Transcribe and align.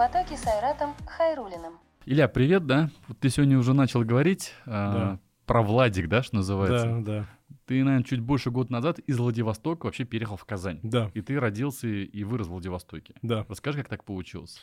потоке 0.00 0.34
с 0.34 0.46
Айратом 0.46 0.94
Хайрулиным. 1.06 1.74
Илья, 2.06 2.26
привет, 2.26 2.64
да? 2.64 2.88
Вот 3.06 3.18
ты 3.18 3.28
сегодня 3.28 3.58
уже 3.58 3.74
начал 3.74 4.00
говорить 4.00 4.54
Да. 4.64 5.18
э, 5.22 5.44
про 5.44 5.60
Владик, 5.60 6.08
да, 6.08 6.22
что 6.22 6.36
называется? 6.36 6.86
Да, 6.86 7.00
да, 7.02 7.26
Ты, 7.66 7.84
наверное, 7.84 8.04
чуть 8.04 8.20
больше 8.20 8.50
года 8.50 8.72
назад 8.72 8.98
из 9.00 9.18
Владивостока 9.18 9.84
вообще 9.84 10.04
переехал 10.04 10.38
в 10.38 10.46
Казань. 10.46 10.80
да, 10.82 11.10
И 11.12 11.20
ты 11.20 11.38
родился 11.38 11.86
и 11.86 12.24
вырос 12.24 12.46
в 12.46 12.50
Владивостоке. 12.52 13.12
да. 13.20 13.44
Расскажи, 13.50 13.76
как 13.80 13.88
так 13.90 14.04
получилось? 14.04 14.58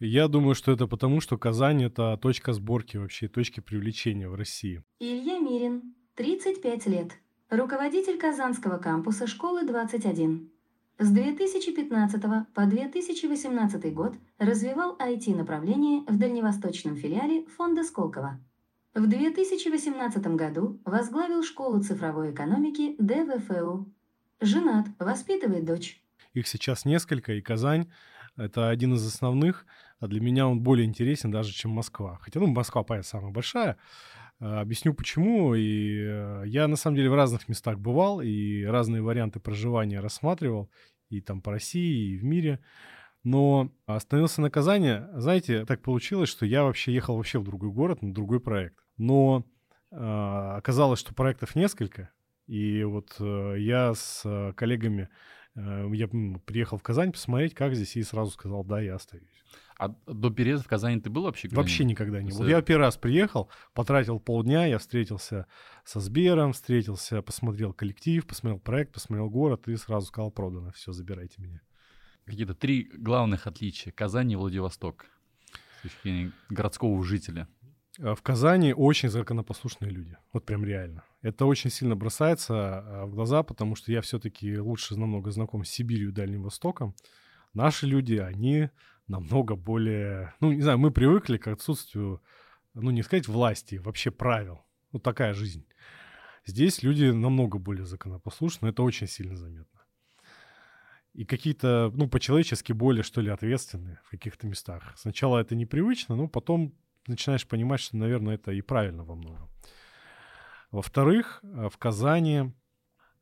Я 0.00 0.26
думаю, 0.26 0.56
что 0.56 0.72
это 0.72 0.88
потому, 0.88 1.20
что 1.20 1.38
Казань— 1.38 1.84
это 1.84 2.16
точка 2.16 2.52
сборки 2.52 2.96
вообще, 2.96 3.28
точки 3.28 3.60
привлечения 3.60 4.28
в 4.28 4.34
России. 4.34 4.82
Илья 4.98 5.38
Мирин, 5.38 5.94
35 6.16 6.86
лет. 6.86 7.12
Руководитель 7.48 8.18
Казанского 8.18 8.78
кампуса 8.78 9.28
школы 9.28 9.64
21. 9.64 10.49
С 11.02 11.10
2015 11.12 12.22
по 12.52 12.66
2018 12.66 13.94
год 13.94 14.16
развивал 14.38 14.98
IT-направление 14.98 16.02
в 16.06 16.18
дальневосточном 16.18 16.94
филиале 16.94 17.46
фонда 17.46 17.84
Сколково. 17.84 18.38
В 18.94 19.06
2018 19.06 20.26
году 20.36 20.78
возглавил 20.84 21.42
школу 21.42 21.82
цифровой 21.82 22.32
экономики 22.32 22.96
ДВФУ. 22.98 23.90
Женат, 24.42 24.88
воспитывает 24.98 25.64
дочь. 25.64 26.04
Их 26.34 26.46
сейчас 26.46 26.84
несколько, 26.84 27.32
и 27.32 27.40
Казань— 27.40 27.90
это 28.36 28.68
один 28.68 28.92
из 28.92 29.06
основных, 29.06 29.64
а 30.00 30.06
для 30.06 30.20
меня 30.20 30.46
он 30.46 30.60
более 30.60 30.84
интересен 30.84 31.30
даже, 31.30 31.54
чем 31.54 31.70
Москва. 31.70 32.18
Хотя, 32.20 32.40
ну, 32.40 32.48
Москва, 32.48 32.82
понятно, 32.82 33.08
самая 33.08 33.32
большая. 33.32 33.78
А, 34.40 34.60
Объясню, 34.60 34.94
почему. 34.94 35.54
И 35.54 36.00
э, 36.02 36.42
я, 36.46 36.66
на 36.66 36.76
самом 36.76 36.96
деле, 36.96 37.10
в 37.10 37.14
разных 37.14 37.48
местах 37.48 37.78
бывал, 37.78 38.20
и 38.20 38.64
разные 38.64 39.02
варианты 39.02 39.38
проживания 39.38 40.00
рассматривал, 40.00 40.70
и 41.08 41.20
там 41.20 41.42
по 41.42 41.52
России, 41.52 42.14
и 42.14 42.18
в 42.18 42.24
мире. 42.24 42.60
Но 43.22 43.70
остановился 43.86 44.40
на 44.40 44.50
Казани. 44.50 45.00
Знаете, 45.14 45.66
так 45.66 45.82
получилось, 45.82 46.30
что 46.30 46.46
я 46.46 46.64
вообще 46.64 46.92
ехал 46.92 47.16
вообще 47.16 47.38
в 47.38 47.44
другой 47.44 47.70
город, 47.70 48.02
на 48.02 48.14
другой 48.14 48.40
проект. 48.40 48.82
Но 48.96 49.44
а, 49.92 50.56
оказалось, 50.56 51.00
что 51.00 51.14
проектов 51.14 51.54
несколько. 51.54 52.10
И 52.46 52.82
вот 52.82 53.14
э, 53.20 53.56
я 53.58 53.94
с 53.94 54.22
э, 54.24 54.52
коллегами, 54.56 55.08
э, 55.54 55.88
я 55.92 56.08
приехал 56.44 56.78
в 56.78 56.82
Казань 56.82 57.12
посмотреть, 57.12 57.54
как 57.54 57.76
здесь, 57.76 57.94
и 57.94 58.02
сразу 58.02 58.32
сказал, 58.32 58.64
да, 58.64 58.80
я 58.80 58.96
остаюсь. 58.96 59.44
А 59.80 59.88
до 60.06 60.28
переезда 60.28 60.62
в 60.62 60.68
Казань 60.68 61.00
ты 61.00 61.08
был 61.08 61.22
вообще? 61.22 61.48
Вообще 61.52 61.84
никогда 61.84 62.20
не 62.20 62.30
был. 62.30 62.46
Я 62.46 62.60
первый 62.60 62.82
раз 62.82 62.98
приехал, 62.98 63.48
потратил 63.72 64.20
полдня, 64.20 64.66
я 64.66 64.76
встретился 64.76 65.46
со 65.86 66.00
Сбером, 66.00 66.52
встретился, 66.52 67.22
посмотрел 67.22 67.72
коллектив, 67.72 68.26
посмотрел 68.26 68.60
проект, 68.60 68.92
посмотрел 68.92 69.30
город 69.30 69.68
и 69.68 69.76
сразу 69.76 70.08
сказал, 70.08 70.30
продано, 70.30 70.70
все, 70.72 70.92
забирайте 70.92 71.40
меня. 71.40 71.62
Какие-то 72.26 72.54
три 72.54 72.90
главных 72.92 73.46
отличия 73.46 73.90
Казани 73.90 74.34
и 74.34 74.36
Владивосток 74.36 75.06
с 75.78 75.82
точки 75.84 76.02
зрения 76.02 76.32
городского 76.50 77.02
жителя. 77.02 77.48
А 77.98 78.14
В 78.14 78.20
Казани 78.20 78.74
очень 78.74 79.08
законопослушные 79.08 79.90
люди. 79.90 80.14
Вот 80.34 80.44
прям 80.44 80.62
реально. 80.62 81.04
Это 81.22 81.46
очень 81.46 81.70
сильно 81.70 81.96
бросается 81.96 82.54
а, 82.54 83.06
в 83.06 83.14
глаза, 83.14 83.42
потому 83.42 83.76
что 83.76 83.92
я 83.92 84.02
все-таки 84.02 84.58
лучше 84.58 84.94
намного 84.94 85.30
знаком 85.30 85.64
с 85.64 85.70
Сибирью 85.70 86.10
и 86.10 86.12
Дальним 86.12 86.42
Востоком. 86.42 86.94
Наши 87.54 87.86
люди, 87.86 88.16
они 88.16 88.68
намного 89.10 89.56
более... 89.56 90.34
Ну, 90.40 90.52
не 90.52 90.62
знаю, 90.62 90.78
мы 90.78 90.90
привыкли 90.90 91.36
к 91.36 91.48
отсутствию, 91.48 92.22
ну, 92.74 92.90
не 92.90 93.02
сказать 93.02 93.28
власти, 93.28 93.76
вообще 93.76 94.10
правил. 94.10 94.60
Вот 94.92 95.02
такая 95.02 95.34
жизнь. 95.34 95.66
Здесь 96.46 96.82
люди 96.82 97.04
намного 97.04 97.58
более 97.58 97.84
законопослушны, 97.84 98.68
это 98.68 98.82
очень 98.82 99.08
сильно 99.08 99.36
заметно. 99.36 99.80
И 101.12 101.24
какие-то, 101.24 101.92
ну, 101.94 102.08
по-человечески 102.08 102.72
более, 102.72 103.02
что 103.02 103.20
ли, 103.20 103.30
ответственные 103.30 104.00
в 104.04 104.10
каких-то 104.10 104.46
местах. 104.46 104.94
Сначала 104.96 105.38
это 105.38 105.56
непривычно, 105.56 106.14
но 106.14 106.28
потом 106.28 106.72
начинаешь 107.08 107.46
понимать, 107.46 107.80
что, 107.80 107.96
наверное, 107.96 108.36
это 108.36 108.52
и 108.52 108.62
правильно 108.62 109.04
во 109.04 109.16
многом. 109.16 109.50
Во-вторых, 110.70 111.40
э, 111.42 111.68
в 111.68 111.76
Казани 111.78 112.52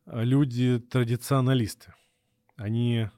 э, 0.05 0.25
люди 0.25 0.79
традиционалисты. 0.79 1.95
Они 2.57 3.09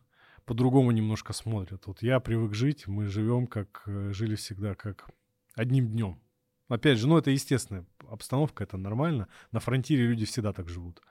по-другому 0.50 0.91
немножко 0.91 1.33
смотрят. 1.33 1.87
Вот 1.87 2.03
я 2.03 2.19
привык 2.19 2.55
жить, 2.55 2.88
мы 2.88 3.06
живем, 3.06 3.47
как 3.47 3.84
э, 3.87 4.11
жили 4.12 4.34
всегда, 4.34 4.75
как 4.75 5.09
одним 5.55 5.87
днем. 5.87 6.21
Опять 6.69 6.99
же, 6.99 7.06
ну 7.06 7.16
это 7.16 7.31
естественная 7.31 7.87
обстановка, 8.09 8.65
это 8.65 8.77
нормально. 8.77 9.28
На 9.53 9.60
фронтире 9.60 10.09
люди 10.09 10.27
всегда 10.27 10.53
так 10.53 10.69
живут. 10.69 11.03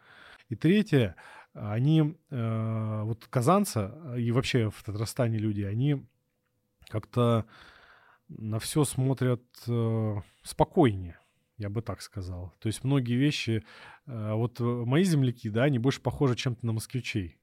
И 0.49 0.57
третье, 0.57 1.15
они, 1.53 2.17
э, 2.29 3.01
вот 3.05 3.27
казанцы 3.29 3.89
э, 3.89 4.19
и 4.19 4.29
вообще 4.33 4.69
в 4.69 4.83
Татарстане 4.83 5.37
люди, 5.37 5.61
они 5.61 6.05
как-то 6.89 7.45
на 8.27 8.59
все 8.59 8.83
смотрят 8.83 9.43
э, 9.69 10.15
спокойнее, 10.43 11.17
я 11.57 11.69
бы 11.69 11.81
так 11.81 12.01
сказал. 12.01 12.53
То 12.59 12.67
есть 12.67 12.83
многие 12.83 13.15
вещи, 13.15 13.63
э, 14.05 14.33
вот 14.33 14.59
э, 14.59 14.63
мои 14.65 15.05
земляки, 15.05 15.49
да, 15.49 15.63
они 15.63 15.79
больше 15.79 16.01
похожи 16.01 16.35
чем-то 16.35 16.65
на 16.65 16.73
москвичей. 16.73 17.38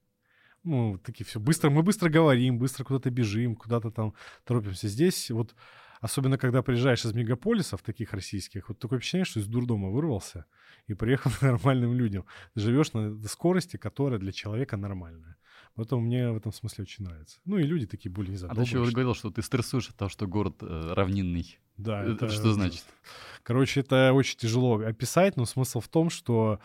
Ну, 0.67 0.97
такие 0.97 1.25
все 1.25 1.39
быстро, 1.39 1.69
мы 1.69 1.81
быстро 1.81 2.09
говорим, 2.09 2.59
быстро 2.59 2.83
куда-то 2.83 3.09
бежим, 3.09 3.55
куда-то 3.55 3.89
там 3.89 4.13
торопимся. 4.43 4.89
Здесь 4.89 5.31
вот, 5.31 5.55
особенно 6.01 6.37
когда 6.37 6.61
приезжаешь 6.61 7.05
из 7.05 7.13
мегаполисов 7.13 7.81
таких 7.81 8.11
российских, 8.11 8.67
вот 8.67 8.77
такое 8.77 8.99
впечатление, 8.99 9.25
что 9.25 9.39
из 9.39 9.47
дурдома 9.47 9.89
вырвался 9.89 10.45
и 10.87 10.93
приехал 10.93 11.31
к 11.31 11.41
нормальным 11.41 11.93
людям. 11.93 12.25
Ты 12.53 12.59
живешь 12.59 12.91
на 12.91 13.17
скорости, 13.29 13.77
которая 13.77 14.19
для 14.19 14.33
человека 14.33 14.75
нормальная. 14.75 15.37
Поэтому 15.75 16.01
мне 16.01 16.31
в 16.31 16.35
этом 16.35 16.51
смысле 16.51 16.81
очень 16.81 17.05
нравится. 17.05 17.39
Ну 17.45 17.57
и 17.57 17.63
люди 17.63 17.85
такие 17.85 18.11
более, 18.11 18.35
не 18.35 18.45
А 18.45 18.53
ты 18.53 18.61
еще 18.61 18.83
что 18.83 18.91
говорил, 18.91 19.13
что 19.13 19.29
ты 19.29 19.41
стрессуешь 19.41 19.89
от 19.89 19.95
того, 19.95 20.09
что 20.09 20.27
город 20.27 20.57
э, 20.61 20.93
равнинный. 20.95 21.59
Да, 21.77 22.03
Это 22.03 22.27
что 22.29 22.51
значит? 22.51 22.83
Короче, 23.43 23.79
это 23.79 24.11
очень 24.11 24.37
тяжело 24.37 24.79
описать, 24.79 25.37
но 25.37 25.45
смысл 25.45 25.79
в 25.79 25.87
том, 25.87 26.09
что 26.09 26.59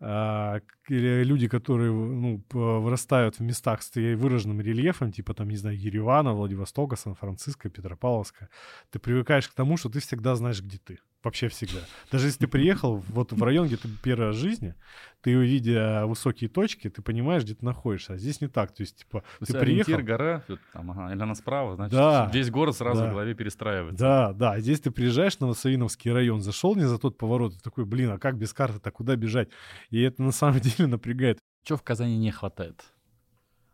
люди, 0.00 1.48
которые 1.48 1.92
ну, 1.92 2.42
вырастают 2.52 3.38
в 3.38 3.42
местах 3.42 3.82
с 3.82 3.90
выраженным 3.94 4.60
рельефом, 4.60 5.12
типа 5.12 5.34
там, 5.34 5.48
не 5.48 5.56
знаю, 5.56 5.78
Еревана, 5.78 6.32
Владивостока, 6.32 6.96
Сан-Франциско, 6.96 7.68
Петропавловска, 7.68 8.48
ты 8.90 8.98
привыкаешь 8.98 9.48
к 9.48 9.54
тому, 9.54 9.76
что 9.76 9.88
ты 9.88 10.00
всегда 10.00 10.36
знаешь, 10.36 10.62
где 10.62 10.78
ты. 10.78 10.98
Вообще 11.28 11.48
всегда. 11.48 11.80
Даже 12.10 12.26
если 12.28 12.38
ты 12.40 12.48
приехал 12.48 12.96
вот 13.08 13.32
в 13.32 13.42
район, 13.42 13.66
где 13.66 13.76
ты 13.76 13.86
первый 14.02 14.28
раз 14.28 14.36
в 14.36 14.38
жизни, 14.38 14.74
ты, 15.20 15.36
увидя 15.36 16.04
высокие 16.06 16.48
точки, 16.48 16.88
ты 16.88 17.02
понимаешь, 17.02 17.42
где 17.42 17.54
ты 17.54 17.64
находишься. 17.66 18.14
А 18.14 18.16
здесь 18.16 18.40
не 18.40 18.48
так. 18.48 18.72
То 18.72 18.82
есть, 18.82 18.96
типа, 19.00 19.22
То 19.40 19.44
ты 19.46 19.58
приехал... 19.58 19.98
гора, 19.98 20.42
вот 20.48 20.58
там, 20.72 20.90
ага, 20.90 21.12
или 21.12 21.20
она 21.20 21.34
справа, 21.34 21.74
значит, 21.76 21.92
Да. 21.92 22.30
весь 22.32 22.50
город 22.50 22.76
сразу 22.76 23.02
Да. 23.02 23.06
в 23.08 23.10
голове 23.10 23.34
перестраивается. 23.34 24.02
Да, 24.02 24.32
да. 24.32 24.52
А 24.52 24.60
Здесь 24.60 24.80
ты 24.80 24.90
приезжаешь 24.90 25.38
на 25.38 25.48
Новосавиновский 25.48 26.10
район, 26.12 26.40
зашел 26.40 26.74
не 26.76 26.84
за 26.88 26.98
тот 26.98 27.18
поворот, 27.18 27.54
и 27.54 27.58
такой, 27.58 27.84
блин, 27.84 28.10
а 28.12 28.18
как 28.18 28.38
без 28.38 28.54
карты-то, 28.54 28.90
куда 28.90 29.14
бежать? 29.16 29.50
И 29.90 30.00
это 30.00 30.22
на 30.22 30.32
самом 30.32 30.60
деле 30.60 30.86
напрягает. 30.88 31.38
Чего 31.64 31.76
в 31.76 31.82
Казани 31.82 32.16
не 32.16 32.30
хватает? 32.30 32.84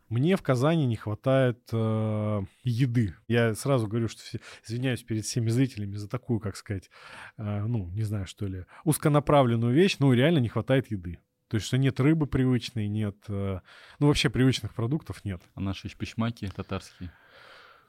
Мне 0.09 0.35
в 0.35 0.43
Казани 0.43 0.85
не 0.85 0.95
хватает 0.95 1.59
э, 1.71 2.41
еды. 2.63 3.15
Я 3.27 3.55
сразу 3.55 3.87
говорю, 3.87 4.07
что 4.07 4.21
все, 4.21 4.39
извиняюсь 4.63 5.03
перед 5.03 5.25
всеми 5.25 5.49
зрителями 5.49 5.95
за 5.95 6.07
такую, 6.07 6.39
как 6.39 6.55
сказать, 6.55 6.89
э, 7.37 7.65
ну, 7.65 7.89
не 7.89 8.03
знаю, 8.03 8.27
что 8.27 8.45
ли, 8.45 8.65
узконаправленную 8.83 9.73
вещь, 9.73 9.97
но 9.99 10.13
реально 10.13 10.39
не 10.39 10.49
хватает 10.49 10.91
еды. 10.91 11.19
То 11.47 11.55
есть, 11.55 11.67
что 11.67 11.77
нет 11.77 11.99
рыбы 11.99 12.27
привычной, 12.27 12.87
нет, 12.87 13.15
э, 13.27 13.59
ну, 13.99 14.07
вообще 14.07 14.29
привычных 14.29 14.73
продуктов 14.73 15.25
нет. 15.25 15.41
А 15.55 15.59
наши 15.59 15.89
шпичмаки 15.89 16.47
татарские. 16.47 17.11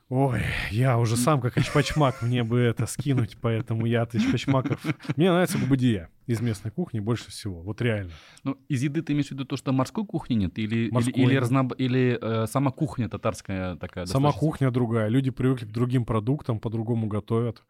Ой, 0.08 0.40
я 0.70 0.98
уже 0.98 1.16
сам 1.16 1.40
как 1.40 1.56
очпачмак, 1.56 2.22
мне 2.22 2.44
бы 2.44 2.60
это 2.60 2.86
скинуть, 2.86 3.36
поэтому 3.40 3.86
я 3.86 4.02
от 4.02 4.14
очпачмаков... 4.14 4.80
Мне 5.16 5.32
нравится 5.32 5.58
бабадия 5.58 6.10
из 6.26 6.40
местной 6.40 6.70
кухни 6.70 7.00
больше 7.00 7.30
всего, 7.30 7.60
вот 7.60 7.82
реально. 7.82 8.12
Ну, 8.44 8.56
из 8.68 8.84
еды 8.84 9.02
ты 9.02 9.14
имеешь 9.14 9.28
в 9.28 9.30
виду 9.32 9.44
то, 9.44 9.56
что 9.56 9.72
морской 9.72 10.06
кухни 10.06 10.34
нет? 10.34 10.56
Или, 10.58 10.76
или, 10.76 10.90
Морской, 10.90 11.12
или, 11.24 11.36
разноб- 11.36 11.74
или 11.76 12.18
э, 12.20 12.46
сама 12.46 12.70
кухня 12.70 13.08
татарская 13.08 13.74
такая? 13.76 14.06
Сама 14.06 14.32
кухня 14.32 14.70
другая, 14.70 15.08
люди 15.08 15.30
привыкли 15.30 15.64
к 15.64 15.72
другим 15.72 16.04
продуктам, 16.04 16.60
по-другому 16.60 17.08
готовят, 17.08 17.64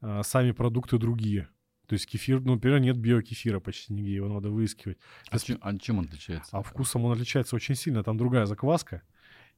а, 0.00 0.22
сами 0.22 0.52
продукты 0.52 0.96
другие. 0.96 1.48
То 1.88 1.94
есть 1.94 2.06
кефир, 2.06 2.40
ну, 2.40 2.54
например, 2.54 2.80
нет 2.80 2.96
биокефира 2.96 3.60
почти 3.60 3.92
нигде, 3.92 4.14
его 4.14 4.28
надо 4.28 4.48
выискивать. 4.48 4.96
А, 5.30 5.38
чем, 5.38 5.58
а 5.60 5.76
чем 5.76 5.98
он 5.98 6.06
отличается? 6.06 6.56
А 6.56 6.62
вкусом 6.62 7.04
он 7.04 7.12
отличается 7.12 7.54
очень 7.54 7.74
сильно, 7.74 8.02
там 8.02 8.16
другая 8.16 8.46
закваска, 8.46 9.02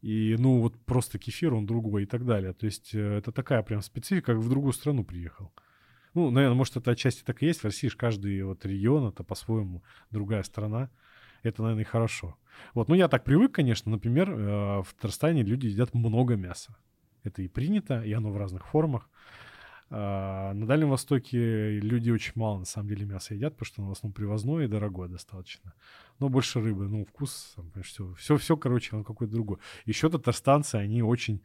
и, 0.04 0.36
ну, 0.38 0.60
вот 0.60 0.78
просто 0.84 1.18
кефир, 1.18 1.54
он 1.54 1.64
другой 1.64 2.02
и 2.02 2.06
так 2.06 2.26
далее. 2.26 2.52
То 2.52 2.66
есть 2.66 2.94
э, 2.94 3.16
это 3.16 3.32
такая 3.32 3.62
прям 3.62 3.80
специфика, 3.80 4.34
как 4.34 4.42
в 4.42 4.50
другую 4.50 4.74
страну 4.74 5.02
приехал. 5.02 5.50
Ну, 6.12 6.30
наверное, 6.30 6.56
может, 6.56 6.76
это 6.76 6.90
отчасти 6.90 7.22
так 7.22 7.42
и 7.42 7.46
есть. 7.46 7.60
В 7.60 7.64
России 7.64 7.88
ж 7.88 7.96
каждый 7.96 8.42
вот 8.42 8.66
регион, 8.66 9.08
это 9.08 9.24
по-своему 9.24 9.82
другая 10.10 10.42
страна. 10.42 10.90
Это, 11.42 11.62
наверное, 11.62 11.84
и 11.84 11.86
хорошо. 11.86 12.36
Вот, 12.74 12.88
ну, 12.88 12.94
я 12.94 13.08
так 13.08 13.24
привык, 13.24 13.52
конечно. 13.52 13.90
Например, 13.90 14.30
э, 14.30 14.82
в 14.82 14.88
Татарстане 14.94 15.42
люди 15.42 15.68
едят 15.68 15.94
много 15.94 16.36
мяса. 16.36 16.76
Это 17.22 17.40
и 17.40 17.48
принято, 17.48 18.02
и 18.02 18.12
оно 18.12 18.30
в 18.30 18.36
разных 18.36 18.66
формах. 18.66 19.08
А 19.88 20.52
на 20.52 20.66
Дальнем 20.66 20.90
Востоке 20.90 21.80
люди 21.80 22.10
очень 22.10 22.32
мало, 22.34 22.58
на 22.58 22.66
самом 22.66 22.88
деле, 22.90 23.06
мяса 23.06 23.32
едят, 23.32 23.54
потому 23.54 23.66
что 23.66 23.80
оно 23.80 23.88
в 23.88 23.92
основном 23.92 24.12
привозное 24.12 24.64
и 24.66 24.68
дорогое 24.68 25.08
достаточно. 25.08 25.72
Но 26.20 26.28
больше 26.28 26.61
рыбы, 26.61 26.88
ну, 26.88 27.05
вкус, 27.05 27.56
все, 27.82 28.14
все, 28.14 28.37
все, 28.37 28.56
короче, 28.56 28.96
он 28.96 29.05
какой-то 29.05 29.32
другой. 29.32 29.58
Еще 29.84 30.08
татарстанцы, 30.08 30.76
они 30.76 31.02
очень 31.02 31.43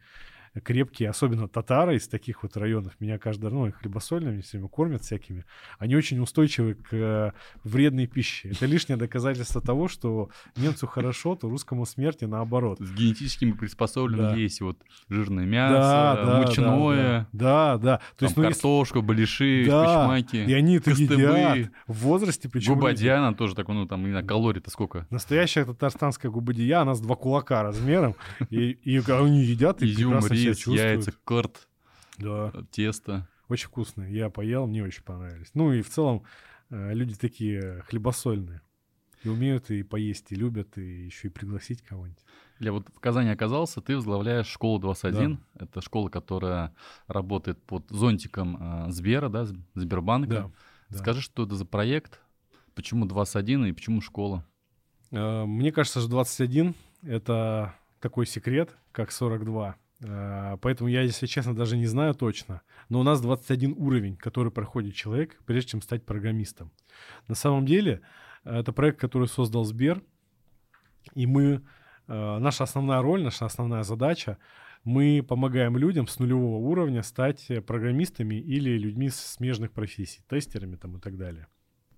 крепкие, 0.64 1.10
особенно 1.10 1.48
татары 1.48 1.96
из 1.96 2.08
таких 2.08 2.42
вот 2.42 2.56
районов, 2.56 2.92
меня 3.00 3.18
каждый, 3.18 3.50
ну, 3.50 3.70
хлебосольными 3.72 4.40
всеми 4.40 4.66
кормят 4.66 5.02
всякими, 5.02 5.44
они 5.78 5.94
очень 5.94 6.18
устойчивы 6.20 6.74
к 6.74 6.88
э, 6.92 7.32
вредной 7.62 8.06
пище. 8.06 8.50
Это 8.50 8.66
лишнее 8.66 8.96
доказательство 8.96 9.60
того, 9.60 9.86
что 9.88 10.30
немцу 10.56 10.86
хорошо, 10.86 11.36
то 11.36 11.48
русскому 11.48 11.86
смерти 11.86 12.24
наоборот. 12.24 12.78
С 12.80 12.90
генетическими 12.92 13.52
приспособлениями 13.52 14.30
Да. 14.32 14.36
есть 14.36 14.60
вот 14.60 14.78
жирное 15.08 15.44
мясо, 15.46 15.74
Да, 15.74 16.24
да, 16.24 16.40
мучное, 16.46 17.28
Да, 17.32 17.76
да. 17.76 17.78
да. 17.78 17.96
То 17.98 18.02
там 18.18 18.26
есть, 18.26 18.36
ну, 18.36 18.42
если- 18.44 18.54
картошку, 18.54 19.02
балиши, 19.02 19.64
Да, 19.68 19.84
пичмаки, 19.84 20.44
и 20.44 20.52
они 20.52 20.76
это 20.76 20.90
костыбы, 20.90 21.14
едят 21.14 21.70
в 21.86 21.92
возрасте, 22.00 22.48
причем 22.48 22.74
губадья, 22.74 23.18
она 23.18 23.34
тоже 23.34 23.54
такой, 23.54 23.74
ну 23.76 23.86
там, 23.86 24.02
не 24.04 24.10
знаю, 24.10 24.26
калорий-то 24.26 24.70
сколько? 24.70 25.06
Настоящая 25.10 25.64
татарстанская 25.64 26.30
губадия, 26.30 26.80
она 26.80 26.94
с 26.94 27.00
два 27.00 27.14
кулака 27.14 27.62
размером, 27.62 28.16
и, 28.50 28.70
и 28.70 28.98
они 29.08 29.42
едят 29.44 29.82
и 29.82 29.86
Изюм, 29.86 30.12
прекрасно 30.12 30.39
рис, 30.48 30.66
яйца, 30.66 31.12
корт, 31.24 31.68
Да, 32.18 32.52
тесто. 32.70 33.28
очень 33.48 33.68
вкусные. 33.68 34.12
Я 34.14 34.30
поел, 34.30 34.66
мне 34.66 34.82
очень 34.84 35.02
понравились. 35.02 35.50
Ну 35.54 35.72
и 35.72 35.82
в 35.82 35.88
целом 35.90 36.22
э, 36.70 36.92
люди 36.94 37.14
такие 37.14 37.82
хлебосольные. 37.88 38.60
И 39.22 39.28
умеют 39.28 39.70
и 39.70 39.82
поесть, 39.82 40.32
и 40.32 40.34
любят, 40.34 40.78
и 40.78 41.04
еще 41.04 41.28
и 41.28 41.30
пригласить 41.30 41.82
кого-нибудь. 41.82 42.24
Я 42.58 42.72
вот 42.72 42.88
в 42.88 43.00
Казани 43.00 43.28
оказался, 43.28 43.82
ты 43.82 43.94
возглавляешь 43.96 44.46
школу 44.46 44.78
21. 44.78 45.38
Это 45.58 45.82
школа, 45.82 46.08
которая 46.08 46.74
работает 47.06 47.62
под 47.62 47.84
зонтиком 47.90 48.86
э, 48.86 48.90
Сбера, 48.90 49.28
да, 49.28 49.46
Сбербанка. 49.74 50.30
Да. 50.30 50.50
да. 50.88 50.98
Скажи, 50.98 51.20
что 51.20 51.44
это 51.44 51.54
за 51.54 51.66
проект, 51.66 52.20
почему 52.74 53.04
21 53.04 53.66
и 53.66 53.72
почему 53.72 54.00
школа? 54.00 54.46
Э, 55.10 55.44
Мне 55.44 55.70
кажется, 55.72 56.00
что 56.00 56.08
21— 56.08 56.74
это 57.02 57.74
такой 58.00 58.24
секрет, 58.26 58.76
как 58.92 59.12
42. 59.12 59.76
Э, 60.02 60.56
Поэтому 60.60 60.88
я, 60.88 61.02
если 61.02 61.26
честно, 61.26 61.54
даже 61.54 61.76
не 61.76 61.86
знаю 61.86 62.14
точно. 62.14 62.62
Но 62.88 63.00
у 63.00 63.02
нас 63.02 63.20
21 63.20 63.74
уровень, 63.76 64.16
который 64.16 64.50
проходит 64.52 64.94
человек, 64.94 65.38
прежде 65.46 65.70
чем 65.70 65.82
стать 65.82 66.04
программистом. 66.04 66.70
На 67.28 67.34
самом 67.34 67.66
деле, 67.66 68.00
э, 68.44 68.60
это 68.60 68.72
проект, 68.72 69.00
который 69.00 69.28
создал 69.28 69.64
Сбер. 69.64 70.02
И 71.14 71.26
мы, 71.26 71.62
э, 72.08 72.38
наша 72.38 72.64
основная 72.64 73.02
роль, 73.02 73.22
наша 73.22 73.46
основная 73.46 73.82
задача, 73.82 74.38
мы 74.84 75.22
помогаем 75.22 75.76
людям 75.76 76.06
с 76.06 76.18
нулевого 76.18 76.56
уровня 76.56 77.02
стать 77.02 77.50
программистами 77.66 78.36
или 78.36 78.78
людьми 78.78 79.10
с 79.10 79.16
смежных 79.16 79.72
профессий, 79.72 80.22
тестерами 80.28 80.76
там 80.76 80.96
и 80.96 81.00
так 81.00 81.18
далее. 81.18 81.46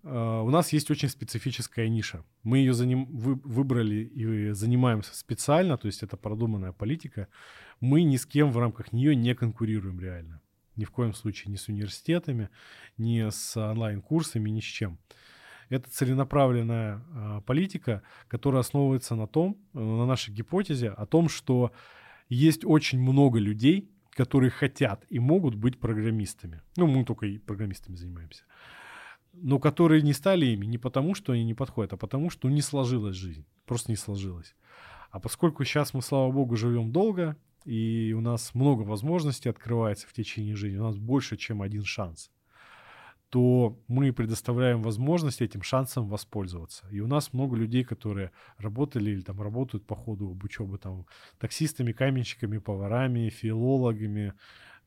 У 0.04 0.50
нас 0.50 0.72
есть 0.72 0.90
очень 0.90 1.08
специфическая 1.08 1.88
ниша. 1.88 2.24
Мы 2.42 2.58
ее 2.58 2.72
заним- 2.72 3.06
вы- 3.08 3.40
выбрали 3.44 4.02
и 4.02 4.50
занимаемся 4.50 5.14
специально, 5.14 5.76
то 5.78 5.86
есть 5.86 6.02
это 6.02 6.16
продуманная 6.16 6.72
политика. 6.72 7.28
Мы 7.82 8.04
ни 8.04 8.16
с 8.16 8.26
кем 8.26 8.52
в 8.52 8.58
рамках 8.58 8.92
нее 8.92 9.16
не 9.16 9.34
конкурируем 9.34 9.98
реально. 9.98 10.40
Ни 10.76 10.84
в 10.84 10.92
коем 10.92 11.12
случае 11.14 11.50
ни 11.50 11.56
с 11.56 11.66
университетами, 11.66 12.48
ни 12.96 13.28
с 13.28 13.56
онлайн-курсами, 13.56 14.50
ни 14.50 14.60
с 14.60 14.64
чем. 14.64 14.98
Это 15.68 15.90
целенаправленная 15.90 17.02
э, 17.02 17.40
политика, 17.44 18.02
которая 18.28 18.60
основывается 18.60 19.16
на 19.16 19.26
том, 19.26 19.58
на 19.72 20.06
нашей 20.06 20.32
гипотезе 20.32 20.90
о 20.90 21.06
том, 21.06 21.28
что 21.28 21.72
есть 22.28 22.64
очень 22.64 23.00
много 23.00 23.40
людей, 23.40 23.90
которые 24.10 24.50
хотят 24.50 25.04
и 25.08 25.18
могут 25.18 25.56
быть 25.56 25.80
программистами. 25.80 26.62
Ну, 26.76 26.86
мы 26.86 27.04
только 27.04 27.26
и 27.26 27.38
программистами 27.38 27.96
занимаемся 27.96 28.44
но 29.32 29.58
которые 29.58 30.02
не 30.02 30.12
стали 30.12 30.44
ими 30.44 30.66
не 30.66 30.76
потому, 30.76 31.14
что 31.14 31.32
они 31.32 31.42
не 31.42 31.54
подходят, 31.54 31.94
а 31.94 31.96
потому, 31.96 32.28
что 32.28 32.50
не 32.50 32.60
сложилась 32.60 33.16
жизнь. 33.16 33.46
Просто 33.64 33.90
не 33.90 33.96
сложилась. 33.96 34.54
А 35.10 35.20
поскольку 35.20 35.64
сейчас 35.64 35.94
мы, 35.94 36.02
слава 36.02 36.30
богу, 36.30 36.54
живем 36.54 36.92
долго, 36.92 37.36
и 37.64 38.14
у 38.16 38.20
нас 38.20 38.54
много 38.54 38.82
возможностей 38.82 39.48
открывается 39.48 40.06
в 40.06 40.12
течение 40.12 40.56
жизни, 40.56 40.78
у 40.78 40.84
нас 40.84 40.96
больше, 40.96 41.36
чем 41.36 41.62
один 41.62 41.84
шанс, 41.84 42.30
то 43.30 43.78
мы 43.88 44.12
предоставляем 44.12 44.82
возможность 44.82 45.40
этим 45.40 45.62
шансом 45.62 46.06
воспользоваться. 46.06 46.86
И 46.90 47.00
у 47.00 47.06
нас 47.06 47.32
много 47.32 47.56
людей, 47.56 47.82
которые 47.82 48.30
работали 48.58 49.10
или 49.10 49.22
там 49.22 49.40
работают 49.40 49.86
по 49.86 49.96
ходу 49.96 50.38
учебы 50.42 50.76
там 50.76 51.06
таксистами, 51.38 51.92
каменщиками, 51.92 52.58
поварами, 52.58 53.30
филологами, 53.30 54.34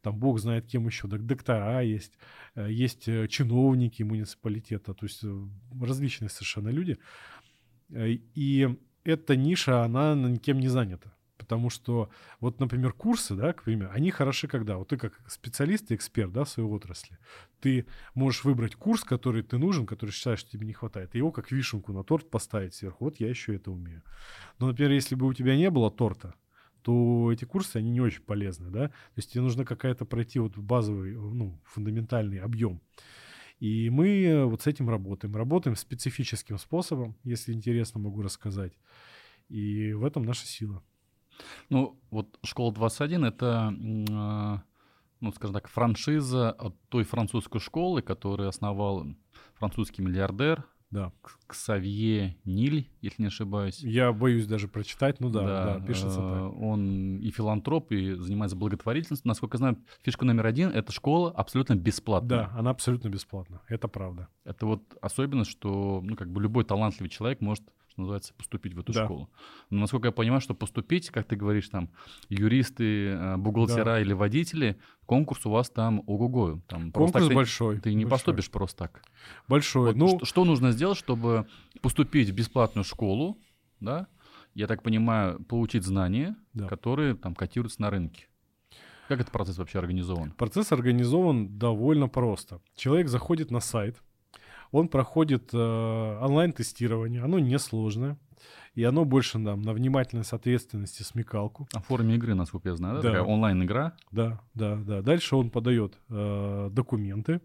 там 0.06 0.20
бог 0.20 0.40
знает 0.40 0.68
кем 0.68 0.86
еще, 0.86 1.08
док- 1.08 1.26
доктора 1.26 1.82
есть, 1.82 2.14
э, 2.54 2.72
есть 2.72 3.08
э, 3.08 3.28
чиновники 3.28 4.04
муниципалитета, 4.04 4.94
то 4.94 5.06
есть 5.08 5.24
э, 5.24 5.48
различные 5.82 6.30
совершенно 6.30 6.70
люди. 6.70 7.00
И 7.90 8.70
эта 9.04 9.36
ниша, 9.36 9.84
она 9.84 10.14
никем 10.14 10.60
не 10.60 10.68
занята. 10.68 11.15
Потому 11.38 11.70
что, 11.70 12.10
вот, 12.40 12.60
например, 12.60 12.94
курсы, 12.94 13.36
да, 13.36 13.54
к 13.54 13.64
примеру, 13.64 13.92
они 13.94 14.10
хороши 14.10 14.48
когда? 14.48 14.78
Вот 14.78 14.88
ты 14.88 14.98
как 14.98 15.20
специалист 15.28 15.92
и 15.92 15.96
эксперт, 15.96 16.32
да, 16.32 16.44
в 16.44 16.50
своей 16.50 16.70
отрасли, 16.70 17.18
ты 17.60 17.86
можешь 18.14 18.44
выбрать 18.44 18.76
курс, 18.76 19.04
который 19.04 19.44
ты 19.44 19.58
нужен, 19.58 19.86
который 19.86 20.12
считаешь, 20.12 20.40
что 20.40 20.52
тебе 20.52 20.66
не 20.66 20.74
хватает, 20.74 21.14
и 21.14 21.18
его 21.18 21.32
как 21.32 21.52
вишенку 21.52 21.92
на 21.92 22.04
торт 22.04 22.30
поставить 22.30 22.74
сверху. 22.74 23.06
Вот 23.06 23.20
я 23.20 23.30
еще 23.30 23.56
это 23.56 23.72
умею. 23.72 24.02
Но, 24.60 24.68
например, 24.68 24.92
если 24.92 25.16
бы 25.16 25.28
у 25.28 25.34
тебя 25.34 25.58
не 25.58 25.70
было 25.70 25.92
торта, 25.92 26.36
то 26.82 27.32
эти 27.32 27.46
курсы, 27.46 27.78
они 27.78 27.90
не 27.90 28.00
очень 28.00 28.22
полезны, 28.22 28.70
да. 28.70 28.90
То 28.90 29.18
есть 29.18 29.32
тебе 29.32 29.42
нужно 29.42 29.66
какая-то 29.66 30.06
пройти 30.06 30.40
вот 30.40 30.56
базовый, 30.58 31.14
ну, 31.14 31.60
фундаментальный 31.66 32.38
объем. 32.40 32.80
И 33.60 33.90
мы 33.90 34.46
вот 34.46 34.62
с 34.62 34.68
этим 34.68 34.90
работаем. 34.90 35.36
Работаем 35.36 35.76
специфическим 35.76 36.58
способом, 36.58 37.18
если 37.24 37.54
интересно, 37.54 38.00
могу 38.00 38.22
рассказать. 38.22 38.74
И 39.50 39.94
в 39.94 40.06
этом 40.06 40.24
наша 40.24 40.46
сила. 40.46 40.84
Ну, 41.70 42.00
вот 42.12 42.40
школа 42.44 42.74
21 42.74 43.26
это, 43.26 43.74
а, 44.12 44.62
ну, 45.20 45.32
скажем 45.32 45.54
так, 45.54 45.68
франшиза 45.68 46.52
от 46.52 46.76
той 46.90 47.04
французской 47.04 47.60
школы, 47.60 48.02
которую 48.02 48.50
основал 48.50 49.06
французский 49.56 50.02
миллиардер 50.02 50.66
Да. 50.92 51.12
Ксавье 51.48 52.38
Ниль, 52.46 52.90
если 53.02 53.24
не 53.24 53.28
ошибаюсь. 53.28 53.80
Я 53.80 54.14
боюсь 54.14 54.48
даже 54.48 54.68
прочитать, 54.68 55.20
ну 55.20 55.30
да, 55.30 55.80
да, 55.80 55.86
пишется 55.86 56.22
э, 56.22 56.34
так. 56.34 56.62
Он 56.62 57.18
и 57.20 57.32
филантроп, 57.32 57.92
и 57.92 58.14
занимается 58.14 58.56
благотворительностью. 58.56 59.28
Насколько 59.28 59.56
я 59.56 59.60
знаю, 59.60 59.78
фишка 60.04 60.26
номер 60.26 60.46
один— 60.46 60.70
это 60.74 60.92
школа 60.92 61.32
абсолютно 61.32 61.76
бесплатная. 61.76 62.50
Да, 62.50 62.52
она 62.58 62.70
абсолютно 62.70 63.10
бесплатна. 63.10 63.62
Это 63.68 63.88
правда. 63.88 64.30
Это 64.44 64.66
вот 64.66 64.84
особенность, 65.02 65.52
что 65.52 66.02
ну, 66.04 66.16
как 66.16 66.30
бы 66.30 66.42
любой 66.42 66.64
талантливый 66.64 67.10
человек 67.10 67.42
может, 67.42 67.64
что 67.96 68.02
называется, 68.02 68.34
поступить 68.34 68.74
в 68.74 68.80
эту 68.82 68.92
Да. 68.92 69.06
школу. 69.06 69.30
Но 69.70 69.80
насколько 69.80 70.10
я 70.10 70.12
понимаю, 70.12 70.42
что 70.42 70.54
поступить, 70.54 71.10
как 71.12 71.26
ты 71.28 71.38
говоришь, 71.38 71.70
там, 71.70 71.90
юристы, 72.28 73.08
э, 73.08 73.38
бухгалтера 73.38 74.02
или 74.02 74.12
водители, 74.12 74.78
конкурс 75.06 75.46
у 75.46 75.50
вас 75.50 75.70
там 75.70 76.04
ого-го. 76.06 76.60
Там 76.68 76.92
Конкурс 76.92 77.14
так 77.14 77.30
ты- 77.30 77.34
большой. 77.36 77.80
Ты 77.80 77.94
не 77.94 78.04
большой. 78.04 78.10
поступишь 78.18 78.52
просто 78.52 78.80
так. 78.80 79.02
Большой. 79.48 79.88
Вот 79.88 79.96
ну, 79.96 80.08
что, 80.18 80.26
что 80.26 80.44
нужно 80.46 80.74
сделать, 80.74 80.98
чтобы 80.98 81.48
поступить 81.82 82.30
в 82.30 82.34
бесплатную 82.34 82.84
школу, 82.84 83.38
да? 83.80 84.08
Я 84.56 84.68
так 84.68 84.84
понимаю, 84.84 85.42
получить 85.46 85.84
знания, 85.86 86.36
Да. 86.54 86.68
которые 86.68 87.16
там 87.16 87.34
котируются 87.34 87.82
на 87.82 87.90
рынке. 87.92 88.28
Как 89.08 89.22
этот 89.22 89.32
процесс 89.32 89.58
вообще 89.58 89.80
организован? 89.80 90.32
Процесс 90.32 90.74
организован 90.74 91.58
довольно 91.58 92.10
просто. 92.10 92.60
Человек 92.76 93.08
заходит 93.08 93.52
на 93.52 93.62
сайт, 93.62 94.02
он 94.76 94.88
проходит 94.90 95.52
э, 95.54 95.58
онлайн-тестирование, 96.22 97.24
оно 97.24 97.40
несложное, 97.40 98.18
и 98.74 98.84
оно 98.84 99.06
больше 99.06 99.38
нам 99.40 99.62
на 99.62 99.74
внимательность, 99.74 100.34
ответственность 100.34 101.00
и 101.00 101.04
смекалку. 101.04 101.68
О 101.74 101.80
форме 101.80 102.16
игры, 102.16 102.36
насколько 102.36 102.70
я 102.70 102.76
знаю, 102.76 102.96
да? 102.96 103.02
Да. 103.02 103.08
Такая 103.10 103.24
онлайн-игра. 103.24 103.94
Да, 104.12 104.42
да, 104.54 104.76
да. 104.76 105.02
Дальше 105.02 105.36
он 105.38 105.50
подает 105.50 105.98
э, 106.10 106.70
документы 106.72 107.40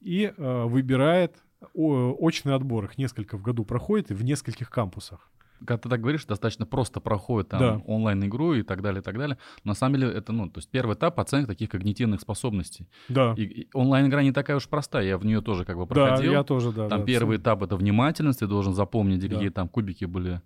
и 0.00 0.32
э, 0.34 0.64
выбирает 0.64 1.36
о- 1.74 2.14
очный 2.18 2.54
отбор. 2.54 2.84
Их 2.86 2.98
несколько 2.98 3.36
в 3.36 3.42
году 3.42 3.64
проходит 3.64 4.10
и 4.10 4.14
в 4.14 4.24
нескольких 4.24 4.70
кампусах. 4.70 5.30
Когда 5.60 5.78
ты 5.78 5.88
так 5.88 6.00
говоришь, 6.00 6.24
достаточно 6.24 6.66
просто 6.66 7.00
проходит 7.00 7.48
там 7.50 7.60
Да. 7.60 7.82
онлайн-игру 7.86 8.54
и 8.54 8.62
так 8.62 8.82
далее, 8.82 9.00
и 9.00 9.04
так 9.04 9.18
далее. 9.18 9.38
На 9.64 9.74
самом 9.74 9.96
деле 9.98 10.12
это, 10.12 10.32
ну, 10.32 10.48
то 10.48 10.58
есть 10.58 10.70
первый 10.70 10.94
этап 10.94 11.18
оценки 11.20 11.46
таких 11.46 11.70
когнитивных 11.70 12.20
способностей. 12.20 12.88
Да, 13.08 13.34
И, 13.36 13.42
и 13.42 13.68
онлайн-игра 13.74 14.22
не 14.22 14.32
такая 14.32 14.56
уж 14.56 14.68
простая, 14.68 15.04
я 15.04 15.18
в 15.18 15.24
нее 15.26 15.40
тоже 15.40 15.64
как 15.64 15.76
бы 15.76 15.86
да, 15.86 16.06
проходил. 16.06 16.32
я 16.32 16.42
тоже, 16.44 16.72
да. 16.72 16.88
Там 16.88 17.00
да, 17.00 17.06
первый 17.06 17.38
этап 17.38 17.62
это 17.62 17.76
внимательность, 17.76 18.38
ты 18.40 18.46
должен 18.46 18.74
запомнить, 18.74 19.20
Да. 19.20 19.28
какие 19.28 19.48
там 19.50 19.68
кубики 19.68 20.04
были, 20.04 20.40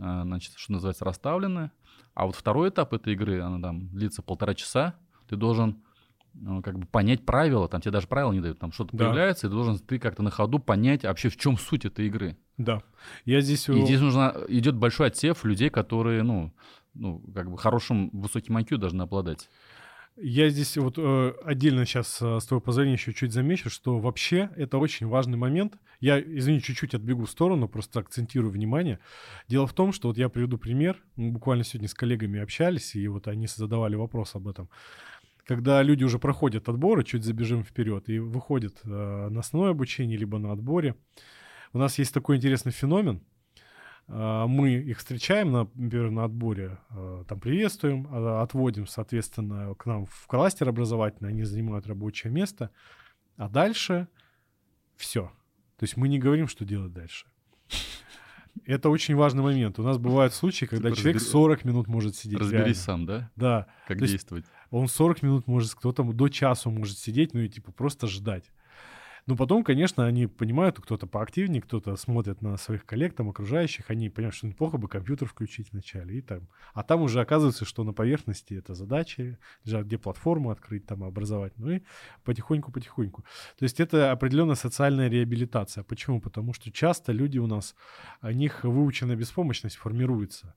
а, 0.00 0.22
значит, 0.22 0.54
что 0.56 0.72
называется, 0.72 1.04
расставлены. 1.04 1.70
А 2.14 2.26
вот 2.26 2.34
второй 2.34 2.70
этап 2.70 2.92
этой 2.92 3.12
игры, 3.12 3.40
она 3.40 3.60
там 3.60 3.88
длится 3.88 4.22
полтора 4.22 4.54
часа, 4.54 4.94
ты 5.28 5.36
должен 5.36 5.82
ну, 6.38 6.62
как 6.62 6.78
бы 6.78 6.86
понять 6.86 7.24
правила, 7.24 7.68
там 7.68 7.80
тебе 7.80 7.92
даже 7.92 8.06
правила 8.06 8.32
не 8.32 8.40
дают, 8.40 8.58
там 8.58 8.72
что-то 8.72 8.96
Да. 8.96 9.06
появляется, 9.06 9.46
и 9.46 9.50
ты 9.50 9.54
должен 9.54 9.78
ты 9.78 9.98
как-то 9.98 10.22
на 10.22 10.30
ходу 10.30 10.58
понять 10.58 11.04
вообще 11.04 11.28
в 11.28 11.36
чем 11.36 11.56
суть 11.58 11.84
этой 11.84 12.06
игры. 12.06 12.36
Да. 12.56 12.82
Я 13.24 13.40
здесь... 13.40 13.68
И 13.68 13.84
здесь 13.84 14.00
нужно 14.00 14.34
идет 14.48 14.76
большой 14.76 15.08
отсев 15.08 15.44
людей, 15.44 15.70
которые, 15.70 16.22
ну, 16.22 16.52
ну, 16.94 17.22
как 17.34 17.50
бы 17.50 17.58
хорошим 17.58 18.10
высоким 18.12 18.56
IQ 18.56 18.78
должны 18.78 19.02
обладать. 19.02 19.48
Я 20.18 20.48
здесь 20.48 20.78
вот 20.78 20.94
э, 20.96 21.34
отдельно 21.44 21.84
сейчас, 21.84 22.22
э, 22.22 22.40
с 22.40 22.46
твоего 22.46 22.62
позволения, 22.62 22.94
еще 22.94 23.12
чуть 23.12 23.32
замечу, 23.32 23.68
что 23.68 23.98
вообще 23.98 24.48
это 24.56 24.78
очень 24.78 25.06
важный 25.06 25.36
момент. 25.36 25.74
Я, 26.00 26.18
извини, 26.18 26.62
чуть-чуть 26.62 26.94
отбегу 26.94 27.26
в 27.26 27.30
сторону, 27.30 27.68
просто 27.68 28.00
акцентирую 28.00 28.50
внимание. 28.50 28.98
Дело 29.46 29.66
в 29.66 29.74
том, 29.74 29.92
что 29.92 30.08
вот 30.08 30.16
я 30.16 30.30
приведу 30.30 30.56
пример. 30.56 30.96
Мы 31.16 31.32
буквально 31.32 31.64
сегодня 31.64 31.88
с 31.88 31.94
коллегами 31.94 32.40
общались, 32.40 32.94
и 32.94 33.06
вот 33.08 33.28
они 33.28 33.46
задавали 33.46 33.94
вопрос 33.94 34.34
об 34.34 34.48
этом. 34.48 34.70
Когда 35.46 35.82
люди 35.82 36.04
уже 36.04 36.18
проходят 36.18 36.68
отборы, 36.68 37.04
чуть 37.04 37.24
забежим 37.24 37.62
вперед, 37.62 38.08
и 38.08 38.18
выходят 38.18 38.80
э, 38.84 39.28
на 39.28 39.40
основное 39.40 39.70
обучение, 39.70 40.18
либо 40.18 40.38
на 40.38 40.52
отборе, 40.52 40.96
у 41.72 41.78
нас 41.78 41.98
есть 41.98 42.12
такой 42.12 42.36
интересный 42.36 42.72
феномен– 42.72 43.22
а, 44.08 44.46
мы 44.46 44.74
их 44.74 44.98
встречаем, 44.98 45.52
например, 45.52 46.10
на 46.10 46.24
отборе, 46.24 46.78
а, 46.90 47.24
там 47.24 47.40
приветствуем, 47.40 48.06
а, 48.10 48.42
отводим, 48.42 48.86
соответственно, 48.86 49.74
к 49.74 49.86
нам 49.86 50.06
в 50.06 50.26
кластер 50.26 50.68
образовательный, 50.68 51.30
они 51.30 51.42
занимают 51.42 51.86
рабочее 51.86 52.32
место, 52.32 52.70
а 53.36 53.48
дальше 53.48 54.08
все. 54.96 55.32
То 55.76 55.84
есть 55.84 55.96
мы 55.96 56.08
не 56.08 56.18
говорим, 56.18 56.46
что 56.46 56.64
делать 56.64 56.92
дальше. 56.92 57.26
Это 58.64 58.88
очень 58.88 59.14
важный 59.14 59.42
момент. 59.42 59.78
У 59.78 59.82
нас 59.82 59.98
бывают 59.98 60.32
случаи, 60.32 60.64
когда 60.64 60.88
типа 60.88 61.00
человек 61.00 61.22
40 61.22 61.64
минут 61.64 61.88
может 61.88 62.16
сидеть. 62.16 62.38
Разберись 62.38 62.58
реально. 62.64 62.74
сам, 62.74 63.06
да? 63.06 63.30
Да. 63.36 63.66
Как 63.86 63.98
То 63.98 64.06
действовать. 64.06 64.46
Он 64.70 64.88
40 64.88 65.22
минут 65.22 65.46
может, 65.46 65.74
кто-то 65.74 66.02
до 66.02 66.28
часу 66.28 66.70
может 66.70 66.98
сидеть, 66.98 67.34
ну 67.34 67.40
и 67.40 67.48
типа 67.48 67.72
просто 67.72 68.06
ждать. 68.06 68.50
Но 69.26 69.34
потом, 69.34 69.64
конечно, 69.64 70.06
они 70.06 70.28
понимают, 70.28 70.80
кто-то 70.80 71.08
поактивнее, 71.08 71.60
кто-то 71.60 71.96
смотрит 71.96 72.42
на 72.42 72.56
своих 72.56 72.86
коллег, 72.86 73.12
там, 73.16 73.28
окружающих, 73.28 73.90
они 73.90 74.08
понимают, 74.08 74.36
что 74.36 74.46
неплохо 74.46 74.78
бы 74.78 74.86
компьютер 74.86 75.26
включить 75.26 75.72
вначале. 75.72 76.18
И 76.18 76.20
там. 76.20 76.48
А 76.74 76.84
там 76.84 77.02
уже 77.02 77.20
оказывается, 77.20 77.64
что 77.64 77.82
на 77.82 77.92
поверхности 77.92 78.54
это 78.54 78.74
задачи, 78.74 79.36
где 79.64 79.98
платформу 79.98 80.50
открыть, 80.50 80.86
там, 80.86 81.02
образовать. 81.02 81.54
Ну 81.56 81.70
и 81.70 81.80
потихоньку-потихоньку. 82.22 83.24
То 83.58 83.64
есть 83.64 83.80
это 83.80 84.12
определенная 84.12 84.54
социальная 84.54 85.08
реабилитация. 85.08 85.82
Почему? 85.82 86.20
Потому 86.20 86.52
что 86.52 86.70
часто 86.70 87.10
люди 87.10 87.38
у 87.38 87.48
нас, 87.48 87.74
у 88.22 88.30
них 88.30 88.62
выученная 88.62 89.16
беспомощность 89.16 89.74
формируется. 89.74 90.54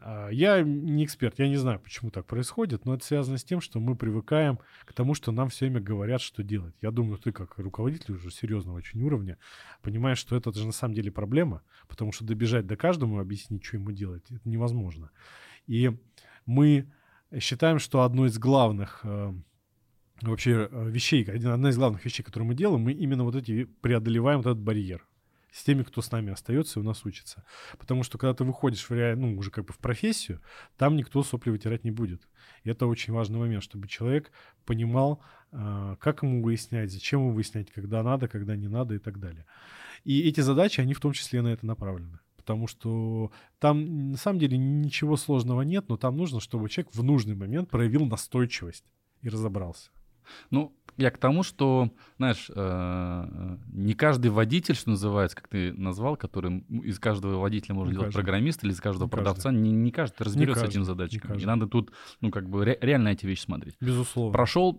А, 0.00 0.28
я 0.30 0.62
не 0.62 1.04
эксперт, 1.04 1.38
я 1.38 1.48
не 1.48 1.56
знаю, 1.56 1.80
почему 1.80 2.10
так 2.10 2.26
происходит, 2.26 2.84
но 2.84 2.94
это 2.94 3.04
связано 3.04 3.38
с 3.38 3.44
тем, 3.44 3.60
что 3.60 3.80
мы 3.80 3.94
привыкаем 3.96 4.58
к 4.84 4.92
тому, 4.92 5.14
что 5.14 5.32
нам 5.32 5.48
все 5.48 5.66
время 5.66 5.80
говорят, 5.80 6.20
что 6.20 6.42
делать. 6.42 6.74
Я 6.80 6.90
думаю, 6.90 7.18
ты 7.18 7.32
как 7.32 7.58
руководитель 7.58 8.14
уже 8.14 8.30
серьезного 8.30 8.76
очень 8.76 9.02
уровня 9.02 9.38
понимаешь, 9.82 10.18
что 10.18 10.36
это 10.36 10.52
же 10.52 10.66
на 10.66 10.72
самом 10.72 10.94
деле 10.94 11.10
проблема, 11.10 11.62
потому 11.88 12.12
что 12.12 12.24
добежать 12.24 12.66
до 12.66 12.76
каждому 12.76 13.18
и 13.18 13.22
объяснить, 13.22 13.64
что 13.64 13.76
ему 13.76 13.92
делать, 13.92 14.24
это 14.30 14.48
невозможно. 14.48 15.10
И 15.66 15.90
мы 16.46 16.90
считаем, 17.38 17.78
что 17.78 18.02
одно 18.02 18.26
из 18.26 18.38
главных 18.38 19.00
э, 19.04 19.32
вообще 20.22 20.68
э, 20.70 20.90
вещей, 20.90 21.24
одна 21.24 21.68
из 21.68 21.76
главных 21.76 22.04
вещей, 22.04 22.22
которые 22.22 22.48
мы 22.48 22.54
делаем, 22.54 22.82
мы 22.82 22.92
именно 22.92 23.24
вот 23.24 23.36
эти 23.36 23.64
преодолеваем 23.64 24.38
вот 24.38 24.46
этот 24.46 24.60
барьер 24.62 25.06
с 25.52 25.62
теми, 25.64 25.82
кто 25.82 26.00
с 26.00 26.10
нами 26.10 26.32
остается 26.32 26.80
и 26.80 26.82
у 26.82 26.86
нас 26.86 27.04
учится. 27.04 27.44
Потому 27.78 28.02
что 28.02 28.18
когда 28.18 28.34
ты 28.34 28.44
выходишь 28.44 28.88
в 28.88 28.92
реаль... 28.92 29.18
ну, 29.18 29.36
уже 29.36 29.50
как 29.50 29.66
бы 29.66 29.72
в 29.72 29.78
профессию, 29.78 30.40
там 30.76 30.96
никто 30.96 31.22
сопли 31.22 31.50
вытирать 31.50 31.84
не 31.84 31.90
будет. 31.90 32.26
И 32.64 32.70
это 32.70 32.86
очень 32.86 33.12
важный 33.12 33.38
момент, 33.38 33.62
чтобы 33.62 33.86
человек 33.86 34.32
понимал, 34.64 35.22
а, 35.52 35.96
как 35.96 36.22
ему 36.22 36.42
выяснять, 36.42 36.90
зачем 36.90 37.20
ему 37.20 37.32
выяснять, 37.32 37.70
когда 37.70 38.02
надо, 38.02 38.28
когда 38.28 38.56
не 38.56 38.68
надо 38.68 38.94
и 38.94 38.98
так 38.98 39.20
далее. 39.20 39.46
И 40.04 40.22
эти 40.22 40.40
задачи, 40.40 40.80
они 40.80 40.94
в 40.94 41.00
том 41.00 41.12
числе 41.12 41.42
на 41.42 41.48
это 41.48 41.66
направлены. 41.66 42.18
Потому 42.36 42.66
что 42.66 43.30
там 43.60 44.10
на 44.12 44.16
самом 44.16 44.40
деле 44.40 44.56
ничего 44.58 45.16
сложного 45.16 45.62
нет, 45.62 45.88
но 45.88 45.96
там 45.96 46.16
нужно, 46.16 46.40
чтобы 46.40 46.68
человек 46.68 46.92
в 46.92 47.02
нужный 47.02 47.36
момент 47.36 47.70
проявил 47.70 48.04
настойчивость 48.06 48.84
и 49.20 49.28
разобрался. 49.28 49.90
Ну, 50.50 50.74
я 50.96 51.10
к 51.10 51.18
тому, 51.18 51.42
что, 51.42 51.90
знаешь, 52.18 52.50
э, 52.54 53.56
не 53.72 53.94
каждый 53.94 54.30
водитель, 54.30 54.74
что 54.74 54.90
называется, 54.90 55.36
как 55.36 55.48
ты 55.48 55.72
назвал, 55.72 56.16
который 56.16 56.58
из 56.84 56.98
каждого 56.98 57.40
водителя 57.40 57.74
можно 57.74 57.90
не 57.90 57.94
делать 57.94 58.08
каждый. 58.08 58.18
программист 58.18 58.64
или 58.64 58.72
из 58.72 58.80
каждого 58.80 59.04
не 59.04 59.10
продавца, 59.10 59.50
каждый. 59.50 59.62
не, 59.62 59.72
не 59.72 59.90
каждый 59.90 60.22
разберется 60.22 60.66
с 60.66 60.68
этим 60.68 60.84
задачей. 60.84 61.20
И 61.38 61.46
надо 61.46 61.66
тут, 61.66 61.92
ну, 62.20 62.30
как 62.30 62.48
бы 62.48 62.64
ре, 62.64 62.78
реально 62.80 63.08
эти 63.08 63.26
вещи 63.26 63.42
смотреть. 63.42 63.76
Безусловно. 63.80 64.32
Прошел 64.32 64.78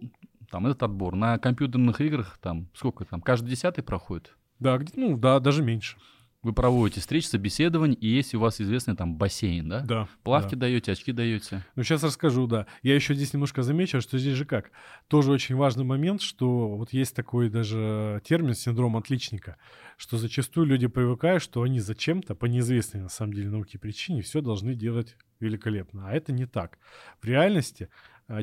там 0.52 0.68
этот 0.68 0.84
отбор. 0.84 1.16
На 1.16 1.40
компьютерных 1.40 2.00
играх 2.00 2.38
там 2.40 2.70
сколько 2.76 3.06
там? 3.06 3.22
Каждый 3.22 3.50
десятый 3.50 3.84
проходит? 3.84 4.38
Да, 4.60 4.80
ну 4.96 5.18
да, 5.18 5.40
даже 5.40 5.64
меньше 5.64 5.98
вы 6.44 6.52
проводите 6.52 7.00
встречи, 7.00 7.26
собеседование, 7.26 7.98
и 7.98 8.08
есть 8.08 8.36
у 8.36 8.40
вас 8.40 8.60
известный 8.60 8.96
там 8.96 9.16
бассейн, 9.16 9.68
да? 9.70 9.80
Да. 9.80 10.08
Плавки 10.24 10.56
да. 10.56 10.62
даете, 10.62 10.92
очки 10.92 11.14
даете. 11.14 11.66
Ну, 11.76 11.84
сейчас 11.84 12.04
расскажу, 12.04 12.48
да. 12.48 12.68
Я 12.82 12.96
еще 12.96 13.16
здесь 13.16 13.34
немножко 13.34 13.64
замечу, 13.64 14.02
что 14.02 14.18
здесь 14.18 14.36
же 14.36 14.46
как. 14.46 14.72
Тоже 15.08 15.32
очень 15.32 15.56
важный 15.56 15.86
момент, 15.86 16.22
что 16.22 16.76
вот 16.76 16.92
есть 16.92 17.16
такой 17.16 17.50
даже 17.50 18.22
термин 18.26 18.54
синдром 18.54 18.98
отличника, 18.98 19.58
что 19.98 20.18
зачастую 20.18 20.68
люди 20.68 20.88
привыкают, 20.88 21.42
что 21.42 21.62
они 21.62 21.80
зачем-то 21.80 22.36
по 22.36 22.46
неизвестной 22.46 23.02
на 23.02 23.10
самом 23.10 23.34
деле 23.34 23.50
науке 23.50 23.80
причине 23.80 24.22
все 24.22 24.42
должны 24.42 24.76
делать 24.76 25.16
великолепно. 25.40 26.10
А 26.10 26.14
это 26.14 26.34
не 26.34 26.46
так. 26.46 26.78
В 27.22 27.26
реальности 27.26 27.90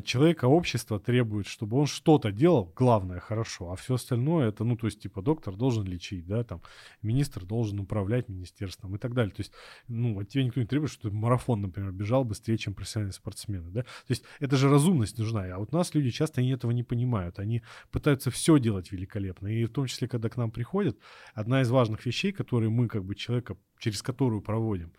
человека 0.03 0.45
общество 0.45 0.99
требует, 0.99 1.47
чтобы 1.47 1.77
он 1.77 1.87
что-то 1.87 2.31
делал, 2.31 2.71
главное, 2.75 3.19
хорошо, 3.19 3.71
а 3.71 3.75
все 3.75 3.95
остальное 3.95 4.49
это, 4.49 4.63
ну, 4.63 4.77
то 4.77 4.87
есть, 4.87 5.01
типа, 5.01 5.21
доктор 5.21 5.55
должен 5.55 5.85
лечить, 5.85 6.27
да, 6.27 6.43
там, 6.43 6.61
министр 7.01 7.45
должен 7.45 7.79
управлять 7.79 8.29
министерством 8.29 8.95
и 8.95 8.99
так 8.99 9.13
далее. 9.13 9.33
То 9.33 9.41
есть, 9.41 9.51
ну, 9.87 10.19
от 10.19 10.29
тебя 10.29 10.43
никто 10.43 10.59
не 10.59 10.67
требует, 10.67 10.91
что 10.91 11.09
ты 11.09 11.15
марафон, 11.15 11.61
например, 11.61 11.91
бежал 11.91 12.23
быстрее, 12.23 12.57
чем 12.57 12.73
профессиональные 12.73 13.13
спортсмены, 13.13 13.71
да. 13.71 13.81
То 13.81 14.09
есть, 14.09 14.23
это 14.39 14.55
же 14.55 14.69
разумность 14.69 15.17
нужна, 15.17 15.45
а 15.45 15.57
вот 15.57 15.73
у 15.73 15.77
нас 15.77 15.95
люди 15.95 16.11
часто 16.11 16.41
они 16.41 16.51
этого 16.51 16.71
не 16.71 16.83
понимают, 16.83 17.39
они 17.39 17.63
пытаются 17.89 18.29
все 18.29 18.59
делать 18.59 18.91
великолепно, 18.91 19.47
и 19.47 19.65
в 19.65 19.71
том 19.71 19.87
числе, 19.87 20.07
когда 20.07 20.29
к 20.29 20.37
нам 20.37 20.51
приходят, 20.51 20.97
одна 21.33 21.61
из 21.61 21.69
важных 21.71 22.05
вещей, 22.05 22.31
которые 22.31 22.69
мы, 22.69 22.87
как 22.87 23.03
бы, 23.03 23.15
человека, 23.15 23.57
через 23.79 24.01
которую 24.03 24.41
проводим, 24.41 24.93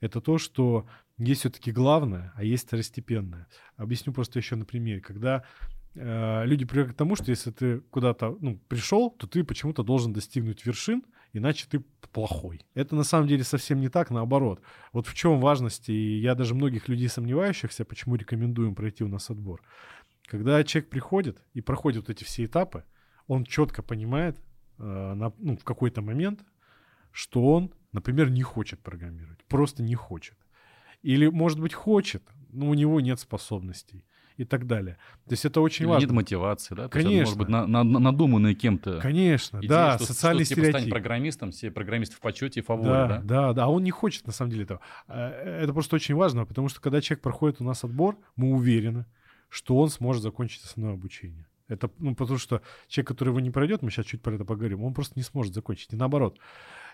это 0.00 0.20
то, 0.20 0.38
что 0.38 0.86
есть 1.24 1.40
все-таки 1.40 1.72
главное, 1.72 2.32
а 2.36 2.44
есть 2.44 2.66
второстепенное. 2.66 3.46
Объясню 3.76 4.12
просто 4.12 4.38
еще 4.38 4.56
на 4.56 4.64
примере. 4.64 5.00
Когда 5.00 5.44
э, 5.94 6.44
люди 6.46 6.64
привыкли 6.64 6.92
к 6.92 6.96
тому, 6.96 7.16
что 7.16 7.30
если 7.30 7.50
ты 7.50 7.80
куда-то 7.90 8.36
ну, 8.40 8.58
пришел, 8.68 9.10
то 9.10 9.26
ты 9.26 9.44
почему-то 9.44 9.82
должен 9.82 10.12
достигнуть 10.12 10.64
вершин, 10.64 11.02
иначе 11.32 11.66
ты 11.68 11.84
плохой. 12.12 12.60
Это 12.74 12.94
на 12.94 13.04
самом 13.04 13.26
деле 13.28 13.44
совсем 13.44 13.80
не 13.80 13.88
так, 13.88 14.10
наоборот. 14.10 14.60
Вот 14.92 15.06
в 15.06 15.14
чем 15.14 15.40
важность, 15.40 15.88
и 15.88 16.18
я 16.18 16.34
даже 16.34 16.54
многих 16.54 16.88
людей 16.88 17.08
сомневающихся, 17.08 17.84
почему 17.84 18.16
рекомендуем 18.16 18.74
пройти 18.74 19.04
у 19.04 19.08
нас 19.08 19.30
отбор. 19.30 19.62
Когда 20.26 20.62
человек 20.64 20.90
приходит 20.90 21.42
и 21.54 21.60
проходит 21.60 22.06
вот 22.06 22.10
эти 22.10 22.24
все 22.24 22.44
этапы, 22.44 22.84
он 23.26 23.44
четко 23.44 23.82
понимает 23.82 24.38
э, 24.78 24.82
на, 24.82 25.32
ну, 25.38 25.56
в 25.56 25.64
какой-то 25.64 26.02
момент, 26.02 26.44
что 27.12 27.42
он, 27.52 27.72
например, 27.92 28.30
не 28.30 28.42
хочет 28.42 28.80
программировать, 28.80 29.44
просто 29.44 29.82
не 29.82 29.94
хочет. 29.94 30.36
Или, 31.02 31.26
может 31.26 31.60
быть, 31.60 31.74
хочет, 31.74 32.22
но 32.50 32.68
у 32.68 32.74
него 32.74 33.00
нет 33.00 33.18
способностей 33.20 34.04
и 34.36 34.44
так 34.44 34.66
далее. 34.66 34.96
То 35.26 35.32
есть 35.32 35.44
это 35.44 35.60
очень 35.60 35.84
Или 35.84 35.90
важно. 35.90 36.06
Нет 36.06 36.14
мотивации, 36.14 36.74
да? 36.74 36.88
Конечно. 36.88 37.10
есть, 37.10 37.22
может 37.24 37.38
быть, 37.38 37.48
на, 37.48 37.66
на, 37.66 37.84
надуманные 37.84 38.54
кем-то. 38.54 38.98
Конечно, 39.00 39.58
идея, 39.58 39.68
да, 39.68 39.96
что, 39.98 40.06
социальный 40.06 40.44
что, 40.44 40.54
стереотип. 40.54 40.72
Типа, 40.72 40.80
стань 40.80 40.90
программистом, 40.90 41.50
все 41.50 41.70
программисты 41.70 42.16
в 42.16 42.20
почете 42.20 42.60
и 42.60 42.62
фаворе, 42.62 42.90
да, 42.90 43.06
да? 43.06 43.20
Да, 43.22 43.52
да, 43.52 43.64
а 43.64 43.68
он 43.68 43.84
не 43.84 43.90
хочет 43.90 44.26
на 44.26 44.32
самом 44.32 44.50
деле 44.50 44.64
этого. 44.64 44.80
Э, 45.08 45.60
это 45.62 45.72
просто 45.72 45.96
очень 45.96 46.14
важно, 46.14 46.44
потому 46.44 46.68
что 46.68 46.80
когда 46.80 47.00
человек 47.00 47.22
проходит 47.22 47.60
у 47.60 47.64
нас 47.64 47.84
отбор, 47.84 48.16
мы 48.36 48.52
уверены, 48.52 49.06
что 49.48 49.76
он 49.76 49.90
сможет 49.90 50.22
закончить 50.22 50.64
основное 50.64 50.94
обучение. 50.94 51.46
Это, 51.68 51.90
ну, 51.98 52.14
потому 52.14 52.38
что 52.38 52.62
человек, 52.88 53.08
который 53.08 53.30
его 53.30 53.40
не 53.40 53.50
пройдет, 53.50 53.82
мы 53.82 53.90
сейчас 53.90 54.06
чуть 54.06 54.22
про 54.22 54.34
это 54.34 54.44
поговорим, 54.44 54.82
он 54.84 54.94
просто 54.94 55.14
не 55.16 55.22
сможет 55.22 55.54
закончить. 55.54 55.92
И 55.92 55.96
наоборот. 55.96 56.38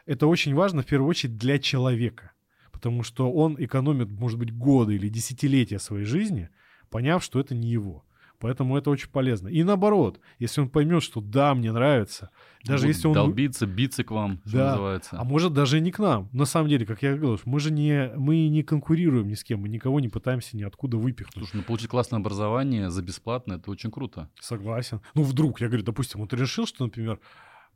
Это 0.07 0.27
очень 0.27 0.55
важно, 0.55 0.83
в 0.83 0.87
первую 0.87 1.09
очередь, 1.09 1.37
для 1.37 1.59
человека 1.59 2.33
потому 2.79 3.03
что 3.03 3.31
он 3.33 3.57
экономит, 3.59 4.09
может 4.09 4.39
быть, 4.39 4.57
годы 4.57 4.95
или 4.95 5.09
десятилетия 5.09 5.81
своей 5.81 6.05
жизни, 6.05 6.49
поняв, 6.91 7.25
что 7.25 7.41
это 7.41 7.53
не 7.57 7.69
его. 7.69 8.05
Поэтому 8.39 8.79
это 8.79 8.91
очень 8.91 9.09
полезно. 9.09 9.49
И 9.49 9.65
наоборот, 9.65 10.21
если 10.39 10.61
он 10.61 10.69
поймет, 10.69 11.03
что 11.03 11.21
да, 11.21 11.57
мне 11.57 11.73
нравится, 11.73 12.31
даже 12.65 12.87
вот 12.87 12.95
если 12.95 13.09
он... 13.09 13.15
Долбиться, 13.15 13.67
биться 13.67 14.05
к 14.05 14.13
вам, 14.13 14.41
да. 14.45 14.51
что 14.51 14.59
называется. 14.59 15.17
А 15.19 15.25
может 15.25 15.53
даже 15.53 15.79
и 15.79 15.81
не 15.81 15.91
к 15.91 15.99
нам. 15.99 16.29
На 16.33 16.45
самом 16.45 16.69
деле, 16.69 16.87
как 16.87 17.03
я 17.03 17.17
говорил, 17.17 17.41
мы 17.47 17.59
же 17.59 17.73
не, 17.73 18.13
мы 18.17 18.47
не 18.47 18.63
конкурируем 18.63 19.27
ни 19.27 19.35
с 19.35 19.43
кем, 19.43 19.63
мы 19.63 19.69
никого 19.69 19.99
не 19.99 20.09
пытаемся 20.09 20.57
ниоткуда 20.57 20.99
выпихнуть. 20.99 21.35
Слушай, 21.35 21.57
ну 21.57 21.63
получить 21.65 21.89
классное 21.89 22.21
образование 22.21 22.91
за 22.91 23.03
бесплатно, 23.03 23.55
это 23.55 23.73
очень 23.73 23.91
круто. 23.91 24.31
Согласен. 24.39 25.01
Ну 25.15 25.25
вдруг, 25.25 25.61
я 25.61 25.67
говорю, 25.67 25.83
допустим, 25.83 26.21
вот 26.21 26.33
решил, 26.33 26.65
что, 26.65 26.85
например, 26.85 27.19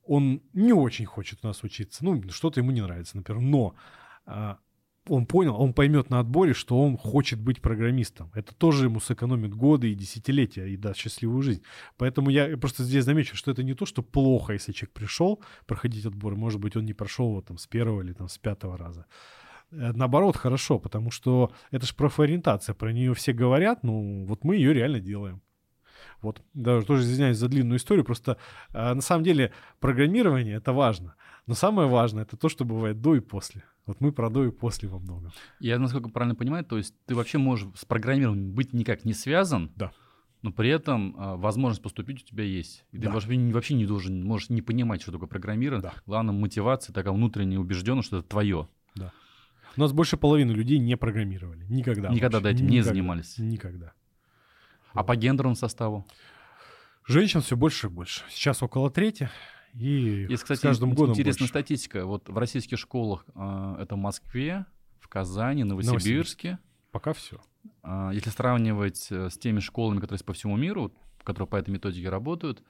он 0.06 0.42
не 0.52 0.72
очень 0.72 1.06
хочет 1.06 1.40
у 1.42 1.48
нас 1.48 1.64
учиться, 1.64 2.04
ну 2.04 2.22
что-то 2.30 2.60
ему 2.60 2.70
не 2.70 2.82
нравится, 2.82 3.16
например, 3.16 3.42
но 3.42 3.74
а, 4.26 4.58
он 5.08 5.26
понял, 5.26 5.60
он 5.60 5.72
поймет 5.72 6.10
на 6.10 6.20
отборе, 6.20 6.54
что 6.54 6.80
он 6.80 6.96
хочет 6.96 7.40
быть 7.40 7.60
программистом. 7.60 8.30
Это 8.34 8.54
тоже 8.54 8.86
ему 8.86 9.00
сэкономит 9.00 9.54
годы 9.54 9.90
и 9.90 9.94
десятилетия 9.94 10.68
и 10.68 10.76
даст 10.76 11.00
счастливую 11.00 11.42
жизнь. 11.42 11.62
Поэтому 11.96 12.30
я 12.30 12.56
просто 12.56 12.84
здесь 12.84 13.04
замечу, 13.04 13.36
что 13.36 13.50
это 13.50 13.62
не 13.64 13.74
то, 13.74 13.84
что 13.84 14.02
плохо, 14.02 14.52
если 14.52 14.72
человек 14.72 14.94
пришел 14.94 15.42
проходить 15.66 16.06
отбор, 16.06 16.36
может 16.36 16.60
быть, 16.60 16.76
он 16.76 16.84
не 16.84 16.94
прошел 16.94 17.30
его 17.30 17.42
там 17.42 17.58
с 17.58 17.66
первого 17.66 18.02
или 18.02 18.12
там 18.12 18.28
с 18.28 18.38
пятого 18.38 18.78
раза. 18.78 19.06
э, 19.72 19.92
наоборот, 19.92 20.36
хорошо, 20.36 20.78
потому 20.78 21.10
что 21.10 21.50
это 21.72 21.86
же 21.86 21.94
профориентация, 21.94 22.74
про 22.74 22.92
нее 22.92 23.12
все 23.14 23.32
говорят, 23.32 23.82
ну, 23.82 24.24
вот 24.26 24.44
мы 24.44 24.56
ее 24.56 24.72
реально 24.72 25.00
делаем. 25.00 25.42
Вот, 26.20 26.42
даже 26.54 26.86
тоже 26.86 27.02
извиняюсь 27.02 27.38
за 27.38 27.48
длинную 27.48 27.78
историю, 27.78 28.04
просто 28.04 28.36
э, 28.72 28.94
на 28.94 29.00
самом 29.00 29.24
деле 29.24 29.52
программирование 29.80 30.56
это 30.56 30.72
важно. 30.72 31.14
Но 31.46 31.54
самое 31.54 31.88
важное 31.88 32.22
это 32.22 32.36
то, 32.36 32.48
что 32.48 32.64
бывает 32.64 33.00
до 33.00 33.16
и 33.16 33.20
после. 33.20 33.64
Вот 33.86 34.00
мы 34.00 34.12
про 34.12 34.30
до 34.30 34.44
и 34.44 34.50
после 34.50 34.88
во 34.88 34.98
многом. 34.98 35.32
Я, 35.58 35.78
насколько 35.78 36.08
правильно 36.08 36.34
понимаю, 36.34 36.64
то 36.64 36.76
есть 36.76 36.94
ты 37.06 37.14
вообще 37.14 37.38
можешь 37.38 37.68
с 37.74 37.84
программированием 37.84 38.52
быть 38.52 38.72
никак 38.72 39.04
не 39.04 39.12
связан, 39.12 39.72
да. 39.74 39.92
но 40.42 40.52
при 40.52 40.70
этом 40.70 41.16
а, 41.18 41.36
возможность 41.36 41.82
поступить 41.82 42.22
у 42.22 42.26
тебя 42.26 42.44
есть. 42.44 42.84
И 42.92 42.98
да. 42.98 43.08
ты 43.08 43.14
вообще, 43.14 43.52
вообще 43.52 43.74
не 43.74 43.86
должен, 43.86 44.24
можешь 44.24 44.50
не 44.50 44.62
понимать, 44.62 45.02
что 45.02 45.10
такое 45.10 45.28
программирование. 45.28 45.90
Да. 45.90 45.94
Главное, 46.06 46.32
мотивация, 46.32 46.92
такая 46.92 47.12
внутренняя 47.12 47.58
убежденность, 47.58 48.06
что 48.06 48.18
это 48.18 48.28
твое. 48.28 48.68
Да. 48.94 49.12
У 49.76 49.80
нас 49.80 49.92
больше 49.92 50.16
половины 50.16 50.52
людей 50.52 50.78
не 50.78 50.96
программировали. 50.96 51.66
Никогда. 51.68 52.08
Никогда 52.10 52.38
вообще. 52.38 52.54
этим 52.54 52.66
Никогда. 52.66 52.72
не 52.72 52.80
занимались. 52.82 53.38
Никогда. 53.38 53.92
А 54.92 55.02
по 55.02 55.16
гендерному 55.16 55.56
составу? 55.56 56.06
Женщин 57.06 57.40
все 57.40 57.56
больше 57.56 57.88
и 57.88 57.90
больше. 57.90 58.22
Сейчас 58.28 58.62
около 58.62 58.90
трети. 58.90 59.28
И 59.74 60.26
Есть, 60.28 60.42
кстати, 60.42 60.58
с 60.58 60.62
каждым 60.62 60.94
годом 60.94 61.14
интересная 61.14 61.44
больше. 61.44 61.52
статистика. 61.52 62.04
Вот 62.04 62.28
в 62.28 62.36
российских 62.36 62.78
школах 62.78 63.24
э, 63.34 63.76
это 63.80 63.94
в 63.94 63.98
Москве, 63.98 64.66
в 65.00 65.08
Казани, 65.08 65.64
Новосибирске. 65.64 66.48
Новосибирск. 66.50 66.62
Пока 66.90 67.12
все. 67.14 67.40
Э, 67.82 68.10
если 68.12 68.30
сравнивать 68.30 69.08
э, 69.10 69.30
с 69.30 69.38
теми 69.38 69.60
школами, 69.60 69.96
которые 70.00 70.16
есть 70.16 70.26
по 70.26 70.34
всему 70.34 70.56
миру, 70.56 70.92
которые 71.24 71.48
по 71.48 71.56
этой 71.56 71.70
методике 71.70 72.08
работают, 72.10 72.62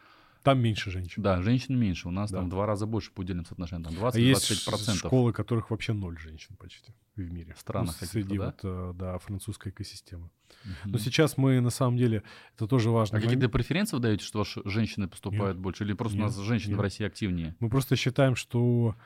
там 0.42 0.60
меньше 0.60 0.90
женщин. 0.90 1.22
Да, 1.22 1.40
женщин 1.42 1.78
меньше. 1.78 2.08
У 2.08 2.10
нас 2.10 2.30
да. 2.30 2.38
там 2.38 2.46
в 2.46 2.50
два 2.50 2.66
раза 2.66 2.86
больше 2.86 3.12
по 3.12 3.20
удельным 3.20 3.44
соотношениям. 3.44 3.84
Там 3.84 3.94
20-25%. 3.94 4.12
А 4.14 4.18
есть 4.18 4.98
школы, 4.98 5.32
которых 5.32 5.70
вообще 5.70 5.92
ноль 5.92 6.18
женщин 6.18 6.56
почти 6.56 6.92
в 7.16 7.30
мире. 7.30 7.54
В 7.54 7.60
странах 7.60 7.96
ну, 8.00 8.06
Среди 8.06 8.38
да? 8.38 8.46
вот, 8.46 8.60
э, 8.62 8.92
да, 8.94 9.18
французской 9.18 9.70
экосистемы. 9.70 10.30
Угу. 10.64 10.90
Но 10.90 10.98
сейчас 10.98 11.36
мы, 11.36 11.60
на 11.60 11.70
самом 11.70 11.96
деле, 11.96 12.22
это 12.56 12.66
тоже 12.66 12.90
важно. 12.90 13.18
А 13.18 13.20
какие-то 13.20 13.48
преференции 13.48 13.96
вы 13.96 14.02
даете, 14.02 14.24
что 14.24 14.40
ваши 14.40 14.62
женщины 14.64 15.08
поступают 15.08 15.56
нет, 15.56 15.62
больше? 15.62 15.84
Или 15.84 15.92
просто 15.92 16.18
нет, 16.18 16.26
у 16.26 16.28
нас 16.28 16.38
женщины 16.38 16.70
нет. 16.70 16.78
в 16.78 16.82
России 16.82 17.06
активнее? 17.06 17.56
Мы 17.60 17.70
просто 17.70 17.96
считаем, 17.96 18.34
что 18.34 18.96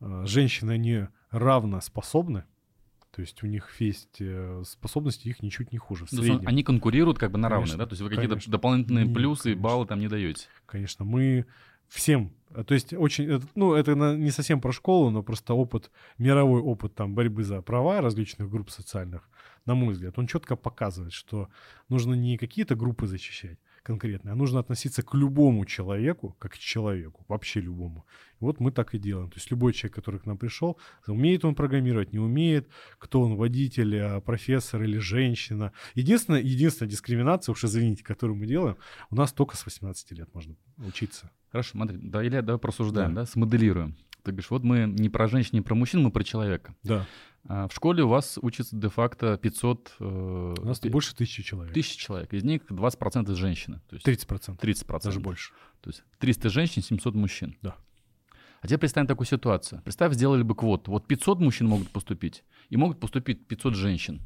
э, 0.00 0.24
женщины, 0.26 0.72
они 0.72 1.06
равно 1.30 1.80
способны 1.80 2.44
то 3.12 3.20
есть 3.20 3.42
у 3.42 3.46
них 3.46 3.70
есть 3.78 4.16
э, 4.20 4.62
способности, 4.66 5.28
их 5.28 5.42
ничуть 5.42 5.70
не 5.70 5.78
хуже. 5.78 6.06
В 6.06 6.10
среднем. 6.10 6.48
Они 6.48 6.62
конкурируют 6.62 7.18
как 7.18 7.30
бы 7.30 7.38
на 7.38 7.50
равные, 7.50 7.76
да? 7.76 7.86
То 7.86 7.92
есть 7.92 8.02
вы 8.02 8.08
какие-то 8.08 8.38
дополнительные 8.50 9.04
Нет, 9.04 9.14
плюсы, 9.14 9.42
конечно. 9.42 9.62
баллы 9.62 9.86
там 9.86 10.00
не 10.00 10.08
даете? 10.08 10.46
Конечно, 10.64 11.04
мы 11.04 11.44
всем, 11.88 12.32
э, 12.50 12.64
то 12.64 12.72
есть 12.72 12.94
очень, 12.94 13.42
ну 13.54 13.74
это 13.74 13.94
не 13.94 14.30
совсем 14.30 14.62
про 14.62 14.72
школу, 14.72 15.10
но 15.10 15.22
просто 15.22 15.52
опыт, 15.52 15.90
мировой 16.16 16.62
опыт 16.62 16.94
там 16.94 17.14
борьбы 17.14 17.44
за 17.44 17.60
права 17.60 18.00
различных 18.00 18.48
групп 18.48 18.70
социальных, 18.70 19.28
на 19.66 19.74
мой 19.74 19.92
взгляд, 19.92 20.18
он 20.18 20.26
четко 20.26 20.56
показывает, 20.56 21.12
что 21.12 21.50
нужно 21.90 22.14
не 22.14 22.38
какие-то 22.38 22.76
группы 22.76 23.06
защищать, 23.06 23.58
конкретное, 23.82 24.32
а 24.32 24.36
нужно 24.36 24.60
относиться 24.60 25.02
к 25.02 25.14
любому 25.14 25.64
человеку, 25.64 26.36
как 26.38 26.52
к 26.52 26.58
человеку, 26.58 27.24
вообще 27.28 27.60
любому. 27.60 28.06
И 28.40 28.44
вот 28.44 28.60
мы 28.60 28.70
так 28.72 28.94
и 28.94 28.98
делаем. 28.98 29.30
То 29.30 29.36
есть 29.36 29.50
любой 29.50 29.72
человек, 29.72 29.94
который 29.94 30.20
к 30.20 30.26
нам 30.26 30.38
пришел, 30.38 30.78
умеет 31.06 31.44
он 31.44 31.54
программировать, 31.54 32.12
не 32.12 32.18
умеет, 32.18 32.68
кто 32.98 33.20
он, 33.20 33.36
водитель, 33.36 33.98
а, 33.98 34.20
профессор 34.20 34.82
или 34.82 34.98
женщина. 34.98 35.72
Единственная, 35.94 36.40
единственная 36.40 36.90
дискриминация, 36.90 37.52
уж 37.52 37.64
извините, 37.64 38.04
которую 38.04 38.36
мы 38.36 38.46
делаем, 38.46 38.76
у 39.10 39.16
нас 39.16 39.32
только 39.32 39.56
с 39.56 39.64
18 39.64 40.12
лет 40.12 40.32
можно 40.34 40.56
учиться. 40.78 41.30
Хорошо, 41.50 41.72
смотри, 41.72 41.98
да, 41.98 42.22
или 42.22 42.40
давай 42.40 42.58
просуждаем, 42.58 43.14
да, 43.14 43.22
да 43.22 43.26
смоделируем. 43.26 43.96
Ты 44.22 44.30
говоришь, 44.30 44.50
вот 44.50 44.62
мы 44.62 44.86
не 44.86 45.08
про 45.08 45.26
женщин, 45.28 45.50
не 45.52 45.60
про 45.60 45.74
мужчин, 45.74 46.02
мы 46.02 46.10
про 46.10 46.22
человека. 46.22 46.74
Да. 46.84 47.06
А 47.48 47.66
в 47.66 47.74
школе 47.74 48.04
у 48.04 48.08
вас 48.08 48.38
учится 48.40 48.76
де-факто 48.76 49.36
500... 49.36 49.96
Э, 49.98 50.54
у 50.60 50.64
нас 50.64 50.80
больше 50.80 51.14
тысячи 51.14 51.42
человек. 51.42 51.74
Тысячи 51.74 51.98
человек. 51.98 52.32
Из 52.32 52.44
них 52.44 52.62
20% 52.70 53.34
женщины. 53.34 53.80
То 53.88 53.96
есть 53.96 54.06
30%. 54.06 54.58
30%. 54.58 55.02
Даже 55.02 55.20
больше. 55.20 55.52
То 55.80 55.90
есть 55.90 56.04
300 56.20 56.50
женщин, 56.50 56.82
700 56.82 57.14
мужчин. 57.14 57.56
Да. 57.62 57.74
А 58.60 58.66
теперь 58.68 58.78
представим 58.78 59.08
такую 59.08 59.26
ситуацию. 59.26 59.82
Представь, 59.82 60.14
сделали 60.14 60.42
бы 60.42 60.54
квоту. 60.54 60.92
Вот 60.92 61.08
500 61.08 61.40
мужчин 61.40 61.66
могут 61.66 61.90
поступить, 61.90 62.44
и 62.68 62.76
могут 62.76 63.00
поступить 63.00 63.48
500 63.48 63.74
женщин. 63.74 64.20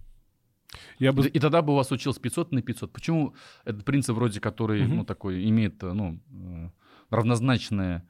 Я 0.98 1.12
бы... 1.12 1.26
И 1.26 1.40
тогда 1.40 1.62
бы 1.62 1.72
у 1.72 1.76
вас 1.76 1.90
училось 1.90 2.18
500 2.18 2.52
на 2.52 2.60
500. 2.60 2.92
Почему 2.92 3.34
этот 3.64 3.86
принцип 3.86 4.14
вроде, 4.14 4.40
который, 4.40 4.84
угу. 4.84 4.94
ну, 4.94 5.04
такой, 5.06 5.48
имеет, 5.48 5.80
ну, 5.80 6.20
э, 6.30 6.70
равнозначное 7.08 8.06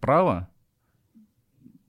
право, 0.00 0.48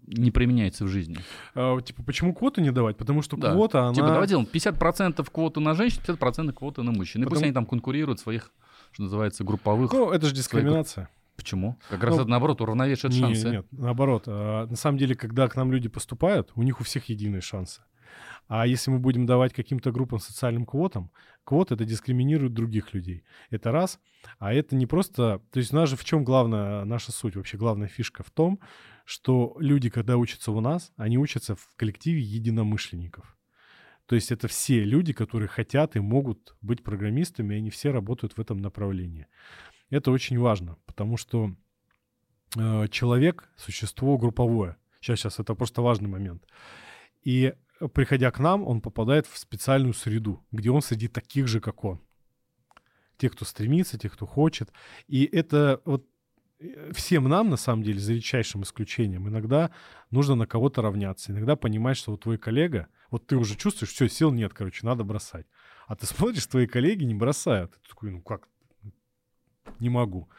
не 0.08 0.32
применяется 0.32 0.86
в 0.86 0.88
жизни. 0.88 1.18
А, 1.56 1.80
типа, 1.82 2.04
почему 2.04 2.34
квоту 2.34 2.62
не 2.62 2.72
давать? 2.72 2.98
Потому 2.98 3.22
что 3.22 3.38
да. 3.38 3.52
квота, 3.54 3.86
она... 3.86 3.94
Типа, 3.94 4.08
давай 4.08 4.28
делаем 4.28 4.48
50% 4.52 5.26
квоту 5.32 5.62
на 5.62 5.74
женщин, 5.74 6.02
50% 6.06 6.54
квоты 6.54 6.84
на 6.84 6.92
мужчин. 6.92 7.22
И 7.22 7.26
Потому... 7.26 7.36
пусть 7.36 7.44
они 7.44 7.54
там 7.54 7.66
конкурируют 7.66 8.20
своих, 8.20 8.52
что 8.92 9.04
называется, 9.04 9.44
групповых... 9.44 9.92
Ну, 9.94 10.12
это 10.12 10.28
же 10.28 10.34
дискриминация. 10.34 11.06
Своих... 11.06 11.10
Почему? 11.36 11.78
Как 11.90 12.04
раз 12.04 12.16
ну, 12.16 12.22
это, 12.22 12.30
наоборот, 12.30 12.62
уравновешивает 12.62 13.16
не, 13.16 13.22
шансы. 13.22 13.50
Нет, 13.50 13.66
наоборот. 13.72 14.24
А, 14.28 14.68
на 14.68 14.76
самом 14.76 14.98
деле, 14.98 15.16
когда 15.16 15.48
к 15.48 15.56
нам 15.56 15.72
люди 15.72 15.90
поступают, 15.90 16.52
у 16.56 16.64
них 16.64 16.80
у 16.80 16.84
всех 16.84 17.10
единые 17.10 17.42
шансы. 17.42 17.82
А 18.48 18.68
если 18.68 18.92
мы 18.92 19.00
будем 19.00 19.26
давать 19.26 19.54
каким-то 19.54 19.92
группам 19.92 20.20
социальным 20.20 20.66
квотам, 20.66 21.12
квот 21.44 21.72
это 21.72 21.86
дискриминирует 21.86 22.54
других 22.54 22.94
людей. 22.94 23.24
Это 23.50 23.72
раз. 23.72 24.00
А 24.40 24.54
это 24.54 24.76
не 24.76 24.86
просто... 24.86 25.42
То 25.52 25.60
есть 25.60 25.74
у 25.74 25.76
нас 25.76 25.90
же 25.90 25.96
в 25.96 26.06
чем 26.06 26.24
главная 26.24 26.86
наша 26.86 27.12
суть? 27.12 27.36
Вообще 27.36 27.58
главная 27.58 27.88
фишка 27.88 28.24
в 28.24 28.32
том, 28.32 28.60
что 29.06 29.56
люди, 29.60 29.90
когда 29.90 30.18
учатся 30.18 30.52
у 30.52 30.62
нас, 30.62 30.92
они 30.98 31.18
учатся 31.18 31.56
в 31.56 31.68
коллективе 31.76 32.22
единомышленников. 32.22 33.38
То 34.06 34.16
есть 34.16 34.32
это 34.32 34.48
все 34.48 34.84
люди, 34.84 35.14
которые 35.14 35.48
хотят 35.48 35.96
и 35.96 36.00
могут 36.00 36.56
быть 36.62 36.84
программистами, 36.84 37.54
и 37.54 37.58
они 37.58 37.70
все 37.70 37.92
работают 37.92 38.34
в 38.34 38.42
этом 38.42 38.58
направлении. 38.58 39.28
Это 39.90 40.12
очень 40.12 40.38
важно, 40.40 40.78
потому 40.86 41.18
что 41.18 41.56
э, 42.58 42.88
человек— 42.90 43.50
существо 43.58 44.18
групповое. 44.18 44.78
Сейчас, 45.00 45.20
сейчас, 45.20 45.40
это 45.40 45.56
просто 45.56 45.82
важный 45.82 46.10
момент. 46.10 46.46
И 47.24 47.54
приходя 47.88 48.32
к 48.32 48.40
нам, 48.40 48.64
он 48.68 48.82
попадает 48.82 49.28
в 49.28 49.38
специальную 49.38 49.94
среду, 49.94 50.46
где 50.52 50.72
он 50.72 50.82
среди 50.82 51.08
таких 51.08 51.48
же, 51.48 51.60
как 51.60 51.84
он. 51.84 52.02
Те, 53.18 53.30
кто 53.30 53.46
стремится, 53.46 53.98
те, 53.98 54.10
кто 54.10 54.26
хочет. 54.26 54.72
И 55.08 55.26
это 55.26 55.82
вот 55.86 56.06
э, 56.60 56.92
всем 56.94 57.26
нам, 57.26 57.50
на 57.50 57.58
самом 57.58 57.84
деле, 57.84 58.00
за 58.00 58.14
редчайшим 58.14 58.64
исключением, 58.64 59.28
иногда 59.30 59.72
нужно 60.12 60.36
на 60.36 60.48
кого-то 60.48 60.82
равняться. 60.82 61.32
Иногда 61.32 61.56
понимать, 61.56 61.98
что 61.98 62.12
вот 62.12 62.22
твой 62.22 62.38
коллега, 62.38 62.88
вот 63.12 63.28
ты 63.28 63.38
уже 63.38 63.56
чувствуешь, 63.56 63.92
все, 63.92 64.08
сил 64.10 64.32
нет, 64.32 64.54
короче, 64.54 64.86
надо 64.86 65.04
бросать. 65.04 65.46
А 65.88 65.96
ты 65.96 66.06
смотришь, 66.08 66.48
твои 66.48 66.68
коллеги 66.68 67.04
не 67.04 67.16
бросают. 67.16 67.74
Ты 67.74 67.90
такой, 67.90 68.12
ну 68.12 68.22
как, 68.22 68.48
не 69.80 69.90
могу. 69.90 70.30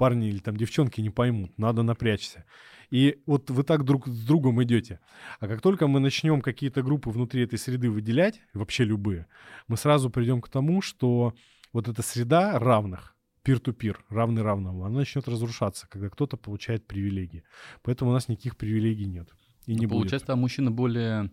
Парни 0.00 0.28
или 0.28 0.38
там 0.38 0.56
девчонки 0.56 1.02
не 1.02 1.10
поймут, 1.10 1.58
надо 1.58 1.82
напрячься. 1.82 2.46
И 2.88 3.20
вот 3.26 3.50
вы 3.50 3.64
так 3.64 3.84
друг 3.84 4.08
с 4.08 4.24
другом 4.24 4.62
идете. 4.62 4.98
А 5.40 5.46
как 5.46 5.60
только 5.60 5.88
мы 5.88 6.00
начнем 6.00 6.40
какие-то 6.40 6.82
группы 6.82 7.10
внутри 7.10 7.44
этой 7.44 7.58
среды 7.58 7.90
выделять, 7.90 8.40
вообще 8.54 8.84
любые, 8.84 9.26
мы 9.68 9.76
сразу 9.76 10.08
придем 10.08 10.40
к 10.40 10.48
тому, 10.48 10.80
что 10.80 11.34
вот 11.74 11.86
эта 11.86 12.00
среда 12.00 12.58
равных, 12.58 13.14
пир-ту-пир, 13.42 14.02
равный 14.08 14.40
равному, 14.40 14.86
она 14.86 15.00
начнет 15.00 15.28
разрушаться, 15.28 15.86
когда 15.86 16.08
кто-то 16.08 16.38
получает 16.38 16.86
привилегии. 16.86 17.44
Поэтому 17.82 18.10
у 18.10 18.14
нас 18.14 18.26
никаких 18.28 18.56
привилегий 18.56 19.04
нет. 19.04 19.28
И 19.66 19.74
ну, 19.74 19.80
не 19.80 19.86
получается, 19.86 20.28
будет. 20.28 20.30
а 20.30 20.36
мужчины 20.36 20.70
более 20.70 21.30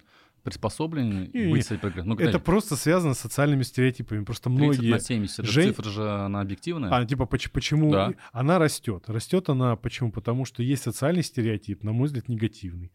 приспособлены 0.47 1.25
и, 1.25 1.51
быть 1.51 1.69
Ну, 2.05 2.15
это 2.15 2.39
просто 2.39 2.77
связано 2.77 3.13
с 3.13 3.19
социальными 3.19 3.63
стереотипами. 3.63 4.23
Просто 4.23 4.49
многие... 4.49 4.91
на 4.91 4.99
70, 4.99 5.45
Жен... 5.45 5.69
цифра 5.73 5.89
же, 5.89 6.09
она 6.09 6.39
объективная. 6.39 6.89
А, 6.89 7.05
типа, 7.05 7.25
почему... 7.25 7.91
Да. 7.91 8.13
Она 8.31 8.57
растет. 8.57 9.03
Растет 9.07 9.49
она 9.49 9.75
почему? 9.75 10.09
Потому 10.09 10.45
что 10.45 10.63
есть 10.63 10.83
социальный 10.83 11.21
стереотип, 11.21 11.83
на 11.83 11.91
мой 11.91 12.07
взгляд, 12.07 12.29
негативный. 12.29 12.93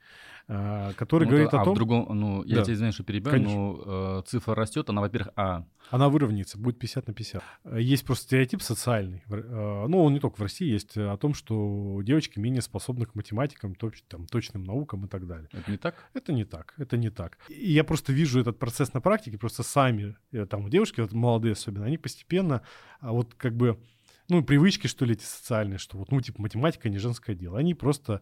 А, 0.55 0.93
который 0.95 1.25
ну, 1.25 1.31
говорит 1.31 1.55
а 1.55 1.63
о 1.63 1.65
том... 1.65 1.73
В 1.73 1.77
другом, 1.77 2.07
ну, 2.11 2.45
я 2.45 2.57
да. 2.57 2.65
тебя 2.65 2.75
извиняюсь, 2.75 2.95
что 2.95 3.05
перебиваю, 3.05 3.41
но 3.41 4.19
э, 4.19 4.23
цифра 4.27 4.55
растет, 4.55 4.91
она, 4.91 5.01
во-первых, 5.01 5.33
а... 5.35 5.65
Она 5.91 6.11
выровняется, 6.11 6.59
будет 6.59 6.79
50 6.79 7.07
на 7.07 7.15
50. 7.15 7.43
Есть 7.79 8.05
просто 8.05 8.25
стереотип 8.25 8.61
социальный. 8.61 9.23
Э, 9.31 9.87
ну, 9.89 10.05
он 10.05 10.13
не 10.13 10.21
только 10.21 10.37
в 10.37 10.43
России 10.43 10.71
есть, 10.71 10.99
о 10.99 11.17
том, 11.17 11.33
что 11.33 12.01
девочки 12.03 12.39
менее 12.39 12.61
способны 12.61 13.07
к 13.07 13.15
математикам, 13.15 13.75
точ, 13.75 14.03
там, 14.09 14.27
точным 14.27 14.65
наукам 14.65 15.07
и 15.07 15.09
так 15.09 15.27
далее. 15.27 15.49
Это 15.53 15.71
не 15.71 15.79
так? 15.79 15.95
Это 16.13 16.33
не 16.35 16.45
так, 16.45 16.75
это 16.77 16.99
не 16.99 17.09
так. 17.09 17.39
И 17.49 17.73
я 17.73 17.83
просто 17.83 18.13
вижу 18.13 18.39
этот 18.39 18.59
процесс 18.59 18.93
на 18.93 19.01
практике, 19.01 19.39
просто 19.39 19.63
сами, 19.63 20.17
э, 20.33 20.45
там, 20.45 20.69
девушки, 20.69 21.01
вот 21.01 21.13
молодые 21.13 21.53
особенно, 21.53 21.87
они 21.87 21.97
постепенно, 21.97 22.61
а 23.01 23.13
вот 23.13 23.35
как 23.35 23.57
бы, 23.57 23.81
ну, 24.29 24.45
привычки, 24.45 24.87
что 24.87 25.07
ли, 25.07 25.15
эти 25.15 25.25
социальные, 25.25 25.79
что 25.79 25.97
вот, 25.97 26.11
ну, 26.13 26.21
типа, 26.21 26.43
математика 26.43 26.91
не 26.91 26.99
женское 26.99 27.35
дело, 27.35 27.59
они 27.59 27.73
просто 27.73 28.21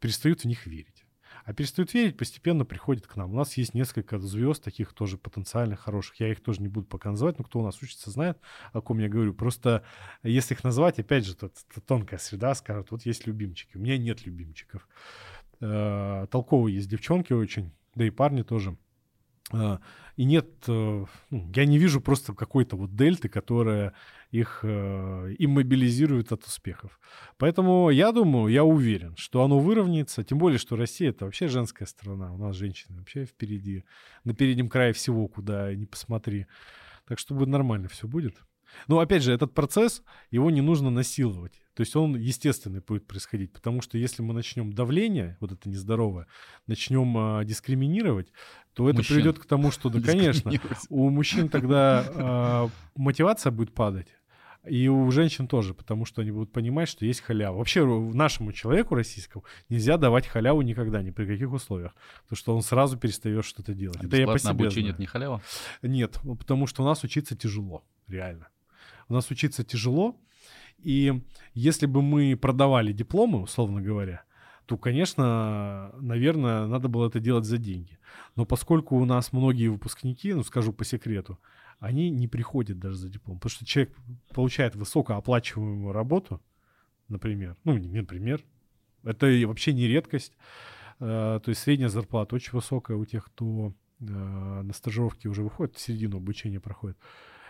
перестают 0.00 0.40
в 0.40 0.44
них 0.46 0.66
верить. 0.66 1.05
А 1.46 1.52
перестают 1.52 1.94
верить, 1.94 2.16
постепенно 2.16 2.64
приходят 2.64 3.06
к 3.06 3.14
нам. 3.14 3.32
У 3.32 3.36
нас 3.36 3.56
есть 3.56 3.72
несколько 3.72 4.18
звезд, 4.18 4.64
таких 4.64 4.92
тоже 4.92 5.16
потенциально 5.16 5.76
хороших. 5.76 6.18
Я 6.18 6.32
их 6.32 6.42
тоже 6.42 6.60
не 6.60 6.66
буду 6.66 6.88
пока 6.88 7.12
называть, 7.12 7.38
но 7.38 7.44
кто 7.44 7.60
у 7.60 7.62
нас 7.62 7.80
учится, 7.80 8.10
знает, 8.10 8.40
о 8.72 8.80
ком 8.80 8.98
я 8.98 9.08
говорю. 9.08 9.32
Просто 9.32 9.84
если 10.24 10.54
их 10.54 10.64
назвать, 10.64 10.98
опять 10.98 11.24
же, 11.24 11.36
то 11.36 11.52
тонкая 11.86 12.18
среда, 12.18 12.52
скажут, 12.56 12.90
вот 12.90 13.06
есть 13.06 13.28
любимчики. 13.28 13.76
У 13.76 13.78
меня 13.78 13.96
нет 13.96 14.26
любимчиков. 14.26 14.88
Э, 15.60 16.26
толковые 16.32 16.74
есть 16.74 16.88
девчонки 16.88 17.32
очень, 17.32 17.70
да 17.94 18.04
и 18.04 18.10
парни 18.10 18.42
тоже. 18.42 18.76
А, 19.52 19.80
и 20.16 20.24
нет, 20.24 20.48
э, 20.66 21.04
ну, 21.30 21.52
я 21.54 21.66
не 21.66 21.78
вижу 21.78 22.00
просто 22.00 22.34
какой-то 22.34 22.76
вот 22.76 22.96
дельты, 22.96 23.28
которая 23.28 23.94
их 24.30 24.60
э, 24.62 25.34
иммобилизирует 25.38 26.32
от 26.32 26.44
успехов. 26.44 26.98
Поэтому 27.36 27.90
я 27.90 28.12
думаю, 28.12 28.52
я 28.52 28.64
уверен, 28.64 29.14
что 29.16 29.44
оно 29.44 29.58
выровняется, 29.60 30.24
тем 30.24 30.38
более, 30.38 30.58
что 30.58 30.74
Россия— 30.76 31.10
это 31.10 31.26
вообще 31.26 31.48
женская 31.48 31.86
страна, 31.86 32.32
у 32.32 32.38
нас 32.38 32.56
женщины 32.56 32.98
вообще 32.98 33.24
впереди, 33.24 33.84
на 34.24 34.34
переднем 34.34 34.68
крае 34.68 34.92
всего, 34.92 35.28
куда 35.28 35.72
ни 35.74 35.84
посмотри. 35.84 36.46
Так 37.06 37.18
что 37.18 37.34
будет 37.34 37.48
нормально 37.48 37.88
все 37.88 38.08
будет. 38.08 38.36
Но 38.88 38.98
опять 38.98 39.22
же, 39.22 39.32
этот 39.32 39.54
процесс, 39.54 40.02
его 40.30 40.50
не 40.50 40.60
нужно 40.60 40.90
насиловать. 40.90 41.65
То 41.76 41.82
есть 41.82 41.94
он 41.94 42.16
естественный 42.16 42.80
будет 42.80 43.06
происходить, 43.06 43.52
потому 43.52 43.82
что 43.82 43.98
если 43.98 44.22
мы 44.22 44.32
начнем 44.32 44.72
давление, 44.72 45.36
вот 45.40 45.52
это 45.52 45.68
нездоровое, 45.68 46.26
начнем 46.66 47.14
а, 47.18 47.44
дискриминировать, 47.44 48.32
то 48.72 48.88
это 48.88 48.98
мужчин. 48.98 49.16
приведет 49.16 49.38
к 49.38 49.44
тому, 49.44 49.70
что, 49.70 49.90
да, 49.90 50.00
конечно, 50.00 50.50
у 50.88 51.10
мужчин 51.10 51.50
тогда 51.50 52.10
а, 52.14 52.70
мотивация 52.94 53.52
будет 53.52 53.74
падать. 53.74 54.08
И 54.64 54.88
у 54.88 55.10
женщин 55.10 55.48
тоже, 55.48 55.74
потому 55.74 56.06
что 56.06 56.22
они 56.22 56.30
будут 56.32 56.50
понимать, 56.50 56.88
что 56.88 57.04
есть 57.04 57.20
халява. 57.20 57.58
Вообще 57.58 57.84
нашему 57.84 58.52
человеку 58.52 58.94
российскому 58.94 59.44
нельзя 59.68 59.98
давать 59.98 60.26
халяву 60.26 60.62
никогда, 60.62 61.02
ни 61.02 61.10
при 61.10 61.26
каких 61.26 61.52
условиях. 61.52 61.94
Потому 62.22 62.38
что 62.38 62.56
он 62.56 62.62
сразу 62.62 62.96
перестает 62.96 63.44
что-то 63.44 63.74
делать. 63.74 63.98
А 64.02 64.06
это 64.06 64.16
я 64.16 64.26
по 64.26 64.38
себе 64.38 64.52
обучение 64.52 64.92
это 64.92 65.00
не 65.00 65.06
халява? 65.06 65.42
Нет, 65.82 66.18
потому 66.38 66.66
что 66.66 66.82
у 66.82 66.86
нас 66.86 67.04
учиться 67.04 67.36
тяжело, 67.36 67.84
реально. 68.08 68.48
У 69.08 69.12
нас 69.14 69.30
учиться 69.30 69.62
тяжело, 69.62 70.18
и 70.78 71.22
если 71.54 71.86
бы 71.86 72.02
мы 72.02 72.36
продавали 72.36 72.92
дипломы, 72.92 73.42
условно 73.42 73.80
говоря, 73.80 74.22
то, 74.66 74.76
конечно, 74.76 75.92
наверное, 76.00 76.66
надо 76.66 76.88
было 76.88 77.08
это 77.08 77.20
делать 77.20 77.44
за 77.44 77.58
деньги. 77.58 77.98
Но 78.34 78.44
поскольку 78.44 78.96
у 78.96 79.04
нас 79.04 79.32
многие 79.32 79.68
выпускники, 79.68 80.34
ну, 80.34 80.42
скажу 80.42 80.72
по 80.72 80.84
секрету, 80.84 81.38
они 81.78 82.10
не 82.10 82.26
приходят 82.26 82.78
даже 82.78 82.96
за 82.96 83.08
диплом. 83.08 83.38
Потому 83.38 83.50
что 83.50 83.64
человек 83.64 83.94
получает 84.34 84.74
высокооплачиваемую 84.74 85.92
работу, 85.92 86.40
например, 87.08 87.56
ну, 87.64 87.76
не 87.76 88.00
например, 88.00 88.42
это 89.04 89.26
вообще 89.46 89.72
не 89.72 89.86
редкость. 89.86 90.32
Э, 90.98 91.40
то 91.42 91.48
есть 91.48 91.60
средняя 91.60 91.88
зарплата 91.88 92.34
очень 92.34 92.52
высокая 92.52 92.96
у 92.96 93.04
тех, 93.04 93.26
кто 93.26 93.72
э, 94.00 94.04
на 94.04 94.72
стажировке 94.72 95.28
уже 95.28 95.42
выходит, 95.42 95.76
в 95.76 95.80
середину 95.80 96.16
обучения 96.16 96.60
проходит. 96.60 96.98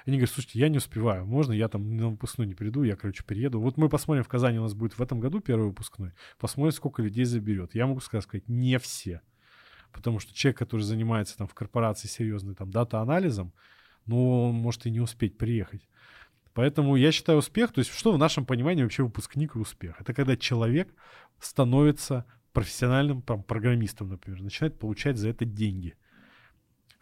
Они 0.07 0.19
говорят, 0.19 0.33
слушайте, 0.33 0.61
я 0.61 0.69
не 0.69 0.79
успеваю, 0.79 1.27
можно 1.27 1.53
я 1.53 1.69
там 1.69 1.97
на 1.97 2.11
выпускной 2.11 2.47
не 2.47 2.55
приду, 2.55 2.85
я, 2.85 2.95
короче, 2.95 3.25
приеду. 3.25 3.61
Вот 3.61 3.77
мы 3.77 3.89
посмотрим, 3.89 4.23
в 4.23 4.29
Казани 4.29 4.59
у 4.59 4.63
нас 4.63 4.73
будет 4.73 4.97
в 4.97 5.03
этом 5.03 5.19
году 5.19 5.41
первый 5.41 5.67
выпускной, 5.67 6.13
посмотрим, 6.39 6.73
сколько 6.73 7.03
людей 7.03 7.25
заберет. 7.25 7.75
Я 7.75 7.87
могу 7.87 8.01
сказать, 8.01 8.49
не 8.49 8.79
все. 8.79 9.21
Потому 9.93 10.21
что 10.21 10.33
человек, 10.33 10.59
который 10.59 10.83
занимается 10.83 11.37
там 11.37 11.49
в 11.49 11.55
корпорации 11.55 12.07
серьезной 12.07 12.55
там 12.55 12.71
дата-анализом, 12.71 13.53
ну, 14.07 14.45
он 14.49 14.55
может 14.55 14.87
и 14.87 14.91
не 14.91 15.01
успеть 15.01 15.39
приехать. 15.39 15.89
Поэтому 16.55 16.97
я 16.97 17.11
считаю 17.13 17.41
успех, 17.41 17.73
то 17.73 17.81
есть 17.81 17.91
что 17.91 18.13
в 18.13 18.19
нашем 18.19 18.47
понимании 18.47 18.83
вообще 18.83 19.03
выпускник 19.03 19.57
и 19.57 19.59
успех? 19.59 20.01
Это 20.01 20.15
когда 20.15 20.37
человек 20.37 20.95
становится 21.41 22.25
профессиональным 22.53 23.23
там, 23.23 23.43
программистом, 23.43 24.09
например, 24.09 24.41
начинает 24.41 24.79
получать 24.79 25.19
за 25.19 25.29
это 25.29 25.45
деньги. 25.45 25.97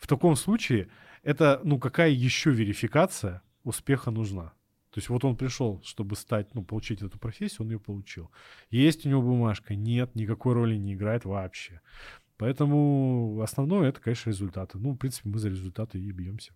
В 0.05 0.07
таком 0.07 0.37
случае 0.37 0.88
это, 1.23 1.62
ну, 1.64 1.79
какая 1.79 2.11
еще 2.11 2.51
верификация 2.51 3.40
успеха 3.62 4.11
нужна? 4.11 4.53
То 4.90 4.99
есть 4.99 5.09
вот 5.09 5.25
он 5.25 5.35
пришел, 5.35 5.81
чтобы 5.83 6.14
стать, 6.14 6.55
ну, 6.55 6.62
получить 6.62 7.01
эту 7.01 7.19
профессию, 7.19 7.62
он 7.62 7.71
ее 7.71 7.81
получил. 7.81 8.31
Есть 8.69 9.07
у 9.07 9.09
него 9.09 9.23
бумажка? 9.23 9.75
Нет, 9.75 10.14
никакой 10.14 10.53
роли 10.53 10.77
не 10.77 10.93
играет 10.93 11.25
вообще. 11.25 11.81
Поэтому 12.37 13.40
основное 13.42 13.88
это, 13.88 14.01
конечно, 14.01 14.31
результаты. 14.31 14.77
Ну, 14.79 14.92
в 14.92 14.97
принципе, 14.97 15.29
мы 15.29 15.38
за 15.38 15.51
результаты 15.51 15.99
и 15.99 16.11
бьемся. 16.11 16.53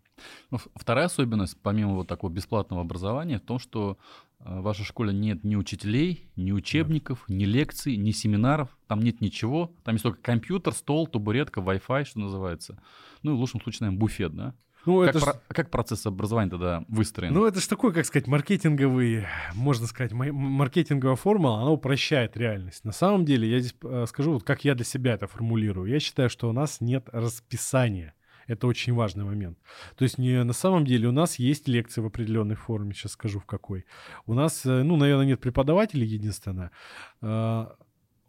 Ну, 0.51 0.59
вторая 0.75 1.07
особенность, 1.07 1.57
помимо 1.63 1.95
вот 1.95 2.09
такого 2.09 2.33
бесплатного 2.33 2.83
образования, 2.83 3.39
в 3.39 3.43
том, 3.43 3.61
что 3.61 3.97
э, 4.41 4.59
в 4.59 4.63
вашей 4.63 4.85
школе 4.85 5.13
нет 5.13 5.45
ни 5.45 5.55
учителей, 5.55 6.29
ни 6.35 6.51
учебников, 6.51 7.25
да. 7.29 7.35
ни 7.35 7.45
лекций, 7.45 7.97
ни 7.97 8.11
семинаров. 8.11 8.77
Там 8.89 9.01
нет 9.01 9.21
ничего. 9.21 9.73
Там 9.85 9.95
есть 9.95 10.03
только 10.03 10.21
компьютер, 10.21 10.73
стол, 10.73 11.07
табуретка, 11.07 11.61
Wi-Fi, 11.61 12.05
что 12.05 12.19
называется. 12.19 12.83
Ну, 13.23 13.37
в 13.37 13.39
лучшем 13.39 13.61
случае, 13.61 13.87
наверное, 13.87 14.01
буфет, 14.01 14.35
да? 14.35 14.55
Ну, 14.87 15.01
как, 15.01 15.11
это 15.11 15.21
про... 15.21 15.33
ж... 15.33 15.37
как 15.49 15.71
процесс 15.71 16.07
образования 16.07 16.51
тогда 16.51 16.85
выстроен? 16.89 17.35
Ну, 17.35 17.47
это 17.47 17.61
же 17.61 17.69
такой, 17.69 17.93
как 17.93 18.07
сказать, 18.07 18.27
маркетинговый, 18.27 19.27
можно 19.55 19.87
сказать, 19.87 20.13
маркетинговая 20.13 21.17
формула, 21.17 21.61
она 21.63 21.71
упрощает 21.71 22.37
реальность. 22.37 22.85
На 22.85 22.93
самом 22.93 23.25
деле, 23.25 23.51
я 23.51 23.61
здесь 23.61 23.75
э, 23.83 24.07
скажу, 24.09 24.33
вот 24.33 24.45
как 24.45 24.65
я 24.65 24.75
для 24.75 24.85
себя 24.85 25.15
это 25.15 25.27
формулирую. 25.27 25.91
Я 25.91 26.01
считаю, 26.01 26.31
что 26.31 26.49
у 26.49 26.53
нас 26.53 26.81
нет 26.81 27.09
расписания. 27.13 28.15
Это 28.47 28.67
очень 28.67 28.95
важный 28.95 29.25
момент. 29.25 29.59
То 29.97 30.05
есть 30.05 30.17
не, 30.17 30.43
на 30.43 30.55
самом 30.55 30.87
деле 30.87 31.09
у 31.09 31.13
нас 31.13 31.39
есть 31.39 31.69
лекции 31.69 32.01
в 32.01 32.07
определенной 32.07 32.55
форме, 32.55 32.95
сейчас 32.95 33.13
скажу 33.13 33.41
в 33.41 33.45
какой. 33.45 33.85
У 34.25 34.33
нас, 34.33 34.65
э, 34.65 34.83
ну, 34.83 34.97
наверное, 34.97 35.27
нет 35.27 35.41
преподавателей 35.41 36.07
единственное. 36.07 36.71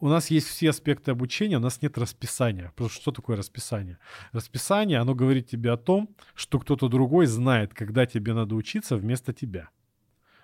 У 0.02 0.08
нас 0.08 0.32
есть 0.32 0.48
все 0.48 0.70
аспекты 0.70 1.12
обучения, 1.12 1.58
у 1.58 1.62
нас 1.62 1.82
нет 1.82 1.98
расписания. 1.98 2.70
Потому 2.70 2.90
что 2.90 3.02
что 3.02 3.12
такое 3.12 3.36
расписание? 3.36 3.98
Расписание, 4.32 5.00
оно 5.00 5.14
говорит 5.14 5.48
тебе 5.50 5.72
о 5.72 5.78
том, 5.78 6.16
что 6.36 6.60
кто-то 6.60 6.88
другой 6.88 7.26
знает, 7.26 7.74
когда 7.74 8.06
тебе 8.06 8.34
надо 8.34 8.56
учиться 8.56 8.96
вместо 8.96 9.34
тебя. 9.34 9.70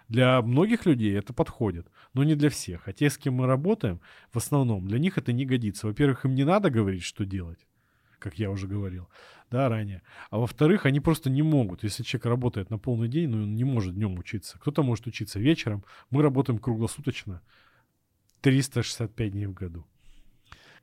Для 0.09 0.41
многих 0.41 0.85
людей 0.85 1.17
это 1.17 1.33
подходит, 1.33 1.87
но 2.13 2.23
не 2.23 2.35
для 2.35 2.49
всех. 2.49 2.87
А 2.87 2.93
те, 2.93 3.09
с 3.09 3.17
кем 3.17 3.35
мы 3.35 3.47
работаем, 3.47 4.01
в 4.31 4.37
основном, 4.37 4.87
для 4.87 4.99
них 4.99 5.17
это 5.17 5.31
не 5.31 5.45
годится. 5.45 5.87
Во-первых, 5.87 6.25
им 6.25 6.35
не 6.35 6.43
надо 6.43 6.69
говорить, 6.69 7.03
что 7.03 7.25
делать, 7.25 7.65
как 8.19 8.37
я 8.37 8.51
уже 8.51 8.67
говорил, 8.67 9.07
да, 9.49 9.69
ранее. 9.69 10.03
А 10.29 10.37
во-вторых, 10.37 10.85
они 10.85 10.99
просто 10.99 11.29
не 11.29 11.41
могут. 11.43 11.83
Если 11.83 12.03
человек 12.03 12.25
работает 12.25 12.69
на 12.69 12.77
полный 12.77 13.07
день, 13.07 13.29
но 13.29 13.37
он 13.37 13.55
не 13.55 13.63
может 13.63 13.95
днем 13.95 14.19
учиться. 14.19 14.59
Кто-то 14.59 14.83
может 14.83 15.07
учиться 15.07 15.39
вечером. 15.39 15.83
Мы 16.11 16.21
работаем 16.21 16.59
круглосуточно. 16.59 17.41
365 18.45 19.31
дней 19.31 19.47
в 19.47 19.53
году. 19.53 19.87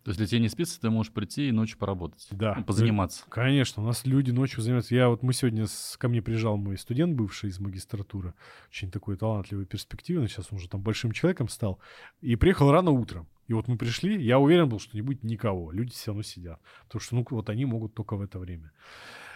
То 0.02 0.10
есть, 0.10 0.18
если 0.18 0.32
тебе 0.32 0.40
не 0.40 0.48
спится, 0.48 0.80
ты 0.80 0.90
можешь 0.90 1.12
прийти 1.12 1.46
и 1.46 1.52
ночью 1.52 1.78
поработать. 1.78 2.26
Да. 2.32 2.56
Ну, 2.58 2.64
позаниматься. 2.64 3.22
Конечно, 3.28 3.84
у 3.84 3.86
нас 3.86 4.04
люди 4.04 4.32
ночью 4.32 4.62
занимаются. 4.62 4.96
Я 4.96 5.08
вот 5.08 5.22
мы 5.22 5.32
сегодня 5.32 5.68
с, 5.68 5.96
ко 5.96 6.08
мне 6.08 6.20
приезжал 6.20 6.56
мой 6.56 6.76
студент, 6.76 7.14
бывший 7.14 7.50
из 7.50 7.60
магистратуры, 7.60 8.34
очень 8.68 8.90
такой 8.90 9.16
талантливый, 9.16 9.64
перспективный, 9.64 10.26
сейчас 10.26 10.48
он 10.50 10.58
уже 10.58 10.68
там 10.68 10.80
большим 10.80 11.12
человеком 11.12 11.48
стал, 11.48 11.78
и 12.20 12.34
приехал 12.34 12.72
рано 12.72 12.90
утром. 12.90 13.28
И 13.46 13.52
вот 13.52 13.68
мы 13.68 13.78
пришли, 13.78 14.20
я 14.20 14.40
уверен 14.40 14.68
был, 14.68 14.80
что 14.80 14.96
не 14.96 15.02
будет 15.02 15.22
никого, 15.22 15.70
люди 15.70 15.92
все 15.92 16.10
равно 16.10 16.24
сидят, 16.24 16.60
потому 16.86 17.00
что 17.00 17.14
ну 17.14 17.24
вот 17.30 17.48
они 17.48 17.64
могут 17.64 17.94
только 17.94 18.16
в 18.16 18.22
это 18.22 18.40
время. 18.40 18.72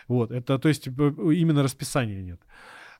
Вот, 0.09 0.33
это, 0.33 0.59
то 0.59 0.69
есть 0.69 0.89
именно 0.89 1.63
расписания 1.63 2.23
нет. 2.23 2.41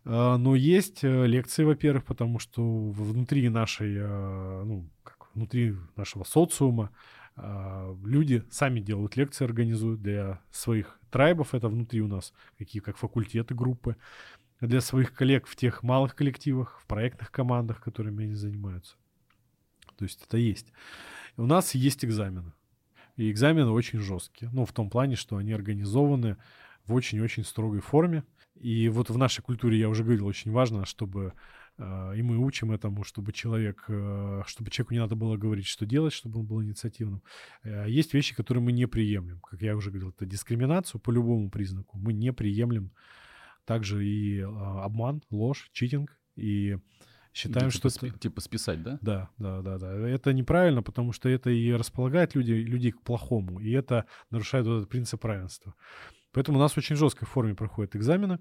А, 0.09 0.39
но 0.39 0.55
есть 0.55 1.03
э, 1.03 1.27
лекции, 1.27 1.65
во-первых, 1.65 2.05
потому 2.05 2.39
что 2.39 2.63
внутри 2.63 3.49
нашей, 3.49 3.97
а, 4.01 4.63
ну, 4.65 4.89
как, 5.03 5.16
внутри 5.37 5.77
нашего 5.95 6.25
социума 6.25 6.91
а, 7.37 7.95
люди 8.05 8.43
сами 8.51 8.81
делают 8.81 9.17
лекции, 9.17 9.45
организуют 9.45 10.03
для 10.03 10.41
своих 10.51 10.99
трайбов, 11.11 11.55
это 11.55 11.69
внутри 11.69 12.01
у 12.01 12.09
нас, 12.09 12.33
какие 12.59 12.83
как 12.83 12.97
факультеты, 12.97 13.55
группы, 13.55 13.97
для 14.61 14.81
своих 14.81 15.13
коллег 15.13 15.47
в 15.47 15.55
тех 15.55 15.83
малых 15.83 16.15
коллективах, 16.15 16.81
в 16.83 16.87
проектных 16.87 17.31
командах, 17.31 17.81
которыми 17.81 18.25
они 18.25 18.35
занимаются. 18.35 18.97
То 19.97 20.05
есть 20.05 20.25
это 20.27 20.39
есть. 20.39 20.73
У 21.37 21.47
нас 21.47 21.75
есть 21.75 22.05
экзамены. 22.05 22.53
И 23.17 23.31
экзамены 23.31 23.71
очень 23.71 23.99
жесткие. 23.99 24.51
Ну, 24.53 24.65
в 24.65 24.73
том 24.73 24.91
плане, 24.91 25.17
что 25.17 25.37
они 25.37 25.53
организованы 25.53 26.37
в 26.87 26.95
очень-очень 26.95 27.45
строгой 27.45 27.81
форме. 27.81 28.25
И 28.55 28.89
вот 28.89 29.11
в 29.11 29.19
нашей 29.19 29.43
культуре, 29.43 29.79
я 29.79 29.89
уже 29.89 30.05
говорил, 30.05 30.27
очень 30.27 30.51
важно, 30.51 30.87
чтобы 30.87 31.35
и 31.79 32.23
мы 32.23 32.39
учим 32.39 32.73
этому, 32.73 33.05
чтобы 33.05 33.33
человек, 33.33 33.85
э, 33.89 34.43
чтобы 34.47 34.71
человеку 34.71 34.95
не 34.95 35.01
надо 35.01 35.15
было 35.15 35.37
говорить, 35.37 35.67
что 35.67 35.85
делать, 35.85 36.13
чтобы 36.13 36.41
он 36.41 36.47
был 36.47 36.63
инициативным. 36.63 37.23
Э, 37.65 37.85
есть 37.89 38.15
вещи, 38.15 38.35
которые 38.35 38.63
мы 38.63 38.73
не 38.73 38.87
приемлем. 38.87 39.41
Как 39.41 39.61
я 39.61 39.77
уже 39.77 39.91
говорил, 39.91 40.11
это 40.11 40.25
дискриминацию 40.25 41.01
по 41.01 41.11
любому 41.11 41.51
признаку. 41.51 41.99
Мы 41.99 42.15
не 42.15 42.33
приемлем 42.33 42.93
также 43.67 44.07
и 44.07 44.41
обман, 44.41 45.23
ложь, 45.31 45.69
читинг. 45.73 46.19
И 46.37 46.79
считаем, 47.35 47.71
типа, 47.71 47.91
что 47.91 48.07
это... 48.07 48.19
Типа 48.19 48.41
списать, 48.41 48.83
да? 48.83 48.99
Да, 49.03 49.31
да, 49.37 49.61
да, 49.61 49.79
да. 49.79 50.09
Это 50.09 50.33
неправильно, 50.33 50.83
потому 50.83 51.13
что 51.13 51.29
это 51.29 51.51
и 51.51 51.73
располагает 51.73 52.35
людей, 52.35 52.63
людей 52.63 52.93
к 52.93 53.03
плохому, 53.03 53.61
и 53.61 53.71
это 53.73 54.07
нарушает 54.31 54.67
вот 54.67 54.79
этот 54.79 54.89
принцип 54.89 55.23
равенства. 55.25 55.75
Поэтому 56.33 56.59
у 56.59 56.61
нас 56.61 56.73
в 56.73 56.79
очень 56.79 56.97
жесткой 56.97 57.27
форме 57.27 57.55
проходят 57.55 57.97
экзамены. 57.97 58.39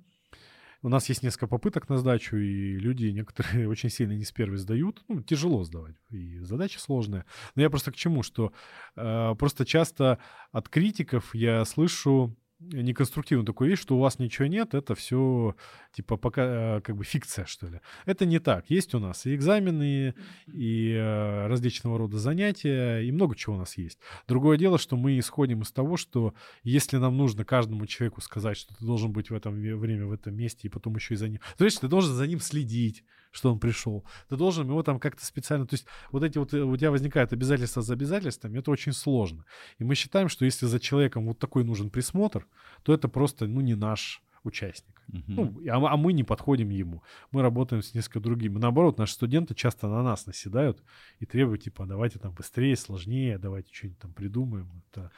У 0.85 0.89
нас 0.89 1.09
есть 1.09 1.23
несколько 1.23 1.47
попыток 1.47 1.89
на 1.89 1.97
сдачу, 1.97 2.37
и 2.37 2.77
люди 2.77 3.07
некоторые 3.07 3.67
очень 3.69 3.89
сильно 3.89 4.11
не 4.11 4.23
с 4.23 4.31
первой 4.31 4.59
сдают. 4.59 5.03
Ну, 5.07 5.19
тяжело 5.23 5.63
сдавать, 5.63 5.95
и 6.11 6.37
задача 6.41 6.79
сложная. 6.79 7.25
Но 7.55 7.63
я 7.63 7.71
просто 7.71 7.91
к 7.91 7.95
чему, 7.95 8.21
что 8.21 8.53
э, 8.95 9.33
просто 9.35 9.65
часто 9.65 10.19
от 10.51 10.69
критиков 10.69 11.33
я 11.33 11.65
слышу 11.65 12.37
неконструктивную 12.59 13.45
такую 13.45 13.69
вещь, 13.69 13.79
что 13.79 13.97
у 13.97 13.99
вас 13.99 14.19
ничего 14.19 14.47
нет, 14.47 14.73
это 14.73 14.95
все 14.95 15.55
типа 15.93 16.17
пока 16.17 16.77
э, 16.77 16.81
как 16.81 16.95
бы 16.95 17.03
фикция, 17.03 17.45
что 17.45 17.67
ли. 17.67 17.81
Это 18.05 18.25
не 18.25 18.39
так. 18.39 18.69
Есть 18.69 18.93
у 18.95 18.99
нас 18.99 19.25
и 19.25 19.35
экзамены, 19.35 20.15
и 20.47 20.91
э, 20.91 21.47
различного 21.47 21.97
рода 21.97 22.17
занятия, 22.17 22.99
и 22.99 23.11
много 23.11 23.35
чего 23.35 23.55
у 23.55 23.59
нас 23.59 23.77
есть. 23.77 23.99
Другое 24.27 24.57
дело, 24.57 24.77
что 24.77 24.95
мы 24.97 25.19
исходим 25.19 25.61
из 25.61 25.71
того, 25.71 25.97
что 25.97 26.33
если 26.63 26.97
нам 26.97 27.17
нужно 27.17 27.45
каждому 27.45 27.85
человеку 27.87 28.21
сказать, 28.21 28.57
что 28.57 28.75
ты 28.75 28.85
должен 28.85 29.11
быть 29.11 29.29
в 29.29 29.35
это 29.35 29.49
время 29.49 30.05
в 30.05 30.11
этом 30.11 30.35
месте, 30.35 30.67
и 30.67 30.71
потом 30.71 30.95
еще 30.95 31.13
и 31.13 31.17
за 31.17 31.29
ним... 31.29 31.39
То 31.57 31.65
есть 31.65 31.81
ты 31.81 31.87
должен 31.87 32.13
за 32.13 32.27
ним 32.27 32.39
следить, 32.39 33.03
что 33.35 33.51
он 33.51 33.59
пришел. 33.59 34.05
Ты 34.29 34.37
должен 34.37 34.67
его 34.67 34.81
там 34.81 34.97
как-то 34.97 35.25
специально... 35.25 35.67
То 35.67 35.73
есть 35.73 35.85
вот 36.11 36.23
эти 36.23 36.37
вот... 36.37 36.53
Э, 36.53 36.63
у 36.63 36.77
тебя 36.77 36.89
возникают 36.89 37.33
обязательства 37.33 37.81
за 37.81 37.93
обязательствами, 37.93 38.59
это 38.59 38.71
очень 38.71 38.93
сложно. 38.93 39.45
И 39.77 39.83
мы 39.83 39.93
считаем, 39.95 40.29
что 40.29 40.45
если 40.45 40.67
за 40.67 40.79
человеком 40.79 41.25
вот 41.25 41.37
такой 41.37 41.65
нужен 41.65 41.89
присмотр, 41.89 42.47
то 42.83 42.93
это 42.93 43.09
просто, 43.09 43.45
ну, 43.45 43.59
не 43.59 43.75
наш 43.75 44.23
участник. 44.43 45.03
Uh-huh. 45.11 45.23
Ну, 45.27 45.61
а, 45.69 45.93
а 45.93 45.97
мы 45.97 46.13
не 46.13 46.23
подходим 46.23 46.69
ему. 46.69 47.03
Мы 47.31 47.41
работаем 47.41 47.81
с 47.83 47.93
несколько 47.93 48.21
другими. 48.21 48.57
Наоборот, 48.57 48.97
наши 48.97 49.13
студенты 49.13 49.53
часто 49.53 49.89
на 49.89 50.01
нас 50.01 50.27
наседают 50.27 50.81
и 51.19 51.25
требуют, 51.25 51.63
типа, 51.63 51.85
давайте 51.85 52.19
там 52.19 52.33
быстрее, 52.33 52.77
сложнее, 52.77 53.37
давайте 53.37 53.73
что-нибудь 53.73 53.99
там 53.99 54.13
придумаем. 54.13 54.81
Это 54.91 55.11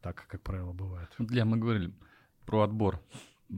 так, 0.00 0.24
как 0.28 0.40
правило, 0.42 0.72
бывает. 0.72 1.08
Для 1.18 1.44
мы 1.44 1.56
говорили 1.56 1.92
про 2.46 2.62
отбор 2.62 3.00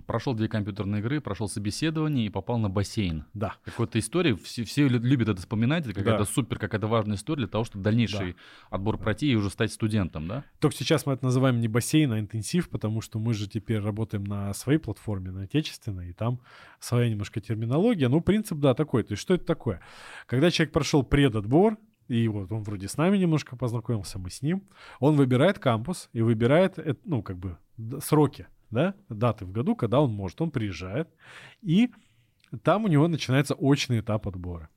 прошел 0.07 0.35
две 0.35 0.49
компьютерные 0.49 1.01
игры, 1.01 1.21
прошел 1.21 1.49
собеседование 1.49 2.27
и 2.27 2.31
попал 2.31 2.59
на 2.59 2.69
бассейн. 2.69 3.25
Да. 3.35 3.55
Какой-то 3.65 3.99
история, 3.99 4.37
все, 4.37 4.65
все 4.65 4.89
любят 4.89 5.29
это 5.29 5.41
вспоминать, 5.41 5.85
это 5.85 5.95
какая-то 5.95 6.25
да. 6.25 6.31
супер, 6.31 6.59
какая-то 6.59 6.87
важная 6.87 7.17
история 7.17 7.43
для 7.43 7.49
того, 7.49 7.65
чтобы 7.65 7.85
дальнейший 7.85 8.33
да. 8.33 8.39
отбор 8.71 8.99
пройти 8.99 9.31
и 9.31 9.35
уже 9.35 9.51
стать 9.51 9.73
студентом, 9.73 10.27
да? 10.27 10.45
Только 10.59 10.77
сейчас 10.77 11.07
мы 11.07 11.15
это 11.15 11.25
называем 11.25 11.61
не 11.61 11.69
бассейн, 11.69 12.13
а 12.13 12.21
интенсив, 12.21 12.69
потому 12.69 13.01
что 13.01 13.19
мы 13.19 13.35
же 13.35 13.49
теперь 13.49 13.79
работаем 13.79 14.25
на 14.25 14.53
своей 14.55 14.79
платформе, 14.79 15.31
на 15.31 15.43
отечественной, 15.43 16.11
и 16.11 16.13
там 16.13 16.41
своя 16.81 17.09
немножко 17.09 17.41
терминология. 17.41 18.09
Ну, 18.09 18.21
принцип, 18.21 18.59
да, 18.59 18.75
такой. 18.75 19.03
То 19.03 19.13
есть 19.13 19.23
что 19.23 19.35
это 19.35 19.45
такое? 19.45 19.81
Когда 20.27 20.51
человек 20.51 20.73
прошел 20.73 21.03
предотбор, 21.03 21.79
и 22.09 22.29
вот 22.29 22.53
он 22.53 22.63
вроде 22.63 22.89
с 22.89 22.97
нами 22.97 23.17
немножко 23.17 23.57
познакомился, 23.57 24.19
мы 24.19 24.31
с 24.31 24.43
ним, 24.43 24.63
он 25.01 25.17
выбирает 25.17 25.59
кампус 25.59 26.09
и 26.13 26.23
выбирает, 26.23 26.79
ну, 27.05 27.23
как 27.23 27.37
бы, 27.39 27.59
сроки 28.01 28.47
да, 28.77 28.95
даты 29.09 29.47
в 29.47 29.53
году, 29.53 29.75
когда 29.75 30.01
он 30.01 30.13
может. 30.13 30.41
Он 30.41 30.51
приезжает, 30.51 31.09
и 31.63 31.91
там 32.63 32.85
у 32.85 32.89
него 32.89 33.09
начинается 33.09 33.55
очный 33.55 34.01
этап 34.01 34.29
отбора. 34.29 34.69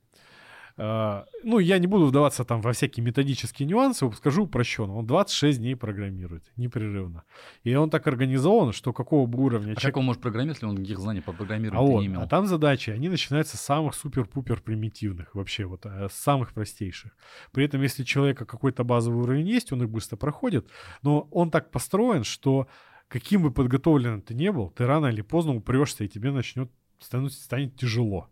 Uh, 0.77 1.25
ну, 1.43 1.59
я 1.59 1.77
не 1.77 1.87
буду 1.87 2.05
вдаваться 2.05 2.45
там 2.45 2.61
во 2.61 2.71
всякие 2.71 3.05
методические 3.05 3.67
нюансы, 3.67 4.09
скажу 4.13 4.43
упрощенно. 4.43 4.95
Он 4.95 5.05
26 5.05 5.59
дней 5.59 5.75
программирует 5.75 6.49
непрерывно. 6.55 7.23
И 7.65 7.75
он 7.75 7.89
так 7.89 8.07
организован, 8.07 8.71
что 8.71 8.93
какого 8.93 9.27
бы 9.27 9.43
уровня... 9.43 9.73
А 9.73 9.75
человек... 9.75 9.83
как 9.83 9.97
он 9.97 10.05
может 10.05 10.21
программировать, 10.21 10.55
если 10.55 10.67
он 10.67 10.75
никаких 10.75 10.99
знаний 10.99 11.19
по 11.19 11.33
программированию 11.33 11.85
а 11.85 11.91
вот, 11.91 11.99
не 11.99 12.07
имел? 12.07 12.21
А 12.21 12.27
там 12.27 12.47
задачи, 12.47 12.91
они 12.91 13.09
начинаются 13.09 13.57
с 13.57 13.59
самых 13.59 13.93
супер-пупер 13.93 14.61
примитивных 14.61 15.35
вообще, 15.35 15.65
вот 15.65 15.85
э, 15.85 16.07
с 16.09 16.13
самых 16.13 16.53
простейших. 16.53 17.11
При 17.51 17.65
этом, 17.65 17.81
если 17.81 18.03
у 18.03 18.05
человека 18.05 18.45
какой-то 18.45 18.85
базовый 18.85 19.21
уровень 19.21 19.49
есть, 19.49 19.73
он 19.73 19.83
их 19.83 19.89
быстро 19.89 20.15
проходит, 20.15 20.69
но 21.01 21.27
он 21.31 21.51
так 21.51 21.71
построен, 21.71 22.23
что 22.23 22.69
каким 23.09 23.41
бы 23.41 23.51
подготовленным 23.51 24.21
ты 24.21 24.33
не 24.33 24.51
был, 24.51 24.69
ты 24.69 24.85
рано 24.85 25.07
или 25.07 25.21
поздно 25.21 25.55
упрешься, 25.55 26.05
и 26.05 26.07
тебе 26.07 26.31
начнет 26.31 26.71
станет, 26.99 27.33
станет 27.33 27.75
тяжело. 27.75 28.29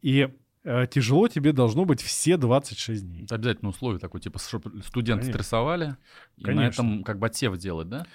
И 0.00 0.30
э, 0.64 0.86
тяжело 0.90 1.28
тебе 1.28 1.52
должно 1.52 1.84
быть 1.84 2.00
все 2.00 2.36
26 2.36 3.06
дней. 3.06 3.24
Это 3.24 3.34
обязательно 3.34 3.70
условие 3.70 3.98
такое, 3.98 4.20
типа, 4.20 4.38
чтобы 4.38 4.82
студенты 4.82 5.22
Конечно. 5.22 5.40
стрессовали, 5.40 5.96
и 6.36 6.44
Конечно. 6.44 6.62
на 6.62 6.68
этом 6.68 7.04
как 7.04 7.18
бы 7.18 7.26
отсев 7.26 7.56
делать, 7.58 7.88
да? 7.88 8.06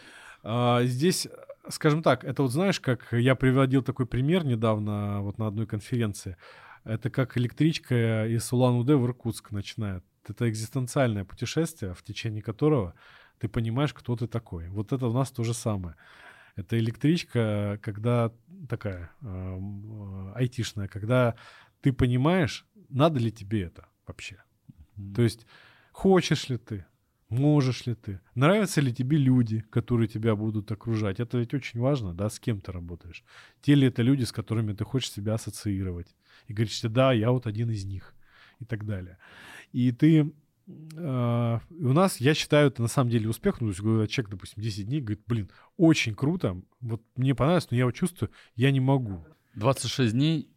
А, 0.44 0.84
здесь, 0.84 1.28
скажем 1.70 2.02
так, 2.02 2.24
это 2.24 2.44
вот 2.44 2.52
знаешь, 2.52 2.80
как 2.80 3.12
я 3.12 3.36
приводил 3.36 3.84
такой 3.84 4.06
пример 4.06 4.46
недавно 4.46 5.22
вот 5.22 5.38
на 5.38 5.48
одной 5.48 5.68
конференции. 5.68 6.38
Это 6.86 7.10
как 7.10 7.38
электричка 7.38 8.28
из 8.28 8.52
Улан-Удэ 8.54 8.96
в 8.96 9.06
Иркутск 9.06 9.52
начинает. 9.52 10.06
Это 10.26 10.50
экзистенциальное 10.50 11.26
путешествие, 11.26 11.94
в 11.94 12.04
течение 12.04 12.42
которого 12.42 12.94
ты 13.40 13.48
понимаешь, 13.48 13.94
кто 13.94 14.16
ты 14.16 14.28
такой. 14.28 14.68
Вот 14.70 14.94
это 14.94 15.08
у 15.08 15.14
нас 15.14 15.32
то 15.32 15.44
же 15.44 15.54
самое. 15.54 15.96
Это 16.56 16.78
электричка, 16.80 17.80
когда 17.84 18.32
такая 18.68 19.12
э, 19.22 20.32
айтишная, 20.36 20.88
когда 20.88 21.36
ты 21.82 21.94
понимаешь, 21.94 22.66
надо 22.90 23.20
ли 23.20 23.32
тебе 23.32 23.62
это 23.62 23.88
вообще. 24.08 24.36
Mm-hmm. 24.36 25.14
То 25.14 25.22
есть 25.22 25.46
хочешь 25.92 26.50
ли 26.50 26.58
ты, 26.58 26.86
можешь 27.30 27.86
ли 27.86 27.94
ты, 27.94 28.20
нравятся 28.36 28.82
ли 28.82 28.94
тебе 28.94 29.18
люди, 29.18 29.62
которые 29.70 30.08
тебя 30.08 30.36
будут 30.36 30.72
окружать. 30.72 31.20
Это 31.20 31.38
ведь 31.38 31.54
очень 31.54 31.80
важно, 31.80 32.14
да, 32.14 32.30
с 32.30 32.40
кем 32.40 32.60
ты 32.60 32.72
работаешь. 32.72 33.24
Те 33.62 33.76
ли 33.76 33.88
это 33.88 34.02
люди, 34.02 34.24
с 34.24 34.32
которыми 34.32 34.74
ты 34.74 34.84
хочешь 34.84 35.12
себя 35.12 35.36
ассоциировать. 35.36 36.16
И 36.48 36.54
говоришь, 36.54 36.82
да, 36.82 37.14
я 37.14 37.32
вот 37.32 37.46
один 37.46 37.70
из 37.70 37.86
них 37.86 38.16
и 38.60 38.66
так 38.66 38.86
далее. 38.86 39.18
И 39.74 39.92
ты 39.92 40.34
у 40.68 41.94
нас, 41.94 42.20
я 42.20 42.34
считаю, 42.34 42.68
это 42.68 42.82
на 42.82 42.88
самом 42.88 43.10
деле 43.10 43.30
успех. 43.30 43.62
Ну, 43.62 43.68
то 43.68 43.72
есть, 43.72 43.80
когда 43.80 44.08
человек, 44.08 44.32
допустим, 44.32 44.62
10 44.62 44.88
дней 44.88 45.02
говорит, 45.02 45.22
блин, 45.26 45.50
очень 45.78 46.14
круто, 46.14 46.62
вот 46.82 47.02
мне 47.16 47.34
понравилось, 47.36 47.70
но 47.72 47.78
я 47.78 47.86
вот 47.86 47.96
чувствую, 47.96 48.32
я 48.56 48.72
не 48.72 48.80
могу. 48.80 49.26
26 49.56 50.14
дней 50.14 50.50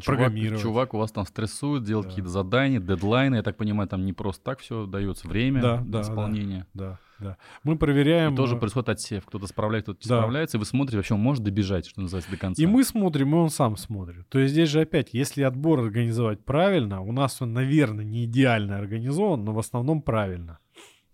Чувак, 0.00 0.32
чувак 0.58 0.94
у 0.94 0.98
вас 0.98 1.12
там 1.12 1.26
стрессует, 1.26 1.84
делает 1.84 2.06
да. 2.06 2.10
какие-то 2.10 2.30
задания, 2.30 2.80
дедлайны. 2.80 3.36
Я 3.36 3.42
так 3.42 3.58
понимаю, 3.58 3.88
там 3.90 4.06
не 4.06 4.14
просто 4.14 4.42
так 4.42 4.60
все 4.60 4.86
дается 4.86 5.28
время 5.28 5.60
да, 5.60 5.82
да, 5.84 6.00
исполнения. 6.00 6.66
Да, 6.72 6.84
да, 6.84 6.98
да. 7.22 7.36
Мы 7.62 7.76
проверяем... 7.76 8.34
И 8.34 8.36
тоже 8.36 8.56
э, 8.56 8.58
происходит 8.58 8.90
отсев. 8.90 9.24
Кто-то 9.26 9.46
справляется, 9.46 9.92
кто-то 9.92 10.08
да. 10.08 10.18
справляется, 10.18 10.56
и 10.56 10.60
вы 10.60 10.66
смотрите, 10.66 10.96
вообще 10.96 11.14
он 11.14 11.20
может 11.20 11.42
добежать, 11.42 11.86
что 11.86 12.00
называется, 12.00 12.30
до 12.30 12.36
конца. 12.36 12.62
И 12.62 12.66
мы 12.66 12.84
смотрим, 12.84 13.34
и 13.34 13.38
он 13.38 13.50
сам 13.50 13.76
смотрит. 13.76 14.28
То 14.28 14.38
есть 14.38 14.52
здесь 14.52 14.68
же 14.68 14.80
опять, 14.80 15.10
если 15.12 15.42
отбор 15.42 15.80
организовать 15.80 16.44
правильно, 16.44 17.00
у 17.00 17.12
нас 17.12 17.40
он, 17.40 17.52
наверное, 17.52 18.04
не 18.04 18.24
идеально 18.24 18.78
организован, 18.78 19.44
но 19.44 19.52
в 19.52 19.58
основном 19.58 20.02
правильно. 20.02 20.58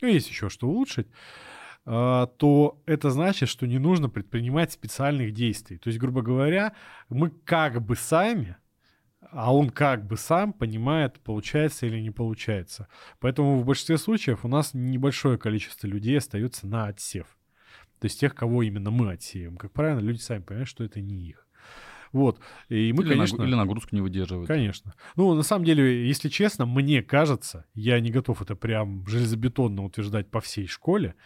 Ну, 0.01 0.09
есть 0.09 0.29
еще 0.29 0.49
что 0.49 0.69
улучшить 0.69 1.09
а, 1.91 2.27
то 2.27 2.83
это 2.85 3.11
значит, 3.11 3.49
что 3.49 3.67
не 3.67 3.79
нужно 3.79 4.11
предпринимать 4.11 4.71
специальных 4.71 5.33
действий. 5.33 5.79
То 5.79 5.89
есть, 5.89 5.99
грубо 5.99 6.21
говоря, 6.21 6.75
мы 7.09 7.31
как 7.31 7.81
бы 7.81 7.97
сами 7.97 8.59
а 9.31 9.55
он 9.55 9.71
как 9.71 10.07
бы 10.07 10.17
сам 10.17 10.53
понимает, 10.53 11.21
получается 11.21 11.87
или 11.87 12.01
не 12.01 12.11
получается. 12.11 12.89
Поэтому 13.21 13.59
в 13.59 13.65
большинстве 13.65 13.99
случаев 13.99 14.45
у 14.45 14.49
нас 14.49 14.75
небольшое 14.75 15.39
количество 15.39 15.87
людей 15.87 16.19
остается 16.19 16.67
на 16.67 16.87
отсев. 16.87 17.27
То 18.01 18.07
есть 18.07 18.21
тех, 18.21 18.35
кого 18.35 18.63
именно 18.63 18.91
мы 18.91 19.13
отсеем. 19.13 19.57
Как 19.57 19.73
правило, 19.73 19.99
люди 19.99 20.19
сами 20.19 20.43
понимают, 20.43 20.69
что 20.69 20.85
это 20.85 21.01
не 21.01 21.17
их. 21.17 21.47
Вот. 22.13 22.39
И 22.69 22.93
мы, 22.95 23.03
или, 23.03 23.11
конечно, 23.11 23.43
или 23.43 23.55
нагрузку 23.55 23.95
не 23.95 24.01
выдерживают. 24.01 24.49
Конечно. 24.49 24.95
Ну, 25.17 25.35
на 25.35 25.43
самом 25.43 25.65
деле, 25.67 26.07
если 26.07 26.29
честно, 26.29 26.65
мне 26.65 27.03
кажется, 27.03 27.67
я 27.75 28.01
не 28.01 28.11
готов 28.11 28.41
это 28.41 28.57
прям 28.57 29.07
железобетонно 29.07 29.85
утверждать 29.85 30.31
по 30.31 30.41
всей 30.41 30.67
школе, 30.67 31.17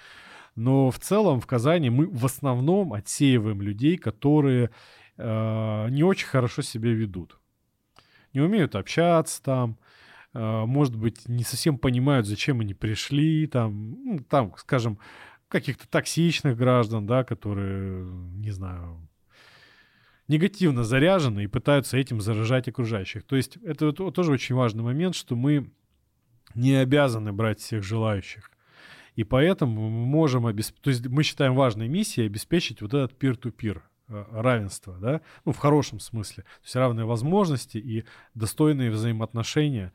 но 0.57 0.91
в 0.91 0.99
целом 0.99 1.41
в 1.41 1.47
Казани 1.47 1.89
мы 1.89 2.07
в 2.07 2.25
основном 2.25 2.95
отсеиваем 2.95 3.63
людей, 3.63 3.97
которые 3.97 4.71
э, 5.19 5.89
не 5.91 6.03
очень 6.03 6.27
хорошо 6.27 6.63
себя 6.63 6.91
ведут 6.91 7.39
не 8.33 8.41
умеют 8.41 8.75
общаться 8.75 9.43
там, 9.43 9.79
э, 10.35 10.65
может 10.67 10.97
быть, 10.97 11.29
не 11.29 11.45
совсем 11.45 11.79
понимают, 11.79 12.27
зачем 12.27 12.61
они 12.61 12.75
пришли, 12.75 13.47
там, 13.47 13.91
ну, 14.05 14.19
там, 14.29 14.55
скажем, 14.57 14.99
каких-то 15.49 15.87
токсичных 15.89 16.57
граждан, 16.57 17.07
да, 17.07 17.25
которые, 17.25 18.05
не 18.07 18.51
знаю, 18.51 19.09
негативно 20.29 20.83
заряжены 20.83 21.45
и 21.45 21.49
пытаются 21.49 21.99
этим 21.99 22.21
заражать 22.21 22.69
окружающих. 22.69 23.25
То 23.25 23.37
есть 23.37 23.59
это 23.59 23.93
тоже 23.93 24.33
очень 24.33 24.55
важный 24.55 24.83
момент, 24.83 25.15
что 25.15 25.37
мы 25.37 25.71
не 26.55 26.75
обязаны 26.75 27.33
брать 27.33 27.61
всех 27.61 27.83
желающих. 27.83 28.51
И 29.15 29.25
поэтому 29.25 29.91
мы 29.91 30.07
можем 30.07 30.47
обеспечить, 30.47 30.83
то 30.83 30.91
есть 30.91 31.07
мы 31.07 31.23
считаем 31.23 31.55
важной 31.55 31.89
миссией 31.89 32.27
обеспечить 32.27 32.81
вот 32.81 32.95
этот 32.95 33.23
peer-to-peer 33.23 33.83
Э, 34.13 34.25
равенства, 34.31 34.95
да, 35.01 35.23
ну, 35.47 35.53
в 35.53 35.57
хорошем 35.57 35.99
смысле. 35.99 36.43
То 36.43 36.65
есть 36.65 36.77
равные 36.77 37.07
возможности 37.07 37.79
и 37.79 38.05
достойные 38.35 38.91
взаимоотношения, 38.91 39.93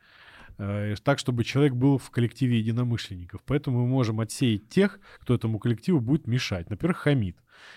э, 0.58 0.96
так, 1.04 1.20
чтобы 1.20 1.44
человек 1.44 1.74
был 1.74 1.98
в 1.98 2.10
коллективе 2.10 2.58
единомышленников. 2.58 3.42
Поэтому 3.46 3.82
мы 3.82 3.86
можем 3.86 4.18
отсеять 4.18 4.68
тех, 4.68 4.98
кто 5.20 5.34
этому 5.34 5.60
коллективу 5.60 6.00
будет 6.00 6.26
мешать. 6.26 6.68
Например, 6.68 6.94
хамид. 6.94 7.36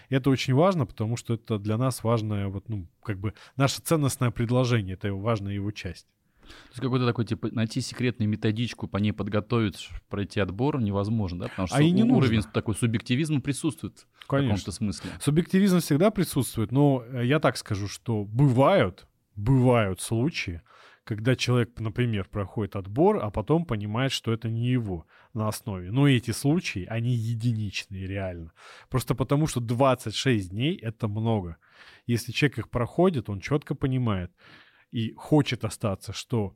И 0.10 0.15
это 0.15 0.32
очень 0.32 0.56
важно, 0.56 0.88
потому 0.88 1.15
что 1.15 1.36
это 1.36 1.60
для 1.60 1.77
нас 1.77 2.04
важное, 2.04 2.47
вот, 2.47 2.69
ну, 2.69 2.88
как 3.04 3.19
бы 3.19 3.36
наше 3.56 3.82
ценностное 3.82 4.32
предложение, 4.32 4.95
это 4.95 5.13
важная 5.13 5.54
его 5.54 5.69
часть. 5.69 6.08
То 6.51 6.69
есть 6.69 6.81
какой-то 6.81 7.05
такой, 7.05 7.25
типа, 7.25 7.49
найти 7.51 7.81
секретную 7.81 8.29
методичку, 8.29 8.87
по 8.87 8.97
ней 8.97 9.11
подготовить, 9.11 9.89
пройти 10.09 10.39
отбор 10.39 10.81
невозможно, 10.81 11.39
да? 11.39 11.47
Потому 11.49 11.67
что 11.67 11.77
а 11.77 11.81
и 11.81 11.91
не 11.91 12.03
уровень 12.03 12.37
нужно. 12.37 12.51
такой 12.51 12.75
субъективизма 12.75 13.41
присутствует 13.41 14.07
Конечно. 14.27 14.55
в 14.55 14.59
каком-то 14.59 14.71
смысле. 14.71 15.11
Субъективизм 15.19 15.79
всегда 15.79 16.11
присутствует, 16.11 16.71
но 16.71 17.03
э, 17.05 17.25
я 17.25 17.39
так 17.39 17.57
скажу, 17.57 17.87
что 17.87 18.23
бывают, 18.25 19.07
бывают 19.35 20.01
случаи, 20.01 20.61
когда 21.03 21.35
человек, 21.35 21.79
например, 21.79 22.27
проходит 22.29 22.75
отбор, 22.75 23.19
а 23.23 23.31
потом 23.31 23.65
понимает, 23.65 24.11
что 24.11 24.31
это 24.31 24.49
не 24.49 24.67
его 24.67 25.07
на 25.33 25.47
основе. 25.47 25.91
Но 25.91 26.07
эти 26.07 26.31
случаи, 26.31 26.85
они 26.85 27.13
единичные 27.13 28.07
реально. 28.07 28.53
Просто 28.89 29.15
потому, 29.15 29.47
что 29.47 29.59
26 29.59 30.51
дней— 30.51 30.75
это 30.81 31.07
много. 31.07 31.57
Если 32.05 32.31
человек 32.31 32.59
их 32.59 32.69
проходит, 32.69 33.29
он 33.29 33.39
четко 33.39 33.73
понимает 33.75 34.31
и 34.91 35.13
хочет 35.15 35.63
остаться, 35.65 36.13
что 36.13 36.56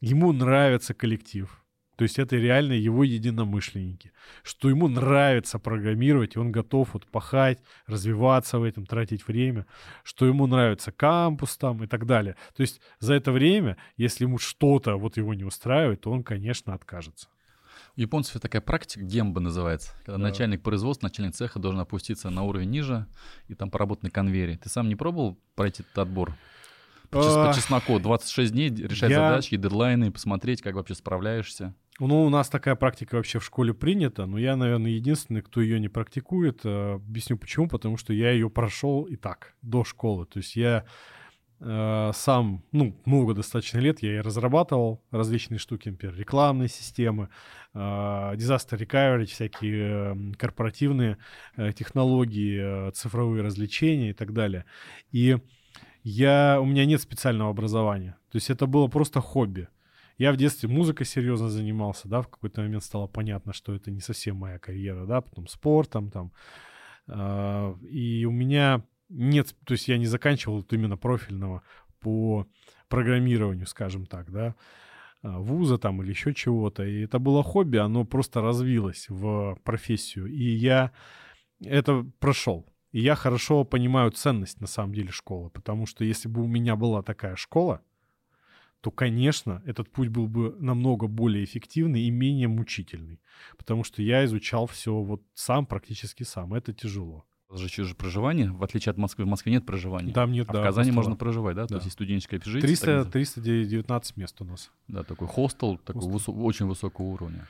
ему 0.00 0.32
нравится 0.32 0.94
коллектив, 0.94 1.64
то 1.96 2.02
есть 2.02 2.18
это 2.18 2.36
реально 2.36 2.74
его 2.74 3.04
единомышленники. 3.04 4.12
Что 4.42 4.68
ему 4.68 4.86
нравится 4.86 5.58
программировать, 5.58 6.36
и 6.36 6.38
он 6.38 6.52
готов 6.52 6.92
вот 6.92 7.06
пахать, 7.06 7.58
развиваться 7.86 8.58
в 8.58 8.64
этом, 8.64 8.84
тратить 8.84 9.26
время. 9.26 9.66
Что 10.04 10.26
ему 10.26 10.46
нравится 10.46 10.92
кампус 10.92 11.56
там 11.56 11.82
и 11.82 11.86
так 11.86 12.04
далее. 12.04 12.36
То 12.54 12.60
есть 12.60 12.80
за 13.00 13.14
это 13.14 13.32
время, 13.32 13.78
если 13.96 14.24
ему 14.24 14.36
что-то 14.36 14.96
вот 14.96 15.16
его 15.16 15.32
не 15.32 15.44
устраивает, 15.44 16.02
то 16.02 16.10
он, 16.10 16.22
конечно, 16.22 16.74
откажется. 16.74 17.28
У 17.96 18.00
японцев 18.00 18.42
такая 18.42 18.60
практика, 18.60 19.02
гемба 19.02 19.40
называется, 19.40 19.92
когда 20.04 20.18
да. 20.18 20.18
начальник 20.18 20.62
производства, 20.62 21.06
начальник 21.06 21.34
цеха 21.34 21.58
должен 21.58 21.80
опуститься 21.80 22.28
на 22.28 22.42
уровень 22.42 22.68
ниже 22.68 23.06
и 23.48 23.54
там 23.54 23.70
поработать 23.70 24.02
на 24.02 24.10
конвейере. 24.10 24.58
Ты 24.58 24.68
сам 24.68 24.90
не 24.90 24.96
пробовал 24.96 25.38
пройти 25.54 25.82
этот 25.82 25.98
отбор? 25.98 26.36
По, 27.10 27.48
по 27.48 27.52
чесноку 27.54 27.98
26 27.98 28.52
дней 28.52 28.70
решать 28.70 29.10
я... 29.10 29.30
задачки, 29.30 29.56
дедлайны, 29.56 30.10
посмотреть, 30.10 30.62
как 30.62 30.74
вообще 30.74 30.94
справляешься. 30.94 31.74
Ну, 31.98 32.24
у 32.24 32.28
нас 32.28 32.48
такая 32.48 32.74
практика 32.74 33.14
вообще 33.14 33.38
в 33.38 33.44
школе 33.44 33.72
принята, 33.72 34.26
но 34.26 34.38
я, 34.38 34.54
наверное, 34.56 34.90
единственный, 34.90 35.40
кто 35.40 35.62
ее 35.62 35.80
не 35.80 35.88
практикует. 35.88 36.60
Э, 36.64 36.94
объясню 36.94 37.38
почему. 37.38 37.68
Потому 37.68 37.96
что 37.96 38.12
я 38.12 38.32
ее 38.32 38.50
прошел 38.50 39.04
и 39.04 39.16
так, 39.16 39.54
до 39.62 39.82
школы. 39.82 40.26
То 40.26 40.38
есть 40.38 40.56
я 40.56 40.84
э, 41.60 42.10
сам, 42.14 42.62
ну, 42.72 43.00
много 43.06 43.32
достаточно 43.32 43.78
лет 43.78 44.02
я 44.02 44.16
и 44.16 44.20
разрабатывал 44.20 45.02
различные 45.10 45.58
штуки, 45.58 45.88
например, 45.88 46.16
рекламные 46.16 46.68
системы, 46.68 47.30
э, 47.72 47.78
disaster 47.78 48.78
recovery, 48.78 49.24
всякие 49.24 50.14
э, 50.14 50.32
корпоративные 50.36 51.16
э, 51.56 51.72
технологии, 51.72 52.88
э, 52.88 52.90
цифровые 52.92 53.42
развлечения 53.42 54.10
и 54.10 54.14
так 54.14 54.34
далее. 54.34 54.66
И 55.12 55.38
я, 56.08 56.60
у 56.60 56.64
меня 56.64 56.86
нет 56.86 57.00
специального 57.00 57.50
образования. 57.50 58.16
То 58.30 58.36
есть 58.36 58.48
это 58.48 58.66
было 58.66 58.86
просто 58.86 59.20
хобби. 59.20 59.66
Я 60.18 60.32
в 60.32 60.36
детстве 60.36 60.68
музыкой 60.68 61.04
серьезно 61.04 61.48
занимался, 61.48 62.06
да, 62.06 62.22
в 62.22 62.28
какой-то 62.28 62.60
момент 62.60 62.84
стало 62.84 63.08
понятно, 63.08 63.52
что 63.52 63.74
это 63.74 63.90
не 63.90 64.00
совсем 64.00 64.36
моя 64.36 64.60
карьера, 64.60 65.04
да, 65.04 65.20
потом 65.20 65.48
спортом 65.48 66.12
там. 66.12 66.32
Э, 67.08 67.74
и 67.90 68.24
у 68.24 68.30
меня 68.30 68.84
нет, 69.08 69.56
то 69.64 69.72
есть 69.72 69.88
я 69.88 69.98
не 69.98 70.06
заканчивал 70.06 70.58
вот 70.58 70.72
именно 70.72 70.96
профильного 70.96 71.62
по 71.98 72.46
программированию, 72.88 73.66
скажем 73.66 74.06
так, 74.06 74.30
да, 74.30 74.54
а, 75.22 75.40
вуза 75.40 75.76
там 75.76 76.00
или 76.02 76.10
еще 76.10 76.32
чего-то. 76.32 76.84
И 76.84 77.00
это 77.00 77.18
было 77.18 77.42
хобби, 77.42 77.78
оно 77.78 78.04
просто 78.04 78.42
развилось 78.42 79.06
в 79.08 79.58
профессию. 79.64 80.26
И 80.26 80.44
я 80.44 80.92
это 81.64 82.06
прошел. 82.20 82.64
И 82.96 83.00
я 83.00 83.14
хорошо 83.14 83.64
понимаю 83.64 84.10
ценность 84.10 84.58
на 84.62 84.66
самом 84.66 84.94
деле 84.94 85.10
школы, 85.10 85.50
потому 85.50 85.84
что 85.84 86.02
если 86.02 86.28
бы 86.28 86.42
у 86.42 86.46
меня 86.46 86.76
была 86.76 87.02
такая 87.02 87.36
школа, 87.36 87.82
то, 88.80 88.90
конечно, 88.90 89.62
этот 89.66 89.92
путь 89.92 90.08
был 90.08 90.28
бы 90.28 90.56
намного 90.60 91.06
более 91.06 91.44
эффективный 91.44 92.00
и 92.04 92.10
менее 92.10 92.48
мучительный. 92.48 93.20
Потому 93.58 93.84
что 93.84 94.00
я 94.00 94.24
изучал 94.24 94.66
все 94.66 94.94
вот 94.94 95.20
сам, 95.34 95.66
практически 95.66 96.22
сам. 96.22 96.54
Это 96.54 96.72
тяжело. 96.72 97.26
У 97.50 97.58
же 97.58 97.68
же 97.68 97.94
проживание, 97.94 98.50
в 98.50 98.64
отличие 98.64 98.92
от 98.92 98.96
Москвы. 98.96 99.26
В 99.26 99.28
Москве 99.28 99.52
нет 99.52 99.66
проживания. 99.66 100.14
Там 100.14 100.32
нет, 100.32 100.48
а 100.48 100.54
да. 100.54 100.60
в 100.62 100.64
Казани 100.64 100.86
хостела. 100.88 100.96
можно 101.02 101.16
проживать, 101.16 101.54
да? 101.54 101.66
да? 101.66 101.78
То 101.78 101.84
есть 101.84 101.92
студенческое 101.92 102.38
общежитие. 102.38 102.66
300, 102.66 103.04
319 103.10 104.16
мест 104.16 104.40
у 104.40 104.44
нас. 104.46 104.70
Да, 104.88 105.02
такой 105.02 105.28
хостел, 105.28 105.76
такой 105.76 106.10
высо- 106.10 106.32
очень 106.32 106.64
высокого 106.64 107.04
уровня. 107.04 107.46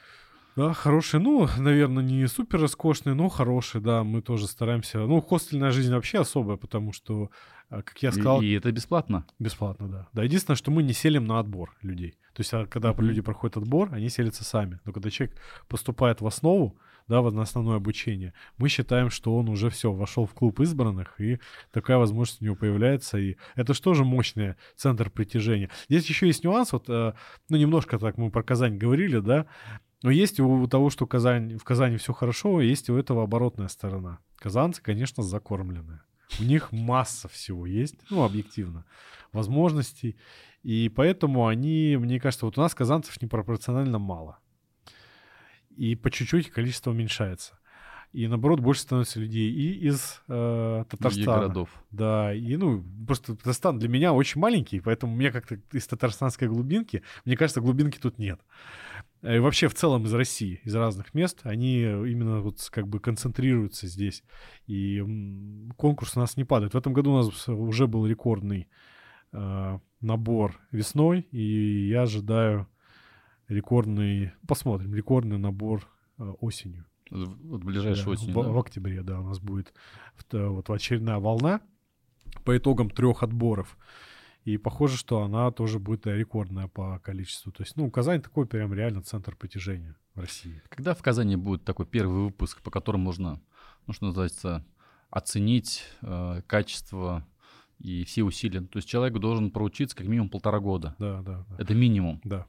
Да, 0.56 0.72
хороший. 0.72 1.20
Ну, 1.20 1.46
наверное, 1.58 2.02
не 2.02 2.26
супер 2.26 2.60
роскошный, 2.60 3.14
но 3.14 3.28
хороший, 3.28 3.82
да. 3.82 4.02
Мы 4.04 4.22
тоже 4.22 4.46
стараемся. 4.46 5.00
Ну, 5.00 5.20
хостельная 5.20 5.70
жизнь 5.70 5.92
вообще 5.92 6.20
особая, 6.20 6.56
потому 6.56 6.92
что 6.92 7.30
а, 7.68 7.82
как 7.82 8.02
я 8.02 8.10
сказал... 8.10 8.40
И, 8.40 8.46
и 8.46 8.52
это 8.52 8.72
бесплатно? 8.72 9.26
Бесплатно, 9.38 9.88
да. 9.88 10.08
Да, 10.14 10.22
единственное, 10.22 10.56
что 10.56 10.70
мы 10.70 10.82
не 10.82 10.94
селим 10.94 11.26
на 11.26 11.40
отбор 11.40 11.76
людей. 11.82 12.18
То 12.32 12.40
есть, 12.40 12.54
а, 12.54 12.66
когда 12.66 12.92
mm-hmm. 12.92 13.02
люди 13.02 13.20
проходят 13.20 13.58
отбор, 13.58 13.90
они 13.92 14.08
селятся 14.08 14.44
сами. 14.44 14.80
Но 14.84 14.92
когда 14.92 15.10
человек 15.10 15.36
поступает 15.68 16.22
в 16.22 16.26
основу, 16.26 16.78
да, 17.08 17.22
на 17.22 17.42
основное 17.42 17.76
обучение, 17.76 18.32
мы 18.56 18.68
считаем, 18.68 19.10
что 19.10 19.36
он 19.36 19.48
уже 19.48 19.70
все, 19.70 19.92
вошел 19.92 20.26
в 20.26 20.34
клуб 20.34 20.60
избранных, 20.60 21.20
и 21.20 21.38
такая 21.70 21.98
возможность 21.98 22.42
у 22.42 22.44
него 22.44 22.56
появляется. 22.56 23.18
И 23.18 23.36
это 23.54 23.74
же 23.74 23.82
тоже 23.82 24.04
мощный 24.04 24.54
центр 24.76 25.10
притяжения. 25.10 25.70
Здесь 25.88 26.06
еще 26.06 26.26
есть 26.26 26.44
нюанс, 26.44 26.72
вот, 26.72 26.88
э, 26.88 27.12
ну, 27.48 27.56
немножко 27.56 27.98
так 27.98 28.18
мы 28.18 28.30
про 28.30 28.42
Казань 28.42 28.76
говорили, 28.76 29.18
да, 29.20 29.46
но 30.02 30.10
есть 30.10 30.40
у 30.40 30.66
того, 30.66 30.90
что 30.90 31.06
Казань, 31.06 31.56
в 31.58 31.64
Казани 31.64 31.96
все 31.96 32.12
хорошо, 32.12 32.60
есть 32.60 32.90
у 32.90 32.96
этого 32.96 33.22
оборотная 33.22 33.68
сторона. 33.68 34.18
Казанцы, 34.36 34.82
конечно, 34.82 35.22
закормленные. 35.22 36.02
У 36.40 36.44
них 36.44 36.72
масса 36.72 37.28
всего 37.28 37.66
есть, 37.66 37.96
ну, 38.10 38.22
объективно, 38.22 38.84
возможностей. 39.32 40.16
И 40.62 40.88
поэтому 40.88 41.46
они, 41.46 41.96
мне 41.98 42.20
кажется, 42.20 42.46
вот 42.46 42.58
у 42.58 42.60
нас 42.60 42.74
казанцев 42.74 43.20
непропорционально 43.22 43.98
мало. 43.98 44.38
И 45.76 45.94
по 45.94 46.10
чуть-чуть 46.10 46.50
количество 46.50 46.90
уменьшается. 46.90 47.58
И 48.12 48.28
наоборот, 48.28 48.60
больше 48.60 48.82
становится 48.82 49.20
людей 49.20 49.52
и 49.52 49.88
из 49.88 50.22
э, 50.28 50.84
Татарстана. 50.88 51.36
городов. 51.36 51.68
Да, 51.90 52.32
и 52.32 52.56
ну, 52.56 52.82
просто 53.06 53.36
Татарстан 53.36 53.78
для 53.78 53.88
меня 53.88 54.12
очень 54.12 54.40
маленький, 54.40 54.80
поэтому 54.80 55.14
мне 55.14 55.30
как-то 55.30 55.60
из 55.72 55.86
татарстанской 55.86 56.48
глубинки, 56.48 57.02
мне 57.24 57.36
кажется, 57.36 57.60
глубинки 57.60 57.98
тут 57.98 58.18
нет. 58.18 58.40
И 59.22 59.38
вообще 59.38 59.68
в 59.68 59.74
целом 59.74 60.04
из 60.04 60.14
России, 60.14 60.60
из 60.64 60.74
разных 60.74 61.14
мест, 61.14 61.40
они 61.44 61.80
именно 61.80 62.40
вот 62.40 62.66
как 62.70 62.86
бы 62.86 63.00
концентрируются 63.00 63.86
здесь. 63.86 64.22
И 64.66 65.02
конкурс 65.76 66.16
у 66.16 66.20
нас 66.20 66.36
не 66.36 66.44
падает. 66.44 66.74
В 66.74 66.78
этом 66.78 66.92
году 66.92 67.12
у 67.12 67.16
нас 67.16 67.48
уже 67.48 67.86
был 67.86 68.06
рекордный 68.06 68.68
э, 69.32 69.78
набор 70.00 70.60
весной, 70.70 71.26
и 71.32 71.88
я 71.88 72.02
ожидаю 72.02 72.68
рекордный, 73.48 74.32
посмотрим, 74.46 74.94
рекордный 74.94 75.38
набор 75.38 75.88
э, 76.18 76.22
осенью. 76.40 76.84
Вот 77.10 77.62
ближайшей 77.62 78.04
да, 78.04 78.10
осенью, 78.10 78.34
в, 78.34 78.42
да? 78.42 78.50
в 78.50 78.58
октябре, 78.58 79.02
да, 79.02 79.20
у 79.20 79.24
нас 79.24 79.38
будет 79.38 79.72
вот 80.32 80.70
очередная 80.70 81.18
волна 81.18 81.60
по 82.44 82.56
итогам 82.56 82.90
трех 82.90 83.22
отборов. 83.22 83.76
И 84.46 84.58
похоже, 84.58 84.96
что 84.96 85.22
она 85.22 85.50
тоже 85.50 85.80
будет 85.80 86.06
рекордная 86.06 86.68
по 86.68 87.00
количеству. 87.00 87.50
То 87.50 87.64
есть, 87.64 87.76
ну, 87.76 87.90
Казань 87.90 88.22
такой 88.22 88.46
прям 88.46 88.72
реально 88.72 89.02
центр 89.02 89.34
притяжения 89.34 89.96
в 90.14 90.20
России. 90.20 90.62
Когда 90.68 90.94
в 90.94 91.02
Казани 91.02 91.34
будет 91.34 91.64
такой 91.64 91.84
первый 91.84 92.26
выпуск, 92.26 92.62
по 92.62 92.70
которому 92.70 93.02
можно, 93.02 93.42
ну, 93.88 93.92
что 93.92 94.06
называется, 94.06 94.64
оценить 95.10 95.82
э, 96.00 96.42
качество 96.46 97.26
и 97.80 98.04
все 98.04 98.22
усилия? 98.22 98.60
То 98.60 98.76
есть 98.76 98.88
человек 98.88 99.18
должен 99.18 99.50
проучиться 99.50 99.96
как 99.96 100.06
минимум 100.06 100.28
полтора 100.28 100.60
года. 100.60 100.94
Да, 101.00 101.22
да. 101.22 101.44
да. 101.48 101.56
Это 101.58 101.74
минимум. 101.74 102.20
Да. 102.22 102.46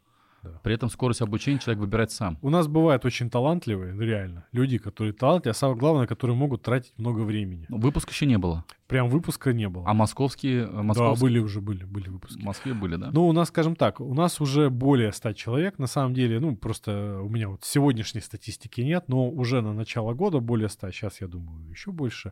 Да. 0.53 0.60
При 0.63 0.73
этом 0.73 0.89
скорость 0.89 1.21
обучения 1.21 1.60
человек 1.60 1.81
выбирает 1.81 2.12
сам. 2.12 2.38
У 2.41 2.49
нас 2.49 2.67
бывают 2.67 3.05
очень 3.05 3.29
талантливые, 3.29 3.93
ну 3.93 4.01
реально, 4.01 4.45
люди, 4.51 4.77
которые 4.77 5.13
талантливые, 5.13 5.51
а 5.51 5.55
самое 5.55 5.77
главное, 5.77 6.07
которые 6.07 6.36
могут 6.36 6.62
тратить 6.62 6.93
много 6.97 7.21
времени. 7.21 7.65
Но 7.69 7.77
выпуска 7.77 8.12
еще 8.12 8.25
не 8.25 8.38
было. 8.38 8.65
Прям 8.88 9.10
выпуска 9.10 9.51
не 9.53 9.67
было. 9.67 9.83
А 9.88 9.93
московские? 9.93 10.63
Э, 10.63 10.81
московские... 10.81 11.15
Да, 11.15 11.21
были 11.21 11.39
уже, 11.39 11.62
были, 11.62 11.83
были 11.83 12.10
выпуски. 12.10 12.41
В 12.41 12.45
Москве 12.45 12.73
были, 12.73 12.95
да? 12.95 13.10
Ну, 13.12 13.27
у 13.27 13.33
нас, 13.33 13.49
скажем 13.49 13.75
так, 13.75 13.99
у 13.99 14.13
нас 14.13 14.39
уже 14.39 14.69
более 14.69 15.12
100 15.12 15.33
человек, 15.33 15.77
на 15.77 15.88
самом 15.88 16.13
деле, 16.13 16.39
ну, 16.39 16.55
просто 16.55 17.19
у 17.21 17.29
меня 17.29 17.49
вот 17.49 17.63
сегодняшней 17.63 18.21
статистики 18.21 18.81
нет, 18.81 19.05
но 19.07 19.29
уже 19.29 19.62
на 19.62 19.73
начало 19.73 20.13
года 20.13 20.39
более 20.39 20.69
100, 20.69 20.91
сейчас, 20.91 21.21
я 21.21 21.27
думаю, 21.27 21.69
еще 21.69 21.91
больше, 21.91 22.31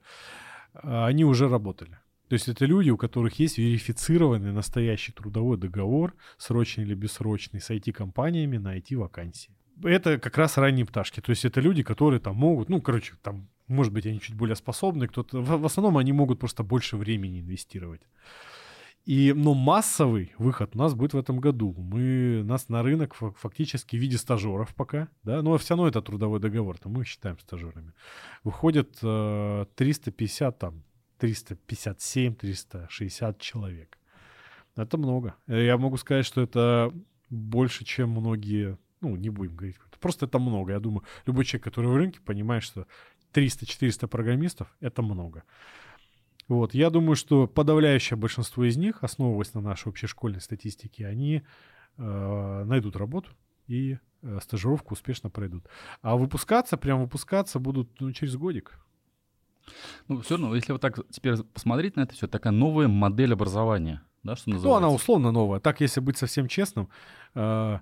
а, 0.73 1.08
они 1.08 1.25
уже 1.25 1.49
работали. 1.49 1.97
То 2.28 2.34
есть 2.34 2.48
это 2.48 2.66
люди, 2.66 2.90
у 2.90 2.98
которых 2.98 3.40
есть 3.40 3.58
верифицированный 3.58 4.52
настоящий 4.52 5.12
трудовой 5.12 5.58
договор, 5.58 6.16
срочный 6.38 6.84
или 6.84 6.96
бессрочный, 6.96 7.62
с 7.62 7.70
IT-компаниями 7.70 8.58
на 8.58 8.78
IT-вакансии. 8.78 9.52
Это 9.84 10.18
как 10.18 10.38
раз 10.38 10.58
ранние 10.58 10.86
пташки. 10.86 11.22
То 11.22 11.32
есть 11.32 11.46
это 11.46 11.62
люди, 11.62 11.84
которые 11.84 12.20
там 12.20 12.36
могут, 12.36 12.70
ну, 12.70 12.82
короче, 12.82 13.14
там, 13.22 13.48
может 13.68 13.94
быть, 13.94 14.06
они 14.06 14.20
чуть 14.20 14.36
более 14.36 14.56
способны, 14.56 15.08
кто-то... 15.08 15.42
В, 15.42 15.62
в 15.62 15.66
основном 15.66 15.98
они 15.98 16.14
могут 16.14 16.40
просто 16.40 16.64
больше 16.64 16.98
времени 16.98 17.42
инвестировать. 17.42 18.02
И, 19.06 19.34
но 19.36 19.54
массовый 19.54 20.34
выход 20.40 20.72
у 20.74 20.80
нас 20.80 20.96
будет 20.96 21.14
в 21.14 21.18
этом 21.18 21.40
году. 21.40 21.76
Мы, 21.78 22.42
нас 22.44 22.70
на 22.70 22.82
рынок 22.82 23.14
фактически 23.14 23.98
в 23.98 24.00
виде 24.00 24.18
стажеров 24.18 24.74
пока, 24.74 25.10
да, 25.24 25.44
но 25.44 25.56
все 25.60 25.76
равно 25.76 25.88
это 25.88 26.02
трудовой 26.02 26.40
договор, 26.40 26.80
то 26.80 26.90
мы 26.90 27.02
их 27.02 27.08
считаем 27.08 27.38
стажерами. 27.38 27.94
Выходит 28.44 28.98
э, 29.04 29.66
350 29.76 30.58
там 30.58 30.84
357-360 31.19 33.40
человек. 33.40 33.98
Это 34.75 34.98
много. 34.98 35.35
Я 35.48 35.77
могу 35.77 35.98
сказать, 35.98 36.25
что 36.25 36.42
это 36.42 36.94
больше, 37.29 37.85
чем 37.85 38.12
многие, 38.12 38.77
ну, 39.02 39.15
не 39.15 39.29
будем 39.29 39.56
говорить, 39.56 39.77
просто 40.00 40.25
это 40.25 40.40
много. 40.40 40.73
Я 40.73 40.79
думаю, 40.79 41.04
любой 41.25 41.46
человек, 41.46 41.63
который 41.63 41.90
в 41.90 41.96
рынке, 41.96 42.19
понимает, 42.21 42.63
что 42.63 42.87
300-400 43.33 44.08
программистов— 44.08 44.75
это 44.79 45.02
много. 45.02 45.44
Вот, 46.48 46.75
я 46.75 46.90
думаю, 46.90 47.15
что 47.15 47.48
подавляющее 47.48 48.17
большинство 48.17 48.65
из 48.65 48.77
них, 48.77 49.04
основываясь 49.04 49.54
на 49.54 49.62
нашей 49.62 49.90
общешкольной 49.90 50.42
статистике, 50.42 51.08
они 51.08 51.42
э, 51.98 52.63
найдут 52.65 52.96
работу 52.96 53.31
и 53.65 53.98
э, 54.21 54.40
стажировку 54.44 54.94
успешно 54.94 55.31
пройдут. 55.31 55.67
А 56.02 56.15
выпускаться, 56.15 56.77
прям 56.77 57.02
выпускаться 57.02 57.60
будут 57.60 58.00
ну, 58.00 58.12
через 58.12 58.35
годик. 58.35 58.79
Ну, 60.08 60.22
все 60.22 60.38
равно, 60.38 60.56
если 60.56 60.72
вот 60.72 60.82
так 60.82 61.00
теперь 61.10 61.38
посмотреть 61.38 61.96
на 61.96 62.02
это 62.02 62.13
все, 62.13 62.28
такая 62.28 62.54
новая 62.54 62.88
модель 62.88 63.34
образования, 63.34 64.02
да, 64.24 64.36
что 64.36 64.50
называется? 64.50 64.68
Ну, 64.68 64.76
она 64.76 64.90
условно 64.90 65.32
новая. 65.32 65.60
Так, 65.60 65.82
если 65.82 66.00
быть 66.00 66.18
совсем 66.18 66.48
честным, 66.48 66.90
э, 67.36 67.80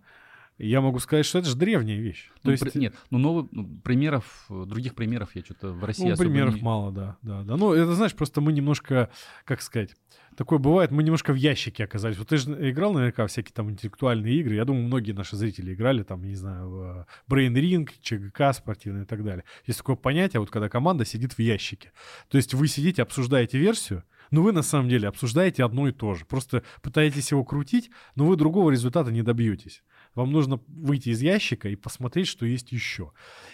я 0.57 0.81
могу 0.81 0.99
сказать, 0.99 1.25
что 1.25 1.39
это 1.39 1.49
же 1.49 1.55
древняя 1.55 1.99
вещь. 1.99 2.29
То 2.35 2.39
ну, 2.43 2.51
есть... 2.51 2.63
При, 2.63 2.79
нет, 2.79 2.95
ну 3.09 3.17
новых 3.17 3.47
ну, 3.51 3.67
примеров, 3.83 4.45
других 4.49 4.95
примеров 4.95 5.35
я 5.35 5.41
что-то 5.43 5.69
в 5.69 5.83
России 5.83 6.09
ну, 6.09 6.17
примеров 6.17 6.55
не... 6.55 6.61
мало, 6.61 6.91
да, 6.91 7.17
да, 7.21 7.43
да. 7.43 7.55
Ну, 7.55 7.73
это, 7.73 7.93
знаешь, 7.93 8.13
просто 8.13 8.41
мы 8.41 8.53
немножко, 8.53 9.09
как 9.45 9.61
сказать, 9.61 9.95
такое 10.35 10.59
бывает, 10.59 10.91
мы 10.91 11.03
немножко 11.03 11.33
в 11.33 11.35
ящике 11.35 11.83
оказались. 11.83 12.17
Вот 12.17 12.27
ты 12.27 12.37
же 12.37 12.51
играл 12.69 12.93
наверняка 12.93 13.25
всякие 13.27 13.53
там 13.53 13.69
интеллектуальные 13.69 14.35
игры. 14.35 14.55
Я 14.55 14.65
думаю, 14.65 14.85
многие 14.85 15.11
наши 15.11 15.35
зрители 15.35 15.73
играли 15.73 16.03
там, 16.03 16.23
не 16.23 16.35
знаю, 16.35 16.69
в 16.69 17.07
Brain 17.29 17.53
Ring, 17.53 17.89
ЧГК 18.01 18.53
спортивный 18.53 19.03
и 19.03 19.05
так 19.05 19.23
далее. 19.23 19.43
Есть 19.65 19.79
такое 19.79 19.95
понятие, 19.95 20.39
вот 20.39 20.49
когда 20.49 20.69
команда 20.69 21.05
сидит 21.05 21.33
в 21.33 21.39
ящике. 21.39 21.91
То 22.29 22.37
есть 22.37 22.53
вы 22.53 22.67
сидите, 22.67 23.01
обсуждаете 23.01 23.57
версию, 23.57 24.03
но 24.31 24.41
вы 24.41 24.51
на 24.51 24.63
самом 24.63 24.89
деле 24.89 25.07
обсуждаете 25.07 25.63
одно 25.63 25.87
и 25.87 25.91
то 25.91 26.15
же. 26.15 26.25
Просто 26.25 26.63
пытаетесь 26.81 27.31
его 27.31 27.43
крутить, 27.43 27.91
но 28.15 28.25
вы 28.25 28.35
другого 28.35 28.71
результата 28.71 29.11
не 29.11 29.21
добьетесь. 29.21 29.83
Вам 30.15 30.31
нужно 30.31 30.59
выйти 30.67 31.09
из 31.09 31.21
ящика 31.21 31.69
и 31.69 31.75
посмотреть, 31.75 32.27
что 32.27 32.45
есть 32.45 32.71
еще. 32.71 33.11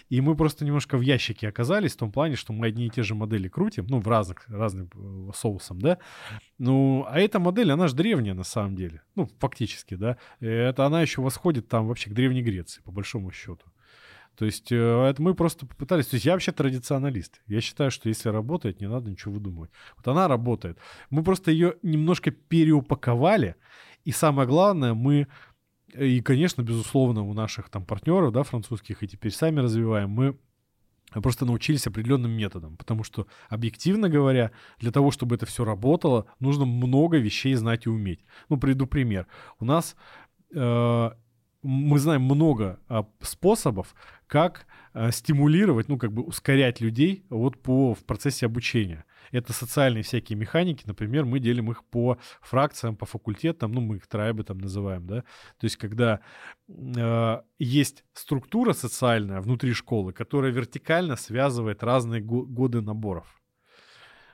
И 0.08 0.20
мы 0.20 0.36
просто 0.36 0.64
немножко 0.64 0.98
в 0.98 1.00
ящике 1.00 1.48
оказались 1.48 1.92
в 1.92 1.96
том 1.96 2.12
плане, 2.12 2.36
что 2.36 2.52
мы 2.52 2.66
одни 2.66 2.86
и 2.86 2.90
те 2.90 3.02
же 3.02 3.14
модели 3.14 3.48
крутим, 3.48 3.86
ну, 3.88 4.00
в 4.00 4.08
разных, 4.08 4.48
разным 4.48 4.90
э, 4.94 5.32
соусом, 5.34 5.80
да. 5.80 5.98
Ну, 6.58 7.06
а 7.08 7.18
эта 7.18 7.38
модель, 7.38 7.72
она 7.72 7.88
же 7.88 7.94
древняя 7.94 8.34
на 8.34 8.44
самом 8.44 8.76
деле. 8.76 9.02
Ну, 9.14 9.28
фактически, 9.38 9.94
да. 9.94 10.18
Это 10.40 10.86
она 10.86 11.02
еще 11.02 11.22
восходит 11.22 11.68
там 11.68 11.86
вообще 11.86 12.10
к 12.10 12.14
Древней 12.14 12.42
Греции, 12.42 12.82
по 12.82 12.92
большому 12.92 13.30
счету. 13.30 13.64
То 14.36 14.46
есть 14.46 14.72
э, 14.72 14.76
это 14.76 15.20
мы 15.20 15.34
просто 15.34 15.66
попытались. 15.66 16.06
То 16.06 16.14
есть 16.14 16.24
я 16.24 16.32
вообще 16.32 16.52
традиционалист. 16.52 17.42
Я 17.46 17.60
считаю, 17.60 17.90
что 17.90 18.08
если 18.08 18.30
работает, 18.30 18.80
не 18.80 18.88
надо 18.88 19.10
ничего 19.10 19.34
выдумывать. 19.34 19.70
Вот 19.96 20.08
она 20.08 20.28
работает. 20.28 20.78
Мы 21.10 21.22
просто 21.22 21.50
ее 21.50 21.74
немножко 21.82 22.30
переупаковали. 22.30 23.56
И 24.04 24.12
самое 24.12 24.48
главное, 24.48 24.94
мы 24.94 25.26
и, 25.98 26.20
конечно, 26.20 26.62
безусловно, 26.62 27.22
у 27.22 27.34
наших 27.34 27.68
там 27.68 27.84
партнеров, 27.84 28.32
да, 28.32 28.42
французских, 28.42 29.02
и 29.02 29.08
теперь 29.08 29.32
сами 29.32 29.60
развиваем, 29.60 30.10
мы 30.10 30.36
просто 31.22 31.44
научились 31.44 31.86
определенным 31.86 32.30
методам, 32.30 32.76
потому 32.76 33.02
что, 33.02 33.26
объективно 33.48 34.08
говоря, 34.08 34.52
для 34.78 34.92
того, 34.92 35.10
чтобы 35.10 35.34
это 35.34 35.46
все 35.46 35.64
работало, 35.64 36.26
нужно 36.38 36.64
много 36.64 37.18
вещей 37.18 37.54
знать 37.54 37.86
и 37.86 37.88
уметь. 37.88 38.24
Ну, 38.48 38.56
приведу 38.56 38.86
пример. 38.86 39.26
У 39.58 39.64
нас 39.64 39.96
э, 40.54 41.10
мы 41.62 41.98
знаем 41.98 42.22
много 42.22 42.80
э, 42.88 43.02
способов, 43.20 43.94
как 44.26 44.66
э, 44.94 45.10
стимулировать, 45.12 45.88
ну, 45.88 45.98
как 45.98 46.12
бы 46.12 46.22
ускорять 46.22 46.80
людей 46.80 47.24
вот 47.30 47.60
по, 47.60 47.94
в 47.94 48.04
процессе 48.04 48.46
обучения. 48.46 49.04
Это 49.32 49.52
социальные 49.52 50.02
всякие 50.02 50.38
механики, 50.38 50.84
например, 50.86 51.24
мы 51.24 51.38
делим 51.38 51.70
их 51.70 51.84
по 51.84 52.18
фракциям, 52.40 52.96
по 52.96 53.06
факультетам, 53.06 53.72
ну, 53.72 53.80
мы 53.80 53.96
их 53.96 54.06
трайбы 54.06 54.42
там 54.42 54.58
называем, 54.58 55.06
да. 55.06 55.20
То 55.58 55.64
есть, 55.64 55.76
когда 55.76 56.20
э, 56.68 57.40
есть 57.58 58.04
структура 58.14 58.72
социальная 58.72 59.40
внутри 59.40 59.72
школы, 59.72 60.12
которая 60.12 60.52
вертикально 60.52 61.16
связывает 61.16 61.82
разные 61.82 62.20
го- 62.20 62.46
годы 62.46 62.80
наборов. 62.80 63.39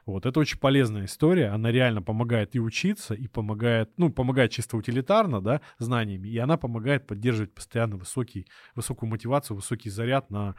Вот, 0.06 0.24
это 0.24 0.38
очень 0.38 0.60
полезная 0.60 1.06
история, 1.06 1.48
она 1.48 1.72
реально 1.72 2.00
помогает 2.00 2.54
и 2.54 2.60
учиться, 2.60 3.12
и 3.12 3.26
помогает, 3.26 3.90
ну, 3.96 4.08
помогает 4.08 4.52
чисто 4.52 4.76
утилитарно, 4.76 5.40
да, 5.40 5.60
знаниями, 5.78 6.28
и 6.28 6.38
она 6.38 6.56
помогает 6.56 7.08
поддерживать 7.08 7.52
постоянно 7.52 7.96
высокий, 7.96 8.46
высокую 8.76 9.10
мотивацию, 9.10 9.56
высокий 9.56 9.90
заряд 9.90 10.30
на 10.30 10.54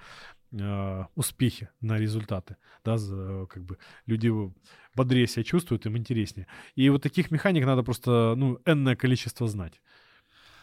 э, 0.51 1.05
успехи, 1.15 1.69
на 1.79 1.97
результаты, 1.97 2.57
да, 2.83 2.97
за, 2.97 3.45
как 3.45 3.63
бы 3.63 3.77
люди 4.05 4.29
бодрее 4.95 5.27
себя 5.27 5.45
чувствуют, 5.45 5.85
им 5.85 5.97
интереснее. 5.97 6.47
И 6.75 6.89
вот 6.89 7.01
таких 7.01 7.31
механик 7.31 7.65
надо 7.65 7.83
просто, 7.83 8.33
ну, 8.35 8.59
энное 8.65 8.97
количество 8.97 9.47
знать. 9.47 9.79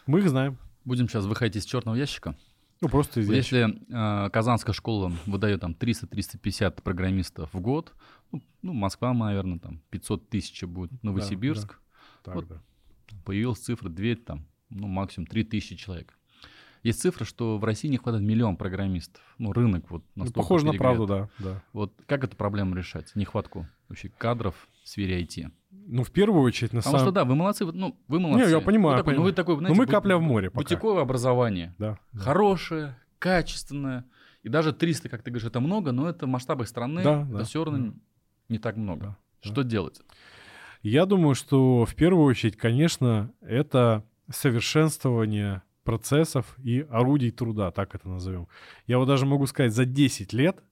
Мы 0.07 0.19
их 0.19 0.29
знаем. 0.29 0.59
Будем 0.85 1.09
сейчас 1.09 1.25
выходить 1.25 1.57
из 1.57 1.65
черного 1.65 1.97
ящика. 1.97 2.37
Ну, 2.81 2.91
просто 2.91 3.21
из 3.21 3.31
Если 3.31 3.79
э, 3.89 4.31
Казанская 4.31 4.75
школа 4.75 5.11
выдает 5.25 5.61
там 5.61 5.73
300-350 5.73 6.83
программистов 6.83 7.49
в 7.55 7.61
год, 7.61 7.95
ну, 8.33 8.43
ну, 8.63 8.73
Москва, 8.73 9.13
наверное, 9.13 9.59
там 9.59 9.81
500 9.91 10.29
тысяч 10.29 10.63
будет, 10.65 11.03
Новосибирск. 11.03 11.69
Да, 11.69 11.75
да. 11.75 12.23
Так, 12.23 12.35
вот 12.35 12.49
да. 12.49 12.63
Появилась 13.25 13.59
цифра 13.59 13.89
2, 13.89 14.15
там, 14.17 14.47
ну, 14.71 14.87
максимум 14.89 15.27
3 15.27 15.45
тысячи 15.45 15.77
человек. 15.77 16.17
Есть 16.85 17.01
цифра, 17.01 17.25
что 17.25 17.57
в 17.57 17.65
России 17.65 17.89
не 17.89 17.97
хватает 17.97 18.23
миллион 18.23 18.59
программистов. 18.59 19.23
Ну, 19.39 19.55
рынок 19.55 19.91
вот 19.91 20.05
ну, 20.15 20.25
настолько 20.25 20.39
ну, 20.39 20.43
Похоже 20.43 20.65
перегрет. 20.67 20.81
на 20.81 20.85
правду, 20.85 21.07
да, 21.07 21.29
да. 21.39 21.63
Вот 21.73 21.95
как 22.07 22.25
эту 22.25 22.37
проблему 22.37 22.75
решать? 22.75 23.11
Нехватку 23.15 23.67
вообще 23.89 24.11
кадров 24.11 24.69
в 24.83 24.89
сфере 24.89 25.23
IT. 25.23 25.51
Ну, 25.71 26.05
в 26.05 26.11
первую 26.11 26.43
очередь, 26.43 26.75
на 26.75 26.83
самом... 26.83 26.99
Потому 26.99 27.11
что, 27.11 27.15
да, 27.15 27.25
вы 27.25 27.35
молодцы, 27.37 27.65
ну, 27.65 27.99
вы 28.07 28.21
молодцы. 28.21 28.45
Не, 28.45 28.51
я 28.51 28.61
понимаю, 28.61 28.97
вы 28.97 29.03
такой, 29.03 29.13
понимаю. 29.13 29.19
Ну, 29.19 29.23
вы 29.25 29.33
такой, 29.33 29.57
знаете, 29.57 29.75
Но 29.75 29.83
мы 29.83 29.87
капля 29.87 30.17
в 30.19 30.21
море 30.21 30.51
пока. 30.51 30.63
Бутиковое 30.63 31.03
образование. 31.03 31.75
Да. 31.79 31.99
Хорошее, 32.15 32.99
качественное. 33.19 34.05
И 34.43 34.51
даже 34.51 34.75
300, 34.75 35.09
как 35.09 35.23
ты 35.23 35.31
говоришь, 35.31 35.49
это 35.49 35.61
много, 35.61 35.93
но 35.93 36.07
это 36.07 36.27
в 36.27 36.29
масштабах 36.29 36.69
страны, 36.69 37.03
да, 37.03 37.23
это 37.23 37.39
да, 37.39 37.45
все 37.45 37.65
равно 37.65 37.93
да. 37.93 37.95
Не 38.49 38.59
так 38.59 38.77
много. 38.77 39.17
Да, 39.43 39.51
что 39.51 39.63
делать? 39.63 40.01
Я 40.83 41.07
думаю, 41.07 41.35
что 41.35 41.85
в 41.85 41.95
первую 41.95 42.27
очередь, 42.27 42.57
конечно, 42.57 43.33
это 43.41 44.05
совершенствование 44.31 45.63
процессов 45.83 46.57
и 46.63 46.87
орудий 46.91 47.31
труда, 47.31 47.71
так 47.71 47.95
это 47.95 48.09
назовем. 48.09 48.49
Я 48.87 48.99
вот 48.99 49.07
даже 49.07 49.27
могу 49.27 49.47
сказать, 49.47 49.73
за 49.73 49.85
10 49.85 50.33
лет 50.33 50.63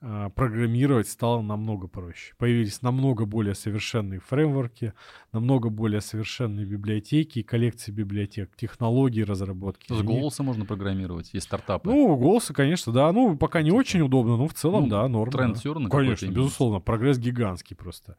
программировать 0.00 1.08
стало 1.08 1.42
намного 1.42 1.86
проще. 1.86 2.32
Появились 2.38 2.80
намного 2.80 3.26
более 3.26 3.54
совершенные 3.54 4.20
фреймворки, 4.20 4.94
намного 5.32 5.68
более 5.68 6.00
совершенные 6.00 6.64
библиотеки, 6.64 7.42
коллекции 7.42 7.92
библиотек, 7.92 8.56
технологии 8.56 9.20
разработки. 9.20 9.92
С 9.92 10.02
голоса 10.02 10.42
можно 10.42 10.64
программировать, 10.64 11.34
есть 11.34 11.46
стартапы. 11.46 11.90
Ну, 11.90 12.16
голоса, 12.16 12.54
конечно, 12.54 12.92
да. 12.92 13.12
Ну, 13.12 13.36
пока 13.36 13.60
не 13.60 13.70
типа. 13.70 13.78
очень 13.78 14.00
удобно, 14.00 14.38
но 14.38 14.48
в 14.48 14.54
целом, 14.54 14.84
ну, 14.84 14.88
да, 14.88 15.06
норм. 15.06 15.30
Тренд 15.30 15.58
все 15.58 15.74
равно 15.74 15.90
Конечно, 15.90 16.26
безусловно, 16.28 16.80
прогресс 16.80 17.18
гигантский 17.18 17.76
просто. 17.76 18.16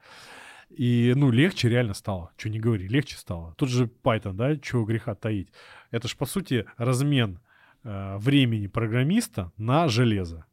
И, 0.70 1.14
ну, 1.16 1.32
легче 1.32 1.68
реально 1.68 1.96
стало. 1.96 2.32
Что 2.38 2.50
не 2.50 2.60
говори, 2.60 2.88
легче 2.88 3.18
стало. 3.18 3.56
Тут 3.58 3.70
же 3.70 3.90
Python, 4.04 4.34
да, 4.34 4.56
чего 4.56 4.86
греха 4.86 5.16
таить. 5.16 5.50
Это 5.90 6.08
же, 6.08 6.16
по 6.16 6.26
сути, 6.26 6.66
размен 6.78 7.40
э, 7.84 8.18
времени 8.18 8.68
программиста 8.68 9.52
на 9.58 9.88
железо 9.88 10.46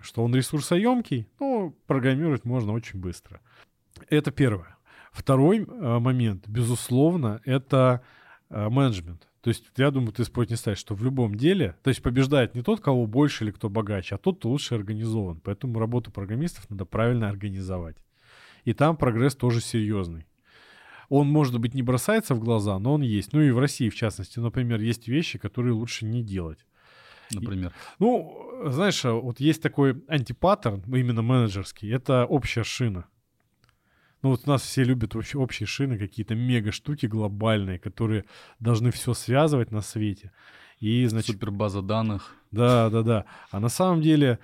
что 0.00 0.24
он 0.24 0.34
ресурсоемкий, 0.34 1.28
ну, 1.40 1.76
программировать 1.86 2.44
можно 2.44 2.72
очень 2.72 3.00
быстро. 3.00 3.40
Это 4.08 4.30
первое. 4.30 4.76
Второй 5.12 5.60
э, 5.60 5.98
момент, 5.98 6.46
безусловно, 6.46 7.40
это 7.44 8.02
э, 8.50 8.68
менеджмент. 8.68 9.28
То 9.40 9.50
есть 9.50 9.64
я 9.76 9.90
думаю, 9.90 10.12
ты 10.12 10.24
спорить 10.24 10.50
не 10.50 10.56
ставишь, 10.56 10.78
что 10.78 10.94
в 10.94 11.02
любом 11.04 11.36
деле, 11.36 11.76
то 11.82 11.88
есть 11.88 12.02
побеждает 12.02 12.54
не 12.54 12.62
тот, 12.62 12.80
кого 12.80 13.06
больше 13.06 13.44
или 13.44 13.52
кто 13.52 13.70
богаче, 13.70 14.16
а 14.16 14.18
тот, 14.18 14.38
кто 14.38 14.50
лучше 14.50 14.74
организован. 14.74 15.40
Поэтому 15.40 15.78
работу 15.78 16.10
программистов 16.10 16.68
надо 16.68 16.84
правильно 16.84 17.28
организовать. 17.28 17.96
И 18.64 18.72
там 18.72 18.96
прогресс 18.96 19.36
тоже 19.36 19.60
серьезный. 19.60 20.26
Он, 21.08 21.28
может 21.28 21.58
быть, 21.60 21.74
не 21.74 21.82
бросается 21.82 22.34
в 22.34 22.40
глаза, 22.40 22.78
но 22.78 22.94
он 22.94 23.02
есть. 23.02 23.32
Ну 23.32 23.40
и 23.40 23.52
в 23.52 23.58
России, 23.58 23.88
в 23.88 23.94
частности, 23.94 24.40
например, 24.40 24.80
есть 24.80 25.06
вещи, 25.06 25.38
которые 25.38 25.74
лучше 25.74 26.04
не 26.04 26.22
делать. 26.22 26.66
Например? 27.32 27.72
Ну, 27.98 28.50
знаешь, 28.66 29.02
вот 29.04 29.40
есть 29.40 29.62
такой 29.62 30.02
антипаттерн, 30.08 30.82
именно 30.94 31.22
менеджерский, 31.22 31.92
это 31.92 32.24
общая 32.26 32.64
шина. 32.64 33.06
Ну 34.22 34.30
вот 34.30 34.42
у 34.46 34.50
нас 34.50 34.62
все 34.62 34.82
любят 34.82 35.14
вообще 35.14 35.38
общие 35.38 35.66
шины, 35.66 35.98
какие-то 35.98 36.34
мега 36.34 36.72
штуки 36.72 37.06
глобальные, 37.06 37.78
которые 37.78 38.24
должны 38.58 38.90
все 38.90 39.14
связывать 39.14 39.70
на 39.70 39.82
свете. 39.82 40.32
И, 40.80 41.06
значит... 41.06 41.36
Супербаза 41.36 41.82
данных. 41.82 42.34
Да, 42.50 42.90
да, 42.90 43.02
да. 43.02 43.24
А 43.50 43.60
на 43.60 43.68
самом 43.68 44.02
деле 44.02 44.38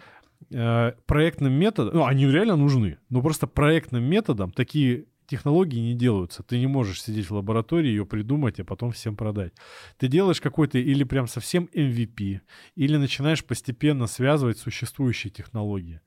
э, 0.51 0.93
проектным 1.07 1.53
методом, 1.53 1.95
ну, 1.95 2.05
они 2.05 2.27
реально 2.27 2.57
нужны, 2.57 2.99
но 3.09 3.23
просто 3.23 3.47
проектным 3.47 4.05
методом 4.05 4.53
такие 4.53 5.07
технологии 5.33 5.81
не 5.81 5.95
делаются. 5.95 6.43
Ты 6.43 6.59
не 6.59 6.67
можешь 6.67 7.03
сидеть 7.03 7.31
в 7.31 7.35
лаборатории, 7.35 7.89
ее 7.89 8.05
придумать, 8.05 8.61
а 8.61 8.65
потом 8.65 8.91
всем 8.93 9.17
продать. 9.17 9.55
Ты 9.99 10.09
делаешь 10.09 10.41
какой-то 10.41 10.79
или 10.79 11.05
прям 11.05 11.27
совсем 11.27 11.71
MVP, 11.75 12.41
или 12.77 12.97
начинаешь 12.99 13.43
постепенно 13.43 14.07
связывать 14.07 14.59
существующие 14.59 15.31
технологии. 15.31 16.01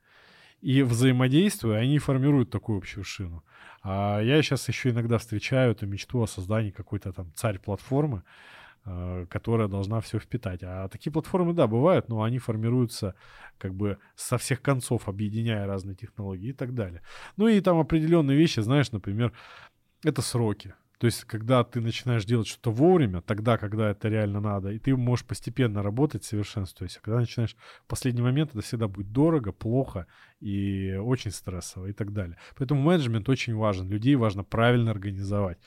И 0.60 0.82
взаимодействуя, 0.82 1.78
они 1.78 1.98
формируют 1.98 2.50
такую 2.50 2.78
общую 2.78 3.04
шину. 3.04 3.42
А 3.82 4.20
я 4.20 4.42
сейчас 4.42 4.68
еще 4.68 4.90
иногда 4.90 5.18
встречаю 5.18 5.72
эту 5.72 5.86
мечту 5.86 6.22
о 6.22 6.26
создании 6.26 6.70
какой-то 6.70 7.12
там 7.12 7.32
царь 7.34 7.58
платформы, 7.58 8.18
э, 8.18 8.22
которая 9.28 9.68
должна 9.68 10.00
все 10.00 10.18
впитать. 10.18 10.62
А 10.62 10.88
такие 10.88 11.12
платформы, 11.12 11.52
да, 11.52 11.66
бывают, 11.66 12.08
но 12.08 12.22
они 12.22 12.38
формируются 12.38 13.14
как 13.58 13.74
бы 13.74 13.98
со 14.14 14.38
всех 14.38 14.62
концов, 14.62 15.08
объединяя 15.08 15.66
разные 15.66 15.96
технологии 15.96 16.50
и 16.50 16.52
так 16.52 16.74
далее. 16.74 17.02
Ну 17.36 17.48
и 17.48 17.60
там 17.60 17.78
определенные 17.78 18.36
вещи, 18.36 18.60
знаешь, 18.60 18.92
например, 18.92 19.32
это 20.04 20.22
сроки. 20.22 20.74
То 20.98 21.06
есть, 21.06 21.24
когда 21.24 21.62
ты 21.62 21.80
начинаешь 21.80 22.24
делать 22.24 22.46
что-то 22.46 22.70
вовремя, 22.70 23.20
тогда, 23.20 23.58
когда 23.58 23.90
это 23.90 24.08
реально 24.08 24.40
надо, 24.40 24.70
и 24.70 24.78
ты 24.78 24.96
можешь 24.96 25.26
постепенно 25.26 25.82
работать, 25.82 26.24
совершенствуясь. 26.24 26.96
А 26.96 27.00
когда 27.00 27.20
начинаешь 27.20 27.54
в 27.84 27.86
последний 27.86 28.22
момент, 28.22 28.52
это 28.52 28.62
всегда 28.62 28.88
будет 28.88 29.12
дорого, 29.12 29.52
плохо 29.52 30.06
и 30.40 30.94
очень 30.94 31.32
стрессово 31.32 31.86
и 31.86 31.92
так 31.92 32.14
далее. 32.14 32.38
Поэтому 32.56 32.80
менеджмент 32.80 33.28
очень 33.28 33.54
важен. 33.54 33.90
Людей 33.90 34.14
важно 34.14 34.42
правильно 34.42 34.90
организовать. 34.90 35.58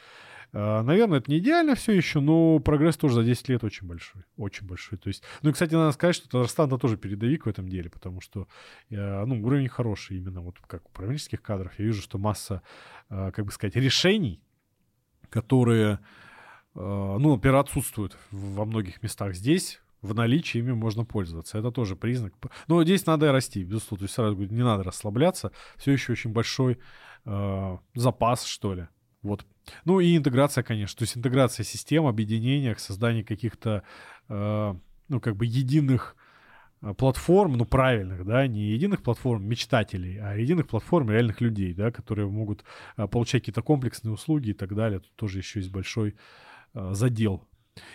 А, 0.52 0.84
наверное, 0.84 1.20
это 1.20 1.32
не 1.32 1.38
идеально 1.38 1.76
все 1.76 1.94
еще, 1.94 2.20
но 2.20 2.60
прогресс 2.60 2.98
тоже 2.98 3.16
за 3.16 3.24
10 3.24 3.50
лет 3.50 3.64
очень 3.64 3.88
большой. 3.88 4.24
Очень 4.38 4.68
большой. 4.68 4.98
То 4.98 5.08
есть, 5.08 5.24
ну 5.42 5.50
и, 5.50 5.54
кстати, 5.54 5.74
надо 5.74 5.92
сказать, 5.92 6.16
что 6.16 6.30
Татарстан 6.30 6.70
тоже 6.80 6.98
передовик 6.98 7.46
в 7.46 7.50
этом 7.50 7.68
деле, 7.68 7.90
потому 7.90 8.22
что 8.22 8.48
э, 8.90 9.26
ну, 9.26 9.44
уровень 9.46 9.70
хороший 9.70 10.18
именно 10.18 10.42
вот 10.42 10.60
как 10.68 10.88
управленческих 10.90 11.42
кадров. 11.42 11.78
Я 11.78 11.86
вижу, 11.86 12.02
что 12.02 12.18
масса, 12.18 12.62
э, 13.10 13.32
как 13.32 13.46
бы 13.46 13.52
сказать, 13.52 13.76
решений, 13.76 14.42
которые, 15.30 16.00
ну, 16.74 17.34
например, 17.36 17.58
отсутствуют 17.58 18.18
во 18.32 18.66
многих 18.66 19.04
местах 19.04 19.36
здесь, 19.36 19.80
в 20.02 20.16
наличии 20.16 20.60
ими 20.60 20.72
можно 20.72 21.06
пользоваться. 21.06 21.58
Это 21.58 21.72
тоже 21.72 21.96
признак. 21.96 22.34
Но 22.68 22.84
здесь 22.84 23.06
надо 23.06 23.32
расти, 23.32 23.64
безусловно. 23.64 24.00
То 24.00 24.04
есть 24.06 24.16
сразу 24.16 24.36
говорю, 24.36 24.54
не 24.54 24.64
надо 24.64 24.84
расслабляться. 24.84 25.52
Все 25.78 25.92
еще 25.92 26.14
очень 26.14 26.32
большой 26.32 26.80
э, 27.26 27.78
запас, 27.96 28.46
что 28.46 28.74
ли. 28.74 28.88
Вот. 29.22 29.46
Ну 29.86 30.00
и 30.00 30.16
интеграция, 30.16 30.64
конечно. 30.64 30.98
То 30.98 31.04
есть 31.04 31.18
интеграция 31.18 31.64
систем, 31.64 32.06
объединения, 32.06 32.76
создание 32.76 33.24
каких-то, 33.24 33.84
э, 34.30 34.76
ну, 35.10 35.20
как 35.20 35.36
бы 35.36 35.46
единых 35.46 36.16
Э, 36.82 36.94
платформ, 36.94 37.54
ну, 37.54 37.66
правильных, 37.66 38.26
да, 38.26 38.48
не 38.48 38.72
единых 38.72 39.02
платформ 39.04 39.46
мечтателей, 39.46 40.18
а 40.20 40.36
единых 40.36 40.68
платформ 40.68 41.10
реальных 41.10 41.42
людей, 41.42 41.74
да, 41.74 41.92
которые 41.92 42.30
могут 42.30 42.64
э, 42.98 43.08
получать 43.08 43.42
какие-то 43.42 43.62
комплексные 43.62 44.14
услуги 44.14 44.50
и 44.50 44.54
так 44.54 44.74
далее. 44.76 45.00
Тут 45.00 45.14
тоже 45.16 45.40
еще 45.40 45.60
есть 45.60 45.72
большой 45.72 46.16
э, 46.74 46.94
задел. 46.94 47.44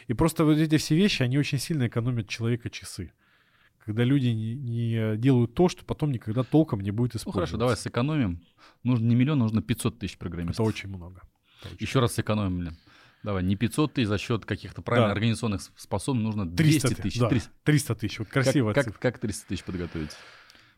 И 0.06 0.14
просто 0.14 0.44
вот 0.44 0.58
эти 0.58 0.76
все 0.76 0.96
вещи, 0.96 1.22
они 1.22 1.38
очень 1.38 1.58
сильно 1.58 1.86
экономят 1.86 2.28
человека 2.28 2.70
часы. 2.70 3.12
Когда 3.84 4.04
люди 4.04 4.28
не, 4.28 4.54
не 4.54 5.16
делают 5.16 5.54
то, 5.54 5.68
что 5.68 5.84
потом 5.84 6.10
никогда 6.10 6.42
толком 6.42 6.80
не 6.80 6.90
будет 6.90 7.16
использоваться. 7.16 7.28
Ну 7.28 7.32
хорошо, 7.32 7.56
давай 7.58 7.76
сэкономим. 7.76 8.40
Нужно 8.82 9.06
не 9.06 9.14
миллион, 9.14 9.38
нужно 9.38 9.62
500 9.62 9.98
тысяч 9.98 10.16
программистов. 10.16 10.66
Это 10.66 10.68
очень 10.68 10.88
много. 10.88 11.22
Это 11.60 11.74
очень 11.74 11.86
Еще 11.86 12.00
раз 12.00 12.14
сэкономим, 12.14 12.58
блин. 12.58 12.76
Давай, 13.22 13.42
не 13.42 13.56
500 13.56 13.94
тысяч 13.94 14.08
за 14.08 14.18
счет 14.18 14.44
каких-то 14.44 14.82
правильно 14.82 15.08
да. 15.08 15.12
организационных 15.12 15.62
способностей, 15.76 16.26
нужно 16.26 16.46
200 16.46 16.94
тысяч. 16.94 17.18
Да, 17.18 17.28
300. 17.28 17.50
300 17.64 17.94
тысяч, 17.94 18.18
вот 18.18 18.28
красиво. 18.28 18.72
Как, 18.72 18.86
как, 18.86 18.98
как 18.98 19.18
300 19.18 19.48
тысяч 19.48 19.64
подготовить? 19.64 20.10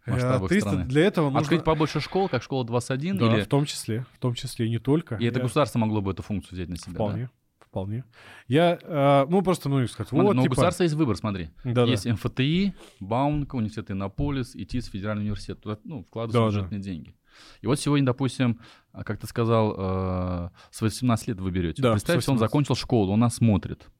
В 0.06 0.48
300 0.48 0.60
страны. 0.60 0.84
для 0.84 1.04
этого 1.04 1.26
нужно... 1.26 1.40
Открыть 1.40 1.64
побольше 1.64 2.00
школ, 2.00 2.28
как 2.28 2.42
школа 2.42 2.64
21? 2.64 3.18
Да, 3.18 3.34
или... 3.34 3.42
в 3.42 3.48
том 3.48 3.64
числе, 3.64 4.06
в 4.12 4.18
том 4.18 4.34
числе, 4.34 4.66
и 4.66 4.70
не 4.70 4.78
только. 4.78 5.16
И 5.16 5.24
это 5.24 5.40
государство 5.40 5.80
могло 5.80 6.00
бы 6.00 6.12
эту 6.12 6.22
функцию 6.22 6.54
взять 6.54 6.68
на 6.68 6.76
себя, 6.76 6.94
Вполне. 6.94 7.24
Да? 7.24 7.30
Вполне. 7.76 8.04
Я, 8.48 8.78
э, 8.80 9.26
ну, 9.28 9.42
просто, 9.42 9.68
ну, 9.68 9.86
сказать, 9.86 10.08
смотри, 10.08 10.26
вот, 10.28 10.34
Но 10.34 10.42
типа... 10.42 10.52
у 10.52 10.54
государства 10.54 10.84
есть 10.84 10.94
выбор, 10.94 11.14
смотри. 11.14 11.50
Да, 11.62 11.84
есть 11.84 12.04
да. 12.04 12.14
МФТИ, 12.14 12.74
Бауманка, 13.00 13.56
университет 13.56 13.90
Иннополис, 13.90 14.56
ИТИС, 14.56 14.86
Федеральный 14.86 15.24
университет. 15.24 15.60
Туда, 15.60 15.78
ну, 15.84 16.02
вкладываются 16.04 16.40
Да, 16.40 16.62
бюджетные 16.62 16.80
деньги. 16.80 17.14
И 17.60 17.66
вот 17.66 17.78
сегодня, 17.78 18.06
допустим, 18.06 18.60
а, 18.92 19.04
как 19.04 19.20
ты 19.20 19.26
сказал, 19.26 19.74
э, 19.76 20.50
с 20.70 20.80
18 20.80 21.28
лет 21.28 21.38
вы 21.38 21.50
берете. 21.50 21.82
Да, 21.82 21.92
Представь, 21.92 22.20
с 22.20 22.22
что 22.22 22.32
он 22.32 22.38
18. 22.38 22.50
закончил 22.50 22.74
школу, 22.76 23.12
он 23.12 23.20
нас 23.20 23.34
смотрит. 23.34 23.90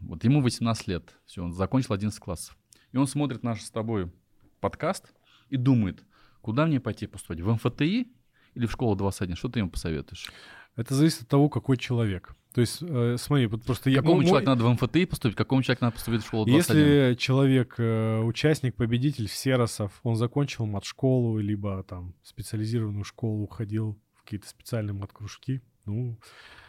Вот 0.00 0.22
ему 0.24 0.42
18 0.42 0.86
лет, 0.86 1.16
все, 1.24 1.42
он 1.42 1.54
закончил 1.54 1.94
11 1.94 2.20
классов. 2.20 2.58
И 2.92 2.98
он 2.98 3.06
смотрит 3.06 3.42
наш 3.42 3.62
с 3.62 3.70
тобой 3.70 4.12
подкаст 4.60 5.14
и 5.48 5.56
думает, 5.56 6.04
куда 6.42 6.66
мне 6.66 6.78
пойти 6.78 7.06
поступать, 7.06 7.40
в 7.40 7.50
МФТИ 7.54 8.06
или 8.52 8.66
в 8.66 8.70
школу 8.70 8.96
21? 8.96 9.34
Что 9.34 9.48
ты 9.48 9.60
ему 9.60 9.70
посоветуешь? 9.70 10.30
Это 10.76 10.94
зависит 10.94 11.22
от 11.22 11.28
того, 11.28 11.48
какой 11.48 11.78
человек. 11.78 12.36
То 12.56 12.62
есть, 12.62 12.78
э, 12.80 13.16
смотри, 13.18 13.48
вот 13.48 13.64
просто 13.64 13.90
я... 13.90 13.98
Какому 13.98 14.14
мой- 14.14 14.24
человеку 14.24 14.48
надо 14.48 14.64
в 14.64 14.72
МФТИ 14.72 15.04
поступить, 15.04 15.36
какому 15.36 15.62
человеку 15.62 15.84
надо 15.84 15.96
поступить 15.96 16.22
в 16.22 16.26
школу 16.26 16.46
21? 16.46 16.56
Если 16.56 17.14
человек, 17.16 17.74
э, 17.76 18.22
участник, 18.22 18.76
победитель 18.76 19.28
Серосов, 19.28 20.00
он 20.02 20.16
закончил 20.16 20.64
мат-школу, 20.64 21.36
либо 21.36 21.82
там 21.82 22.14
специализированную 22.22 23.04
школу, 23.04 23.42
уходил 23.42 24.00
в 24.14 24.22
какие-то 24.22 24.48
специальные 24.48 24.94
мат-кружки, 24.94 25.60
ну, 25.84 26.18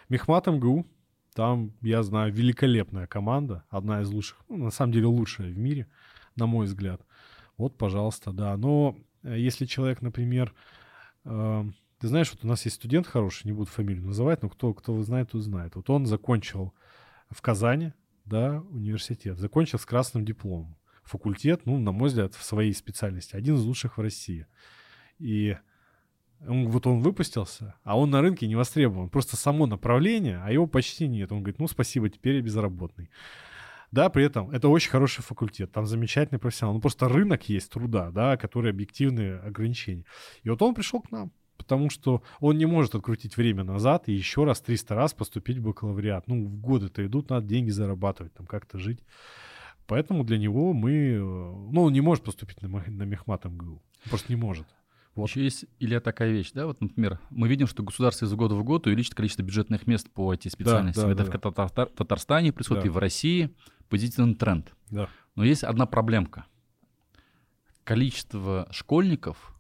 Мехмат 0.10 0.48
МГУ, 0.48 0.86
там, 1.34 1.72
я 1.82 2.04
знаю, 2.04 2.34
великолепная 2.34 3.08
команда, 3.08 3.64
одна 3.70 4.02
из 4.02 4.10
лучших, 4.10 4.44
ну, 4.50 4.66
на 4.66 4.72
самом 4.72 4.92
деле 4.92 5.06
лучшая 5.06 5.54
в 5.54 5.58
мире, 5.58 5.88
на 6.36 6.48
мой 6.48 6.66
взгляд. 6.66 7.02
Вот, 7.58 7.78
пожалуйста, 7.78 8.34
да. 8.34 8.58
Но 8.58 8.98
э, 9.24 9.40
если 9.40 9.66
человек, 9.66 10.02
например, 10.02 10.54
э, 11.24 11.64
ты 12.00 12.08
знаешь, 12.08 12.32
вот 12.32 12.44
у 12.44 12.48
нас 12.48 12.64
есть 12.66 12.76
студент 12.78 13.08
хороший, 13.08 13.48
не 13.48 13.54
буду 13.54 13.70
фамилию 13.70 14.06
называть, 14.06 14.44
но 14.44 14.50
кто, 14.50 14.74
кто 14.74 15.02
знает, 15.04 15.32
тот 15.32 15.42
знает. 15.42 15.76
Вот 15.76 15.90
он 15.90 16.06
закончил 16.06 16.74
в 17.30 17.42
Казани, 17.42 17.94
да, 18.26 18.62
университет, 18.70 19.38
закончил 19.38 19.80
с 19.80 19.86
красным 19.86 20.26
дипломом. 20.26 20.76
Факультет, 21.04 21.62
ну, 21.66 21.78
на 21.80 21.92
мой 21.92 22.10
взгляд, 22.10 22.36
в 22.36 22.44
своей 22.44 22.74
специальности, 22.74 23.36
один 23.36 23.56
из 23.56 23.64
лучших 23.64 23.98
в 23.98 24.02
России. 24.02 24.46
И 25.20 25.58
он- 26.46 26.70
вот 26.70 26.86
он 26.86 27.00
выпустился, 27.00 27.76
а 27.84 27.98
он 27.98 28.12
на 28.12 28.22
рынке 28.22 28.48
не 28.48 28.56
востребован. 28.56 29.10
Просто 29.10 29.38
само 29.38 29.66
направление, 29.66 30.40
а 30.44 30.52
его 30.52 30.68
почти 30.68 31.08
нет. 31.08 31.32
Он 31.32 31.40
говорит, 31.40 31.60
ну, 31.60 31.68
спасибо, 31.68 32.10
теперь 32.10 32.36
я 32.36 32.42
безработный. 32.42 33.10
Да, 33.92 34.10
при 34.10 34.26
этом 34.26 34.52
это 34.52 34.68
очень 34.68 34.92
хороший 34.92 35.24
факультет, 35.24 35.72
там 35.72 35.86
замечательный 35.86 36.40
профессионал. 36.40 36.76
Ну, 36.76 36.82
просто 36.82 37.08
рынок 37.08 37.48
есть 37.48 37.72
труда, 37.72 38.12
да, 38.12 38.36
который 38.36 38.72
объективные 38.72 39.40
ограничения. 39.40 40.04
И 40.44 40.50
вот 40.50 40.62
он 40.62 40.76
пришел 40.76 41.02
к 41.02 41.10
нам, 41.10 41.32
потому 41.58 41.90
что 41.90 42.22
он 42.40 42.58
не 42.58 42.66
может 42.66 42.96
открутить 42.96 43.36
время 43.38 43.64
назад 43.64 44.08
и 44.08 44.14
еще 44.14 44.44
раз 44.46 44.62
300 44.62 44.96
раз 44.96 45.14
поступить 45.14 45.58
в 45.58 45.64
бакалавриат. 45.64 46.28
Ну, 46.28 46.46
в 46.46 46.58
годы-то 46.60 47.06
идут, 47.06 47.30
надо 47.30 47.48
деньги 47.48 47.70
зарабатывать, 47.72 48.34
там 48.34 48.46
как-то 48.46 48.78
жить. 48.80 49.00
Поэтому 49.88 50.24
для 50.24 50.38
него 50.38 50.74
мы... 50.74 50.92
э, 50.92 51.20
Ну, 51.20 51.84
он 51.84 51.94
не 51.94 52.02
может 52.02 52.24
поступить 52.24 52.62
на, 52.62 52.68
на 52.70 53.04
Мехмат 53.04 53.46
МГУ. 53.46 53.82
Просто 54.10 54.32
не 54.32 54.36
может. 54.36 54.68
Вот. 55.16 55.30
Еще 55.30 55.44
есть, 55.44 55.66
Илья, 55.80 56.00
такая 56.00 56.32
вещь, 56.32 56.52
да, 56.54 56.68
вот, 56.68 56.80
например, 56.80 57.20
мы 57.32 57.48
видим, 57.48 57.66
что 57.66 57.82
государство 57.84 58.26
из 58.26 58.34
года 58.36 58.54
в 58.54 58.64
год 58.64 58.86
увеличит 58.86 59.16
количество 59.16 59.42
бюджетных 59.42 59.88
мест 59.88 60.10
по 60.12 60.32
IT-специальности. 60.34 61.00
да, 61.00 61.10
Это 61.12 61.24
да. 61.26 61.32
в 61.32 61.54
Татар- 61.54 61.90
Татарстане 61.90 62.52
происходит 62.54 62.84
Да. 62.84 62.90
и 62.90 62.92
в 62.92 62.98
России 62.98 63.50
позитивный 63.90 64.36
тренд. 64.36 64.76
Да. 64.92 65.10
Но 65.36 65.44
есть 65.44 65.64
одна 65.64 65.86
проблемка. 65.88 66.46
Количество 67.84 68.68
школьников, 68.72 69.56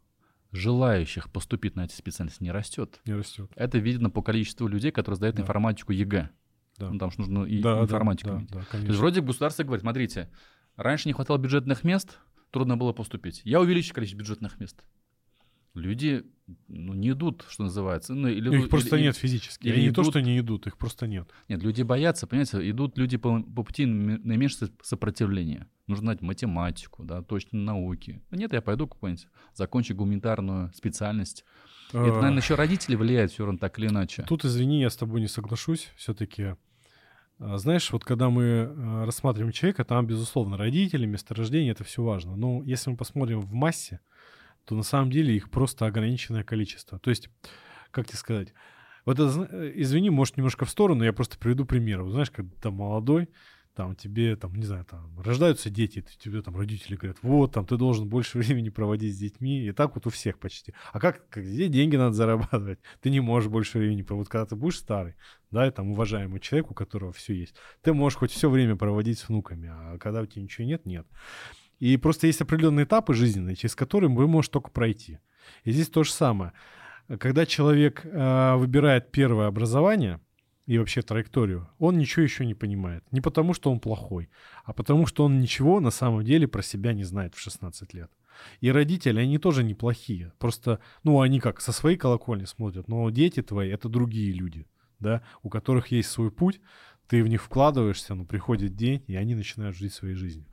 желающих 0.58 1.32
поступить 1.32 1.76
на 1.76 1.86
эти 1.86 1.94
специальности, 1.94 2.44
не 2.44 2.52
растет. 2.52 3.00
Не 3.06 3.14
растет. 3.14 3.52
Это 3.56 3.78
видно 3.78 4.10
по 4.10 4.22
количеству 4.22 4.68
людей, 4.68 4.92
которые 4.92 5.16
сдают 5.18 5.36
Да. 5.38 5.44
информатику 5.44 5.92
ЕГЭ. 5.94 6.30
Да. 6.78 6.90
Ну, 6.92 7.00
там 7.00 7.12
же 7.12 7.20
нужно 7.20 7.44
и 7.46 7.62
Да, 7.62 7.76
да, 7.76 7.82
информатику 7.84 8.30
да, 8.32 8.38
иметь. 8.38 8.50
да, 8.52 8.62
То 8.70 8.78
есть 8.78 9.00
вроде 9.00 9.22
государство 9.22 9.64
говорит, 9.64 9.82
смотрите, 9.82 10.30
раньше 10.76 11.08
не 11.10 11.14
хватало 11.14 11.38
бюджетных 11.38 11.84
мест, 11.84 12.18
трудно 12.52 12.78
было 12.78 12.94
поступить. 12.94 13.42
Я 13.46 13.60
увеличу 13.62 13.94
количество 13.94 14.20
бюджетных 14.20 14.60
мест. 14.60 14.84
Люди 15.80 16.26
ну, 16.68 16.94
не 16.94 17.12
идут, 17.12 17.46
что 17.50 17.64
называется. 17.64 18.14
Ну, 18.14 18.28
или, 18.30 18.56
Их 18.58 18.70
просто 18.70 18.96
или- 18.96 19.04
нет 19.04 19.18
физически. 19.18 19.68
или 19.68 19.76
Они 19.76 19.84
не 19.88 19.92
то, 19.92 20.02
идут- 20.02 20.14
что 20.14 20.22
не 20.22 20.40
идут, 20.40 20.68
их 20.68 20.78
просто 20.78 21.08
нет. 21.08 21.30
Нет, 21.50 21.62
люди 21.62 21.82
боятся, 21.82 22.26
понимаете, 22.26 22.70
идут 22.70 22.98
люди 22.98 23.18
по, 23.18 23.42
по 23.42 23.64
пути 23.64 23.84
наиме- 23.84 24.20
наименьшего 24.24 24.70
сопротивления. 24.82 25.68
Нужно 25.88 26.06
знать 26.06 26.22
математику, 26.22 27.04
да, 27.04 27.22
точно 27.22 27.60
науки. 27.60 28.22
Да 28.32 28.38
нет, 28.38 28.54
я 28.54 28.62
пойду 28.62 28.88
какую-нибудь, 28.88 29.28
закончу 29.54 29.96
гуманитарную 29.96 30.72
специальность. 30.74 31.44
Это, 31.90 32.00
А, 32.00 32.16
наверное, 32.16 32.42
еще 32.42 32.56
родители 32.56 32.96
влияют 32.96 33.32
все 33.32 33.46
равно 33.46 33.60
так 33.60 33.78
или 33.80 33.88
иначе. 33.88 34.24
Тут, 34.28 34.44
извини, 34.46 34.82
я 34.82 34.90
с 34.90 34.98
тобой 34.98 35.22
не 35.22 35.28
соглашусь. 35.28 35.90
Все-таки, 35.96 36.56
знаешь, 37.40 37.92
вот 37.92 38.04
когда 38.04 38.30
мы 38.30 38.44
э, 38.44 39.04
рассматриваем 39.06 39.54
человека, 39.54 39.86
там, 39.86 40.06
безусловно, 40.08 40.58
родители, 40.58 41.06
месторождение, 41.06 41.72
это 41.72 41.84
все 41.84 42.04
важно. 42.04 42.36
Но 42.36 42.64
если 42.64 42.90
мы 42.90 42.98
посмотрим 42.98 43.40
в 43.40 43.54
массе, 43.54 44.00
то 44.68 44.76
на 44.76 44.84
самом 44.84 45.10
деле 45.10 45.34
их 45.34 45.50
просто 45.50 45.86
ограниченное 45.86 46.44
количество. 46.44 47.00
То 47.00 47.10
есть, 47.10 47.30
как 47.90 48.06
тебе 48.06 48.18
сказать, 48.18 48.54
вот 49.06 49.18
это, 49.18 49.48
э, 49.50 49.72
извини, 49.76 50.10
может, 50.10 50.36
немножко 50.36 50.66
в 50.66 50.70
сторону, 50.70 51.06
я 51.06 51.14
просто 51.14 51.38
приведу 51.38 51.64
пример. 51.64 52.04
Вот 52.04 52.12
знаешь, 52.12 52.30
когда 52.30 52.54
ты 52.62 52.70
молодой, 52.70 53.30
там 53.78 53.96
тебе, 53.96 54.36
там, 54.36 54.54
не 54.56 54.66
знаю, 54.66 54.84
там, 54.84 55.18
рождаются 55.22 55.70
дети, 55.70 56.04
тебе 56.20 56.42
там 56.42 56.58
родители 56.58 56.98
говорят, 56.98 57.18
вот, 57.22 57.54
там, 57.54 57.66
ты 57.66 57.78
должен 57.78 58.10
больше 58.10 58.38
времени 58.40 58.68
проводить 58.68 59.16
с 59.16 59.20
детьми, 59.20 59.66
и 59.66 59.72
так 59.72 59.96
вот 59.96 60.06
у 60.06 60.10
всех 60.10 60.38
почти. 60.38 60.74
А 60.92 61.00
как, 61.00 61.30
как 61.30 61.46
где 61.46 61.70
деньги 61.70 61.96
надо 61.96 62.14
зарабатывать? 62.14 62.80
Ты 63.02 63.10
не 63.10 63.22
можешь 63.22 63.50
больше 63.50 63.78
времени 63.78 64.02
проводить, 64.02 64.30
когда 64.30 64.46
ты 64.48 64.56
будешь 64.58 64.80
старый, 64.80 65.16
да, 65.50 65.66
и 65.66 65.72
там, 65.72 65.92
уважаемый 65.92 66.42
человек, 66.42 66.72
у 66.72 66.74
которого 66.74 67.14
все 67.14 67.34
есть, 67.34 67.56
ты 67.82 67.94
можешь 67.94 68.18
хоть 68.18 68.32
все 68.32 68.50
время 68.50 68.76
проводить 68.76 69.20
с 69.20 69.30
внуками, 69.30 69.70
а 69.72 69.98
когда 69.98 70.22
у 70.22 70.26
тебя 70.26 70.42
ничего 70.42 70.68
нет, 70.68 70.86
нет. 70.86 71.08
И 71.80 71.96
просто 71.98 72.28
есть 72.28 72.42
определенные 72.42 72.86
этапы 72.86 73.14
жизненные, 73.14 73.56
через 73.56 73.76
которые 73.76 74.10
вы 74.10 74.28
можете 74.28 74.54
только 74.54 74.72
пройти. 74.72 75.20
И 75.64 75.72
здесь 75.72 75.90
то 75.90 76.04
же 76.04 76.12
самое. 76.12 76.54
Когда 77.20 77.46
человек 77.46 78.02
э, 78.04 78.56
выбирает 78.56 79.12
первое 79.12 79.48
образование, 79.48 80.20
и 80.68 80.78
вообще 80.78 81.02
траекторию, 81.02 81.70
он 81.80 81.98
ничего 81.98 82.24
еще 82.24 82.46
не 82.46 82.54
понимает. 82.54 83.04
Не 83.12 83.22
потому, 83.22 83.54
что 83.54 83.72
он 83.72 83.80
плохой, 83.80 84.30
а 84.66 84.74
потому, 84.74 85.06
что 85.08 85.24
он 85.24 85.40
ничего 85.40 85.80
на 85.80 85.92
самом 85.92 86.26
деле 86.26 86.46
про 86.48 86.62
себя 86.62 86.92
не 86.94 87.06
знает 87.06 87.36
в 87.36 87.40
16 87.40 87.94
лет. 87.94 88.12
И 88.60 88.70
родители, 88.70 89.20
они 89.20 89.38
тоже 89.38 89.64
неплохие. 89.64 90.34
Просто, 90.38 90.80
ну, 91.04 91.22
они 91.22 91.40
как, 91.40 91.62
со 91.62 91.72
своей 91.72 91.98
колокольни 91.98 92.44
смотрят, 92.44 92.90
но 92.90 93.10
дети 93.10 93.42
твои— 93.42 93.70
это 93.72 93.88
другие 93.88 94.34
люди, 94.34 94.68
да, 95.00 95.24
у 95.42 95.50
которых 95.50 95.88
есть 95.88 96.10
свой 96.10 96.32
путь, 96.32 96.60
ты 97.08 97.24
в 97.24 97.28
них 97.28 97.42
вкладываешься, 97.42 98.16
но 98.16 98.26
приходит 98.26 98.76
день, 98.76 99.04
и 99.08 99.16
они 99.16 99.36
начинают 99.36 99.76
жить 99.76 99.94
своей 99.94 100.16
жизнью. 100.16 100.46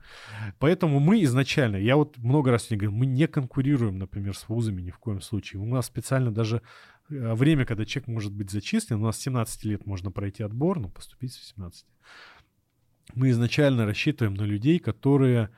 Поэтому 0.59 0.99
мы 0.99 1.21
изначально, 1.23 1.75
я 1.75 1.97
вот 1.97 2.17
много 2.17 2.51
раз 2.51 2.69
не 2.69 2.77
говорю, 2.77 2.95
мы 2.95 3.05
не 3.05 3.27
конкурируем, 3.27 3.97
например, 3.97 4.35
с 4.35 4.47
вузами 4.47 4.81
ни 4.81 4.91
в 4.91 4.97
коем 4.97 5.21
случае. 5.21 5.61
У 5.61 5.65
нас 5.65 5.87
специально 5.87 6.31
даже 6.31 6.61
э, 7.09 7.33
время, 7.33 7.65
когда 7.65 7.85
человек 7.85 8.07
может 8.07 8.33
быть 8.33 8.51
зачислен, 8.51 8.97
у 8.97 9.05
нас 9.05 9.17
с 9.17 9.21
17 9.21 9.65
лет 9.65 9.85
можно 9.85 10.11
пройти 10.11 10.43
отбор, 10.43 10.79
но 10.79 10.89
поступить 10.89 11.33
с 11.33 11.39
18. 11.39 11.85
Мы 13.13 13.29
изначально 13.31 13.85
рассчитываем 13.85 14.33
на 14.33 14.43
людей, 14.43 14.79
которые, 14.79 15.51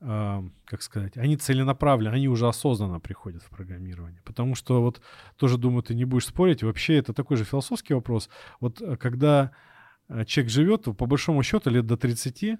как 0.00 0.82
сказать, 0.82 1.16
они 1.16 1.36
целенаправленно, 1.36 2.16
они 2.16 2.28
уже 2.28 2.48
осознанно 2.48 2.98
приходят 3.00 3.42
в 3.42 3.48
программирование. 3.48 4.20
Потому 4.24 4.54
что 4.54 4.82
вот 4.82 5.00
тоже, 5.36 5.58
думаю, 5.58 5.82
ты 5.82 5.94
не 5.94 6.04
будешь 6.04 6.26
спорить, 6.26 6.62
вообще 6.62 6.96
это 6.96 7.12
такой 7.12 7.36
же 7.36 7.44
философский 7.44 7.94
вопрос. 7.94 8.28
Вот 8.60 8.82
э, 8.82 8.96
когда 8.96 9.52
человек 10.26 10.50
живет, 10.50 10.84
по 10.84 11.06
большому 11.06 11.42
счету, 11.42 11.70
лет 11.70 11.86
до 11.86 11.96
30, 11.96 12.58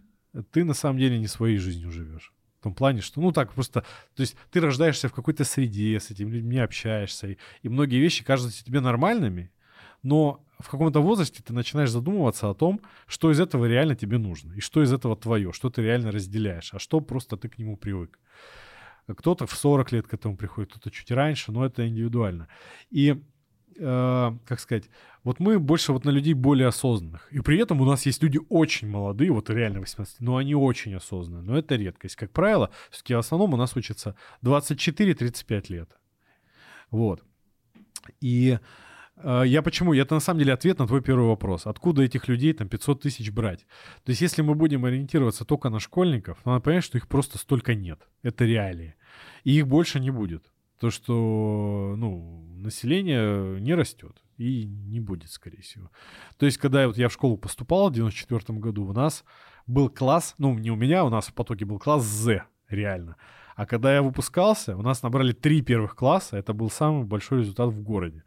ты 0.50 0.64
на 0.64 0.74
самом 0.74 0.98
деле 0.98 1.18
не 1.18 1.26
своей 1.26 1.58
жизнью 1.58 1.90
живешь. 1.90 2.32
В 2.60 2.62
том 2.62 2.74
плане, 2.74 3.00
что, 3.00 3.20
ну 3.20 3.32
так, 3.32 3.52
просто, 3.52 3.80
то 4.14 4.20
есть 4.20 4.36
ты 4.50 4.60
рождаешься 4.60 5.08
в 5.08 5.12
какой-то 5.12 5.44
среде, 5.44 5.98
с 5.98 6.10
этими 6.10 6.30
людьми 6.30 6.58
общаешься, 6.58 7.26
и, 7.26 7.36
и 7.62 7.68
многие 7.68 7.98
вещи 7.98 8.24
кажутся 8.24 8.64
тебе 8.64 8.80
нормальными, 8.80 9.50
но 10.02 10.44
в 10.60 10.70
каком-то 10.70 11.00
возрасте 11.00 11.42
ты 11.42 11.52
начинаешь 11.52 11.90
задумываться 11.90 12.48
о 12.48 12.54
том, 12.54 12.80
что 13.06 13.30
из 13.30 13.40
этого 13.40 13.66
реально 13.66 13.96
тебе 13.96 14.18
нужно, 14.18 14.52
и 14.52 14.60
что 14.60 14.82
из 14.82 14.92
этого 14.92 15.16
твое, 15.16 15.52
что 15.52 15.70
ты 15.70 15.82
реально 15.82 16.12
разделяешь, 16.12 16.72
а 16.72 16.78
что 16.78 17.00
просто 17.00 17.36
ты 17.36 17.48
к 17.48 17.58
нему 17.58 17.76
привык. 17.76 18.18
Кто-то 19.08 19.46
в 19.46 19.52
40 19.52 19.92
лет 19.92 20.06
к 20.06 20.14
этому 20.14 20.36
приходит, 20.36 20.70
кто-то 20.70 20.90
чуть 20.90 21.10
раньше, 21.10 21.50
но 21.50 21.66
это 21.66 21.86
индивидуально. 21.88 22.46
И 22.90 23.20
э, 23.76 24.32
как 24.46 24.60
сказать, 24.60 24.84
вот 25.24 25.38
мы 25.40 25.58
больше 25.58 25.92
вот 25.92 26.04
на 26.04 26.10
людей 26.10 26.34
более 26.34 26.68
осознанных. 26.68 27.28
И 27.30 27.40
при 27.40 27.58
этом 27.58 27.80
у 27.80 27.84
нас 27.84 28.06
есть 28.06 28.22
люди 28.22 28.40
очень 28.48 28.88
молодые, 28.88 29.30
вот 29.30 29.50
реально 29.50 29.80
18, 29.80 30.20
но 30.20 30.36
они 30.36 30.54
очень 30.54 30.94
осознанные. 30.94 31.44
Но 31.44 31.58
это 31.58 31.76
редкость. 31.76 32.16
Как 32.16 32.30
правило, 32.30 32.70
все-таки 32.90 33.14
в 33.14 33.18
основном 33.18 33.54
у 33.54 33.56
нас 33.56 33.76
учатся 33.76 34.16
24-35 34.42 35.64
лет. 35.68 35.90
Вот. 36.90 37.22
И 38.20 38.58
э, 39.16 39.42
я 39.46 39.62
почему? 39.62 39.94
Это 39.94 40.14
на 40.14 40.20
самом 40.20 40.40
деле 40.40 40.52
ответ 40.52 40.78
на 40.78 40.86
твой 40.86 41.02
первый 41.02 41.28
вопрос. 41.28 41.66
Откуда 41.66 42.02
этих 42.02 42.26
людей 42.28 42.52
там 42.52 42.68
500 42.68 43.02
тысяч 43.02 43.30
брать? 43.30 43.66
То 44.04 44.10
есть 44.10 44.20
если 44.20 44.42
мы 44.42 44.54
будем 44.54 44.84
ориентироваться 44.84 45.44
только 45.44 45.68
на 45.70 45.78
школьников, 45.78 46.44
надо 46.44 46.60
понять, 46.60 46.84
что 46.84 46.98
их 46.98 47.06
просто 47.06 47.38
столько 47.38 47.74
нет. 47.74 48.00
Это 48.22 48.44
реалии. 48.44 48.96
И 49.44 49.58
их 49.58 49.68
больше 49.68 50.00
не 50.00 50.10
будет. 50.10 50.51
То, 50.82 50.90
что 50.90 51.94
ну, 51.96 52.44
население 52.56 53.60
не 53.60 53.72
растет 53.74 54.20
и 54.36 54.64
не 54.64 54.98
будет, 54.98 55.30
скорее 55.30 55.62
всего. 55.62 55.92
То 56.38 56.46
есть, 56.46 56.58
когда 56.58 56.88
вот 56.88 56.98
я 56.98 57.08
в 57.08 57.12
школу 57.12 57.36
поступал 57.36 57.88
в 57.88 57.92
94 57.92 58.58
году, 58.58 58.88
у 58.88 58.92
нас 58.92 59.22
был 59.68 59.88
класс, 59.88 60.34
ну, 60.38 60.58
не 60.58 60.72
у 60.72 60.74
меня, 60.74 61.04
у 61.04 61.08
нас 61.08 61.28
в 61.28 61.34
потоке 61.34 61.64
был 61.64 61.78
класс 61.78 62.02
Z, 62.02 62.42
реально. 62.68 63.14
А 63.54 63.64
когда 63.64 63.94
я 63.94 64.02
выпускался, 64.02 64.76
у 64.76 64.82
нас 64.82 65.04
набрали 65.04 65.30
три 65.30 65.62
первых 65.62 65.94
класса, 65.94 66.36
это 66.36 66.52
был 66.52 66.68
самый 66.68 67.04
большой 67.04 67.42
результат 67.42 67.68
в 67.68 67.80
городе. 67.80 68.24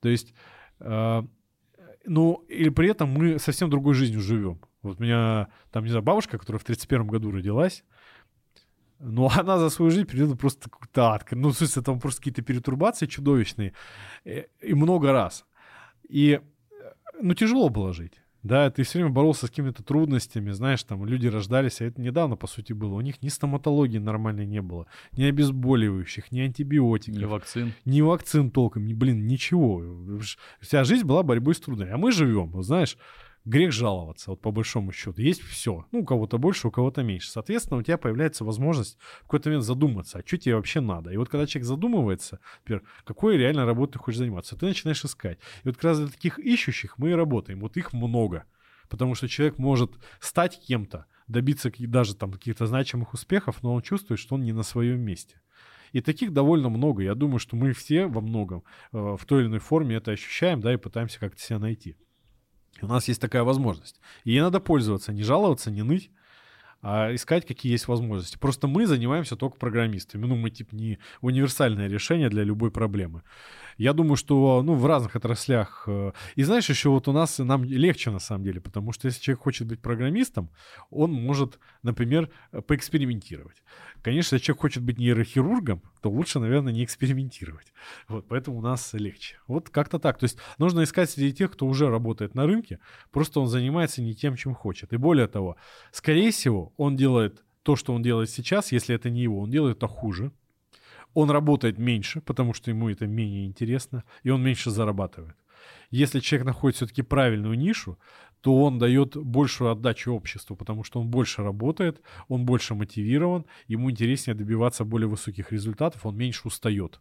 То 0.00 0.08
есть, 0.08 0.34
э, 0.78 1.22
ну, 2.06 2.34
и 2.48 2.70
при 2.70 2.90
этом 2.90 3.10
мы 3.10 3.40
совсем 3.40 3.70
другой 3.70 3.94
жизнью 3.94 4.20
живем. 4.20 4.60
Вот 4.82 5.00
у 5.00 5.02
меня 5.02 5.48
там, 5.72 5.82
не 5.82 5.90
знаю, 5.90 6.04
бабушка, 6.04 6.38
которая 6.38 6.60
в 6.60 6.64
31 6.64 7.08
году 7.08 7.32
родилась, 7.32 7.82
но 9.00 9.30
она 9.36 9.58
за 9.58 9.70
свою 9.70 9.90
жизнь 9.90 10.06
пережила 10.06 10.36
просто 10.36 10.70
какой-то 10.70 11.12
ад. 11.12 11.26
Ну, 11.30 11.50
в 11.50 11.56
смысле, 11.56 11.82
там 11.82 12.00
просто 12.00 12.20
какие-то 12.20 12.42
перетурбации 12.42 13.06
чудовищные. 13.06 13.72
И, 14.24 14.30
э, 14.30 14.46
и 14.60 14.74
много 14.74 15.12
раз. 15.12 15.44
И, 16.08 16.40
э, 16.40 16.92
ну, 17.20 17.34
тяжело 17.34 17.68
было 17.68 17.92
жить. 17.92 18.20
Да, 18.44 18.70
ты 18.70 18.84
все 18.84 18.98
время 18.98 19.12
боролся 19.12 19.46
с 19.46 19.50
какими-то 19.50 19.82
трудностями, 19.82 20.52
знаешь, 20.52 20.82
там 20.84 21.04
люди 21.04 21.26
рождались, 21.26 21.80
а 21.80 21.86
это 21.86 22.00
недавно, 22.00 22.36
по 22.36 22.46
сути, 22.46 22.72
было. 22.72 22.94
У 22.94 23.00
них 23.00 23.20
ни 23.20 23.28
стоматологии 23.28 23.98
нормальной 23.98 24.46
не 24.46 24.62
было, 24.62 24.86
ни 25.12 25.24
обезболивающих, 25.24 26.30
ни 26.30 26.40
антибиотиков. 26.40 27.20
Ни 27.20 27.24
вакцин. 27.24 27.72
Ни 27.84 28.00
вакцин 28.00 28.50
толком, 28.52 28.86
ни, 28.86 28.94
блин, 28.94 29.26
ничего. 29.26 29.82
Вся 30.60 30.84
жизнь 30.84 31.04
была 31.04 31.24
борьбой 31.24 31.56
с 31.56 31.60
трудами. 31.60 31.90
А 31.90 31.96
мы 31.96 32.12
живем, 32.12 32.62
знаешь, 32.62 32.96
грех 33.44 33.72
жаловаться, 33.72 34.30
вот 34.30 34.40
по 34.40 34.50
большому 34.50 34.92
счету. 34.92 35.20
Есть 35.20 35.42
все. 35.42 35.86
Ну, 35.92 36.00
у 36.00 36.04
кого-то 36.04 36.38
больше, 36.38 36.68
у 36.68 36.70
кого-то 36.70 37.02
меньше. 37.02 37.30
Соответственно, 37.30 37.80
у 37.80 37.82
тебя 37.82 37.98
появляется 37.98 38.44
возможность 38.44 38.98
в 39.20 39.22
какой-то 39.22 39.48
момент 39.48 39.64
задуматься, 39.64 40.18
а 40.18 40.26
что 40.26 40.36
тебе 40.36 40.56
вообще 40.56 40.80
надо. 40.80 41.10
И 41.10 41.16
вот 41.16 41.28
когда 41.28 41.46
человек 41.46 41.66
задумывается, 41.66 42.40
например, 42.60 42.82
какой 43.04 43.36
реально 43.36 43.64
работой 43.64 43.94
ты 43.94 43.98
хочешь 43.98 44.18
заниматься, 44.18 44.56
ты 44.56 44.66
начинаешь 44.66 45.04
искать. 45.04 45.38
И 45.64 45.68
вот 45.68 45.76
как 45.76 45.84
раз 45.84 45.98
для 45.98 46.08
таких 46.08 46.38
ищущих 46.38 46.98
мы 46.98 47.10
и 47.10 47.14
работаем. 47.14 47.60
Вот 47.60 47.76
их 47.76 47.92
много. 47.92 48.44
Потому 48.88 49.14
что 49.14 49.28
человек 49.28 49.58
может 49.58 49.92
стать 50.20 50.60
кем-то, 50.60 51.06
добиться 51.26 51.70
даже 51.78 52.14
там 52.14 52.32
каких-то 52.32 52.66
значимых 52.66 53.12
успехов, 53.12 53.62
но 53.62 53.74
он 53.74 53.82
чувствует, 53.82 54.18
что 54.18 54.34
он 54.34 54.42
не 54.42 54.52
на 54.52 54.62
своем 54.62 55.00
месте. 55.00 55.40
И 55.92 56.00
таких 56.00 56.32
довольно 56.32 56.68
много. 56.68 57.02
Я 57.02 57.14
думаю, 57.14 57.38
что 57.38 57.56
мы 57.56 57.72
все 57.72 58.06
во 58.06 58.20
многом 58.20 58.64
э, 58.92 59.16
в 59.18 59.24
той 59.24 59.40
или 59.40 59.48
иной 59.48 59.58
форме 59.58 59.96
это 59.96 60.10
ощущаем, 60.10 60.60
да, 60.60 60.72
и 60.72 60.76
пытаемся 60.76 61.18
как-то 61.18 61.40
себя 61.40 61.58
найти. 61.58 61.96
У 62.80 62.86
нас 62.86 63.08
есть 63.08 63.20
такая 63.20 63.42
возможность. 63.42 64.00
И 64.24 64.32
ей 64.32 64.40
надо 64.40 64.60
пользоваться, 64.60 65.12
не 65.12 65.22
жаловаться, 65.22 65.70
не 65.70 65.82
ныть, 65.82 66.10
а 66.80 67.12
искать, 67.14 67.46
какие 67.46 67.72
есть 67.72 67.88
возможности. 67.88 68.38
Просто 68.38 68.68
мы 68.68 68.86
занимаемся 68.86 69.36
только 69.36 69.56
программистами. 69.56 70.26
Ну, 70.26 70.36
мы 70.36 70.50
типа 70.50 70.74
не 70.74 70.98
универсальное 71.20 71.88
решение 71.88 72.28
для 72.28 72.44
любой 72.44 72.70
проблемы. 72.70 73.22
Я 73.78 73.92
думаю, 73.92 74.16
что 74.16 74.62
ну, 74.62 74.74
в 74.74 74.86
разных 74.86 75.14
отраслях... 75.14 75.84
Э, 75.86 76.12
и 76.34 76.42
знаешь, 76.42 76.68
еще 76.68 76.88
вот 76.90 77.06
у 77.06 77.12
нас 77.12 77.38
нам 77.38 77.64
легче 77.64 78.10
на 78.10 78.18
самом 78.18 78.44
деле, 78.44 78.60
потому 78.60 78.92
что 78.92 79.06
если 79.06 79.20
человек 79.20 79.42
хочет 79.42 79.68
быть 79.68 79.80
программистом, 79.80 80.50
он 80.90 81.12
может, 81.12 81.60
например, 81.82 82.28
поэкспериментировать. 82.66 83.62
Конечно, 84.02 84.34
если 84.34 84.46
человек 84.46 84.62
хочет 84.62 84.82
быть 84.82 84.98
нейрохирургом, 84.98 85.82
то 86.00 86.10
лучше, 86.10 86.40
наверное, 86.40 86.72
не 86.72 86.84
экспериментировать. 86.84 87.72
Вот, 88.08 88.26
поэтому 88.28 88.58
у 88.58 88.60
нас 88.60 88.92
легче. 88.94 89.36
Вот 89.46 89.68
как-то 89.70 89.98
так. 89.98 90.18
То 90.18 90.24
есть 90.24 90.38
нужно 90.58 90.82
искать 90.82 91.10
среди 91.10 91.32
тех, 91.32 91.52
кто 91.52 91.66
уже 91.66 91.88
работает 91.88 92.34
на 92.34 92.46
рынке, 92.46 92.80
просто 93.12 93.40
он 93.40 93.46
занимается 93.46 94.02
не 94.02 94.14
тем, 94.14 94.36
чем 94.36 94.54
хочет. 94.54 94.92
И 94.92 94.96
более 94.96 95.28
того, 95.28 95.56
скорее 95.92 96.32
всего, 96.32 96.67
он 96.76 96.96
делает 96.96 97.44
то, 97.62 97.76
что 97.76 97.92
он 97.94 98.02
делает 98.02 98.30
сейчас, 98.30 98.72
если 98.72 98.94
это 98.94 99.10
не 99.10 99.22
его, 99.22 99.40
он 99.40 99.50
делает 99.50 99.78
это 99.78 99.88
хуже, 99.88 100.32
он 101.14 101.30
работает 101.30 101.78
меньше, 101.78 102.20
потому 102.20 102.54
что 102.54 102.70
ему 102.70 102.88
это 102.88 103.06
менее 103.06 103.46
интересно, 103.46 104.04
и 104.22 104.30
он 104.30 104.42
меньше 104.42 104.70
зарабатывает. 104.70 105.36
Если 105.90 106.20
человек 106.20 106.46
находит 106.46 106.76
все-таки 106.76 107.02
правильную 107.02 107.58
нишу, 107.58 107.98
то 108.40 108.62
он 108.62 108.78
дает 108.78 109.16
большую 109.16 109.70
отдачу 109.70 110.12
обществу, 110.12 110.54
потому 110.54 110.84
что 110.84 111.00
он 111.00 111.08
больше 111.08 111.42
работает, 111.42 112.00
он 112.28 112.44
больше 112.44 112.74
мотивирован, 112.74 113.46
ему 113.66 113.90
интереснее 113.90 114.34
добиваться 114.34 114.84
более 114.84 115.08
высоких 115.08 115.50
результатов, 115.50 116.06
он 116.06 116.16
меньше 116.16 116.46
устает. 116.46 117.00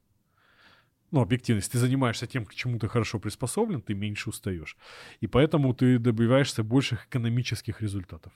Ну, 1.11 1.21
объективно, 1.21 1.59
если 1.59 1.73
ты 1.73 1.79
занимаешься 1.79 2.27
тем, 2.27 2.45
к 2.45 2.53
чему 2.53 2.79
ты 2.79 2.87
хорошо 2.87 3.19
приспособлен, 3.19 3.81
ты 3.81 3.93
меньше 3.93 4.29
устаешь. 4.29 4.75
И 5.21 5.27
поэтому 5.27 5.73
ты 5.73 5.99
добиваешься 5.99 6.63
больших 6.63 7.05
экономических 7.07 7.81
результатов. 7.81 8.33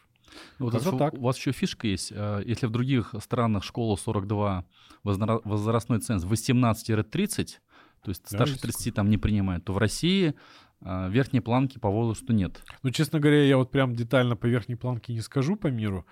Ну, 0.60 0.66
вот 0.66 0.76
это 0.76 0.98
так. 0.98 1.14
У 1.14 1.22
вас 1.22 1.38
еще 1.38 1.52
фишка 1.52 1.88
есть. 1.88 2.14
Э, 2.16 2.42
если 2.46 2.68
в 2.68 2.72
других 2.72 3.14
странах 3.22 3.64
школа 3.64 3.98
42, 3.98 4.66
возрастной 5.04 6.00
ценз 6.00 6.24
18-30, 6.24 7.60
то 8.04 8.10
есть 8.10 8.26
старше 8.26 8.60
30 8.60 8.94
там 8.94 9.10
не 9.10 9.18
принимают, 9.18 9.66
то 9.66 9.74
в 9.74 9.78
России 9.78 10.34
э, 10.82 11.10
верхней 11.10 11.42
планки 11.42 11.78
по 11.78 11.90
возрасту 11.90 12.34
нет. 12.34 12.64
Ну, 12.84 12.92
честно 12.92 13.20
говоря, 13.20 13.44
я 13.44 13.58
вот 13.58 13.72
прям 13.72 13.96
детально 13.96 14.36
по 14.36 14.46
верхней 14.46 14.76
планке 14.76 15.14
не 15.14 15.22
скажу 15.22 15.56
по 15.56 15.68
миру. 15.68 16.06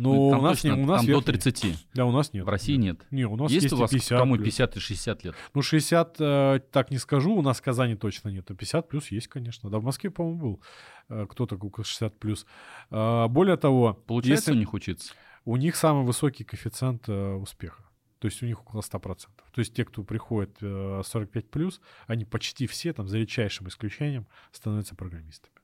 Ну, 0.00 0.30
там 0.30 0.40
у 0.40 0.42
нас, 0.42 0.60
точно, 0.60 0.76
не, 0.76 0.82
у 0.82 0.86
нас 0.86 1.04
там 1.04 1.14
до 1.14 1.20
30. 1.20 1.86
Да, 1.94 2.06
у 2.06 2.12
нас 2.12 2.32
нет. 2.32 2.44
В 2.44 2.48
России 2.48 2.76
нет. 2.76 3.00
Не, 3.10 3.26
у 3.26 3.36
нас 3.36 3.50
есть, 3.50 3.64
есть 3.64 3.74
у 3.74 3.76
вас 3.76 3.90
50 3.90 4.18
кому 4.18 4.34
плюс. 4.34 4.46
50 4.46 4.76
и 4.76 4.80
60 4.80 5.24
лет? 5.24 5.34
Ну, 5.54 5.62
60 5.62 6.16
э, 6.20 6.60
так 6.72 6.90
не 6.90 6.98
скажу, 6.98 7.34
у 7.34 7.42
нас 7.42 7.58
в 7.58 7.62
Казани 7.62 7.96
точно 7.96 8.30
нет. 8.30 8.50
А 8.50 8.54
50 8.54 8.88
плюс 8.88 9.10
есть, 9.10 9.28
конечно. 9.28 9.68
Да, 9.68 9.78
в 9.78 9.84
Москве, 9.84 10.10
по-моему, 10.10 10.38
был 10.38 10.60
э, 11.08 11.26
кто-то, 11.28 11.56
у 11.56 11.84
60 11.84 12.18
плюс. 12.18 12.46
Э, 12.90 13.26
более 13.28 13.56
того... 13.56 13.94
Получается 14.06 14.50
если... 14.50 14.58
у 14.58 14.60
них 14.60 14.72
учиться? 14.72 15.12
У 15.44 15.56
них 15.56 15.76
самый 15.76 16.04
высокий 16.04 16.44
коэффициент 16.44 17.08
э, 17.08 17.34
успеха. 17.34 17.82
То 18.20 18.26
есть 18.26 18.42
у 18.42 18.46
них 18.46 18.60
около 18.60 18.82
100%. 18.82 19.28
То 19.52 19.58
есть 19.58 19.74
те, 19.74 19.84
кто 19.84 20.02
приходит 20.02 20.56
э, 20.60 21.02
45 21.04 21.50
плюс, 21.50 21.80
они 22.06 22.24
почти 22.24 22.66
все, 22.66 22.92
там, 22.92 23.08
за 23.08 23.18
редчайшим 23.18 23.68
исключением, 23.68 24.26
становятся 24.52 24.94
программистами. 24.94 25.54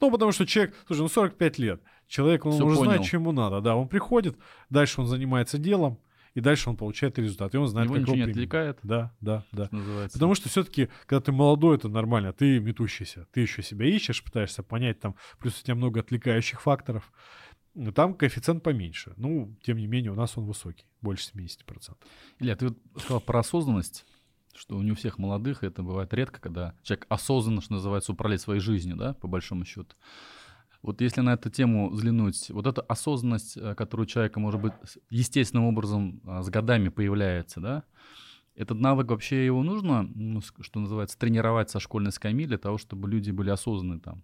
Ну, 0.00 0.10
потому 0.10 0.32
что 0.32 0.46
человек, 0.46 0.74
слушай, 0.86 1.00
ну 1.00 1.08
45 1.08 1.58
лет, 1.58 1.82
человек, 2.06 2.46
он 2.46 2.52
Всё 2.52 2.66
уже 2.66 2.76
понял. 2.76 2.90
знает, 2.92 3.02
чему 3.06 3.32
надо, 3.32 3.60
да, 3.60 3.76
он 3.76 3.88
приходит, 3.88 4.36
дальше 4.70 5.00
он 5.00 5.06
занимается 5.06 5.58
делом, 5.58 5.98
и 6.34 6.40
дальше 6.40 6.68
он 6.68 6.76
получает 6.76 7.18
результат, 7.18 7.54
и 7.54 7.58
он 7.58 7.66
знает, 7.66 7.86
Его 7.86 7.94
как 7.94 8.02
ничего 8.02 8.16
его 8.16 8.26
не 8.26 8.30
отвлекает. 8.30 8.78
Да, 8.82 9.14
да, 9.22 9.44
да. 9.52 9.68
называется. 9.70 10.18
Потому 10.18 10.34
что 10.34 10.50
все-таки, 10.50 10.88
когда 11.06 11.22
ты 11.22 11.32
молодой, 11.32 11.76
это 11.76 11.88
нормально, 11.88 12.34
ты 12.34 12.60
метущийся. 12.60 13.26
Ты 13.32 13.40
еще 13.40 13.62
себя 13.62 13.86
ищешь, 13.86 14.22
пытаешься 14.22 14.62
понять 14.62 15.00
там, 15.00 15.14
плюс 15.38 15.58
у 15.58 15.64
тебя 15.64 15.74
много 15.74 16.00
отвлекающих 16.00 16.60
факторов. 16.60 17.10
Но 17.74 17.90
Там 17.92 18.14
коэффициент 18.14 18.62
поменьше. 18.62 19.14
Ну, 19.16 19.56
тем 19.62 19.78
не 19.78 19.86
менее, 19.86 20.12
у 20.12 20.14
нас 20.14 20.36
он 20.36 20.44
высокий, 20.44 20.86
больше 21.00 21.30
70%. 21.34 21.96
Илья, 22.38 22.54
ты 22.56 22.68
вот 22.68 22.78
сказал 22.98 23.20
про 23.20 23.40
осознанность, 23.40 24.04
что 24.56 24.82
не 24.82 24.92
у 24.92 24.94
всех 24.94 25.18
молодых 25.18 25.62
это 25.62 25.82
бывает 25.82 26.12
редко, 26.14 26.40
когда 26.40 26.74
человек 26.82 27.06
осознанно, 27.08 27.60
что 27.60 27.74
называется, 27.74 28.12
управляет 28.12 28.40
своей 28.40 28.60
жизнью, 28.60 28.96
да, 28.96 29.14
по 29.14 29.28
большому 29.28 29.64
счету. 29.64 29.94
Вот 30.82 31.00
если 31.00 31.20
на 31.20 31.32
эту 31.32 31.50
тему 31.50 31.90
взглянуть, 31.90 32.50
вот 32.50 32.66
эта 32.66 32.80
осознанность, 32.82 33.56
э, 33.56 33.74
которая 33.74 34.04
у 34.04 34.08
человека, 34.08 34.38
может 34.38 34.60
быть, 34.60 34.72
естественным 35.10 35.64
образом 35.64 36.20
а, 36.24 36.42
с 36.42 36.48
годами 36.48 36.90
появляется, 36.90 37.60
да, 37.60 37.84
этот 38.54 38.78
навык 38.78 39.10
вообще 39.10 39.44
его 39.44 39.62
нужно, 39.62 40.08
ну, 40.14 40.40
что 40.40 40.80
называется, 40.80 41.18
тренировать 41.18 41.70
со 41.70 41.80
школьной 41.80 42.12
скамьи 42.12 42.46
для 42.46 42.58
того, 42.58 42.78
чтобы 42.78 43.08
люди 43.08 43.30
были 43.30 43.50
осознанны 43.50 44.00
там 44.00 44.22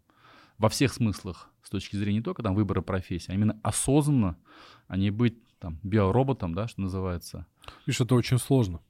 во 0.58 0.68
всех 0.68 0.92
смыслах 0.92 1.50
с 1.62 1.70
точки 1.70 1.96
зрения 1.96 2.18
не 2.18 2.22
только 2.22 2.42
там 2.42 2.54
выбора 2.54 2.82
профессии, 2.82 3.30
а 3.30 3.34
именно 3.34 3.58
осознанно, 3.62 4.38
а 4.86 4.96
не 4.96 5.10
быть 5.10 5.36
там 5.58 5.78
биороботом, 5.82 6.54
да, 6.54 6.68
что 6.68 6.80
называется. 6.80 7.46
Видишь, 7.86 8.00
это 8.00 8.14
очень 8.14 8.38
сложно. 8.38 8.80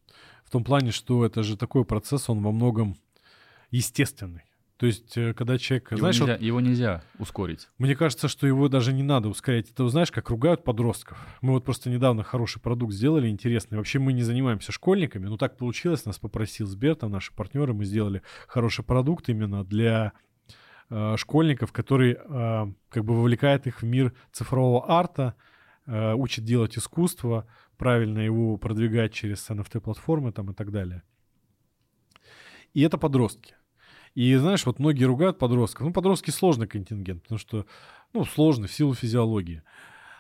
В 0.53 0.61
том 0.61 0.65
плане, 0.65 0.91
что 0.91 1.25
это 1.25 1.43
же 1.43 1.57
такой 1.57 1.87
процесс, 1.87 2.29
он 2.29 2.43
во 2.43 2.53
многом 2.53 2.99
естественный. 3.71 4.43
То 4.77 4.85
есть, 4.85 5.17
э, 5.17 5.33
когда 5.33 5.57
человек, 5.57 5.93
Его, 5.93 6.01
знаешь, 6.01 6.21
вот 6.21 6.29
нельзя, 6.29 6.45
его 6.45 6.61
нельзя 6.61 7.03
ускорить. 7.19 7.71
Мне 7.79 7.97
кажется, 7.97 8.29
что 8.29 8.47
его 8.47 8.69
даже 8.69 8.93
не 8.93 9.03
надо 9.03 9.31
ускорять. 9.31 9.71
Это, 9.71 9.89
знаешь, 9.89 10.13
как 10.13 10.29
ругают 10.29 10.63
подростков. 10.63 11.17
Мы 11.41 11.55
вот 11.55 11.65
просто 11.65 11.89
недавно 11.89 12.23
хороший 12.23 12.61
продукт 12.61 12.93
сделали, 12.93 13.29
интересный. 13.29 13.79
Вообще 13.79 13.99
мы 13.99 14.13
не 14.13 14.25
занимаемся 14.25 14.73
школьниками, 14.73 15.25
но 15.25 15.39
так 15.39 15.57
получилось, 15.57 16.05
нас 16.05 16.19
попросил 16.19 16.67
Сбер, 16.67 16.97
там 16.97 17.13
наши 17.13 17.33
партнеры, 17.33 17.73
мы 17.73 17.87
сделали 17.87 18.21
хороший 18.47 18.85
продукт 18.85 19.31
именно 19.31 19.65
для 19.65 20.13
э, 20.91 21.17
школьников, 21.17 21.73
который 21.73 22.19
э, 22.23 22.67
как 22.91 23.05
бы 23.07 23.17
вовлекает 23.17 23.67
их 23.67 23.81
в 23.81 23.87
мир 23.87 24.13
цифрового 24.33 24.85
арта, 24.91 25.35
э, 25.87 26.13
учит 26.13 26.45
делать 26.45 26.77
искусство, 26.77 27.47
правильно 27.83 28.21
его 28.21 28.59
продвигать 28.59 29.13
через 29.13 29.51
NFT-платформы 29.51 30.31
там 30.31 30.53
и 30.53 30.55
так 30.55 30.71
далее. 30.71 31.03
И 32.75 32.83
это 32.83 32.97
подростки. 32.97 33.57
И 34.15 34.37
знаешь, 34.37 34.65
вот 34.67 34.79
многие 34.79 35.03
ругают 35.03 35.41
подростков. 35.41 35.89
Ну, 35.89 35.93
подростки 35.93 36.31
сложный 36.31 36.69
контингент, 36.69 37.25
потому 37.25 37.41
что, 37.41 37.67
ну, 38.13 38.25
сложный 38.25 38.69
в 38.69 38.73
силу 38.73 38.95
физиологии. 38.95 39.65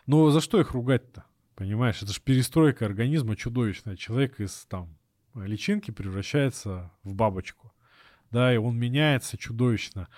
Но 0.08 0.28
за 0.30 0.40
что 0.40 0.58
их 0.58 0.72
ругать-то? 0.72 1.24
Понимаешь, 1.54 2.02
это 2.02 2.12
же 2.12 2.20
перестройка 2.20 2.84
организма 2.84 3.36
чудовищная. 3.36 3.94
Человек 3.94 4.40
из 4.40 4.66
там 4.68 4.98
личинки 5.36 5.92
превращается 5.92 6.90
в 7.04 7.14
бабочку. 7.14 7.72
Да, 8.32 8.52
и 8.52 8.56
он 8.56 8.76
меняется 8.76 9.38
чудовищно. 9.38 10.08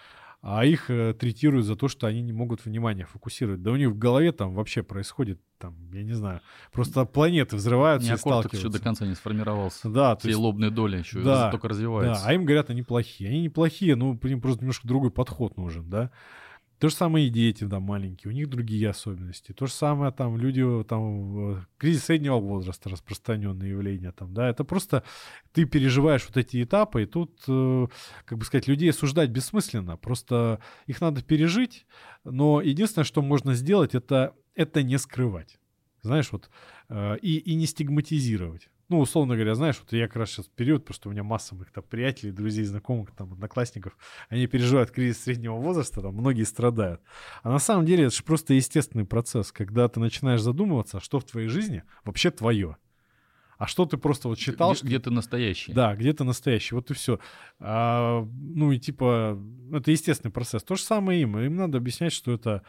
А 0.47 0.67
их 0.67 0.91
э, 0.91 1.15
третируют 1.15 1.65
за 1.65 1.75
то, 1.75 1.89
что 1.89 2.07
они 2.07 2.21
не 2.21 2.33
могут 2.35 2.63
внимание 2.67 3.07
фокусировать. 3.07 3.63
Да 3.63 3.71
у 3.71 3.77
них 3.77 3.89
в 3.89 3.97
голове 3.99 4.31
там 4.31 4.55
вообще 4.55 4.83
происходит, 4.83 5.41
там, 5.59 5.75
я 5.95 6.03
не 6.03 6.13
знаю, 6.13 6.43
просто 6.71 7.07
планеты 7.07 7.57
взрываются 7.57 8.09
и 8.09 8.11
Неокортекс 8.11 8.53
еще 8.53 8.61
сталкиваются. 8.61 8.79
до 8.79 8.85
конца 8.85 9.07
не 9.07 9.15
сформировался. 9.15 9.89
Да, 9.89 10.15
то 10.17 10.21
Все 10.21 10.29
есть 10.29 10.39
лобные 10.41 10.71
доли 10.71 10.99
еще 10.99 11.23
Да, 11.23 11.51
только 11.51 11.69
да, 11.69 11.71
развиваются. 11.71 12.23
а 12.27 12.35
им 12.35 12.45
говорят, 12.45 12.69
они 12.69 12.83
плохие. 12.83 13.31
Они 13.31 13.41
неплохие, 13.41 13.97
но 13.97 14.19
им 14.23 14.41
просто 14.43 14.61
немножко 14.61 14.87
другой 14.87 15.11
подход 15.11 15.57
нужен, 15.57 15.89
да. 15.89 16.11
То 16.79 16.89
же 16.89 16.95
самое 16.95 17.29
и 17.29 17.31
дети, 17.31 17.65
да, 17.65 17.81
маленькие, 17.81 18.31
у 18.31 18.35
них 18.35 18.49
другие 18.49 18.91
особенности. 18.91 19.53
То 19.53 19.67
же 19.67 19.73
самое 19.73 20.13
там 20.13 20.37
люди, 20.37 20.63
там, 20.85 21.57
э, 21.57 21.65
кризис 21.79 22.05
среднего 22.05 22.37
возраста, 22.37 22.91
распространенное 22.91 23.69
явление 23.69 24.13
там, 24.13 24.35
да. 24.35 24.49
Это 24.49 24.65
просто 24.65 25.05
ты 25.53 25.65
переживаешь 25.65 26.27
вот 26.27 26.37
эти 26.37 26.63
этапы, 26.63 27.05
и 27.05 27.07
тут, 27.07 27.41
э, 27.47 27.87
как 28.25 28.39
бы 28.39 28.45
сказать, 28.45 28.67
людей 28.67 28.91
осуждать 28.91 29.31
бессмысленно. 29.31 29.97
Просто 29.97 30.61
их 30.87 31.01
надо 31.01 31.23
пережить, 31.23 31.87
но 32.25 32.61
единственное, 32.61 33.05
что 33.05 33.23
можно 33.23 33.55
сделать, 33.55 33.95
это, 33.95 34.35
это 34.55 34.83
не 34.83 34.99
скрывать. 34.99 35.59
Знаешь, 36.03 36.33
вот, 36.33 36.51
э, 36.89 37.17
и, 37.23 37.39
и 37.39 37.55
не 37.55 37.67
стигматизировать. 37.67 38.69
Ну, 38.89 39.01
условно 39.01 39.35
говоря, 39.35 39.55
знаешь, 39.55 39.79
вот 39.81 39.93
я 39.93 40.07
как 40.07 40.17
раз 40.17 40.31
сейчас 40.31 40.47
период, 40.47 40.83
потому 40.83 40.95
что 40.95 41.09
у 41.09 41.13
меня 41.13 41.23
масса 41.23 41.55
моих 41.55 41.73
там 41.73 41.85
приятелей, 41.85 42.33
друзей, 42.33 42.65
знакомых, 42.65 43.13
там, 43.13 43.33
одноклассников, 43.33 43.97
они 44.29 44.47
переживают 44.47 44.91
кризис 44.91 45.23
среднего 45.23 45.57
возраста, 45.57 46.03
там, 46.03 46.15
многие 46.15 46.45
страдают. 46.45 47.01
А 47.43 47.51
на 47.51 47.59
самом 47.59 47.87
деле 47.87 48.05
это 48.05 48.17
же 48.17 48.23
просто 48.23 48.55
естественный 48.55 49.07
процесс, 49.07 49.53
когда 49.53 49.89
ты 49.89 50.01
начинаешь 50.01 50.43
задумываться, 50.43 51.01
что 51.01 51.19
в 51.19 51.25
твоей 51.25 51.49
жизни 51.49 51.83
вообще 52.05 52.31
твое. 52.31 52.77
А 53.57 53.67
что 53.67 53.87
ты 53.87 53.97
просто 53.97 54.29
вот 54.29 54.39
считал, 54.39 54.71
где, 54.71 54.79
что... 54.79 54.87
где 54.87 54.99
ты 54.99 55.11
настоящий. 55.11 55.73
Да, 55.73 55.95
где 55.95 56.13
ты 56.13 56.25
настоящий, 56.25 56.75
вот 56.75 56.91
и 56.91 56.95
все. 56.95 57.21
А, 57.61 58.27
ну 58.33 58.73
и 58.73 58.79
типа, 58.79 59.41
это 59.73 59.91
естественный 59.91 60.33
процесс. 60.33 60.63
То 60.63 60.75
же 60.75 60.83
самое 60.83 61.23
им. 61.23 61.39
Им 61.39 61.57
надо 61.57 61.79
объяснять, 61.79 62.13
что 62.13 62.33
это 62.33 62.51
а, 62.51 62.63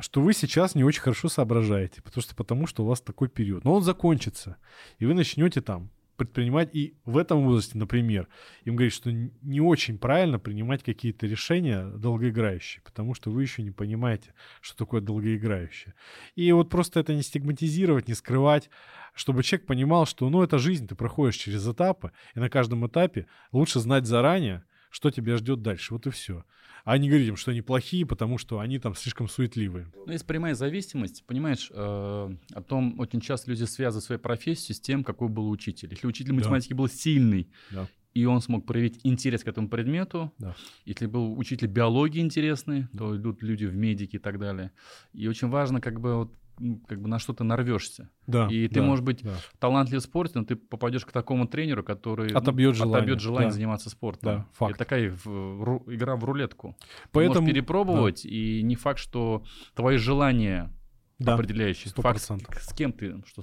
что 0.00 0.20
вы 0.20 0.32
сейчас 0.32 0.74
не 0.74 0.84
очень 0.84 1.02
хорошо 1.02 1.28
соображаете, 1.28 2.02
потому 2.02 2.22
что, 2.22 2.34
потому 2.34 2.66
что 2.66 2.84
у 2.84 2.86
вас 2.86 3.00
такой 3.00 3.28
период. 3.28 3.64
Но 3.64 3.74
он 3.74 3.82
закончится, 3.82 4.56
и 4.98 5.06
вы 5.06 5.14
начнете 5.14 5.60
там 5.60 5.90
предпринимать, 6.16 6.74
и 6.74 6.94
в 7.04 7.16
этом 7.16 7.44
возрасте, 7.44 7.78
например, 7.78 8.28
им 8.64 8.76
говорить, 8.76 8.92
что 8.94 9.10
не 9.10 9.60
очень 9.60 9.98
правильно 9.98 10.38
принимать 10.38 10.82
какие-то 10.82 11.26
решения 11.26 11.84
долгоиграющие, 11.84 12.82
потому 12.84 13.14
что 13.14 13.30
вы 13.30 13.42
еще 13.42 13.62
не 13.62 13.70
понимаете, 13.70 14.34
что 14.60 14.76
такое 14.76 15.00
долгоиграющее. 15.00 15.94
И 16.36 16.52
вот 16.52 16.68
просто 16.68 17.00
это 17.00 17.14
не 17.14 17.22
стигматизировать, 17.22 18.08
не 18.08 18.14
скрывать, 18.14 18.70
чтобы 19.14 19.42
человек 19.42 19.66
понимал, 19.66 20.06
что, 20.06 20.28
ну, 20.30 20.42
это 20.42 20.58
жизнь, 20.58 20.86
ты 20.86 20.94
проходишь 20.94 21.36
через 21.36 21.66
этапы, 21.66 22.12
и 22.34 22.40
на 22.40 22.48
каждом 22.48 22.86
этапе 22.86 23.26
лучше 23.50 23.80
знать 23.80 24.06
заранее, 24.06 24.64
что 24.92 25.10
тебя 25.10 25.38
ждет 25.38 25.62
дальше. 25.62 25.94
Вот 25.94 26.06
и 26.06 26.10
все. 26.10 26.44
А 26.84 26.98
не 26.98 27.08
говорить 27.08 27.28
им, 27.28 27.36
что 27.36 27.50
они 27.50 27.62
плохие, 27.62 28.04
потому 28.04 28.36
что 28.36 28.58
они 28.60 28.78
там 28.78 28.94
слишком 28.94 29.26
суетливые. 29.26 29.90
Ну, 30.06 30.12
есть 30.12 30.26
прямая 30.26 30.54
зависимость, 30.54 31.24
понимаешь, 31.26 31.70
э, 31.72 31.74
о 31.76 32.62
том, 32.62 33.00
очень 33.00 33.20
часто 33.22 33.50
люди 33.50 33.64
связывают 33.64 34.04
свою 34.04 34.18
профессию 34.20 34.76
с 34.76 34.80
тем, 34.80 35.02
какой 35.02 35.28
был 35.28 35.48
учитель. 35.48 35.88
Если 35.90 36.06
учитель 36.06 36.30
Да. 36.32 36.36
математики 36.36 36.74
был 36.74 36.88
сильный, 36.88 37.48
Да. 37.70 37.88
и 38.12 38.26
он 38.26 38.42
смог 38.42 38.66
проявить 38.66 39.00
интерес 39.04 39.42
к 39.44 39.48
этому 39.48 39.68
предмету, 39.70 40.30
Да. 40.38 40.54
если 40.84 41.06
был 41.06 41.38
учитель 41.38 41.68
биологии 41.68 42.20
интересный, 42.20 42.88
то 42.98 43.16
идут 43.16 43.42
люди 43.42 43.64
в 43.64 43.74
медики 43.74 44.16
и 44.16 44.18
так 44.18 44.38
далее. 44.38 44.72
И 45.14 45.26
очень 45.26 45.48
важно, 45.48 45.80
как 45.80 46.00
бы, 46.00 46.16
вот, 46.16 46.34
как 46.86 47.00
бы 47.00 47.08
на 47.08 47.18
что 47.18 47.32
ты 47.32 47.44
нарвешься. 47.44 48.10
Да, 48.26 48.48
И 48.48 48.68
ты, 48.68 48.76
да, 48.80 48.82
может 48.82 49.04
быть, 49.04 49.22
да. 49.22 49.34
талантлив 49.58 50.00
в 50.00 50.04
спорте, 50.04 50.38
но 50.38 50.44
ты 50.44 50.56
попадешь 50.56 51.04
к 51.04 51.12
такому 51.12 51.46
тренеру, 51.46 51.82
который 51.82 52.32
Отобьет 52.32 52.74
желание, 52.76 52.98
отобьет 52.98 53.20
желание 53.20 53.48
да. 53.50 53.54
заниматься 53.54 53.90
спортом. 53.90 54.20
Да, 54.38 54.46
факт. 54.52 54.70
Это 54.74 54.78
такая 54.78 55.10
в- 55.10 55.26
ру- 55.62 55.94
игра 55.94 56.16
в 56.16 56.24
рулетку. 56.24 56.76
Ты 56.80 57.08
Поэтому... 57.12 57.40
можешь 57.42 57.54
перепробовать, 57.54 58.24
и 58.24 58.62
не 58.62 58.76
факт, 58.76 58.98
что 59.00 59.42
твои 59.74 59.96
желания 59.96 60.72
Да. 61.18 61.34
определяющие. 61.34 61.90
сто 61.90 62.02
Факт, 62.02 62.16
процентов. 62.16 62.62
с 62.62 62.72
кем 62.74 62.92
ты, 62.92 63.22
что, 63.26 63.42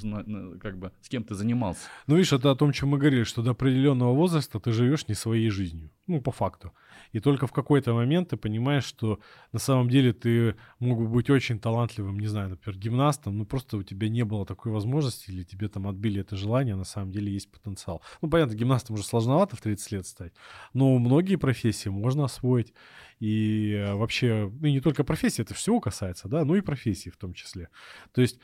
как 0.59 0.77
бы, 0.77 0.91
с 1.01 1.09
кем 1.09 1.23
ты 1.23 1.33
занимался. 1.35 1.81
Ну, 2.07 2.15
видишь, 2.15 2.33
это 2.33 2.51
о 2.51 2.55
том, 2.55 2.71
чем 2.71 2.89
мы 2.89 2.97
говорили, 2.97 3.23
что 3.23 3.41
до 3.41 3.51
определенного 3.51 4.13
возраста 4.13 4.59
ты 4.59 4.71
живешь 4.71 5.07
не 5.07 5.13
своей 5.15 5.49
жизнью. 5.49 5.89
Ну, 6.09 6.21
по 6.21 6.31
факту. 6.31 6.73
И 7.11 7.19
только 7.19 7.45
в 7.45 7.51
какой-то 7.51 7.93
момент 7.93 8.29
ты 8.29 8.35
понимаешь, 8.37 8.83
что 8.83 9.19
на 9.51 9.59
самом 9.59 9.89
деле 9.89 10.11
ты 10.11 10.55
мог 10.79 10.97
бы 10.97 11.07
быть 11.07 11.29
очень 11.29 11.59
талантливым, 11.59 12.19
не 12.19 12.25
знаю, 12.25 12.49
например, 12.49 12.79
гимнастом, 12.79 13.37
но 13.37 13.45
просто 13.45 13.77
у 13.77 13.83
тебя 13.83 14.09
не 14.09 14.25
было 14.25 14.43
такой 14.43 14.71
возможности, 14.71 15.29
или 15.29 15.43
тебе 15.43 15.67
там 15.67 15.87
отбили 15.87 16.21
это 16.21 16.35
желание, 16.35 16.73
а 16.73 16.77
на 16.77 16.83
самом 16.83 17.11
деле 17.11 17.31
есть 17.31 17.51
потенциал. 17.51 18.01
Ну, 18.21 18.29
понятно, 18.29 18.55
гимнастом 18.55 18.95
уже 18.95 19.03
сложновато 19.03 19.55
в 19.55 19.61
30 19.61 19.91
лет 19.91 20.07
стать, 20.07 20.33
но 20.73 20.97
многие 20.97 21.35
профессии 21.35 21.89
можно 21.89 22.23
освоить. 22.25 22.73
И 23.19 23.85
вообще, 23.93 24.51
ну, 24.59 24.67
и 24.67 24.71
не 24.71 24.81
только 24.81 25.03
профессии, 25.03 25.43
это 25.43 25.53
всего 25.53 25.79
касается, 25.79 26.27
да, 26.27 26.43
ну 26.43 26.55
и 26.55 26.61
профессии 26.61 27.11
в 27.11 27.17
том 27.17 27.33
числе. 27.33 27.69
То 28.13 28.21
есть 28.21 28.39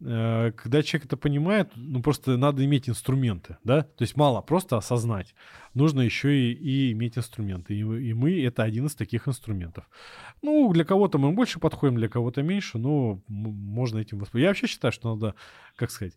когда 0.00 0.82
человек 0.82 1.06
это 1.06 1.16
понимает, 1.16 1.70
ну 1.76 2.02
просто 2.02 2.36
надо 2.36 2.64
иметь 2.64 2.88
инструменты, 2.88 3.56
да, 3.64 3.82
то 3.82 4.02
есть 4.02 4.16
мало 4.16 4.42
просто 4.42 4.76
осознать, 4.76 5.34
нужно 5.72 6.00
еще 6.00 6.36
и, 6.36 6.52
и 6.52 6.92
иметь 6.92 7.16
инструменты, 7.16 7.74
и, 7.74 7.80
и 7.80 8.12
мы 8.12 8.42
это 8.42 8.62
один 8.62 8.86
из 8.86 8.94
таких 8.94 9.28
инструментов. 9.28 9.88
Ну, 10.42 10.70
для 10.72 10.84
кого-то 10.84 11.18
мы 11.18 11.32
больше 11.32 11.58
подходим, 11.58 11.96
для 11.96 12.08
кого-то 12.08 12.42
меньше, 12.42 12.78
но 12.78 13.22
можно 13.28 13.98
этим 13.98 14.18
воспользоваться. 14.18 14.38
Я 14.38 14.48
вообще 14.48 14.66
считаю, 14.66 14.92
что 14.92 15.14
надо, 15.14 15.34
как 15.76 15.90
сказать, 15.90 16.16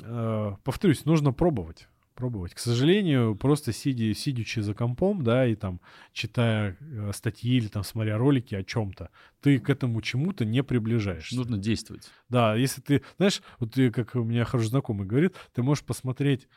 э, 0.00 0.52
повторюсь, 0.64 1.04
нужно 1.04 1.32
пробовать. 1.32 1.88
Пробовать. 2.14 2.54
К 2.54 2.58
сожалению, 2.58 3.34
просто 3.36 3.72
сидя, 3.72 4.14
сидячи 4.14 4.60
за 4.60 4.74
компом, 4.74 5.22
да, 5.22 5.46
и 5.46 5.54
там 5.54 5.80
читая 6.12 6.76
э, 6.80 7.10
статьи 7.14 7.56
или 7.56 7.68
там 7.68 7.84
смотря 7.84 8.18
ролики 8.18 8.54
о 8.54 8.62
чем-то, 8.62 9.10
ты 9.40 9.58
к 9.58 9.70
этому 9.70 10.00
чему-то 10.02 10.44
не 10.44 10.62
приближаешься. 10.62 11.36
Нужно 11.36 11.56
действовать. 11.56 12.10
Да, 12.28 12.54
если 12.54 12.80
ты, 12.80 13.02
знаешь, 13.16 13.42
вот 13.58 13.72
ты, 13.74 13.90
как 13.90 14.14
у 14.14 14.24
меня 14.24 14.44
хороший 14.44 14.68
знакомый 14.68 15.06
говорит, 15.06 15.36
ты 15.54 15.62
можешь 15.62 15.84
посмотреть 15.84 16.48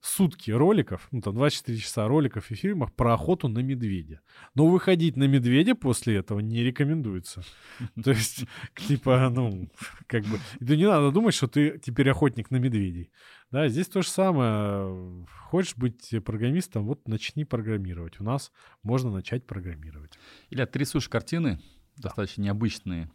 сутки 0.00 0.50
роликов, 0.50 1.08
ну 1.10 1.20
там 1.20 1.34
24 1.34 1.78
часа 1.78 2.06
роликов 2.06 2.50
и 2.50 2.54
фильмов 2.54 2.92
про 2.94 3.14
охоту 3.14 3.48
на 3.48 3.58
медведя. 3.58 4.20
Но 4.54 4.68
выходить 4.68 5.16
на 5.16 5.24
медведя 5.24 5.74
после 5.74 6.16
этого 6.16 6.40
не 6.40 6.62
рекомендуется. 6.62 7.42
То 8.02 8.10
есть, 8.10 8.44
типа, 8.76 9.28
ну, 9.30 9.68
как 10.06 10.24
бы, 10.24 10.38
да 10.60 10.76
не 10.76 10.86
надо 10.86 11.10
думать, 11.10 11.34
что 11.34 11.48
ты 11.48 11.78
теперь 11.78 12.10
охотник 12.10 12.50
на 12.50 12.56
медведей. 12.56 13.10
Да, 13.50 13.68
здесь 13.68 13.88
то 13.88 14.02
же 14.02 14.08
самое. 14.08 15.26
Хочешь 15.48 15.76
быть 15.76 16.14
программистом, 16.24 16.84
вот 16.84 17.08
начни 17.08 17.44
программировать. 17.44 18.20
У 18.20 18.24
нас 18.24 18.52
можно 18.82 19.10
начать 19.10 19.46
программировать. 19.46 20.12
Или 20.50 20.64
ты 20.64 20.78
рисуешь 20.78 21.08
картины, 21.08 21.60
достаточно 21.96 22.42
необычные, 22.42 23.10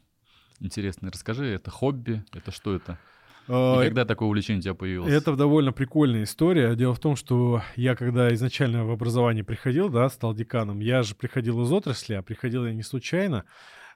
интересные. 0.59 1.11
Расскажи, 1.11 1.45
это 1.45 1.71
хобби, 1.71 2.25
это 2.33 2.51
что 2.51 2.75
это? 2.75 2.99
И 3.47 3.51
а, 3.51 3.83
когда 3.83 4.05
такое 4.05 4.27
увлечение 4.27 4.59
у 4.59 4.63
тебя 4.63 4.73
появилось? 4.73 5.11
Это 5.11 5.35
довольно 5.35 5.73
прикольная 5.73 6.23
история. 6.23 6.75
Дело 6.75 6.93
в 6.93 6.99
том, 6.99 7.15
что 7.15 7.61
я 7.75 7.95
когда 7.95 8.33
изначально 8.33 8.85
в 8.85 8.91
образование 8.91 9.43
приходил, 9.43 9.89
да, 9.89 10.09
стал 10.09 10.33
деканом, 10.33 10.79
я 10.79 11.03
же 11.03 11.15
приходил 11.15 11.61
из 11.63 11.71
отрасли, 11.71 12.13
а 12.13 12.21
приходил 12.21 12.65
я 12.65 12.73
не 12.73 12.83
случайно. 12.83 13.45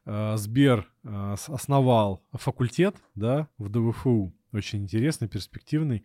А, 0.06 0.38
Сбер 0.38 0.88
а, 1.06 1.36
основал 1.48 2.24
факультет, 2.34 2.95
да, 3.16 3.48
в 3.58 3.70
ДВФУ, 3.70 4.34
очень 4.54 4.84
интересный, 4.84 5.28
перспективный, 5.28 6.04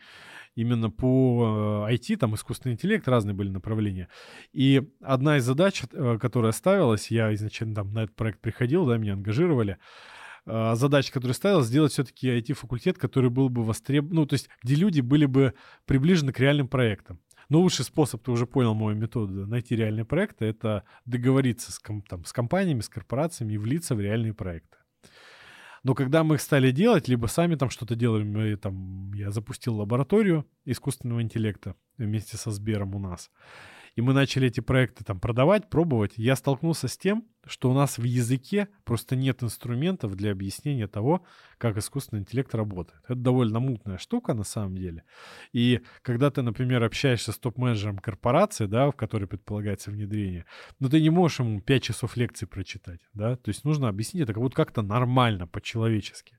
именно 0.54 0.90
по 0.90 1.86
IT, 1.88 2.16
там 2.16 2.34
искусственный 2.34 2.74
интеллект, 2.74 3.06
разные 3.08 3.34
были 3.34 3.48
направления. 3.48 4.08
И 4.52 4.82
одна 5.00 5.38
из 5.38 5.44
задач, 5.44 5.82
э, 5.92 6.18
которая 6.20 6.52
ставилась, 6.52 7.10
я 7.10 7.32
изначально 7.34 7.76
там 7.76 7.92
на 7.92 8.04
этот 8.04 8.16
проект 8.16 8.40
приходил, 8.40 8.86
да, 8.86 8.98
меня 8.98 9.14
ангажировали, 9.14 9.78
а, 10.44 10.74
задача, 10.74 11.12
которую 11.12 11.34
ставил, 11.34 11.62
сделать 11.62 11.92
все-таки 11.92 12.28
IT-факультет, 12.28 12.98
который 12.98 13.30
был 13.30 13.48
бы 13.48 13.64
востребован, 13.64 14.14
ну, 14.14 14.26
то 14.26 14.34
есть 14.34 14.48
где 14.62 14.74
люди 14.74 15.00
были 15.00 15.26
бы 15.26 15.54
приближены 15.86 16.32
к 16.32 16.40
реальным 16.40 16.68
проектам. 16.68 17.20
Но 17.48 17.60
лучший 17.60 17.84
способ, 17.84 18.22
ты 18.22 18.30
уже 18.30 18.46
понял 18.46 18.74
мою 18.74 18.96
методу, 18.96 19.46
найти 19.46 19.76
реальные 19.76 20.04
проекты, 20.04 20.46
это 20.46 20.84
договориться 21.04 21.70
с, 21.70 21.80
там, 22.08 22.24
с 22.24 22.32
компаниями, 22.32 22.80
с 22.80 22.88
корпорациями 22.88 23.54
и 23.54 23.58
влиться 23.58 23.94
в 23.94 24.00
реальные 24.00 24.34
проекты. 24.34 24.78
Но 25.84 25.94
когда 25.94 26.22
мы 26.22 26.36
их 26.36 26.40
стали 26.40 26.70
делать, 26.70 27.08
либо 27.08 27.26
сами 27.26 27.56
там 27.56 27.68
что-то 27.68 27.96
делали, 27.96 28.22
мы, 28.22 28.56
там, 28.56 29.12
я 29.14 29.30
запустил 29.30 29.76
лабораторию 29.76 30.46
искусственного 30.64 31.22
интеллекта 31.22 31.74
вместе 31.98 32.36
со 32.36 32.50
Сбером 32.50 32.94
у 32.94 32.98
нас, 32.98 33.30
и 33.96 34.00
мы 34.00 34.12
начали 34.12 34.46
эти 34.46 34.60
проекты 34.60 35.04
там 35.04 35.20
продавать, 35.20 35.68
пробовать, 35.68 36.12
я 36.16 36.36
столкнулся 36.36 36.88
с 36.88 36.96
тем, 36.96 37.26
что 37.46 37.70
у 37.70 37.74
нас 37.74 37.98
в 37.98 38.04
языке 38.04 38.68
просто 38.84 39.16
нет 39.16 39.42
инструментов 39.42 40.14
для 40.14 40.32
объяснения 40.32 40.86
того, 40.86 41.24
как 41.58 41.76
искусственный 41.76 42.22
интеллект 42.22 42.54
работает. 42.54 43.00
Это 43.04 43.14
довольно 43.14 43.60
мутная 43.60 43.98
штука 43.98 44.34
на 44.34 44.44
самом 44.44 44.76
деле. 44.76 45.04
И 45.52 45.80
когда 46.02 46.30
ты, 46.30 46.42
например, 46.42 46.82
общаешься 46.82 47.32
с 47.32 47.38
топ-менеджером 47.38 47.98
корпорации, 47.98 48.66
да, 48.66 48.90
в 48.90 48.92
которой 48.92 49.26
предполагается 49.26 49.90
внедрение, 49.90 50.44
но 50.78 50.88
ты 50.88 51.00
не 51.00 51.10
можешь 51.10 51.40
ему 51.40 51.60
5 51.60 51.82
часов 51.82 52.16
лекции 52.16 52.46
прочитать, 52.46 53.00
да, 53.12 53.36
то 53.36 53.48
есть 53.48 53.64
нужно 53.64 53.88
объяснить 53.88 54.24
это 54.24 54.34
как 54.34 54.42
будто 54.42 54.56
как-то 54.56 54.82
нормально, 54.82 55.46
по-человечески. 55.46 56.38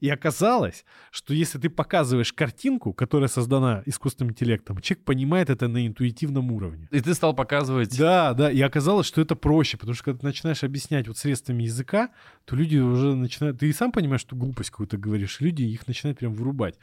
И 0.00 0.10
оказалось, 0.10 0.84
что 1.10 1.32
если 1.32 1.58
ты 1.58 1.70
показываешь 1.70 2.32
картинку, 2.32 2.92
которая 2.92 3.28
создана 3.28 3.82
искусственным 3.86 4.32
интеллектом, 4.32 4.78
человек 4.80 5.04
понимает 5.04 5.48
это 5.48 5.68
на 5.68 5.86
интуитивном 5.86 6.52
уровне. 6.52 6.88
И 6.90 7.00
ты 7.00 7.14
стал 7.14 7.34
показывать... 7.34 7.96
Да, 7.96 8.34
да, 8.34 8.50
и 8.50 8.60
оказалось, 8.60 9.06
что 9.06 9.22
это 9.22 9.34
проще, 9.36 9.78
потому 9.78 9.94
что 9.94 10.04
когда 10.04 10.20
ты 10.20 10.26
начинаешь 10.36 10.64
объяснять 10.64 11.08
вот 11.08 11.16
средствами 11.16 11.62
языка, 11.62 12.10
то 12.44 12.56
люди 12.56 12.76
уже 12.76 13.14
начинают... 13.14 13.58
Ты 13.58 13.68
и 13.68 13.72
сам 13.72 13.90
понимаешь, 13.90 14.20
что 14.20 14.36
глупость 14.36 14.70
какую-то 14.70 14.98
говоришь, 14.98 15.40
люди 15.40 15.62
их 15.62 15.86
начинают 15.86 16.18
прям 16.18 16.34
вырубать. 16.34 16.78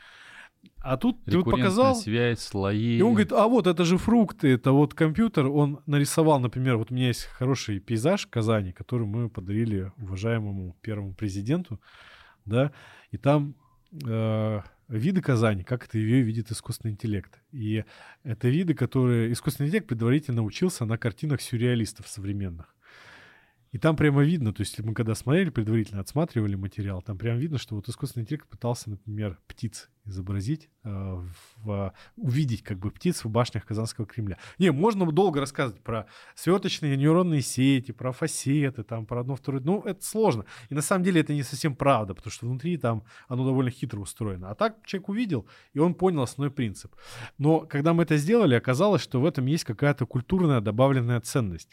А 0.80 0.97
тут 0.97 1.24
ты 1.26 1.38
вот 1.38 1.51
показал... 1.51 1.95
связь, 1.95 2.39
слои. 2.39 2.97
И 2.97 3.01
он 3.01 3.12
говорит, 3.12 3.32
а 3.32 3.47
вот 3.47 3.68
это 3.68 3.86
же 3.86 3.97
фрукты, 3.97 4.54
это 4.54 4.72
вот 4.72 4.93
компьютер. 4.93 5.47
Он 5.47 5.82
нарисовал, 5.86 6.39
например, 6.39 6.78
вот 6.78 6.91
у 6.91 6.95
меня 6.95 7.08
есть 7.08 7.26
хороший 7.26 7.80
пейзаж 7.80 8.26
Казани, 8.28 8.72
который 8.72 9.06
мы 9.06 9.30
подарили 9.30 9.91
уважаемому 9.97 10.76
первому 10.82 11.14
президенту, 11.14 11.80
да, 12.45 12.72
и 13.12 13.18
там 13.18 13.56
э, 14.06 14.62
виды 14.88 15.22
Казани, 15.22 15.64
как 15.64 15.86
это 15.86 15.97
ее 15.97 16.22
видит 16.22 16.51
искусственный 16.51 16.93
интеллект. 16.93 17.41
И 17.51 17.84
это 18.24 18.47
виды, 18.47 18.74
которые 18.74 19.32
искусственный 19.32 19.68
интеллект 19.68 19.88
предварительно 19.88 20.43
учился 20.43 20.86
на 20.86 20.97
картинах 20.97 21.41
сюрреалистов 21.41 22.08
современных. 22.08 22.72
И 23.74 23.80
там 23.80 23.95
прямо 23.95 24.24
видно, 24.24 24.53
то 24.53 24.61
есть 24.61 24.80
мы 24.80 24.93
когда 24.93 25.15
смотрели, 25.15 25.49
предварительно 25.49 25.99
отсматривали 25.99 26.53
материал, 26.53 27.01
там 27.01 27.17
прямо 27.17 27.39
видно, 27.39 27.57
что 27.57 27.74
вот 27.76 27.89
искусственный 27.89 28.21
интеллект 28.21 28.47
пытался, 28.47 28.91
например, 28.91 29.39
птиц 29.47 29.89
изобразить, 30.05 30.69
э, 30.84 31.24
в, 31.63 31.93
увидеть 32.15 32.61
как 32.61 32.78
бы 32.78 32.91
птиц 32.91 33.24
в 33.24 33.30
башнях 33.30 33.65
Казанского 33.65 34.05
Кремля. 34.05 34.38
Не, 34.59 34.71
можно 34.71 35.11
долго 35.11 35.39
рассказывать 35.39 35.82
про 35.82 36.05
сверточные 36.36 36.95
нейронные 36.97 37.41
сети, 37.41 37.93
про 37.93 38.11
фасеты, 38.11 38.84
там, 38.84 39.07
про 39.07 39.21
одно, 39.21 39.36
второе. 39.36 39.61
Ну, 39.63 39.82
это 39.82 40.05
сложно. 40.05 40.45
И 40.69 40.76
на 40.76 40.82
самом 40.82 41.03
деле 41.03 41.21
это 41.21 41.34
не 41.34 41.41
совсем 41.41 41.76
правда, 41.76 42.13
потому 42.13 42.32
что 42.32 42.45
внутри 42.45 42.78
там 42.78 43.03
оно 43.28 43.43
довольно 43.43 43.71
хитро 43.71 43.99
устроено. 43.99 44.51
А 44.51 44.55
так 44.55 44.86
человек 44.86 45.09
увидел, 45.09 45.47
и 45.74 45.80
он 45.80 45.95
понял 45.95 46.21
основной 46.21 46.51
принцип. 46.51 46.93
Но 47.39 47.61
когда 47.61 47.93
мы 47.93 48.03
это 48.03 48.17
сделали, 48.17 48.53
оказалось, 48.53 49.01
что 49.01 49.19
в 49.19 49.26
этом 49.26 49.47
есть 49.47 49.63
какая-то 49.63 50.05
культурная 50.05 50.61
добавленная 50.61 51.21
ценность. 51.21 51.69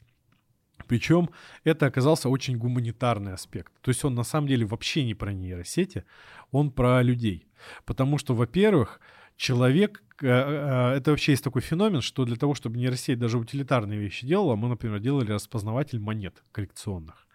Причем 0.87 1.31
это 1.65 1.87
оказался 1.87 2.29
очень 2.29 2.57
гуманитарный 2.57 3.35
аспект. 3.35 3.73
То 3.81 3.91
есть 3.91 4.05
он 4.05 4.15
на 4.15 4.25
самом 4.25 4.49
деле 4.49 4.67
вообще 4.67 5.05
не 5.05 5.15
про 5.15 5.33
нейросети, 5.33 6.05
он 6.51 6.71
про 6.71 7.03
людей. 7.03 7.47
Потому 7.85 8.19
что, 8.19 8.35
во-первых, 8.35 9.01
человек, 9.37 10.03
э, 10.23 10.27
э, 10.27 10.97
это 10.97 11.11
вообще 11.11 11.33
есть 11.33 11.45
такой 11.45 11.63
феномен, 11.63 12.01
что 12.01 12.25
для 12.25 12.37
того, 12.37 12.55
чтобы 12.55 12.79
нейросеть 12.79 13.19
даже 13.19 13.39
утилитарные 13.39 13.99
вещи 13.99 14.27
делала, 14.27 14.57
мы, 14.57 14.69
например, 14.69 15.01
делали 15.01 15.33
распознаватель 15.33 16.01
монет 16.01 16.43
коллекционных 16.53 17.27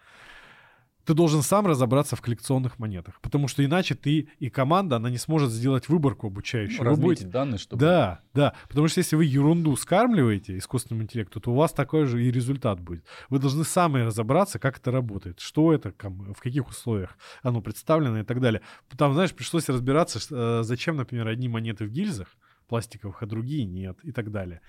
ты 1.06 1.14
должен 1.14 1.41
сам 1.41 1.68
разобраться 1.68 2.16
в 2.16 2.22
коллекционных 2.22 2.80
монетах, 2.80 3.22
потому 3.22 3.47
что 3.47 3.64
иначе 3.64 3.95
ты 3.95 4.28
и 4.39 4.49
команда, 4.49 4.97
она 4.97 5.10
не 5.10 5.18
сможет 5.18 5.51
сделать 5.51 5.88
выборку 5.88 6.28
обучающую. 6.28 6.84
Ну, 6.84 6.95
будете... 6.97 7.28
данные, 7.28 7.60
чтобы... 7.60 7.80
Да, 7.80 8.22
да, 8.34 8.56
потому 8.68 8.88
что 8.88 8.99
если 8.99 9.16
вы 9.16 9.26
ерунду 9.26 9.76
скармливаете 9.76 10.58
искусственному 10.58 11.03
интеллекту, 11.03 11.39
то 11.39 11.51
у 11.51 11.56
вас 11.56 11.72
такой 11.72 12.06
же 12.06 12.24
и 12.24 12.32
результат 12.32 12.80
будет. 12.80 13.06
Вы 13.30 13.39
должны 13.39 13.64
сами 13.64 13.99
разобраться, 13.99 14.60
как 14.60 14.78
это 14.78 14.91
работает, 14.91 15.39
что 15.39 15.74
это, 15.74 15.93
в 15.99 16.41
каких 16.41 16.68
условиях 16.68 17.18
оно 17.43 17.62
представлено 17.62 18.20
и 18.20 18.24
так 18.24 18.41
далее. 18.41 18.62
Там, 18.97 19.14
знаешь, 19.14 19.34
пришлось 19.34 19.70
разбираться, 19.70 20.20
э, 20.32 20.64
зачем, 20.64 20.97
например, 20.97 21.28
одни 21.28 21.47
монеты 21.47 21.86
в 21.86 21.89
гильзах 21.89 22.28
пластиковых, 22.68 23.22
а 23.22 23.26
другие 23.26 23.66
нет 23.66 23.99
и 24.03 24.12
так 24.12 24.32
далее. 24.32 24.62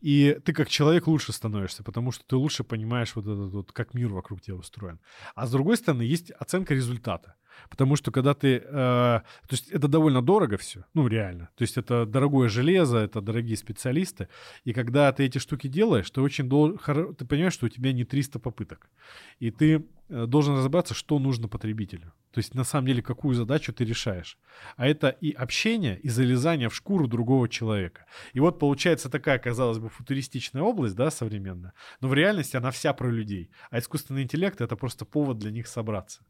И 0.00 0.38
ты 0.44 0.52
как 0.52 0.68
человек 0.68 1.06
лучше 1.06 1.32
становишься, 1.32 1.82
потому 1.82 2.10
что 2.10 2.24
ты 2.26 2.36
лучше 2.36 2.64
понимаешь 2.64 3.14
вот 3.14 3.26
этот 3.26 3.52
вот, 3.52 3.72
как 3.72 3.94
мир 3.94 4.08
вокруг 4.08 4.40
тебя 4.40 4.56
устроен. 4.56 4.98
А 5.34 5.46
с 5.46 5.50
другой 5.50 5.76
стороны, 5.76 6.02
есть 6.02 6.30
оценка 6.30 6.74
результата. 6.74 7.34
Потому 7.68 7.96
что 7.96 8.10
когда 8.10 8.34
ты... 8.34 8.62
Э, 8.64 9.20
то 9.48 9.52
есть 9.52 9.70
это 9.70 9.88
довольно 9.88 10.22
дорого 10.22 10.56
все, 10.56 10.84
ну 10.94 11.08
реально. 11.08 11.48
То 11.56 11.62
есть 11.62 11.76
это 11.76 12.06
дорогое 12.06 12.48
железо, 12.48 12.98
это 12.98 13.20
дорогие 13.20 13.56
специалисты. 13.56 14.28
И 14.64 14.72
когда 14.72 15.12
ты 15.12 15.24
эти 15.24 15.38
штуки 15.38 15.68
делаешь, 15.68 16.10
ты 16.10 16.20
очень 16.20 16.48
дол... 16.48 16.78
ты 16.78 17.24
понимаешь, 17.24 17.54
что 17.54 17.66
у 17.66 17.68
тебя 17.68 17.92
не 17.92 18.04
300 18.04 18.38
попыток. 18.38 18.90
И 19.38 19.50
ты 19.50 19.84
Э, 20.10 20.26
должен 20.26 20.56
разобраться, 20.56 20.92
что 20.92 21.18
нужно 21.18 21.46
потребителю. 21.48 22.12
То 22.32 22.38
есть 22.38 22.54
на 22.54 22.64
самом 22.64 22.88
деле 22.88 23.02
какую 23.02 23.34
задачу 23.34 23.72
ты 23.72 23.84
решаешь. 23.84 24.38
А 24.76 24.86
это 24.86 25.08
и 25.08 25.30
общение, 25.30 26.00
и 26.00 26.08
залезание 26.08 26.68
в 26.68 26.74
шкуру 26.74 27.06
другого 27.06 27.48
человека. 27.48 28.06
И 28.32 28.40
вот 28.40 28.58
получается 28.58 29.08
такая, 29.08 29.38
казалось 29.38 29.78
бы, 29.78 29.88
футуристичная 29.88 30.62
область, 30.62 30.96
да, 30.96 31.10
современная, 31.10 31.72
но 32.00 32.08
в 32.08 32.14
реальности 32.14 32.56
она 32.56 32.70
вся 32.70 32.92
про 32.92 33.08
людей. 33.08 33.50
А 33.70 33.78
искусственный 33.78 34.22
интеллект— 34.22 34.60
это 34.62 34.76
просто 34.76 35.04
повод 35.04 35.38
для 35.38 35.52
них 35.52 35.68
собраться. 35.68 36.24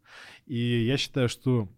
И 0.46 0.84
я 0.84 0.98
считаю, 0.98 1.09
что 1.28 1.68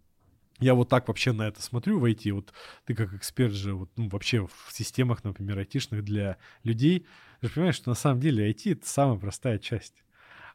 я 0.61 0.75
вот 0.75 0.89
так 0.89 1.09
вообще 1.09 1.33
на 1.33 1.49
это 1.49 1.61
смотрю 1.61 1.99
в 1.99 2.05
IT. 2.05 2.31
Вот 2.33 2.53
ты 2.85 2.95
как 2.95 3.13
эксперт 3.15 3.53
же 3.53 3.75
вот, 3.75 3.91
ну, 3.97 4.09
вообще 4.09 4.47
в 4.47 4.69
системах, 4.71 5.25
например, 5.25 5.59
айтишных 5.59 6.05
для 6.05 6.37
людей. 6.63 7.07
Ты 7.41 7.49
же 7.49 7.55
понимаешь, 7.55 7.77
что 7.77 7.91
на 7.91 7.97
самом 7.97 8.21
деле 8.21 8.51
IT— 8.51 8.73
это 8.73 8.89
самая 8.89 9.19
простая 9.19 9.59
часть 9.59 10.03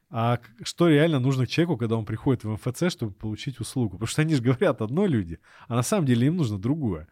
а 0.09 0.39
что 0.63 0.88
реально 0.88 1.19
нужно 1.19 1.47
человеку, 1.47 1.78
когда 1.78 1.97
он 1.97 2.05
приходит 2.05 2.43
в 2.43 2.51
МФЦ, 2.51 2.91
чтобы 2.91 3.13
получить 3.13 3.59
услугу. 3.59 3.97
Потому 3.97 4.07
что 4.07 4.21
они 4.21 4.36
же 4.36 4.41
говорят 4.41 4.82
одно 4.82 5.05
люди, 5.05 5.39
а 5.67 5.75
на 5.75 5.84
самом 5.84 6.05
деле 6.05 6.28
им 6.28 6.38
нужно 6.38 6.57
другое. 6.57 7.07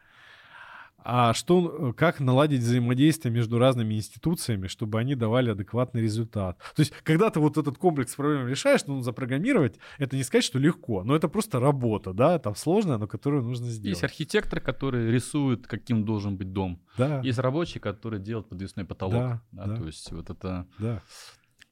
А 1.08 1.36
что, 1.36 1.94
как 1.96 2.20
наладить 2.20 2.62
взаимодействие 2.62 3.32
между 3.32 3.60
разными 3.60 3.94
институциями, 3.94 4.66
чтобы 4.66 5.00
они 5.00 5.14
давали 5.14 5.52
адекватный 5.52 6.02
результат? 6.02 6.58
То 6.76 6.80
есть, 6.80 6.94
когда 7.04 7.30
ты 7.30 7.40
вот 7.40 7.60
этот 7.60 7.78
комплекс 7.78 8.16
проблем 8.16 8.48
решаешь, 8.48 8.82
ну, 8.88 9.02
запрограммировать, 9.02 9.76
это 10.00 10.16
не 10.16 10.24
сказать, 10.24 10.44
что 10.44 10.58
легко, 10.58 11.04
но 11.04 11.16
это 11.16 11.28
просто 11.28 11.60
работа, 11.60 12.12
да, 12.12 12.40
там 12.40 12.56
сложная, 12.56 12.98
но 12.98 13.06
которую 13.06 13.44
нужно 13.44 13.68
сделать. 13.68 14.02
Есть 14.02 14.04
архитектор, 14.04 14.60
который 14.60 15.12
рисует, 15.12 15.68
каким 15.68 16.06
должен 16.06 16.38
быть 16.38 16.52
дом. 16.52 16.82
Да. 16.98 17.22
Есть 17.22 17.38
рабочий, 17.38 17.80
который 17.80 18.20
делает 18.20 18.50
подвесной 18.50 18.86
потолок. 18.86 19.14
Да, 19.14 19.42
да, 19.52 19.66
да. 19.68 19.76
То 19.76 19.86
есть, 19.86 20.12
вот 20.12 20.32
это... 20.32 20.66
Да 20.80 21.04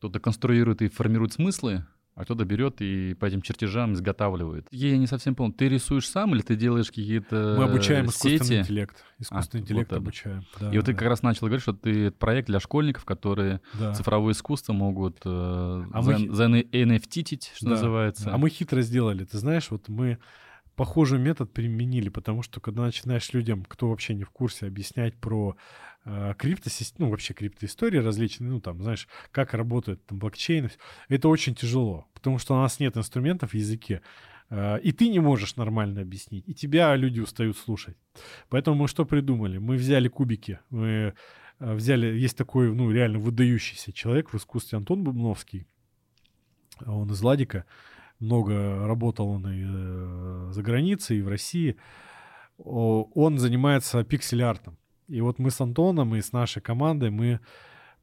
кто-то 0.04 0.20
конструирует 0.20 0.82
и 0.82 0.90
формирует 0.90 1.32
смыслы, 1.32 1.86
а 2.16 2.24
кто-то 2.26 2.45
берет 2.45 2.82
и 2.82 3.16
по 3.16 3.26
этим 3.26 3.41
чертежам 3.41 3.93
изготавливает. 3.93 4.68
Я 4.72 4.97
не 4.97 5.07
совсем 5.07 5.34
понял, 5.34 5.51
ты 5.51 5.68
рисуешь 5.68 6.07
сам 6.07 6.36
или 6.36 6.41
ты 6.41 6.55
делаешь 6.55 6.88
какие-то 6.88 7.55
Мы 7.57 7.64
обучаем 7.64 8.07
сети? 8.09 8.36
искусственный 8.36 8.59
интеллект. 8.61 9.03
Искусственный 9.18 9.61
а, 9.61 9.64
интеллект 9.64 9.91
вот 9.91 9.97
обучаем. 9.97 10.45
Да, 10.59 10.72
и 10.72 10.78
вот 10.78 10.86
ты 10.86 10.93
как 10.93 11.07
раз 11.07 11.24
начал 11.24 11.47
говорить, 11.47 11.64
что 11.64 11.74
ты 11.74 12.11
проект 12.11 12.47
для 12.47 12.59
школьников, 12.59 13.05
которые 13.05 13.61
да. 13.80 13.93
цифровое 13.93 14.34
искусство 14.34 14.74
могут 14.74 15.22
э, 15.26 15.30
а 15.93 16.01
за, 16.01 16.11
мы... 16.11 16.34
за 16.34 16.45
NFT, 16.45 17.41
что 17.55 17.66
да. 17.66 17.72
называется. 17.72 18.34
А 18.34 18.38
мы 18.38 18.49
хитро 18.49 18.82
сделали. 18.82 19.26
Ты 19.26 19.39
знаешь, 19.39 19.72
вот 19.72 19.89
мы 19.89 20.20
похожий 20.76 21.20
метод 21.20 21.51
применили, 21.51 22.09
потому 22.09 22.41
что 22.43 22.59
когда 22.59 22.84
начинаешь 22.84 23.32
людям, 23.34 23.66
кто 23.66 23.89
вообще 23.89 24.14
не 24.14 24.24
в 24.24 24.30
курсе, 24.30 24.68
объяснять 24.68 25.16
про 25.16 25.55
э, 25.55 25.55
криптосистемы, 26.06 27.06
ну, 27.06 27.12
вообще 27.12 27.34
криптоистории 27.34 27.97
различные, 27.97 28.51
ну, 28.51 28.60
там, 28.60 28.82
знаешь, 28.82 29.08
как 29.32 29.54
работает 29.54 30.06
там 30.06 30.20
блокчейн, 30.20 30.70
это 31.08 31.30
очень 31.30 31.56
тяжело, 31.56 32.08
потому 32.14 32.39
что 32.39 32.56
у 32.56 32.58
нас 32.58 32.80
нет 32.80 32.97
инструментов 32.97 33.51
в 33.51 33.54
языке, 33.56 34.01
э, 34.49 34.80
и 34.82 34.91
ты 34.91 35.08
не 35.08 35.20
можешь 35.20 35.56
нормально 35.56 36.01
объяснить, 36.01 36.43
и 36.47 36.54
тебя 36.54 36.95
люди 36.95 37.22
устают 37.22 37.58
слушать. 37.58 37.95
Поэтому 38.49 38.76
мы 38.76 38.88
что 38.89 39.06
придумали? 39.06 39.60
Мы 39.60 39.76
взяли 39.76 40.10
кубики, 40.10 40.60
мы 40.70 41.14
э, 41.60 41.74
взяли, 41.74 42.08
есть 42.18 42.38
такой, 42.38 42.74
ну, 42.74 42.91
реально 42.91 43.20
выдающийся 43.20 43.93
человек 43.93 44.34
в 44.34 44.38
искусстве 44.38 44.78
Антон 44.78 45.06
Бубновский, 45.06 45.68
он 46.86 47.10
из 47.12 47.22
Ладика, 47.22 47.66
много 48.20 48.86
работал 48.88 49.30
он 49.30 49.47
и 49.47 49.64
э, 49.66 50.51
за 50.51 50.62
границей, 50.62 51.20
и 51.20 51.22
в 51.22 51.28
России. 51.28 51.78
Он 52.58 53.39
занимается 53.39 54.04
пиксель-артом. 54.04 54.78
И 55.14 55.22
вот 55.22 55.38
мы 55.38 55.51
с 55.51 55.61
Антоном 55.61 56.16
и 56.16 56.22
с 56.22 56.32
нашей 56.32 56.59
командой 56.59 57.11
мы 57.11 57.39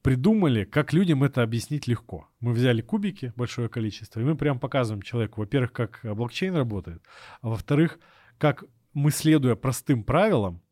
придумали, 0.01 0.65
как 0.65 0.93
людям 0.93 1.25
это 1.25 1.43
объяснить 1.43 1.89
легко. 1.89 2.29
Мы 2.39 2.53
взяли 2.53 2.83
кубики, 2.83 3.33
большое 3.35 3.69
количество, 3.69 4.21
и 4.21 4.25
мы 4.25 4.37
прям 4.37 4.61
показываем 4.61 5.03
человеку, 5.03 5.41
во-первых, 5.41 5.73
как 5.73 6.01
блокчейн 6.05 6.55
работает, 6.55 7.03
а 7.41 7.49
во-вторых, 7.49 7.99
как 8.39 8.65
мы, 8.95 9.11
следуя 9.11 9.57
простым 9.57 10.05
правилам, 10.05 10.63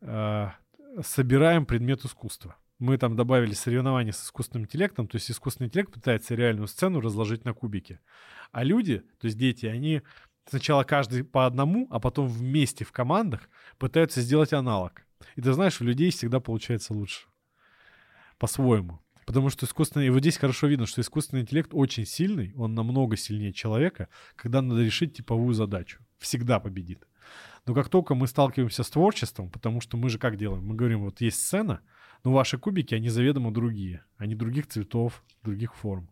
э, 0.00 0.48
собираем 1.02 1.66
предмет 1.66 2.04
искусства 2.06 2.56
мы 2.78 2.96
там 2.96 3.16
добавили 3.16 3.54
соревнования 3.54 4.12
с 4.12 4.24
искусственным 4.24 4.64
интеллектом, 4.64 5.08
то 5.08 5.16
есть 5.16 5.30
искусственный 5.30 5.66
интеллект 5.66 5.92
пытается 5.92 6.34
реальную 6.34 6.68
сцену 6.68 7.00
разложить 7.00 7.44
на 7.44 7.52
кубики. 7.52 8.00
А 8.52 8.62
люди, 8.62 9.02
то 9.20 9.26
есть 9.26 9.36
дети, 9.36 9.66
они 9.66 10.02
сначала 10.48 10.84
каждый 10.84 11.24
по 11.24 11.46
одному, 11.46 11.86
а 11.90 12.00
потом 12.00 12.28
вместе 12.28 12.84
в 12.84 12.92
командах 12.92 13.48
пытаются 13.78 14.20
сделать 14.20 14.52
аналог. 14.52 15.02
И 15.36 15.42
ты 15.42 15.52
знаешь, 15.52 15.80
у 15.80 15.84
людей 15.84 16.10
всегда 16.10 16.40
получается 16.40 16.94
лучше. 16.94 17.26
По-своему. 18.38 19.00
Потому 19.26 19.50
что 19.50 19.66
искусственный... 19.66 20.06
И 20.06 20.10
вот 20.10 20.20
здесь 20.20 20.38
хорошо 20.38 20.68
видно, 20.68 20.86
что 20.86 21.00
искусственный 21.00 21.42
интеллект 21.42 21.70
очень 21.72 22.06
сильный, 22.06 22.54
он 22.54 22.74
намного 22.74 23.16
сильнее 23.16 23.52
человека, 23.52 24.08
когда 24.36 24.62
надо 24.62 24.82
решить 24.82 25.14
типовую 25.14 25.54
задачу. 25.54 26.00
Всегда 26.18 26.60
победит. 26.60 27.06
Но 27.66 27.74
как 27.74 27.90
только 27.90 28.14
мы 28.14 28.26
сталкиваемся 28.26 28.82
с 28.82 28.90
творчеством, 28.90 29.50
потому 29.50 29.82
что 29.82 29.98
мы 29.98 30.08
же 30.08 30.18
как 30.18 30.36
делаем? 30.36 30.64
Мы 30.64 30.74
говорим, 30.74 31.00
вот 31.00 31.20
есть 31.20 31.44
сцена, 31.44 31.80
но 32.24 32.32
ваши 32.32 32.56
кубики, 32.56 32.94
они 32.94 33.10
заведомо 33.10 33.52
другие. 33.52 34.02
Они 34.16 34.34
других 34.34 34.66
цветов, 34.68 35.22
других 35.42 35.74
форм. 35.74 36.08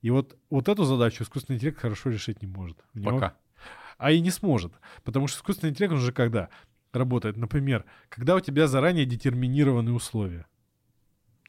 И 0.00 0.10
вот, 0.10 0.38
вот 0.48 0.68
эту 0.68 0.84
задачу 0.84 1.24
искусственный 1.24 1.56
интеллект 1.56 1.78
хорошо 1.78 2.08
решить 2.08 2.40
не 2.40 2.48
может. 2.48 2.78
Пока. 3.04 3.36
А 3.98 4.12
и 4.12 4.20
не 4.20 4.30
сможет. 4.30 4.72
Потому 5.04 5.26
что 5.26 5.38
искусственный 5.38 5.70
интеллект, 5.70 5.92
он 5.92 6.00
же 6.00 6.12
когда 6.12 6.48
работает? 6.92 7.36
Например, 7.36 7.84
когда 8.08 8.36
у 8.36 8.40
тебя 8.40 8.66
заранее 8.66 9.04
детерминированы 9.04 9.92
условия. 9.92 10.46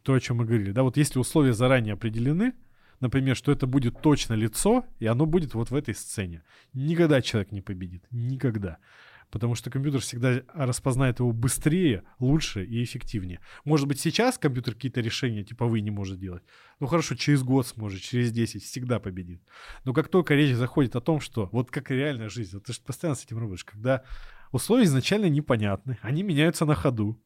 То, 0.04 0.14
о 0.14 0.20
чем 0.20 0.38
мы 0.38 0.46
говорили. 0.46 0.72
Да, 0.72 0.84
вот 0.84 0.98
если 0.98 1.20
условия 1.20 1.54
заранее 1.54 1.94
определены, 1.94 2.54
например, 3.00 3.36
что 3.36 3.52
это 3.52 3.68
будет 3.68 4.02
точно 4.02 4.34
лицо, 4.34 4.86
и 5.00 5.06
оно 5.06 5.26
будет 5.26 5.54
вот 5.54 5.72
в 5.72 5.76
этой 5.76 5.94
сцене. 5.94 6.44
Никогда 6.74 7.22
человек 7.22 7.52
не 7.52 7.62
победит. 7.62 8.04
Никогда 8.12 8.80
потому 9.32 9.56
что 9.56 9.70
компьютер 9.70 10.02
всегда 10.02 10.42
распознает 10.54 11.20
его 11.20 11.32
быстрее, 11.32 12.04
лучше 12.20 12.66
и 12.66 12.84
эффективнее. 12.84 13.40
Может 13.64 13.88
быть, 13.88 14.00
сейчас 14.00 14.38
компьютер 14.38 14.74
какие-то 14.74 15.02
решения 15.02 15.44
типовые 15.44 15.82
не 15.82 15.92
может 15.92 16.20
делать. 16.20 16.44
Ну 16.80 16.88
хорошо, 16.88 17.16
через 17.16 17.44
год 17.44 17.68
сможет, 17.68 18.02
через 18.02 18.32
10 18.32 18.64
всегда 18.64 19.00
победит. 19.00 19.42
Но 19.86 19.94
как 19.94 20.08
только 20.08 20.34
речь 20.34 20.56
заходит 20.56 20.96
о 20.96 21.02
том, 21.02 21.20
что 21.20 21.50
вот 21.52 21.72
как 21.72 21.92
реальная 21.92 22.30
жизнь, 22.30 22.52
вот 22.54 22.66
ты 22.66 22.74
же 22.74 22.80
постоянно 22.86 23.16
с 23.16 23.26
этим 23.26 23.38
работаешь, 23.38 23.66
когда 23.66 24.04
условия 24.52 24.86
изначально 24.86 25.30
непонятны, 25.30 25.98
они 26.02 26.24
меняются 26.24 26.66
на 26.66 26.76
ходу. 26.76 27.22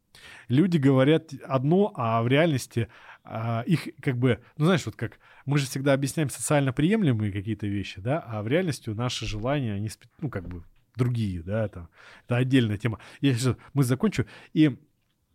Люди 0.48 0.78
говорят 0.78 1.32
одно, 1.48 1.92
а 1.96 2.22
в 2.22 2.28
реальности 2.28 2.88
а, 3.24 3.64
их 3.66 3.88
как 4.02 4.18
бы, 4.18 4.40
ну 4.58 4.66
знаешь, 4.66 4.86
вот 4.86 4.96
как 4.96 5.20
мы 5.46 5.58
же 5.58 5.66
всегда 5.66 5.94
объясняем 5.94 6.30
социально 6.30 6.72
приемлемые 6.72 7.32
какие-то 7.32 7.66
вещи, 7.66 8.00
да, 8.00 8.20
а 8.20 8.44
в 8.44 8.48
реальности 8.48 8.90
наши 8.90 9.26
желания, 9.26 9.74
они, 9.74 9.90
ну 10.20 10.30
как 10.30 10.48
бы 10.48 10.64
другие, 10.96 11.42
да, 11.42 11.68
там, 11.68 11.90
это 12.26 12.38
отдельная 12.38 12.78
тема. 12.78 13.00
Я 13.22 13.34
сейчас, 13.34 13.56
мы 13.74 13.84
закончу, 13.84 14.26
и 14.54 14.78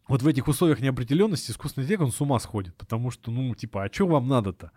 вот 0.08 0.22
в 0.22 0.26
этих 0.26 0.48
условиях 0.48 0.80
неопределенности 0.80 1.50
искусственный 1.50 1.84
интеллект, 1.84 2.02
он 2.02 2.12
с 2.12 2.20
ума 2.20 2.38
сходит, 2.38 2.74
потому 2.76 3.10
что, 3.10 3.30
ну, 3.30 3.54
типа, 3.54 3.84
а 3.84 3.92
что 3.92 4.06
вам 4.06 4.26
надо-то? 4.26 4.72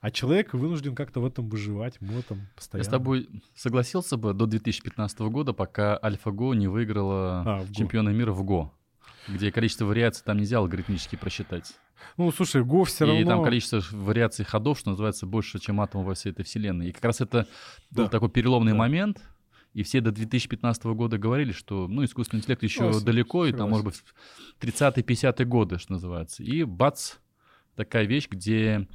А 0.00 0.10
человек 0.10 0.52
вынужден 0.52 0.94
как-то 0.94 1.20
в 1.20 1.26
этом 1.26 1.48
выживать, 1.48 2.00
мы 2.00 2.08
в 2.08 2.18
этом 2.18 2.48
постоянно. 2.54 2.84
Я 2.84 2.88
с 2.88 2.90
тобой 2.90 3.28
согласился 3.54 4.16
бы 4.16 4.34
до 4.34 4.46
2015 4.46 5.18
года, 5.20 5.52
пока 5.52 5.98
AlphaGo 6.02 6.54
не 6.54 6.68
выиграла 6.68 7.42
а, 7.44 7.66
чемпиона 7.72 8.10
мира 8.10 8.32
в 8.32 8.44
Go, 8.44 8.70
где 9.26 9.50
количество 9.50 9.86
вариаций 9.86 10.22
там 10.24 10.36
нельзя 10.36 10.58
алгоритмически 10.58 11.16
просчитать. 11.16 11.72
Ну, 12.16 12.30
слушай, 12.30 12.62
Go 12.62 12.84
все 12.84 13.06
равно... 13.06 13.20
И 13.20 13.24
там 13.24 13.42
количество 13.42 13.82
вариаций 13.90 14.44
ходов, 14.44 14.78
что 14.78 14.90
называется, 14.90 15.26
больше, 15.26 15.58
чем 15.58 15.80
атомов 15.80 16.06
во 16.06 16.14
всей 16.14 16.30
этой 16.30 16.44
вселенной. 16.44 16.90
И 16.90 16.92
как 16.92 17.04
раз 17.04 17.20
это 17.20 17.48
да. 17.90 18.02
был 18.02 18.08
такой 18.10 18.28
переломный 18.28 18.72
да. 18.72 18.78
момент, 18.78 19.22
и 19.76 19.82
все 19.82 20.00
до 20.00 20.10
2015 20.10 20.84
года 20.84 21.18
говорили, 21.18 21.52
что 21.52 21.86
ну, 21.86 22.02
искусственный 22.02 22.40
интеллект 22.40 22.62
еще 22.62 22.78
Согласен. 22.78 23.04
далеко, 23.04 23.44
и 23.44 23.52
там, 23.52 23.68
может 23.68 23.84
быть, 23.84 24.02
30-50-е 24.58 25.44
годы, 25.44 25.78
что 25.78 25.92
называется. 25.92 26.42
И 26.42 26.64
бац, 26.64 27.16
такая 27.74 28.06
вещь, 28.06 28.26
где, 28.30 28.88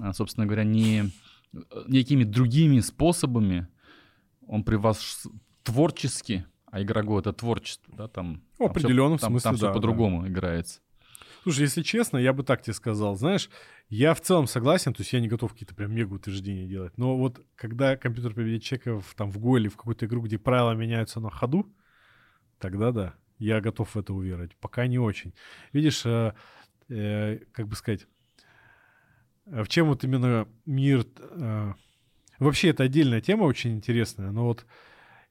а, 0.00 0.12
собственно 0.12 0.46
говоря, 0.46 0.62
не 0.62 1.10
никакими 1.88 2.22
другими 2.22 2.78
способами 2.78 3.66
он 4.46 4.62
при 4.62 4.76
вас 4.76 5.26
творчески, 5.64 6.46
а 6.66 6.82
игра 6.82 7.02
Го— 7.02 7.18
это 7.20 7.32
творчество, 7.32 7.92
да, 7.96 8.06
там... 8.06 8.44
В 8.60 8.62
определенном 8.62 9.18
смысле, 9.18 9.40
там, 9.40 9.56
там 9.56 9.60
да, 9.60 9.66
все 9.66 9.74
по-другому 9.74 10.22
да. 10.22 10.28
играется. 10.28 10.80
Слушай, 11.48 11.62
если 11.62 11.80
честно, 11.80 12.18
я 12.18 12.34
бы 12.34 12.42
так 12.42 12.60
тебе 12.60 12.74
сказал, 12.74 13.16
знаешь, 13.16 13.48
я 13.88 14.12
в 14.12 14.20
целом 14.20 14.46
согласен, 14.46 14.92
то 14.92 15.00
есть 15.00 15.14
я 15.14 15.20
не 15.20 15.28
готов 15.28 15.54
какие-то 15.54 15.74
прям 15.74 15.94
мега 15.94 16.12
утверждения 16.12 16.66
делать, 16.66 16.98
но 16.98 17.16
вот 17.16 17.40
когда 17.54 17.96
компьютер 17.96 18.34
победит 18.34 18.62
человека 18.62 19.00
в, 19.00 19.14
там, 19.14 19.30
в 19.30 19.38
Go 19.38 19.56
или 19.56 19.68
в 19.68 19.76
какую-то 19.78 20.04
игру, 20.04 20.20
где 20.20 20.36
правила 20.36 20.72
меняются 20.72 21.20
на 21.20 21.30
ходу, 21.30 21.74
тогда 22.58 22.92
да, 22.92 23.14
я 23.38 23.62
готов 23.62 23.94
в 23.94 23.98
это 23.98 24.12
уверовать. 24.12 24.56
Пока 24.56 24.86
не 24.86 24.98
очень. 24.98 25.32
Видишь, 25.72 26.04
э, 26.04 26.34
э, 26.90 27.38
как 27.52 27.66
бы 27.66 27.76
сказать, 27.76 28.06
э, 29.46 29.62
в 29.62 29.68
чем 29.68 29.86
вот 29.86 30.04
именно 30.04 30.46
мир... 30.66 31.06
Э, 31.18 31.72
вообще, 32.38 32.68
это 32.68 32.82
отдельная 32.82 33.22
тема 33.22 33.44
очень 33.44 33.72
интересная, 33.74 34.32
но 34.32 34.44
вот 34.44 34.66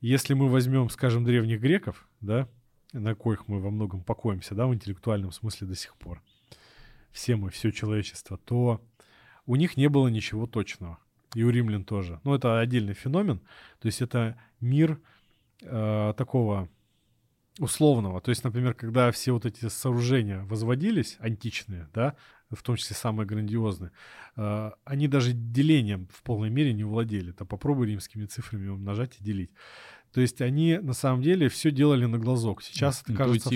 если 0.02 0.34
мы 0.34 0.50
возьмем, 0.50 0.90
скажем, 0.90 1.26
древних 1.26 1.62
греков, 1.62 2.10
да, 2.22 2.50
на 2.94 3.16
коих 3.16 3.48
мы 3.48 3.60
во 3.60 3.70
многом 3.70 4.04
покоимся, 4.04 4.56
да, 4.56 4.68
в 4.68 4.74
интеллектуальном 4.74 5.32
смысле 5.32 5.68
до 5.68 5.76
сих 5.76 5.96
пор, 5.96 6.22
все 7.12 7.36
мы, 7.36 7.50
все 7.50 7.72
человечество, 7.72 8.38
то 8.38 8.82
у 9.46 9.56
них 9.56 9.78
не 9.78 9.90
было 9.90 10.08
ничего 10.08 10.46
точного. 10.46 11.00
И 11.36 11.44
у 11.44 11.50
римлян 11.50 11.84
тоже. 11.84 12.20
Но 12.24 12.36
это 12.36 12.60
отдельный 12.60 12.94
феномен. 12.94 13.40
То 13.80 13.88
есть 13.88 14.02
это 14.02 14.40
мир 14.60 15.00
э, 15.62 16.14
такого 16.18 16.70
условного. 17.60 18.22
То 18.22 18.30
есть, 18.30 18.44
например, 18.44 18.74
когда 18.74 19.12
все 19.12 19.32
вот 19.34 19.46
эти 19.46 19.68
сооружения 19.68 20.44
возводились, 20.44 21.18
античные, 21.20 21.90
да, 21.94 22.16
в 22.50 22.62
том 22.64 22.76
числе 22.76 22.96
самые 22.96 23.28
грандиозные, 23.28 23.92
э, 24.36 24.72
они 24.86 25.08
даже 25.08 25.34
делением 25.34 26.08
в 26.12 26.24
полной 26.24 26.50
мере 26.50 26.74
не 26.74 26.84
владели. 26.84 27.32
То 27.32 27.46
попробуй 27.46 27.88
римскими 27.88 28.26
цифрами 28.26 28.70
умножать 28.70 29.18
и 29.20 29.24
делить. 29.24 29.52
То 30.14 30.22
есть 30.22 30.42
они 30.42 30.78
на 30.78 30.94
самом 30.94 31.22
деле 31.22 31.50
все 31.50 31.72
делали 31.72 32.06
на 32.06 32.18
глазок. 32.18 32.62
Сейчас 32.64 33.02
это 33.04 33.14
кажется... 33.14 33.50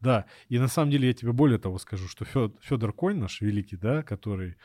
Да. 0.00 0.26
И 0.48 0.58
на 0.58 0.68
самом 0.68 0.90
деле 0.90 1.08
я 1.08 1.14
тебе 1.14 1.32
более 1.32 1.58
того 1.58 1.78
скажу, 1.78 2.08
что 2.08 2.24
Федор 2.60 2.92
Конь 2.92 3.18
наш 3.18 3.40
великий, 3.40 3.76
да, 3.76 4.02
который 4.02 4.56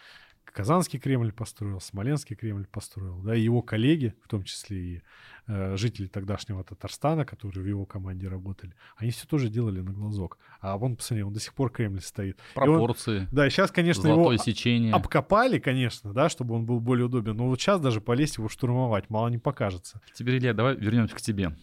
Казанский 0.53 0.99
Кремль 0.99 1.31
построил, 1.31 1.81
Смоленский 1.81 2.35
Кремль 2.35 2.67
построил, 2.67 3.19
да, 3.23 3.35
и 3.35 3.41
его 3.41 3.63
коллеги, 3.63 4.13
в 4.23 4.27
том 4.27 4.43
числе 4.43 4.77
и 4.77 5.01
э, 5.47 5.75
жители 5.77 6.05
тогдашнего 6.05 6.63
Татарстана, 6.63 7.25
которые 7.25 7.63
в 7.63 7.67
его 7.67 7.85
команде 7.87 8.27
работали, 8.27 8.75
они 8.95 9.09
все 9.09 9.25
тоже 9.25 9.49
делали 9.49 9.81
на 9.81 9.91
глазок. 9.91 10.37
А 10.61 10.77
вон, 10.77 10.95
посмотри, 10.95 11.23
он 11.23 11.33
до 11.33 11.39
сих 11.39 11.55
пор 11.55 11.71
Кремль 11.71 12.01
стоит. 12.01 12.39
Пропорции. 12.53 13.21
он, 13.21 13.27
да, 13.31 13.49
сейчас, 13.49 13.71
конечно, 13.71 14.07
его 14.07 14.37
сечение. 14.37 14.93
обкопали, 14.93 15.57
конечно, 15.57 16.13
да, 16.13 16.29
чтобы 16.29 16.53
он 16.53 16.65
был 16.65 16.79
более 16.79 17.07
удобен, 17.07 17.35
но 17.35 17.47
вот 17.47 17.59
сейчас 17.59 17.81
даже 17.81 17.99
полезть 17.99 18.37
его 18.37 18.47
штурмовать 18.47 19.09
мало 19.09 19.29
не 19.29 19.39
покажется. 19.39 20.01
Теперь, 20.13 20.37
Илья, 20.37 20.53
давай 20.53 20.75
вернемся 20.75 21.15
к 21.15 21.21
тебе. 21.21 21.55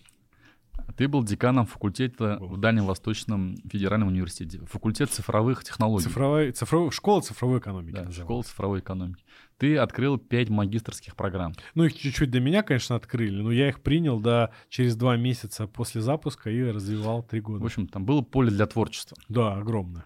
Ты 0.96 1.08
был 1.08 1.22
деканом 1.24 1.66
факультета 1.66 2.36
был. 2.38 2.48
в 2.48 2.56
Дальнем 2.58 2.86
Восточном 2.86 3.56
федеральном 3.70 4.08
университете. 4.08 4.64
Факультет 4.66 5.10
цифровых 5.10 5.64
технологий. 5.64 6.04
Цифровой, 6.04 6.52
цифровой, 6.52 6.90
школа 6.90 7.20
цифровой 7.20 7.58
экономики. 7.58 7.94
Да, 7.94 8.10
школа 8.10 8.42
цифровой 8.42 8.80
экономики. 8.80 9.24
Ты 9.58 9.76
открыл 9.76 10.18
пять 10.18 10.48
магистрских 10.48 11.16
программ. 11.16 11.54
Ну, 11.74 11.84
их 11.84 11.96
чуть-чуть 11.96 12.30
до 12.30 12.40
меня, 12.40 12.62
конечно, 12.62 12.96
открыли, 12.96 13.42
но 13.42 13.52
я 13.52 13.68
их 13.68 13.80
принял, 13.80 14.18
да, 14.20 14.50
через 14.68 14.96
два 14.96 15.16
месяца 15.16 15.66
после 15.66 16.00
запуска 16.00 16.50
и 16.50 16.62
развивал 16.62 17.22
три 17.22 17.40
года. 17.40 17.62
В 17.62 17.66
общем, 17.66 17.86
там 17.86 18.04
было 18.04 18.22
поле 18.22 18.50
для 18.50 18.66
творчества. 18.66 19.16
Да, 19.28 19.54
огромное. 19.56 20.04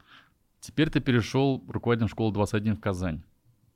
Теперь 0.61 0.91
ты 0.91 1.01
перешел 1.01 1.63
руководителем 1.69 2.09
школы 2.09 2.33
21 2.33 2.77
в 2.77 2.81
Казань. 2.81 3.23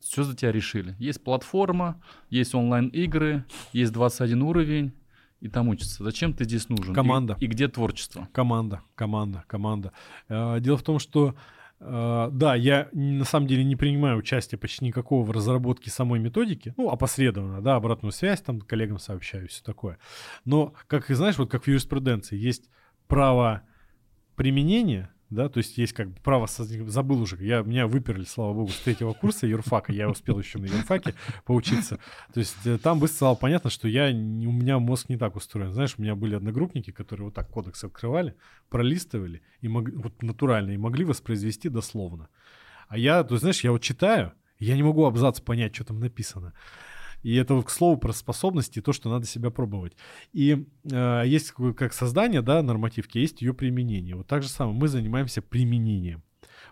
Что 0.04 0.24
за 0.24 0.36
тебя 0.36 0.52
решили? 0.52 0.94
Есть 0.98 1.22
платформа, 1.22 2.00
есть 2.30 2.54
онлайн-игры, 2.54 3.44
есть 3.72 3.92
21 3.92 4.42
уровень, 4.42 4.92
и 5.40 5.48
там 5.48 5.68
учатся. 5.68 6.04
Зачем 6.04 6.34
ты 6.34 6.44
здесь 6.44 6.68
нужен? 6.68 6.94
Команда. 6.94 7.36
И, 7.40 7.44
и 7.44 7.48
где 7.48 7.68
творчество? 7.68 8.28
Команда, 8.32 8.82
команда, 8.94 9.44
команда. 9.46 9.92
Э, 10.28 10.58
дело 10.60 10.76
в 10.76 10.82
том, 10.82 10.98
что 10.98 11.36
э, 11.80 12.28
да, 12.32 12.54
я 12.54 12.88
на 12.92 13.24
самом 13.24 13.46
деле 13.46 13.64
не 13.64 13.76
принимаю 13.76 14.18
участие 14.18 14.58
почти 14.58 14.84
никакого 14.84 15.24
в 15.24 15.30
разработке 15.30 15.90
самой 15.90 16.18
методики, 16.18 16.74
ну, 16.76 16.90
опосредованно, 16.90 17.62
да, 17.62 17.76
обратную 17.76 18.12
связь 18.12 18.40
там 18.40 18.60
коллегам 18.60 18.98
сообщаю, 18.98 19.48
все 19.48 19.62
такое. 19.62 19.98
Но, 20.44 20.74
как 20.86 21.10
и 21.10 21.14
знаешь, 21.14 21.38
вот 21.38 21.50
как 21.50 21.64
в 21.64 21.68
юриспруденции 21.68 22.36
есть 22.36 22.68
право 23.06 23.62
применения, 24.34 25.10
да, 25.30 25.48
то 25.48 25.58
есть 25.58 25.76
есть 25.76 25.92
как 25.92 26.10
бы 26.10 26.20
право, 26.22 26.46
забыл 26.46 27.20
уже, 27.20 27.36
я, 27.44 27.62
меня 27.62 27.86
выперли, 27.86 28.24
слава 28.24 28.54
богу, 28.54 28.70
с 28.70 28.78
третьего 28.78 29.12
курса 29.12 29.46
юрфака, 29.46 29.92
я 29.92 30.08
успел 30.08 30.38
еще 30.38 30.58
на 30.58 30.66
юрфаке 30.66 31.14
поучиться, 31.44 31.98
то 32.32 32.40
есть 32.40 32.56
э, 32.64 32.78
там 32.78 32.98
быстро 32.98 33.16
стало 33.16 33.34
понятно, 33.34 33.68
что 33.68 33.88
я, 33.88 34.06
у 34.06 34.12
меня 34.52 34.78
мозг 34.78 35.08
не 35.08 35.16
так 35.16 35.36
устроен, 35.36 35.72
знаешь, 35.72 35.94
у 35.98 36.02
меня 36.02 36.14
были 36.14 36.34
одногруппники, 36.34 36.90
которые 36.90 37.26
вот 37.26 37.34
так 37.34 37.48
кодекс 37.50 37.84
открывали, 37.84 38.34
пролистывали, 38.70 39.42
и 39.60 39.68
мог, 39.68 39.88
вот 39.90 40.22
натурально, 40.22 40.70
и 40.70 40.76
могли 40.76 41.04
воспроизвести 41.04 41.68
дословно, 41.68 42.28
а 42.88 42.96
я, 42.96 43.22
то 43.22 43.34
есть, 43.34 43.42
знаешь, 43.42 43.62
я 43.64 43.72
вот 43.72 43.82
читаю, 43.82 44.32
я 44.58 44.76
не 44.76 44.82
могу 44.82 45.04
абзац 45.04 45.40
понять, 45.40 45.74
что 45.74 45.84
там 45.84 46.00
написано, 46.00 46.54
и 47.22 47.34
это, 47.34 47.60
к 47.62 47.70
слову, 47.70 47.96
про 47.96 48.12
способности, 48.12 48.80
то, 48.80 48.92
что 48.92 49.10
надо 49.10 49.26
себя 49.26 49.50
пробовать. 49.50 49.96
И 50.32 50.66
э, 50.90 51.22
есть 51.26 51.52
как 51.76 51.92
создание, 51.92 52.42
да, 52.42 52.62
нормативки, 52.62 53.18
есть 53.18 53.42
ее 53.42 53.54
применение. 53.54 54.14
Вот 54.14 54.26
так 54.26 54.42
же 54.42 54.48
самое, 54.48 54.76
мы 54.76 54.88
занимаемся 54.88 55.42
применением. 55.42 56.22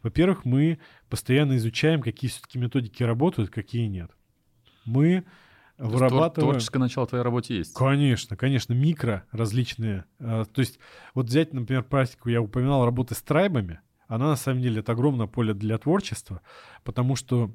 Во-первых, 0.03 0.45
мы 0.45 0.79
постоянно 1.09 1.57
изучаем, 1.57 2.01
какие 2.01 2.31
все-таки 2.31 2.59
методики 2.59 3.03
работают, 3.03 3.51
какие 3.51 3.87
нет. 3.87 4.11
Мы 4.85 5.25
то 5.79 5.85
вырабатываем... 5.85 6.53
Творческое 6.53 6.79
начало 6.79 7.07
в 7.07 7.09
твоей 7.11 7.25
работе 7.25 7.57
есть? 7.57 7.75
Конечно, 7.75 8.37
конечно, 8.37 8.73
микро 8.73 9.25
различные. 9.33 10.05
Э, 10.19 10.45
то 10.51 10.61
есть 10.61 10.79
вот 11.15 11.27
взять, 11.27 11.53
например, 11.53 11.83
практику, 11.83 12.29
я 12.29 12.41
упоминал 12.41 12.85
работы 12.85 13.15
с 13.15 13.23
трайбами, 13.23 13.81
она 14.09 14.29
на 14.29 14.37
самом 14.37 14.63
деле 14.63 14.81
это 14.81 14.93
огромное 14.93 15.27
поле 15.27 15.53
для 15.53 15.77
творчества, 15.79 16.41
потому 16.85 17.17
что 17.17 17.53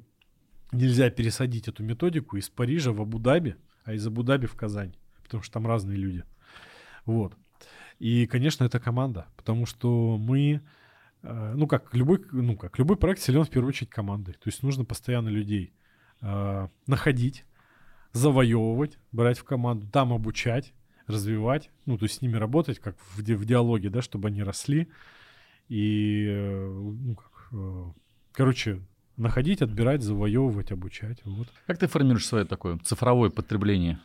нельзя 0.72 1.10
пересадить 1.10 1.68
эту 1.68 1.82
методику 1.84 2.36
из 2.36 2.48
Парижа 2.48 2.92
в 2.92 3.00
Абу-Даби, 3.00 3.56
а 3.84 3.92
из 3.92 4.06
Абу-Даби 4.06 4.46
в 4.46 4.54
Казань, 4.54 4.94
потому 5.22 5.42
что 5.42 5.52
там 5.54 5.66
разные 5.66 5.96
люди. 5.96 6.24
Вот. 7.04 7.36
И, 7.98 8.26
конечно, 8.26 8.64
это 8.64 8.80
команда, 8.80 9.26
потому 9.36 9.66
что 9.66 10.16
мы, 10.18 10.62
э, 11.22 11.52
ну 11.54 11.66
как 11.66 11.94
любой, 11.94 12.24
ну 12.32 12.56
как 12.56 12.78
любой 12.78 12.96
проект 12.96 13.20
силен 13.20 13.44
в 13.44 13.50
первую 13.50 13.68
очередь 13.68 13.90
командой. 13.90 14.32
То 14.32 14.48
есть 14.48 14.62
нужно 14.62 14.84
постоянно 14.84 15.28
людей 15.28 15.72
э, 16.20 16.68
находить, 16.86 17.44
завоевывать, 18.12 18.98
брать 19.12 19.38
в 19.38 19.44
команду, 19.44 19.86
там 19.88 20.12
обучать, 20.12 20.72
развивать, 21.06 21.70
ну 21.86 21.98
то 21.98 22.04
есть 22.04 22.16
с 22.16 22.22
ними 22.22 22.36
работать, 22.36 22.78
как 22.78 22.96
в, 22.98 23.18
в 23.18 23.44
диалоге, 23.44 23.90
да, 23.90 24.02
чтобы 24.02 24.28
они 24.28 24.42
росли. 24.42 24.88
И, 25.68 26.26
э, 26.28 26.68
ну 26.68 27.14
как, 27.14 27.94
короче, 28.32 28.82
находить, 29.16 29.62
отбирать, 29.62 30.02
завоевывать, 30.02 30.72
обучать. 30.72 31.18
Вот. 31.24 31.48
Как 31.66 31.78
ты 31.78 31.86
формируешь 31.86 32.26
свое 32.26 32.44
такое 32.44 32.78
цифровое 32.78 33.30
потребление? 33.30 34.00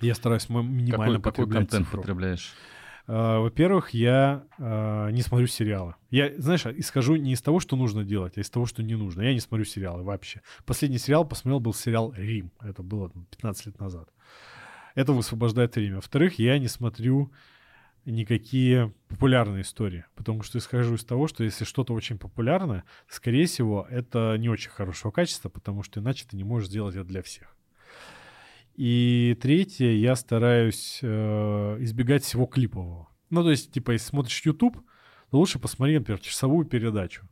Я 0.00 0.14
стараюсь 0.14 0.48
минимально 0.48 1.18
какой, 1.20 1.46
какой 1.46 1.50
контент 1.50 1.86
цифру. 1.86 2.00
потребляешь? 2.00 2.52
Uh, 3.08 3.40
во-первых, 3.40 3.90
я 3.90 4.44
uh, 4.58 5.10
не 5.10 5.22
смотрю 5.22 5.48
сериалы. 5.48 5.96
Я, 6.10 6.32
знаешь, 6.38 6.64
исхожу 6.66 7.16
не 7.16 7.32
из 7.32 7.42
того, 7.42 7.58
что 7.58 7.74
нужно 7.74 8.04
делать, 8.04 8.34
а 8.36 8.40
из 8.40 8.48
того, 8.48 8.64
что 8.64 8.82
не 8.82 8.94
нужно. 8.94 9.22
Я 9.22 9.32
не 9.32 9.40
смотрю 9.40 9.64
сериалы 9.64 10.04
вообще. 10.04 10.40
Последний 10.64 10.98
сериал 10.98 11.24
посмотрел 11.24 11.58
был 11.58 11.74
сериал 11.74 12.12
«Рим». 12.16 12.52
Это 12.60 12.82
было 12.82 13.10
15 13.30 13.66
лет 13.66 13.80
назад. 13.80 14.08
Это 14.94 15.12
высвобождает 15.12 15.74
время. 15.74 15.96
Во-вторых, 15.96 16.38
я 16.38 16.58
не 16.58 16.68
смотрю 16.68 17.32
никакие 18.04 18.92
популярные 19.08 19.62
истории, 19.62 20.04
потому 20.14 20.42
что 20.42 20.58
исхожу 20.58 20.94
из 20.94 21.04
того, 21.04 21.28
что 21.28 21.44
если 21.44 21.64
что-то 21.64 21.94
очень 21.94 22.18
популярное, 22.18 22.84
скорее 23.08 23.46
всего, 23.46 23.86
это 23.90 24.36
не 24.38 24.48
очень 24.48 24.70
хорошего 24.70 25.10
качества, 25.10 25.48
потому 25.48 25.82
что 25.82 26.00
иначе 26.00 26.24
ты 26.28 26.36
не 26.36 26.44
можешь 26.44 26.68
сделать 26.68 26.96
это 26.96 27.04
для 27.04 27.22
всех. 27.22 27.56
И 28.74 29.36
третье, 29.40 29.90
я 29.90 30.16
стараюсь 30.16 31.00
э, 31.02 31.76
избегать 31.80 32.24
всего 32.24 32.46
клипового. 32.46 33.08
Ну, 33.30 33.42
то 33.42 33.50
есть, 33.50 33.70
типа, 33.70 33.92
если 33.92 34.06
смотришь 34.06 34.44
YouTube, 34.44 34.78
то 35.30 35.38
лучше 35.38 35.58
посмотри, 35.58 35.98
например, 35.98 36.20
часовую 36.20 36.66
передачу. 36.66 37.22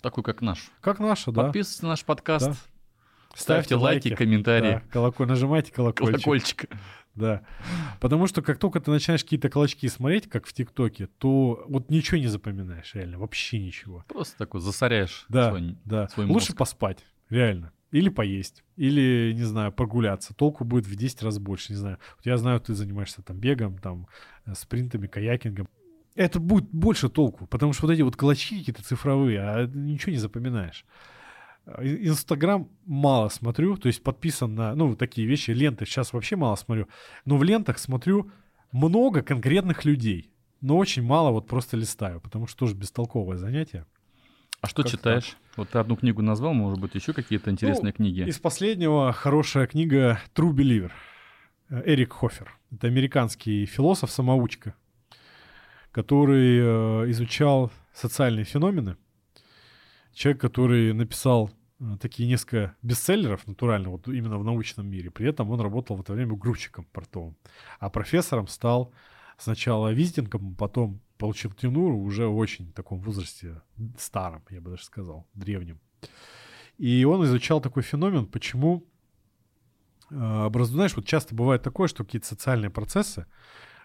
Такую, 0.00 0.24
как 0.24 0.40
наш. 0.40 0.70
Как 0.80 0.98
наша, 0.98 1.32
да. 1.32 1.44
Подписывайтесь 1.44 1.82
на 1.82 1.88
наш 1.88 2.04
подкаст. 2.04 2.46
Да. 2.46 2.56
Ставьте, 3.34 3.42
Ставьте 3.42 3.74
лайки, 3.76 4.08
лайки, 4.08 4.16
комментарии. 4.16 4.72
Да, 4.74 4.82
колоколь, 4.90 5.26
нажимайте 5.26 5.70
колокольчик. 5.70 6.22
Колокольчик. 6.22 6.70
Да. 7.16 7.42
Потому 7.98 8.26
что 8.26 8.42
как 8.42 8.58
только 8.58 8.78
ты 8.78 8.90
начинаешь 8.90 9.24
какие-то 9.24 9.48
колочки 9.48 9.88
смотреть, 9.88 10.28
как 10.28 10.46
в 10.46 10.52
ТикТоке, 10.52 11.08
то 11.18 11.64
вот 11.66 11.90
ничего 11.90 12.18
не 12.18 12.26
запоминаешь, 12.26 12.94
реально, 12.94 13.18
вообще 13.18 13.58
ничего. 13.58 14.04
Просто 14.06 14.36
такой 14.36 14.60
засоряешь 14.60 15.24
да, 15.28 15.48
свой, 15.48 15.76
да. 15.84 16.08
свой 16.08 16.26
Лучше 16.26 16.54
поспать, 16.54 17.04
реально. 17.30 17.72
Или 17.90 18.10
поесть, 18.10 18.64
или, 18.76 19.32
не 19.34 19.44
знаю, 19.44 19.72
прогуляться. 19.72 20.34
Толку 20.34 20.64
будет 20.64 20.86
в 20.86 20.94
10 20.94 21.22
раз 21.22 21.38
больше, 21.38 21.72
не 21.72 21.78
знаю. 21.78 21.98
Вот 22.16 22.26
я 22.26 22.36
знаю, 22.36 22.60
ты 22.60 22.74
занимаешься 22.74 23.22
там 23.22 23.38
бегом, 23.38 23.78
там, 23.78 24.08
э, 24.44 24.54
спринтами, 24.54 25.06
каякингом. 25.06 25.68
Это 26.14 26.40
будет 26.40 26.68
больше 26.70 27.08
толку, 27.08 27.46
потому 27.46 27.72
что 27.72 27.86
вот 27.86 27.92
эти 27.92 28.02
вот 28.02 28.16
колочки 28.16 28.58
какие-то 28.58 28.82
цифровые, 28.82 29.40
а 29.40 29.66
ничего 29.66 30.12
не 30.12 30.18
запоминаешь. 30.18 30.84
Инстаграм 31.66 32.68
мало 32.84 33.28
смотрю, 33.28 33.76
то 33.76 33.88
есть 33.88 34.02
подписан 34.02 34.54
на, 34.54 34.74
ну, 34.74 34.94
такие 34.94 35.26
вещи, 35.26 35.50
ленты 35.50 35.84
сейчас 35.84 36.12
вообще 36.12 36.36
мало 36.36 36.54
смотрю, 36.54 36.86
но 37.24 37.36
в 37.36 37.42
лентах 37.42 37.78
смотрю 37.78 38.30
много 38.70 39.22
конкретных 39.22 39.84
людей, 39.84 40.30
но 40.60 40.76
очень 40.76 41.02
мало 41.02 41.30
вот 41.30 41.48
просто 41.48 41.76
листаю, 41.76 42.20
потому 42.20 42.46
что 42.46 42.58
тоже 42.60 42.74
бестолковое 42.74 43.36
занятие. 43.36 43.84
А 44.60 44.68
что 44.68 44.82
как 44.82 44.92
читаешь? 44.92 45.30
Так? 45.30 45.38
Вот 45.56 45.70
ты 45.70 45.78
одну 45.78 45.96
книгу 45.96 46.22
назвал, 46.22 46.54
может 46.54 46.80
быть, 46.80 46.94
еще 46.94 47.12
какие-то 47.12 47.50
интересные 47.50 47.92
ну, 47.92 47.96
книги? 47.96 48.28
Из 48.28 48.38
последнего 48.38 49.12
хорошая 49.12 49.66
книга 49.66 50.20
True 50.34 50.52
Believer. 50.52 50.92
Э, 51.68 51.82
Эрик 51.84 52.12
Хофер. 52.12 52.56
Это 52.70 52.86
американский 52.86 53.66
философ-самоучка, 53.66 54.74
который 55.90 56.58
э, 56.58 57.10
изучал 57.10 57.72
социальные 57.92 58.44
феномены 58.44 58.96
человек, 60.16 60.40
который 60.40 60.92
написал 60.94 61.50
такие 62.00 62.28
несколько 62.28 62.74
бестселлеров, 62.82 63.46
натурально, 63.46 63.90
вот 63.90 64.08
именно 64.08 64.38
в 64.38 64.44
научном 64.44 64.88
мире. 64.88 65.10
При 65.10 65.28
этом 65.28 65.50
он 65.50 65.60
работал 65.60 65.96
в 65.96 66.00
это 66.00 66.12
время 66.12 66.34
грузчиком 66.34 66.86
портовым. 66.92 67.36
А 67.78 67.90
профессором 67.90 68.48
стал 68.48 68.92
сначала 69.36 69.92
визитингом, 69.92 70.54
потом 70.54 71.00
получил 71.18 71.52
тенуру 71.52 71.98
уже 71.98 72.26
в 72.26 72.36
очень 72.36 72.72
таком 72.72 73.00
возрасте, 73.00 73.60
старом, 73.98 74.42
я 74.50 74.60
бы 74.60 74.70
даже 74.70 74.84
сказал, 74.84 75.26
древнем. 75.34 75.78
И 76.78 77.04
он 77.04 77.24
изучал 77.24 77.60
такой 77.60 77.82
феномен, 77.82 78.26
почему 78.26 78.84
э, 80.10 80.44
образу, 80.44 80.74
знаешь, 80.74 80.94
вот 80.94 81.06
часто 81.06 81.34
бывает 81.34 81.62
такое, 81.62 81.88
что 81.88 82.04
какие-то 82.04 82.26
социальные 82.26 82.70
процессы, 82.70 83.26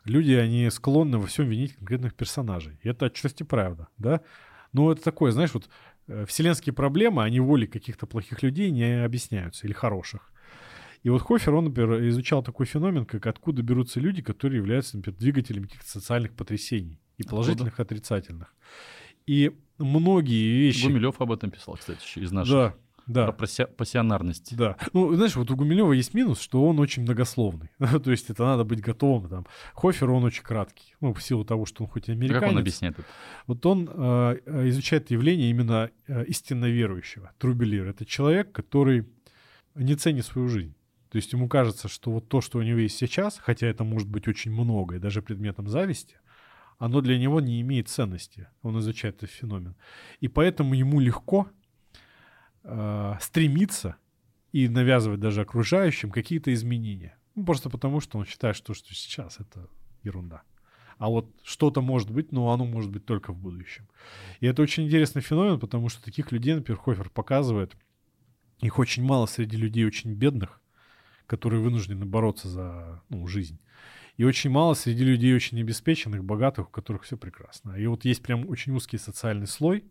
люди, 0.04 0.34
они 0.34 0.70
склонны 0.70 1.18
во 1.18 1.28
всем 1.28 1.48
винить 1.48 1.76
конкретных 1.76 2.16
персонажей. 2.16 2.80
И 2.84 2.90
это 2.90 3.06
отчасти 3.06 3.44
правда, 3.44 3.88
да? 3.98 4.22
Но 4.74 4.92
это 4.92 5.04
такое, 5.04 5.32
знаешь, 5.32 5.54
вот 5.54 5.70
Э, 5.70 5.91
вселенские 6.28 6.74
проблемы, 6.74 7.24
они 7.24 7.40
волей 7.40 7.68
каких-то 7.68 8.06
плохих 8.06 8.44
людей 8.44 8.72
не 8.72 9.04
объясняются, 9.04 9.66
или 9.66 9.74
хороших. 9.74 10.32
И 11.04 11.10
вот 11.10 11.22
Хофер, 11.22 11.56
он, 11.56 11.66
например, 11.66 12.08
изучал 12.10 12.44
такой 12.44 12.66
феномен, 12.66 13.06
как 13.06 13.26
откуда 13.26 13.64
берутся 13.64 14.00
люди, 14.00 14.22
которые 14.22 14.60
являются, 14.60 14.98
например, 14.98 15.20
двигателями 15.20 15.66
каких-то 15.66 15.90
социальных 15.90 16.34
потрясений, 16.34 17.00
и 17.18 17.24
положительных, 17.24 17.80
и 17.80 17.82
отрицательных. 17.82 18.54
И 19.26 19.52
многие 19.78 20.60
вещи... 20.60 20.86
Гумилев 20.86 21.20
об 21.22 21.32
этом 21.32 21.50
писал, 21.50 21.76
кстати, 21.76 22.04
еще 22.04 22.22
из 22.22 22.32
наших. 22.32 22.54
Да, 22.54 22.76
да. 23.12 23.32
Про 23.32 23.48
пассионарность. 23.68 24.56
Да. 24.56 24.78
Ну, 24.94 25.14
знаешь, 25.16 25.36
вот 25.36 25.52
у 25.52 25.56
Гумилева 25.56 25.94
есть 25.94 26.14
минус, 26.14 26.40
что 26.40 26.66
он 26.66 26.80
очень 26.80 27.04
многословный. 27.04 27.70
То 28.04 28.12
есть 28.12 28.30
это 28.30 28.44
надо 28.44 28.64
быть 28.64 28.82
готовым. 28.82 29.30
Там. 29.30 29.48
Хофер, 29.74 30.10
он 30.10 30.24
очень 30.24 30.44
краткий. 30.44 30.96
Ну, 31.02 31.14
в 31.14 31.22
силу 31.22 31.46
того, 31.46 31.66
что 31.66 31.84
он 31.84 31.90
хоть 31.90 32.10
и 32.10 32.12
американец. 32.12 32.42
Как 32.42 32.52
он 32.52 32.58
объясняет 32.58 33.00
это? 33.00 33.08
Вот 33.48 33.66
он 33.66 33.90
э, 33.92 34.40
изучает 34.70 35.12
явление 35.12 35.50
именно 35.50 35.90
э, 36.08 36.26
истинно 36.26 36.66
верующего. 36.66 37.32
Трубелир. 37.38 37.88
Это 37.88 38.06
человек, 38.06 38.52
который 38.52 39.08
не 39.76 39.96
ценит 39.96 40.26
свою 40.26 40.48
жизнь. 40.48 40.76
То 41.10 41.18
есть 41.18 41.34
ему 41.34 41.50
кажется, 41.50 41.90
что 41.90 42.12
вот 42.12 42.30
то, 42.30 42.40
что 42.40 42.60
у 42.60 42.62
него 42.62 42.80
есть 42.80 42.98
сейчас, 42.98 43.38
хотя 43.38 43.68
это 43.68 43.84
может 43.84 44.08
быть 44.08 44.30
очень 44.30 44.52
много 44.52 44.96
и 44.96 45.00
даже 45.00 45.22
предметом 45.22 45.68
зависти, 45.68 46.16
оно 46.78 47.02
для 47.02 47.20
него 47.20 47.42
не 47.42 47.62
имеет 47.62 47.90
ценности. 47.90 48.48
Он 48.64 48.80
изучает 48.80 49.18
этот 49.18 49.30
феномен. 49.30 49.76
И 50.22 50.28
поэтому 50.28 50.74
ему 50.74 51.00
легко 51.00 51.48
э, 52.64 53.16
стремиться 53.20 53.96
и 54.52 54.68
навязывать 54.68 55.20
даже 55.20 55.42
окружающим 55.42 56.12
какие-то 56.12 56.54
изменения. 56.54 57.18
Ну, 57.36 57.46
просто 57.46 57.70
потому, 57.70 58.00
что 58.00 58.18
он 58.18 58.26
считает, 58.26 58.56
что, 58.56 58.74
что 58.74 58.94
сейчас 58.94 59.40
это 59.40 59.68
ерунда. 60.04 60.44
А 60.98 61.10
вот 61.10 61.34
что-то 61.44 61.82
может 61.82 62.12
быть, 62.12 62.32
но 62.32 62.52
оно 62.52 62.66
может 62.66 62.92
быть 62.92 63.06
только 63.06 63.34
в 63.34 63.38
будущем. 63.38 63.88
И 64.40 64.46
это 64.46 64.62
очень 64.62 64.86
интересный 64.86 65.22
феномен, 65.22 65.60
потому 65.60 65.90
что 65.90 66.04
таких 66.04 66.32
людей, 66.32 66.54
например, 66.54 66.80
Хофер 66.80 67.10
показывает, 67.10 67.76
их 68.60 68.78
очень 68.78 69.04
мало 69.04 69.26
среди 69.26 69.58
людей 69.58 69.86
очень 69.86 70.14
бедных, 70.14 70.62
которые 71.26 71.62
вынуждены 71.62 72.06
бороться 72.06 72.48
за 72.50 73.02
ну, 73.10 73.26
жизнь. 73.26 73.60
И 74.18 74.24
очень 74.24 74.52
мало 74.52 74.76
среди 74.76 75.04
людей 75.04 75.34
очень 75.34 75.60
обеспеченных, 75.60 76.24
богатых, 76.24 76.68
у 76.68 76.72
которых 76.72 77.04
все 77.04 77.18
прекрасно. 77.18 77.72
И 77.72 77.88
вот 77.88 78.06
есть 78.06 78.22
прям 78.22 78.48
очень 78.48 78.74
узкий 78.74 79.00
социальный 79.00 79.48
слой, 79.48 79.86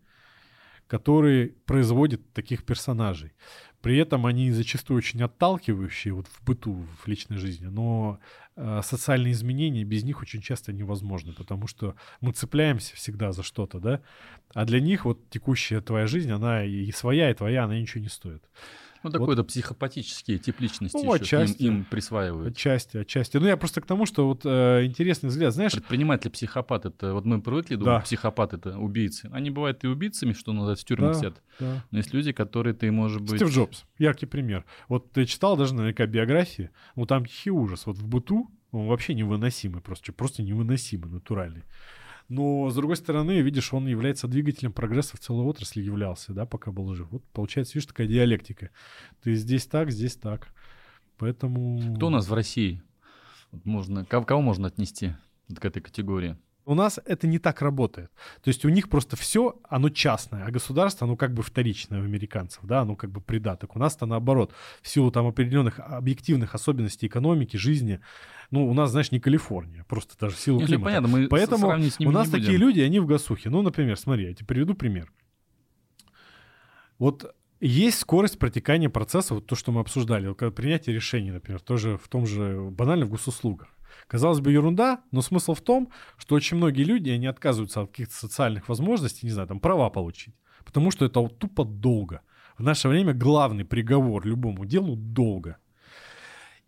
который 0.91 1.55
производит 1.67 2.33
таких 2.33 2.65
персонажей. 2.65 3.33
При 3.81 3.97
этом 3.97 4.27
они 4.27 4.51
зачастую 4.51 4.99
очень 4.99 5.23
отталкивающие 5.23 6.13
вот 6.13 6.27
в 6.27 6.45
быту, 6.45 6.85
в 7.05 7.07
личной 7.07 7.37
жизни, 7.37 7.67
но 7.67 8.19
э, 8.57 8.81
социальные 8.83 9.33
изменения 9.33 9.85
без 9.85 10.03
них 10.03 10.21
очень 10.21 10.43
часто 10.43 10.73
невозможны, 10.73 11.33
потому 11.33 11.69
что 11.69 11.95
мы 12.21 12.33
цепляемся 12.33 12.97
всегда 12.97 13.31
за 13.31 13.45
что-то, 13.45 13.79
да, 13.79 14.01
а 14.53 14.65
для 14.65 14.81
них 14.81 15.05
вот 15.05 15.31
текущая 15.31 15.81
твоя 15.81 16.09
жизнь, 16.09 16.33
она 16.33 16.65
и 16.65 16.91
своя, 16.91 17.31
и 17.31 17.35
твоя, 17.35 17.65
она 17.65 17.79
ничего 17.79 18.03
не 18.03 18.11
стоит. 18.11 18.43
Ну, 19.03 19.11
такой-то 19.11 19.43
вот. 19.43 19.49
психопатический 19.49 20.39
тип 20.39 20.61
личности 20.61 20.97
ну, 21.03 21.13
отчасти, 21.13 21.63
им, 21.63 21.79
им 21.79 21.85
присваивают. 21.85 22.53
Отчасти, 22.53 22.99
отчасти. 22.99 23.39
Ну, 23.39 23.47
я 23.47 23.57
просто 23.57 23.81
к 23.81 23.87
тому, 23.87 24.07
что 24.07 24.27
вот 24.27 24.43
э, 24.45 24.85
интересный 24.85 25.29
взгляд, 25.29 25.55
знаешь... 25.55 25.73
Предприниматель, 25.73 26.31
психопат, 26.31 26.87
это... 26.87 27.15
Вот 27.15 27.25
мы 27.25 27.41
привыкли 27.41 27.77
думать, 27.77 27.99
да. 27.99 28.01
психопат— 28.01 28.53
это 28.55 28.79
убийцы. 28.79 29.29
Они 29.33 29.51
бывают 29.51 29.83
и 29.85 29.87
убийцами, 29.87 30.33
что 30.33 30.53
называется, 30.53 30.85
в 30.85 30.89
тюрьмах 30.89 31.13
да, 31.13 31.19
сидят. 31.19 31.43
Да. 31.59 31.85
Но 31.91 31.99
есть 31.99 32.13
люди, 32.13 32.33
которые 32.33 32.75
ты, 32.75 32.91
может 32.91 33.23
быть... 33.23 33.37
Стив 33.37 33.51
Джобс, 33.51 33.85
яркий 33.99 34.27
пример. 34.27 34.65
Вот 34.89 35.13
ты 35.13 35.25
читал 35.25 35.57
даже 35.57 35.75
наверняка 35.75 36.07
биографии, 36.07 36.71
ну, 36.97 37.07
там 37.07 37.27
тихий 37.27 37.51
ужас. 37.51 37.87
Вот 37.87 37.97
в 37.97 38.07
быту 38.07 38.51
он 38.73 38.87
вообще 38.87 39.15
невыносимый 39.15 39.83
просто, 39.83 40.13
просто 40.13 40.43
невыносимый, 40.43 41.11
натуральный. 41.11 41.65
Но, 42.31 42.71
с 42.71 42.77
другой 42.77 42.95
стороны, 42.95 43.41
видишь, 43.41 43.75
он 43.75 43.89
является 43.89 44.29
двигателем 44.29 44.73
прогресса 44.73 45.17
в 45.17 45.21
целой 45.21 45.45
отрасли, 45.47 45.83
являлся, 45.83 46.33
да, 46.33 46.47
пока 46.47 46.71
был 46.71 46.95
жив. 46.95 47.09
Вот 47.11 47.25
получается, 47.33 47.75
видишь, 47.75 47.89
такая 47.89 48.07
диалектика. 48.07 48.71
Ты 49.25 49.35
здесь 49.35 49.67
так, 49.67 49.91
здесь 49.91 50.15
так. 50.15 50.47
Поэтому... 51.19 51.97
Кто 51.97 52.07
у 52.07 52.11
нас 52.11 52.29
в 52.29 52.33
России? 52.33 52.85
Можно, 53.65 54.05
кого 54.05 54.43
можно 54.43 54.69
отнести 54.69 55.15
к 55.53 55.65
этой 55.65 55.83
категории? 55.83 56.37
У 56.71 56.75
нас 56.75 57.01
это 57.05 57.27
не 57.27 57.41
так 57.41 57.63
работает. 57.63 58.13
То 58.45 58.49
есть 58.49 58.65
у 58.65 58.69
них 58.69 58.89
просто 58.89 59.17
все, 59.17 59.61
оно 59.69 59.89
частное, 59.89 60.45
а 60.45 60.53
государство, 60.53 61.05
оно 61.05 61.17
как 61.17 61.35
бы 61.35 61.43
вторичное 61.43 62.01
у 62.01 62.05
американцев, 62.05 62.61
да, 62.63 62.83
оно 62.83 62.95
как 62.95 63.11
бы 63.11 63.21
придаток. 63.21 63.75
У 63.75 63.81
нас-то 63.81 64.07
наоборот, 64.07 64.55
в 64.81 64.87
силу 64.87 65.11
там 65.11 65.27
определенных 65.27 65.81
объективных 65.81 66.55
особенностей 66.55 67.09
экономики, 67.09 67.57
жизни, 67.57 67.99
ну, 68.53 68.71
у 68.71 68.73
нас, 68.73 68.93
знаешь, 68.93 69.11
не 69.11 69.19
Калифорния, 69.19 69.85
просто 69.89 70.15
даже 70.17 70.37
в 70.37 70.39
силу 70.39 70.61
Нет, 70.61 70.69
климата. 70.69 70.85
Понятно, 70.85 71.09
мы 71.09 71.27
Поэтому 71.27 71.77
у 71.99 72.11
нас 72.13 72.29
такие 72.29 72.57
люди, 72.57 72.79
они 72.79 73.01
в 73.01 73.07
гасухе. 73.07 73.51
Ну, 73.51 73.63
например, 73.63 73.99
смотри, 73.99 74.27
я 74.27 74.35
тебе 74.35 74.47
приведу 74.47 74.75
пример. 74.75 75.13
Вот 77.01 77.35
есть 77.59 77.99
скорость 77.99 78.39
протекания 78.39 78.89
процесса, 78.89 79.35
вот 79.35 79.47
то, 79.47 79.57
что 79.57 79.73
мы 79.73 79.81
обсуждали, 79.81 80.29
вот, 80.29 80.55
принятие 80.55 80.95
решений, 80.95 81.33
например, 81.33 81.61
тоже 81.61 81.99
в 81.99 82.07
том 82.07 82.27
же, 82.27 82.61
банально 82.71 83.07
в 83.07 83.11
госуслугах. 83.11 83.75
Казалось 84.07 84.41
бы, 84.41 84.53
ерунда, 84.53 85.03
но 85.11 85.23
смысл 85.23 85.55
в 85.55 85.61
том, 85.61 85.91
что 86.17 86.35
очень 86.35 86.57
многие 86.57 86.85
люди, 86.85 87.11
они 87.11 87.27
отказываются 87.27 87.83
от 87.83 87.91
каких-то 87.91 88.15
социальных 88.15 88.69
возможностей, 88.69 89.27
не 89.27 89.33
знаю, 89.33 89.49
там, 89.49 89.61
права 89.61 89.91
получить. 89.91 90.35
Потому 90.65 90.91
что 90.91 91.05
это 91.05 91.21
вот 91.21 91.39
тупо 91.39 91.65
долго. 91.65 92.23
В 92.59 92.63
наше 92.63 92.89
время 92.89 93.15
главный 93.15 93.65
приговор 93.65 94.27
любому 94.27 94.67
делу 94.67 94.97
долго. 94.97 95.57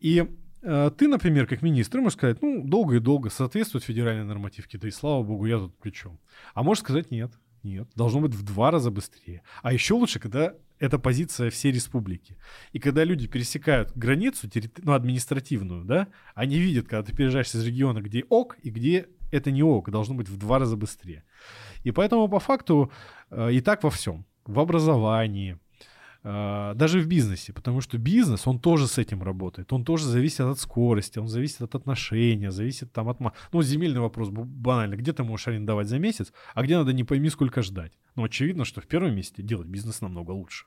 И 0.01 0.27
э, 0.63 0.91
ты, 0.97 1.09
например, 1.09 1.47
как 1.47 1.63
министр, 1.63 2.01
можешь 2.01 2.17
сказать, 2.17 2.43
ну, 2.43 2.63
долго 2.65 2.97
и 2.97 2.99
долго, 2.99 3.31
соответствует 3.31 3.85
федеральной 3.85 4.25
нормативке, 4.25 4.79
да 4.79 4.89
и 4.89 4.91
слава 4.91 5.23
богу, 5.23 5.47
я 5.47 5.59
тут 5.59 5.79
при 5.79 5.91
чем. 5.91 6.19
А 6.55 6.63
можешь 6.63 6.83
сказать 6.83 7.11
нет. 7.11 7.33
Нет, 7.63 7.89
должно 7.95 8.21
быть 8.21 8.35
в 8.35 8.43
два 8.43 8.73
раза 8.73 8.91
быстрее. 8.91 9.43
А 9.63 9.73
еще 9.73 9.95
лучше, 9.95 10.19
когда 10.19 10.55
это 10.83 10.99
позиция 10.99 11.49
всей 11.49 11.71
республики. 11.71 12.37
И 12.73 12.81
когда 12.81 13.05
люди 13.05 13.29
пересекают 13.29 13.97
границу, 13.97 14.49
ну, 14.79 14.95
административную, 14.95 15.85
да, 15.85 16.09
они 16.35 16.59
видят, 16.59 16.89
когда 16.89 17.05
ты 17.05 17.17
переезжаешь 17.17 17.55
из 17.55 17.65
региона, 17.65 18.01
где 18.01 18.25
ок 18.29 18.57
и 18.65 18.71
где 18.71 19.07
это 19.31 19.53
не 19.53 19.63
ок, 19.63 19.91
должно 19.91 20.17
быть 20.17 20.29
в 20.29 20.37
два 20.37 20.59
раза 20.59 20.77
быстрее. 20.77 21.23
И 21.85 21.93
поэтому 21.93 22.29
по 22.29 22.41
факту 22.41 22.91
э, 23.31 23.53
и 23.53 23.61
так 23.61 23.85
во 23.85 23.91
всем. 23.91 24.27
В 24.45 24.59
образовании, 24.59 25.57
даже 26.23 27.01
в 27.01 27.07
бизнесе, 27.07 27.53
потому 27.53 27.81
что 27.81 27.99
бизнес, 27.99 28.47
он 28.47 28.61
тоже 28.61 28.87
с 28.87 28.99
этим 28.99 29.23
работает, 29.23 29.73
он 29.73 29.85
тоже 29.85 30.07
зависит 30.07 30.41
от 30.41 30.59
скорости, 30.61 31.19
он 31.19 31.27
зависит 31.29 31.63
от 31.63 31.75
отношения, 31.75 32.51
зависит 32.53 32.93
там 32.93 33.09
от... 33.09 33.19
Ну, 33.53 33.63
земельный 33.63 34.01
вопрос 34.01 34.29
банально, 34.31 34.97
где 34.97 35.13
ты 35.13 35.25
можешь 35.25 35.49
арендовать 35.49 35.89
за 35.89 35.99
месяц, 35.99 36.33
а 36.55 36.63
где 36.63 36.79
надо 36.79 36.93
не 36.93 37.05
пойми 37.05 37.29
сколько 37.31 37.63
ждать. 37.63 37.99
Ну, 38.15 38.25
очевидно, 38.25 38.65
что 38.65 38.81
в 38.81 38.87
первом 38.87 39.17
месте 39.17 39.43
делать 39.43 39.67
бизнес 39.67 40.01
намного 40.01 40.31
лучше. 40.31 40.67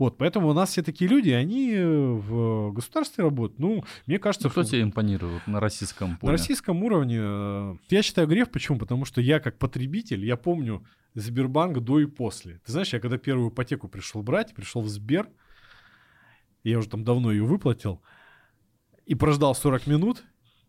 Вот, 0.00 0.16
поэтому 0.16 0.48
у 0.48 0.54
нас 0.54 0.70
все 0.70 0.82
такие 0.82 1.10
люди, 1.10 1.28
они 1.28 1.74
в 1.76 2.72
государстве 2.72 3.22
работают. 3.22 3.58
Ну, 3.58 3.84
мне 4.06 4.18
кажется... 4.18 4.48
Ну, 4.48 4.50
кто 4.50 4.64
тебе 4.64 4.80
импонирует 4.80 5.46
на 5.46 5.60
российском 5.60 6.16
поле? 6.16 6.32
На 6.32 6.38
российском 6.38 6.82
уровне 6.82 7.18
э, 7.20 7.76
я 7.90 8.02
считаю 8.02 8.26
грех. 8.26 8.50
Почему? 8.50 8.78
Потому 8.78 9.04
что 9.04 9.20
я 9.20 9.40
как 9.40 9.58
потребитель, 9.58 10.24
я 10.24 10.38
помню 10.38 10.82
Сбербанк 11.12 11.80
до 11.80 12.00
и 12.00 12.06
после. 12.06 12.62
Ты 12.64 12.72
знаешь, 12.72 12.94
я 12.94 12.98
когда 12.98 13.18
первую 13.18 13.50
ипотеку 13.50 13.88
пришел 13.88 14.22
брать, 14.22 14.54
пришел 14.54 14.80
в 14.80 14.88
Сбер, 14.88 15.28
я 16.64 16.78
уже 16.78 16.88
там 16.88 17.04
давно 17.04 17.30
ее 17.30 17.44
выплатил, 17.44 18.00
и 19.04 19.14
прождал 19.14 19.54
40 19.54 19.86
минут, 19.86 20.24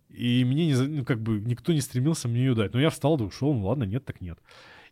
и 0.09 0.43
мне 0.43 0.67
не, 0.67 0.73
ну, 0.75 1.05
как 1.05 1.21
бы 1.21 1.39
никто 1.39 1.71
не 1.71 1.79
стремился 1.79 2.27
мне 2.27 2.41
ее 2.41 2.53
дать. 2.53 2.73
Но 2.73 2.81
я 2.81 2.89
встал 2.89 3.15
да 3.15 3.23
ушел, 3.23 3.53
ну 3.53 3.67
ладно, 3.67 3.85
нет 3.85 4.03
так 4.03 4.19
нет. 4.19 4.39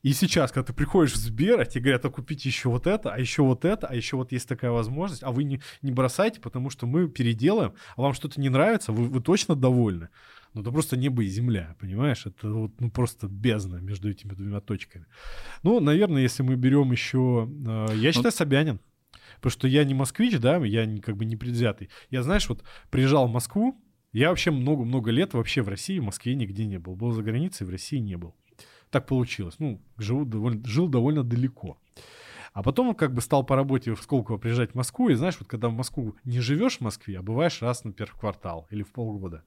И 0.02 0.14
сейчас, 0.14 0.52
когда 0.52 0.68
ты 0.68 0.74
приходишь 0.74 1.14
в 1.14 1.18
Сбер, 1.18 1.60
а 1.60 1.66
тебе 1.66 1.82
говорят, 1.84 2.06
а 2.06 2.10
купите 2.10 2.48
еще 2.48 2.70
вот 2.70 2.88
это, 2.88 3.14
а 3.14 3.20
еще 3.20 3.44
вот 3.44 3.66
это, 3.66 3.88
а 3.88 3.96
еще 3.96 4.16
вот 4.16 4.32
есть 4.32 4.48
такая 4.48 4.72
возможность, 4.72 5.24
а 5.24 5.32
вы 5.32 5.44
не, 5.44 5.62
не 5.82 5.92
бросайте, 5.92 6.40
потому 6.40 6.70
что 6.70 6.88
мы 6.88 7.10
переделаем, 7.10 7.74
а 7.98 8.02
вам 8.02 8.14
что-то 8.14 8.40
не 8.40 8.50
нравится, 8.50 8.94
вы, 8.94 9.06
вы 9.08 9.22
точно 9.22 9.56
довольны. 9.56 10.10
Ну, 10.54 10.62
это 10.62 10.72
просто 10.72 10.98
небо 10.98 11.24
и 11.24 11.28
земля, 11.28 11.76
понимаешь? 11.80 12.26
Это 12.26 12.50
вот, 12.50 12.72
ну, 12.80 12.90
просто 12.90 13.28
бездна 13.28 13.78
между 13.78 14.10
этими 14.10 14.34
двумя 14.34 14.62
точками. 14.62 15.06
Ну, 15.64 15.80
наверное, 15.80 16.22
если 16.22 16.44
мы 16.44 16.56
берем 16.56 16.92
еще... 16.92 17.48
Э, 17.68 17.88
я 17.96 18.12
считаю, 18.12 18.32
Собянин. 18.32 18.80
Потому 19.36 19.52
что 19.52 19.68
я 19.68 19.84
не 19.84 19.94
москвич, 19.94 20.40
да, 20.40 20.58
я 20.58 20.86
не, 20.86 21.02
как 21.02 21.18
бы 21.18 21.26
не 21.26 21.36
предвзятый. 21.36 21.90
Я, 22.10 22.24
знаешь, 22.24 22.50
вот 22.50 22.64
приезжал 22.90 23.28
в 23.28 23.32
Москву, 23.32 23.80
я 24.12 24.30
вообще 24.30 24.50
много-много 24.50 25.12
лет 25.12 25.34
вообще 25.34 25.62
в 25.62 25.70
России, 25.70 26.00
в 26.00 26.04
Москве 26.06 26.34
нигде 26.34 26.66
не 26.66 26.80
был. 26.80 26.96
Был 26.96 27.12
за 27.12 27.22
границей, 27.22 27.68
в 27.68 27.70
России 27.70 27.98
не 27.98 28.16
был 28.16 28.34
так 28.90 29.06
получилось. 29.08 29.56
Ну, 29.60 29.82
живу 29.98 30.26
довольно, 30.26 30.66
жил 30.66 30.88
довольно 30.88 31.24
далеко. 31.24 31.78
А 32.54 32.64
потом 32.64 32.96
как 32.96 33.14
бы 33.14 33.22
стал 33.22 33.46
по 33.46 33.56
работе 33.56 33.94
в 33.94 34.02
Сколково 34.02 34.38
приезжать 34.38 34.72
в 34.72 34.76
Москву, 34.76 35.10
и 35.10 35.14
знаешь, 35.14 35.38
вот 35.40 35.48
когда 35.48 35.70
в 35.70 35.74
Москву 35.74 36.16
не 36.24 36.40
живешь 36.40 36.78
в 36.78 36.82
Москве, 36.82 37.20
а 37.20 37.22
бываешь 37.22 37.62
раз, 37.62 37.84
например, 37.84 38.12
в 38.12 38.20
квартал 38.20 38.68
или 38.72 38.84
в 38.84 38.92
полгода, 38.92 39.44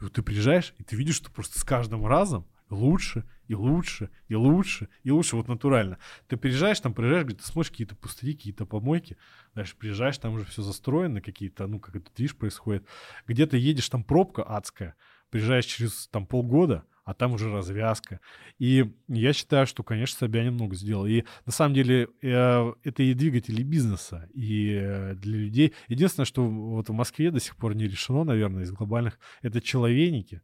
и 0.00 0.04
вот 0.04 0.12
ты 0.12 0.22
приезжаешь, 0.22 0.74
и 0.78 0.84
ты 0.84 0.96
видишь, 0.96 1.16
что 1.16 1.30
просто 1.30 1.58
с 1.58 1.64
каждым 1.64 2.06
разом 2.06 2.46
лучше 2.68 3.24
и 3.48 3.54
лучше 3.54 4.10
и 4.28 4.34
лучше 4.34 4.88
и 5.02 5.10
лучше, 5.10 5.36
вот 5.36 5.48
натурально. 5.48 5.98
Ты 6.28 6.36
приезжаешь, 6.36 6.80
там 6.80 6.94
приезжаешь, 6.94 7.24
где 7.24 7.36
ты 7.36 7.44
смотришь 7.44 7.70
какие-то 7.70 7.96
пустыри, 7.96 8.34
какие-то 8.34 8.66
помойки, 8.66 9.16
дальше 9.54 9.76
приезжаешь, 9.76 10.18
там 10.18 10.34
уже 10.34 10.44
все 10.44 10.62
застроено, 10.62 11.20
какие-то, 11.20 11.66
ну, 11.66 11.80
как 11.80 11.96
это, 11.96 12.10
видишь, 12.16 12.36
происходит. 12.36 12.86
Где-то 13.26 13.56
едешь, 13.56 13.88
там 13.88 14.04
пробка 14.04 14.42
адская, 14.42 14.94
приезжаешь 15.30 15.66
через 15.66 16.08
там 16.08 16.26
полгода, 16.26 16.84
а 17.04 17.14
там 17.14 17.32
уже 17.32 17.50
развязка. 17.50 18.20
И 18.58 18.92
я 19.08 19.32
считаю, 19.32 19.66
что, 19.66 19.82
конечно, 19.82 20.18
Собянин 20.18 20.54
много 20.54 20.76
сделал. 20.76 21.06
И 21.06 21.24
на 21.46 21.52
самом 21.52 21.74
деле 21.74 22.08
э, 22.22 22.72
это 22.84 23.02
и 23.02 23.14
двигатели 23.14 23.62
бизнеса, 23.62 24.28
и 24.32 24.78
э, 24.80 25.14
для 25.14 25.38
людей. 25.38 25.74
Единственное, 25.88 26.26
что 26.26 26.44
вот 26.44 26.88
в 26.88 26.92
Москве 26.92 27.30
до 27.30 27.40
сих 27.40 27.56
пор 27.56 27.74
не 27.74 27.84
решено, 27.84 28.24
наверное, 28.24 28.62
из 28.62 28.70
глобальных, 28.70 29.18
это 29.42 29.60
человеники. 29.60 30.42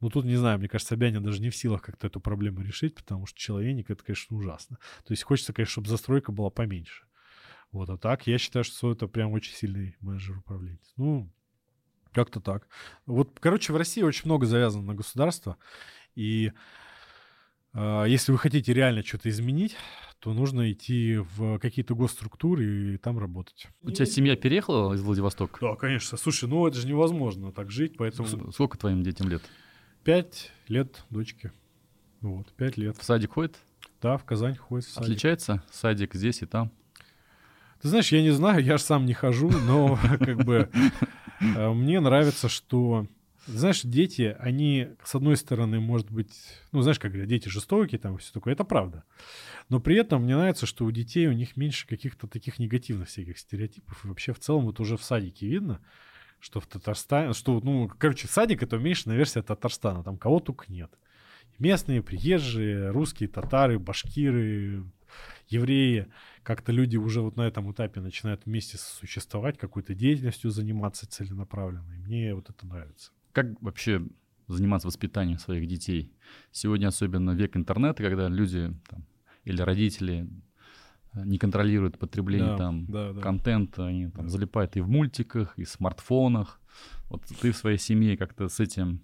Ну, 0.00 0.10
тут, 0.10 0.24
не 0.24 0.34
знаю, 0.34 0.58
мне 0.58 0.68
кажется, 0.68 0.94
Собянин 0.94 1.22
даже 1.22 1.40
не 1.40 1.50
в 1.50 1.56
силах 1.56 1.82
как-то 1.82 2.08
эту 2.08 2.20
проблему 2.20 2.60
решить, 2.60 2.96
потому 2.96 3.26
что 3.26 3.38
человеник— 3.38 3.86
это, 3.90 4.02
конечно, 4.02 4.36
ужасно. 4.36 4.78
То 5.06 5.12
есть 5.12 5.22
хочется, 5.22 5.52
конечно, 5.52 5.72
чтобы 5.72 5.88
застройка 5.88 6.32
была 6.32 6.50
поменьше. 6.50 7.04
Вот, 7.70 7.88
а 7.88 7.96
так 7.96 8.26
я 8.26 8.36
считаю, 8.38 8.64
что 8.64 8.90
это 8.90 9.06
прям 9.06 9.30
очень 9.30 9.54
сильный 9.54 9.96
менеджер 10.00 10.38
управления. 10.38 10.80
Ну, 10.96 11.32
как-то 12.12 12.40
так. 12.40 12.68
Вот, 13.06 13.38
короче, 13.40 13.72
в 13.72 13.76
России 13.76 14.02
очень 14.02 14.26
много 14.26 14.46
завязано 14.46 14.84
на 14.84 14.94
государство. 14.94 15.56
И 16.14 16.52
э, 17.74 18.04
если 18.08 18.32
вы 18.32 18.38
хотите 18.38 18.72
реально 18.72 19.04
что-то 19.04 19.28
изменить, 19.28 19.76
то 20.18 20.32
нужно 20.32 20.70
идти 20.70 21.16
в 21.16 21.58
какие-то 21.58 21.96
госструктуры 21.96 22.94
и 22.94 22.96
там 22.98 23.18
работать. 23.18 23.66
У 23.82 23.90
тебя 23.90 24.06
семья 24.06 24.36
переехала 24.36 24.94
из 24.94 25.02
Владивостока? 25.02 25.58
Да, 25.60 25.74
конечно. 25.74 26.16
Слушай, 26.16 26.48
ну 26.48 26.66
это 26.66 26.78
же 26.78 26.86
невозможно 26.86 27.50
так 27.52 27.70
жить, 27.72 27.96
поэтому... 27.96 28.52
Сколько 28.52 28.78
твоим 28.78 29.02
детям 29.02 29.28
лет? 29.28 29.42
Пять 30.04 30.52
лет 30.68 31.04
дочке. 31.10 31.52
Вот, 32.20 32.52
пять 32.52 32.76
лет. 32.76 32.96
В 32.96 33.02
садик 33.02 33.32
ходит? 33.32 33.56
Да, 34.00 34.16
в 34.16 34.24
Казань 34.24 34.56
ходит 34.56 34.86
в 34.86 34.90
садик. 34.90 35.08
Отличается 35.10 35.62
садик 35.72 36.14
здесь 36.14 36.42
и 36.42 36.46
там? 36.46 36.70
Ты 37.82 37.88
знаешь, 37.88 38.12
я 38.12 38.22
не 38.22 38.30
знаю, 38.30 38.62
я 38.62 38.78
же 38.78 38.82
сам 38.84 39.06
не 39.06 39.12
хожу, 39.12 39.50
но 39.50 39.98
как 40.20 40.44
бы 40.44 40.70
э, 41.40 41.72
мне 41.72 41.98
нравится, 41.98 42.48
что 42.48 43.06
знаешь, 43.46 43.82
дети, 43.82 44.36
они, 44.38 44.90
с 45.02 45.16
одной 45.16 45.36
стороны, 45.36 45.80
может 45.80 46.10
быть, 46.10 46.32
ну, 46.70 46.80
знаешь, 46.82 47.00
как 47.00 47.10
говорят, 47.10 47.28
дети 47.28 47.48
жестокие, 47.48 47.98
там, 47.98 48.18
все 48.18 48.32
такое, 48.32 48.54
это 48.54 48.62
правда. 48.62 49.02
Но 49.68 49.80
при 49.80 49.96
этом 49.96 50.22
мне 50.22 50.36
нравится, 50.36 50.66
что 50.66 50.84
у 50.84 50.92
детей 50.92 51.26
у 51.26 51.32
них 51.32 51.56
меньше 51.56 51.88
каких-то 51.88 52.28
таких 52.28 52.60
негативных 52.60 53.08
всяких 53.08 53.38
стереотипов. 53.38 54.04
И 54.04 54.08
вообще 54.08 54.32
в 54.32 54.38
целом 54.38 54.66
вот 54.66 54.78
уже 54.78 54.96
в 54.96 55.02
садике 55.02 55.48
видно, 55.48 55.80
что 56.38 56.60
в 56.60 56.68
Татарстане, 56.68 57.32
что, 57.32 57.60
ну, 57.60 57.88
короче, 57.98 58.28
садик— 58.28 58.62
это 58.64 58.76
уменьшенная 58.76 59.16
версия 59.16 59.42
Татарстана, 59.42 60.04
там 60.04 60.18
кого 60.18 60.38
только 60.38 60.66
нет. 60.72 60.92
Местные, 61.58 62.02
приезжие, 62.02 62.90
русские, 62.90 63.28
татары, 63.28 63.78
башкиры, 63.78 64.84
евреи, 65.48 66.08
как-то 66.42 66.72
люди 66.72 66.96
уже 66.96 67.20
вот 67.20 67.36
на 67.36 67.42
этом 67.42 67.70
этапе 67.70 68.00
начинают 68.00 68.46
вместе 68.46 68.78
существовать, 68.78 69.58
какой-то 69.58 69.94
деятельностью 69.94 70.50
заниматься 70.50 71.08
целенаправленной. 71.08 71.98
Мне 71.98 72.34
вот 72.34 72.50
это 72.50 72.66
нравится. 72.66 73.12
Как 73.32 73.46
вообще 73.60 74.02
заниматься 74.48 74.88
воспитанием 74.88 75.38
своих 75.38 75.68
детей? 75.68 76.12
Сегодня 76.50 76.88
особенно 76.88 77.30
век 77.32 77.56
интернета, 77.56 78.02
когда 78.02 78.28
люди 78.28 78.74
там, 78.88 79.04
или 79.44 79.60
родители 79.62 80.28
э, 81.12 81.24
не 81.24 81.38
контролируют 81.38 81.98
потребление 81.98 82.52
да, 82.52 82.58
там 82.58 82.86
да, 82.86 83.12
да. 83.12 83.20
контента, 83.20 83.86
они 83.86 84.08
там 84.08 84.24
да. 84.24 84.30
залипают 84.30 84.76
и 84.76 84.80
в 84.80 84.88
мультиках, 84.88 85.58
и 85.58 85.64
в 85.64 85.68
смартфонах. 85.68 86.60
Вот 87.08 87.24
ты 87.40 87.52
в 87.52 87.56
своей 87.56 87.78
семье 87.78 88.16
как-то 88.16 88.48
с 88.48 88.60
этим 88.60 89.00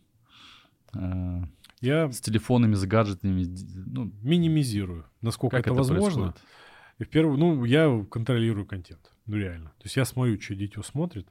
э, 0.94 1.42
я 1.80 2.10
с 2.10 2.20
телефонами, 2.20 2.74
с 2.74 2.84
гаджетами, 2.84 3.46
ну, 3.86 4.12
минимизирую, 4.22 5.04
насколько 5.20 5.56
это, 5.56 5.70
это 5.70 5.78
возможно. 5.78 6.32
Происходит? 6.32 6.42
И 6.98 7.04
в 7.04 7.08
первую, 7.08 7.38
ну, 7.38 7.64
я 7.64 8.04
контролирую 8.10 8.66
контент, 8.66 9.12
ну 9.26 9.36
реально. 9.36 9.70
То 9.78 9.84
есть 9.84 9.96
я 9.96 10.04
смотрю, 10.04 10.40
что 10.40 10.54
дитё 10.54 10.82
смотрит. 10.82 11.28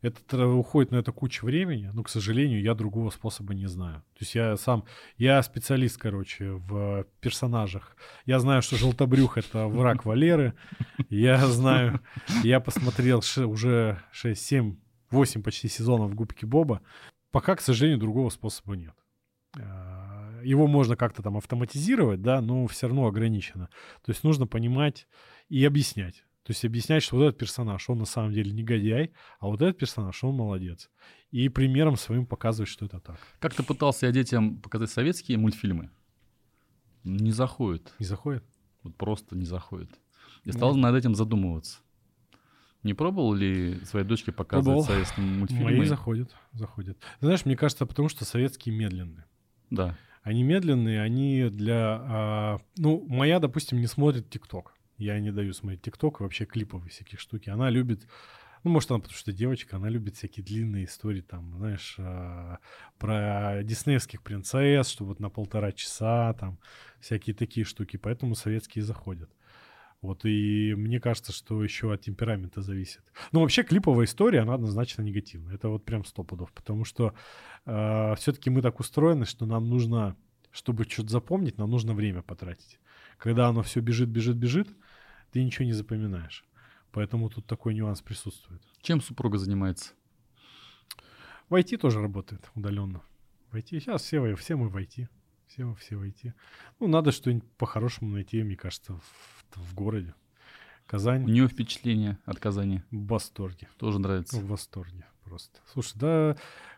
Это 0.00 0.48
уходит 0.48 0.90
на 0.90 0.96
это 0.96 1.12
куча 1.12 1.44
времени, 1.44 1.88
но, 1.94 2.02
к 2.02 2.08
сожалению, 2.08 2.60
я 2.60 2.74
другого 2.74 3.10
способа 3.10 3.54
не 3.54 3.66
знаю. 3.66 4.00
То 4.14 4.22
есть 4.22 4.34
я 4.34 4.56
сам, 4.56 4.84
я 5.16 5.40
специалист, 5.44 5.96
короче, 5.96 6.54
в 6.54 7.06
персонажах. 7.20 7.96
Я 8.26 8.40
знаю, 8.40 8.62
что 8.62 8.76
Желтобрюх— 8.76 9.38
это 9.38 9.68
враг 9.68 10.04
Валеры. 10.04 10.54
Я 11.08 11.46
знаю, 11.46 12.00
я 12.42 12.58
посмотрел 12.58 13.22
уже 13.46 14.02
6, 14.10 14.44
7, 14.44 14.76
8 15.10 15.42
почти 15.42 15.68
сезонов 15.68 16.16
Губки 16.16 16.46
Боба. 16.46 16.82
Пока, 17.30 17.54
к 17.54 17.60
сожалению, 17.60 18.00
другого 18.00 18.30
способа 18.30 18.74
нет. 18.74 18.94
Его 20.42 20.66
можно 20.66 20.96
как-то 20.96 21.22
там 21.22 21.36
автоматизировать, 21.36 22.22
да, 22.22 22.40
но 22.40 22.66
все 22.66 22.86
равно 22.86 23.06
ограничено. 23.06 23.68
То 24.04 24.10
есть 24.12 24.24
нужно 24.24 24.46
понимать 24.46 25.06
и 25.48 25.64
объяснять. 25.64 26.24
То 26.44 26.50
есть 26.50 26.64
объяснять, 26.64 27.02
что 27.04 27.16
вот 27.16 27.24
этот 27.24 27.38
персонаж, 27.38 27.88
он 27.88 27.98
на 27.98 28.04
самом 28.04 28.32
деле 28.32 28.50
негодяй, 28.50 29.12
а 29.38 29.46
вот 29.46 29.62
этот 29.62 29.78
персонаж, 29.78 30.24
он 30.24 30.34
молодец. 30.34 30.90
И 31.30 31.48
примером 31.48 31.96
своим 31.96 32.26
показывать, 32.26 32.68
что 32.68 32.84
это 32.86 32.98
так. 32.98 33.18
Как 33.38 33.54
ты 33.54 33.62
пытался 33.62 34.06
я 34.06 34.12
детям 34.12 34.56
показать 34.56 34.90
советские 34.90 35.38
мультфильмы? 35.38 35.90
Не 37.04 37.30
заходит. 37.30 37.94
Не 37.98 38.06
заходит? 38.06 38.44
Вот 38.82 38.96
просто 38.96 39.36
не 39.36 39.44
заходит. 39.44 39.90
Я 40.44 40.52
стал 40.52 40.74
над 40.74 40.96
этим 40.96 41.14
задумываться. 41.14 41.78
Не 42.82 42.94
пробовал 42.94 43.32
ли 43.32 43.78
своей 43.84 44.04
дочке 44.04 44.32
показывать 44.32 44.64
Пробовал. 44.64 44.84
советские 44.84 45.26
мультфильмы? 45.26 45.76
Мои 45.76 45.84
заходят, 45.84 46.34
заходят. 46.52 46.98
Знаешь, 47.20 47.44
мне 47.44 47.56
кажется, 47.56 47.86
потому 47.86 48.08
что 48.08 48.24
советские 48.24 48.74
медленные. 48.74 49.24
Да. 49.70 49.96
Они 50.22 50.44
медленные, 50.44 51.02
они 51.02 51.48
для... 51.50 51.98
А, 52.00 52.60
ну, 52.76 53.04
моя, 53.08 53.40
допустим, 53.40 53.80
не 53.80 53.88
смотрит 53.88 54.30
ТикТок. 54.30 54.74
Я 54.96 55.18
не 55.18 55.32
даю 55.32 55.52
смотреть 55.52 55.82
ТикТок, 55.82 56.20
вообще 56.20 56.44
клиповые 56.44 56.90
всякие 56.90 57.18
штуки. 57.18 57.50
Она 57.50 57.70
любит... 57.70 58.06
Ну, 58.62 58.70
может, 58.70 58.92
она 58.92 59.00
потому 59.00 59.18
что 59.18 59.32
девочка, 59.32 59.76
она 59.76 59.88
любит 59.88 60.14
всякие 60.14 60.44
длинные 60.44 60.84
истории, 60.84 61.22
там, 61.22 61.56
знаешь, 61.56 61.96
а, 61.98 62.58
про 62.98 63.64
диснеевских 63.64 64.22
принцесс, 64.22 64.88
что 64.88 65.04
вот 65.04 65.18
на 65.18 65.30
полтора 65.30 65.72
часа, 65.72 66.32
там, 66.34 66.60
всякие 67.00 67.34
такие 67.34 67.64
штуки. 67.64 67.96
Поэтому 67.96 68.36
советские 68.36 68.84
заходят. 68.84 69.30
Вот, 70.02 70.24
и 70.24 70.74
мне 70.76 70.98
кажется, 70.98 71.32
что 71.32 71.62
еще 71.62 71.92
от 71.92 72.00
темперамента 72.02 72.60
зависит. 72.60 73.02
Ну, 73.30 73.40
вообще, 73.40 73.62
клиповая 73.62 74.06
история, 74.06 74.40
она 74.40 74.54
однозначно 74.54 75.02
негативная. 75.02 75.54
Это 75.54 75.68
вот 75.68 75.84
прям 75.84 76.04
сто 76.04 76.24
пудов. 76.24 76.52
Потому 76.52 76.84
что 76.84 77.08
э, 77.08 77.12
а, 77.66 78.16
все-таки 78.16 78.50
мы 78.50 78.62
так 78.62 78.80
устроены, 78.80 79.26
что 79.26 79.46
нам 79.46 79.70
нужно, 79.70 80.16
чтобы 80.50 80.84
что-то 80.84 81.10
запомнить, 81.10 81.56
нам 81.56 81.70
нужно 81.70 81.94
время 81.94 82.22
потратить. 82.22 82.80
Когда 83.16 83.46
оно 83.46 83.62
все 83.62 83.78
бежит, 83.78 84.08
бежит, 84.08 84.36
бежит, 84.36 84.68
ты 85.30 85.42
ничего 85.44 85.66
не 85.66 85.72
запоминаешь. 85.72 86.44
Поэтому 86.90 87.30
тут 87.30 87.46
такой 87.46 87.72
нюанс 87.72 88.02
присутствует. 88.02 88.60
Чем 88.80 89.00
супруга 89.00 89.38
занимается? 89.38 89.92
В 91.48 91.54
IT 91.54 91.76
тоже 91.76 92.00
работает 92.00 92.50
удаленно. 92.56 93.02
В 93.52 93.56
IT. 93.56 93.68
Сейчас 93.68 94.02
все, 94.02 94.34
все 94.34 94.56
мы 94.56 94.68
в 94.68 94.76
IT. 94.76 95.06
Все, 95.46 95.74
все 95.74 95.96
в 95.96 96.02
IT. 96.02 96.32
Ну, 96.80 96.88
надо 96.88 97.12
что-нибудь 97.12 97.48
по-хорошему 97.56 98.10
найти, 98.10 98.42
мне 98.42 98.56
кажется, 98.56 98.94
в 98.94 99.41
в 99.56 99.74
городе. 99.74 100.14
Казань. 100.86 101.24
У 101.24 101.28
нее 101.28 101.48
впечатление 101.48 102.18
от 102.24 102.38
Казани? 102.38 102.82
В 102.90 103.06
восторге. 103.06 103.68
Тоже 103.78 103.98
нравится? 103.98 104.36
В 104.38 104.46
восторге 104.46 105.06
просто. 105.24 105.60
Слушай, 105.72 105.98
да, 105.98 106.36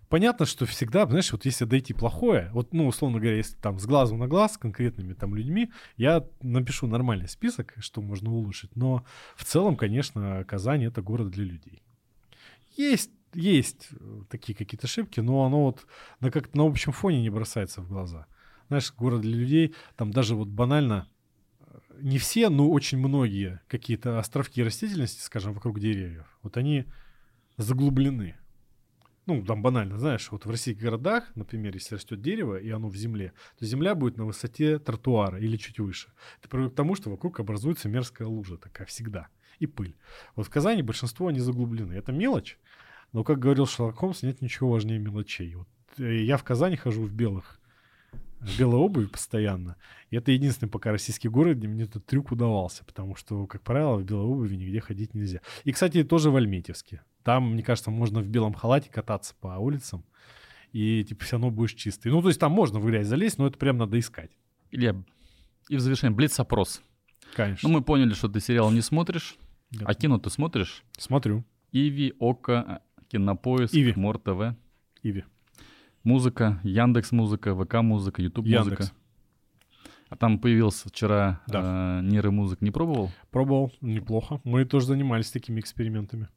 понятно, 0.09 0.47
что 0.47 0.67
всегда, 0.67 1.07
знаешь, 1.07 1.33
вот 1.33 1.45
если 1.45 1.65
дойти 1.65 1.93
плохое, 1.93 2.51
вот, 2.53 2.73
ну, 2.73 2.87
условно 2.87 3.19
говоря, 3.19 3.37
если 3.37 3.57
там 3.57 3.79
с 3.81 3.87
глазу 3.87 4.17
на 4.17 4.29
глаз 4.29 4.55
с 4.55 4.59
конкретными 4.59 5.15
там 5.15 5.35
людьми, 5.35 5.73
я 5.97 6.25
напишу 6.43 6.87
нормальный 6.87 7.29
список, 7.29 7.75
что 7.81 8.01
можно 8.01 8.31
улучшить, 8.31 8.77
но 8.77 9.05
в 9.35 9.45
целом, 9.45 9.77
конечно, 9.77 10.45
Казань— 10.45 10.85
это 10.87 11.03
город 11.03 11.31
для 11.31 11.45
людей. 11.45 11.83
Есть 12.77 13.11
есть 13.35 13.89
такие 14.31 14.55
какие-то 14.55 14.87
ошибки, 14.87 15.19
но 15.19 15.45
оно 15.45 15.65
вот 15.65 15.87
на 16.21 16.31
как-то 16.31 16.57
на 16.57 16.65
общем 16.65 16.93
фоне 16.93 17.21
не 17.21 17.31
бросается 17.31 17.81
в 17.81 17.89
глаза. 17.89 18.27
Знаешь, 18.69 18.95
город 18.97 19.23
для 19.23 19.37
людей, 19.37 19.75
там 19.97 20.13
даже 20.13 20.37
вот 20.37 20.49
банально 20.49 21.09
не 22.01 22.19
все, 22.19 22.49
но 22.49 22.71
очень 22.71 22.99
многие 22.99 23.61
какие-то 23.69 24.19
островки 24.19 24.63
растительности, 24.63 25.21
скажем, 25.21 25.53
вокруг 25.55 25.81
деревьев, 25.81 26.27
вот 26.43 26.57
они 26.57 26.87
заглублены. 27.57 28.37
Ну, 29.27 29.43
там 29.43 29.63
банально, 29.63 29.99
знаешь, 29.99 30.31
вот 30.31 30.45
в 30.45 30.51
российских 30.51 30.83
городах, 30.83 31.35
например, 31.35 31.73
если 31.75 31.95
растет 31.95 32.21
дерево, 32.21 32.57
и 32.57 32.69
оно 32.69 32.89
в 32.89 32.97
земле, 32.97 33.33
то 33.59 33.65
земля 33.65 33.95
будет 33.95 34.19
на 34.19 34.27
высоте 34.27 34.79
тротуара 34.79 35.39
или 35.39 35.57
чуть 35.57 35.79
выше. 35.79 36.13
Это 36.41 36.49
приводит 36.51 36.75
к 36.75 36.77
тому, 36.77 36.95
что 36.95 37.11
вокруг 37.11 37.41
образуется 37.41 37.89
мерзкая 37.89 38.29
лужа 38.29 38.59
такая 38.59 38.87
всегда. 38.87 39.29
И 39.61 39.67
пыль. 39.67 39.97
Вот 40.37 40.47
в 40.47 40.51
Казани 40.51 40.83
большинство 40.83 41.29
они 41.29 41.41
заглублены. 41.41 41.95
Это 41.95 42.13
мелочь, 42.13 42.59
но, 43.13 43.25
как 43.25 43.39
говорил 43.39 43.67
Шерлок 43.67 43.97
Холмс, 43.97 44.23
нет 44.23 44.43
ничего 44.43 44.71
важнее 44.71 44.99
мелочей. 44.99 45.55
Вот 45.55 45.69
э, 45.99 46.23
я 46.25 46.37
в 46.37 46.45
Казани 46.45 46.77
хожу 46.77 47.03
в 47.03 47.13
белых 47.13 47.61
белой 48.59 48.79
обуви 48.79 49.07
постоянно. 49.07 49.77
И 50.11 50.17
это 50.17 50.33
единственный 50.33 50.69
пока 50.69 50.91
российский 50.91 51.29
город, 51.29 51.59
где 51.59 51.69
мне 51.69 51.85
этот 51.85 52.07
трюк 52.07 52.33
удавался, 52.33 52.85
потому 52.85 53.17
что, 53.17 53.47
как 53.47 53.63
правило, 53.63 53.97
в 53.97 54.05
белой 54.05 54.27
обуви 54.27 54.57
нигде 54.57 54.81
ходить 54.81 55.15
нельзя. 55.15 55.41
И, 55.65 55.73
кстати, 55.73 56.05
тоже 56.05 56.31
в 56.31 56.37
Альметьевске. 56.37 57.03
Там, 57.23 57.53
мне 57.53 57.63
кажется, 57.63 57.91
можно 57.91 58.21
в 58.21 58.29
белом 58.29 58.55
халате 58.55 58.91
кататься 58.91 59.35
по 59.41 59.49
улицам, 59.59 60.05
и 60.73 61.05
типа 61.05 61.25
все 61.25 61.37
равно 61.37 61.51
будешь 61.51 61.75
чистый. 61.75 62.09
Ну, 62.09 62.21
то 62.21 62.29
есть 62.29 62.41
там 62.41 62.53
можно 62.53 62.79
в 62.79 62.87
грязь 62.87 63.07
залезть, 63.07 63.39
но 63.39 63.47
это 63.47 63.59
прям 63.59 63.79
надо 63.79 63.99
искать. 63.99 64.31
Илья, 64.71 64.95
и 65.69 65.77
в 65.77 65.81
завершение, 65.81 66.15
блиц-опрос. 66.15 66.83
Конечно. 67.35 67.69
Ну, 67.69 67.75
мы 67.75 67.83
поняли, 67.83 68.13
что 68.15 68.29
ты 68.29 68.41
сериал 68.41 68.71
не 68.71 68.81
смотришь, 68.81 69.37
да. 69.71 69.87
а 69.87 69.95
кино 69.95 70.19
ты 70.19 70.31
смотришь? 70.31 70.85
Смотрю. 70.99 71.45
Иви, 71.73 72.15
Ока, 72.19 72.83
Кинопоиск, 73.09 73.75
Иви. 73.75 73.95
Мор 73.97 74.19
ТВ. 74.19 74.57
Иви. 75.03 75.25
Музыка, 76.05 76.61
Яндекс 76.63 77.13
Музыка, 77.13 77.55
ВК 77.57 77.77
Музыка, 77.83 78.23
Ютуб 78.23 78.47
Музыка. 78.47 78.85
А 80.11 80.17
там 80.17 80.39
появился 80.39 80.89
вчера 80.89 81.41
да. 81.47 82.01
э, 82.01 82.03
нейромузык. 82.03 82.61
Не 82.61 82.71
пробовал? 82.71 83.11
Пробовал, 83.31 83.73
неплохо. 83.81 84.41
Мы 84.45 84.65
тоже 84.65 84.87
занимались 84.87 85.31
такими 85.31 85.59
экспериментами. 85.61 86.29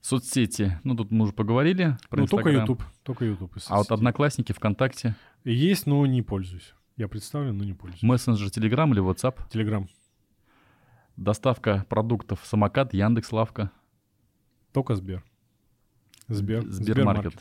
Соцсети. 0.00 0.80
Ну, 0.82 0.96
тут 0.96 1.10
мы 1.10 1.24
уже 1.24 1.32
поговорили 1.32 1.96
про 2.08 2.18
Ну, 2.18 2.24
Инстаграм. 2.24 2.44
только 2.44 2.60
YouTube. 2.60 2.82
Только 3.02 3.24
YouTube. 3.26 3.52
А 3.68 3.76
вот 3.78 3.92
Одноклассники, 3.92 4.52
ВКонтакте? 4.52 5.14
Есть, 5.44 5.86
но 5.86 6.04
не 6.06 6.22
пользуюсь. 6.22 6.74
Я 6.96 7.06
представлен, 7.08 7.58
но 7.58 7.64
не 7.64 7.74
пользуюсь. 7.74 8.02
Мессенджер, 8.02 8.50
Телеграм 8.50 8.92
или 8.92 9.02
WhatsApp? 9.02 9.38
Телеграм. 9.50 9.88
Доставка 11.16 11.84
продуктов, 11.88 12.40
самокат, 12.44 12.94
Яндекс, 12.94 13.30
Лавка? 13.32 13.70
Только 14.72 14.94
Сбер. 14.96 15.22
Сбер. 16.28 16.66
Сбермаркет. 16.66 17.34
Да. 17.34 17.40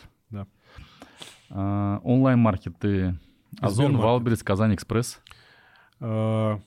А, 1.49 1.99
онлайн-маркеты 2.03 3.19
Озон, 3.59 3.97
Wildberries, 3.97 4.43
KazanExpress. 4.43 5.21
А, 5.99 6.59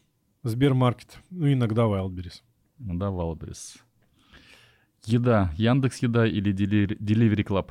Сбермаркет. 0.42 1.18
Ну, 1.30 1.52
иногда 1.52 1.86
Wildberries. 1.86 2.42
Да, 2.78 3.10
Wildberries. 3.10 3.78
Еда. 5.04 5.52
Яндекс 5.56 5.98
Еда 5.98 6.26
или 6.26 6.54
Delivery 6.54 7.44
Club? 7.44 7.70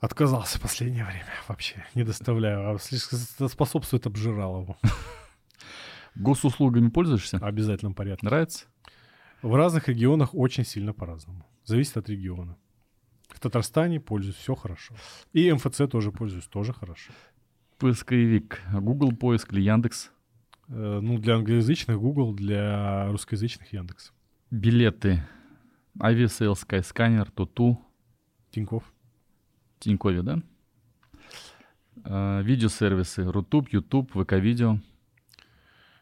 Отказался 0.00 0.58
в 0.58 0.62
последнее 0.62 1.04
время 1.04 1.26
вообще. 1.48 1.84
Не 1.94 2.04
доставляю. 2.04 2.70
А 2.74 2.78
слишком 2.78 3.48
способствует 3.48 4.06
обжиралову. 4.06 4.76
Госуслугами 6.14 6.88
пользуешься? 6.88 7.38
В 7.38 7.44
обязательном 7.44 7.94
порядке. 7.94 8.24
Нравится? 8.24 8.66
В 9.42 9.54
разных 9.54 9.88
регионах 9.88 10.34
очень 10.34 10.64
сильно 10.64 10.92
по-разному. 10.92 11.44
Зависит 11.64 11.96
от 11.96 12.08
региона. 12.08 12.56
В 13.28 13.40
Татарстане 13.40 14.00
пользуюсь, 14.00 14.36
все 14.36 14.54
хорошо. 14.54 14.94
И 15.32 15.52
МФЦ 15.52 15.82
тоже 15.90 16.10
пользуюсь, 16.12 16.46
тоже 16.46 16.72
хорошо. 16.72 17.12
Поисковик. 17.78 18.60
Google 18.72 19.14
поиск 19.14 19.52
или 19.52 19.60
Яндекс? 19.60 20.10
Э, 20.68 21.00
ну, 21.00 21.18
для 21.18 21.36
англоязычных 21.36 21.98
Google, 21.98 22.34
для 22.34 23.10
русскоязычных 23.10 23.72
Яндекс. 23.72 24.12
Билеты. 24.50 25.22
Aviasales, 26.00 26.54
Skyscanner, 26.54 27.30
Туту. 27.30 27.80
Тиньков. 28.50 28.82
Тинькове, 29.78 30.22
да? 30.22 30.42
Э, 32.04 32.42
видеосервисы. 32.42 33.30
Рутуб, 33.30 33.68
Ютуб, 33.68 34.10
ВК-видео. 34.12 34.78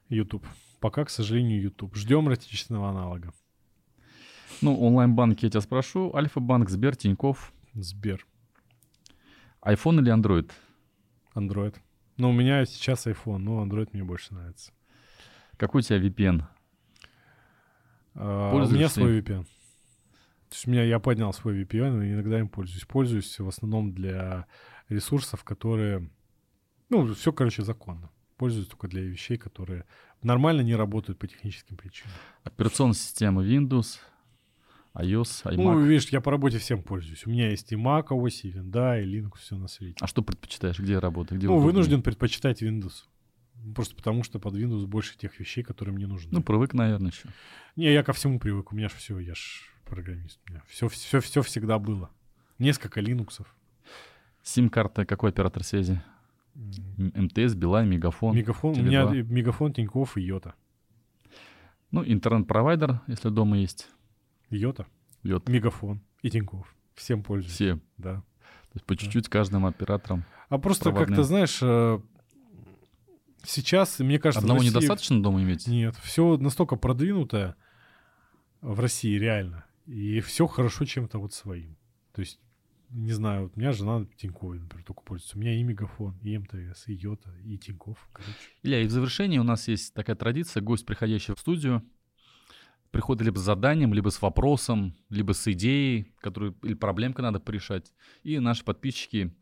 YouTube. 0.09 0.47
Пока, 0.81 1.05
к 1.05 1.11
сожалению, 1.11 1.61
YouTube. 1.61 1.97
Ждем 1.97 2.29
ратичного 2.29 2.89
аналога. 2.89 3.33
Ну, 4.63 4.79
онлайн-банки 4.81 5.45
я 5.45 5.51
тебя 5.51 5.61
спрошу. 5.61 6.15
Альфа-банк, 6.15 6.71
Сбер, 6.71 6.97
Тиньков. 6.97 7.53
Сбер. 7.75 8.27
iPhone 9.63 10.01
или 10.01 10.13
Android? 10.13 10.51
Android. 11.35 11.77
Но 12.17 12.31
у 12.31 12.33
меня 12.33 12.65
сейчас 12.65 13.07
iPhone, 13.07 13.39
но 13.39 13.65
Android 13.65 13.91
мне 13.93 14.03
больше 14.03 14.35
нравится. 14.35 14.73
Какой 15.57 15.81
у 15.81 15.83
тебя 15.83 15.99
VPN? 15.99 16.45
А, 18.15 18.55
у 18.55 18.71
меня 18.71 18.89
свой 18.89 19.21
VPN. 19.21 19.45
То 19.45 20.55
есть 20.55 20.67
у 20.67 20.71
меня 20.71 20.85
я 20.85 20.99
поднял 21.01 21.33
свой 21.33 21.63
VPN 21.63 22.07
и 22.07 22.13
иногда 22.13 22.39
им 22.39 22.49
пользуюсь. 22.49 22.85
Пользуюсь 22.85 23.39
в 23.39 23.49
основном 23.49 23.93
для 23.93 24.47
ресурсов, 24.89 25.45
которые... 25.45 26.11
Ну, 26.89 27.13
все, 27.15 27.33
короче, 27.33 27.63
законно. 27.63 28.11
Пользуюсь 28.37 28.69
только 28.69 28.87
для 28.87 29.03
вещей, 29.03 29.37
которые 29.37 29.85
нормально 30.23 30.61
не 30.61 30.77
работают 30.77 31.19
по 31.19 31.27
техническим 31.27 31.77
причинам. 31.77 32.13
Операционная 32.45 32.95
система 32.95 33.43
Windows, 33.43 33.99
iOS, 34.97 35.45
iMac. 35.45 35.57
Ну, 35.57 35.81
видишь, 35.81 36.09
я 36.09 36.21
по 36.21 36.31
работе 36.31 36.59
всем 36.59 36.83
пользуюсь. 36.83 37.27
У 37.27 37.31
меня 37.31 37.51
есть 37.51 37.73
и 37.73 37.77
Mac 37.77 38.09
OS, 38.09 38.41
и 38.43 38.53
Windows, 38.53 39.03
и 39.03 39.07
Linux, 39.07 39.39
все 39.39 39.57
на 39.57 39.69
свете. 39.69 39.97
А 40.01 40.07
что 40.07 40.23
предпочитаешь? 40.23 40.79
Где 40.79 40.99
работать? 40.99 41.39
Где 41.39 41.47
ну, 41.47 41.55
удобнее? 41.55 41.73
вынужден 41.73 42.03
предпочитать 42.03 42.63
Windows. 42.63 43.05
Просто 43.75 43.97
потому, 43.97 44.23
что 44.23 44.39
под 44.39 44.55
Windows 44.55 44.87
больше 44.87 45.17
тех 45.19 45.39
вещей, 45.39 45.63
которые 45.63 45.95
мне 45.95 46.07
нужны. 46.07 46.31
Ну, 46.33 46.43
привык, 46.43 46.75
наверное, 46.75 47.11
еще. 47.11 47.29
Не, 47.75 47.93
я 47.93 48.03
ко 48.03 48.13
всему 48.13 48.39
привык. 48.39 48.73
У 48.73 48.77
меня 48.77 48.89
же 48.89 48.97
все, 48.97 49.19
я 49.19 49.35
ж 49.35 49.71
программист. 49.85 50.41
У 50.49 50.53
меня 50.53 50.63
все, 50.69 50.89
все, 50.89 51.21
все 51.21 51.43
всегда 51.43 51.79
было. 51.79 52.11
Несколько 52.59 53.01
Linux. 53.01 53.45
Сим-карта 54.43 55.05
какой 55.05 55.31
оператор 55.31 55.65
связи? 55.65 56.03
МТС, 56.55 57.55
Билайн, 57.55 57.89
Мегафон. 57.89 58.35
Мегафон. 58.35 58.79
У 58.79 58.83
меня 58.83 59.05
Мегафон, 59.05 59.73
Тинькофф 59.73 60.17
и 60.17 60.23
Йота. 60.23 60.55
Ну, 61.91 62.03
интернет-провайдер, 62.05 63.01
если 63.07 63.29
дома 63.29 63.59
есть. 63.59 63.89
Йота. 64.51 64.87
Йота. 65.23 65.51
Мегафон 65.51 66.01
и 66.23 66.31
Тинькофф. 66.31 66.67
Всем 66.95 67.23
пользуюсь. 67.23 67.55
Все. 67.55 67.81
Да. 67.99 68.17
То 68.17 68.75
есть 68.75 68.87
по 68.87 68.97
чуть-чуть 68.97 69.25
да. 69.25 69.31
каждым 69.31 69.67
оператором. 69.67 70.25
А 70.49 70.59
просто 70.59 70.93
как-то, 70.93 71.23
знаешь, 71.25 71.59
э, 71.63 72.01
сейчас, 73.45 73.99
мне 73.99 74.19
кажется... 74.19 74.41
Одного 74.41 74.59
России... 74.59 74.71
недостаточно 74.71 75.23
дома 75.23 75.43
иметь? 75.43 75.67
Нет. 75.67 75.97
Все 76.03 76.37
настолько 76.37 76.77
продвинутое 76.77 77.57
в 78.61 78.81
России, 78.81 79.19
реально. 79.19 79.65
И 79.87 80.21
все 80.21 80.47
хорошо 80.47 80.85
чем-то 80.85 81.19
вот 81.19 81.35
своим. 81.35 81.77
То 82.13 82.21
есть 82.21 82.41
не 82.91 83.13
знаю, 83.13 83.45
вот 83.45 83.53
у 83.57 83.61
меня 83.61 83.73
жена 83.73 84.07
Тиньковой, 84.17 84.59
например, 84.59 84.85
только 84.85 85.03
пользуется. 85.03 85.37
У 85.37 85.41
меня 85.41 85.59
и 85.59 85.63
Мегафон, 85.63 86.17
и 86.23 86.39
МТС, 86.39 86.87
и 86.87 86.95
Йота, 86.95 87.35
и 87.45 87.59
Тиньков, 87.59 88.09
короче. 88.13 88.37
Илья, 88.63 88.81
и 88.81 88.87
в 88.87 88.91
завершении 88.91 89.39
у 89.39 89.43
нас 89.43 89.69
есть 89.69 89.93
такая 89.93 90.17
традиция, 90.17 90.61
гость, 90.61 90.87
приходящий 90.87 91.35
в 91.35 91.39
студию, 91.39 91.83
приходит 92.97 93.25
либо 93.25 93.39
с 93.39 93.43
заданием, 93.43 93.93
либо 93.93 94.09
с 94.09 94.23
вопросом, 94.23 94.97
либо 95.11 95.33
с 95.35 95.47
идеей, 95.53 96.15
которую 96.19 96.57
или 96.63 96.73
проблемка 96.73 97.21
надо 97.21 97.41
порешать. 97.41 97.93
И 98.23 98.39
наши 98.39 98.65
подписчики, 98.65 99.37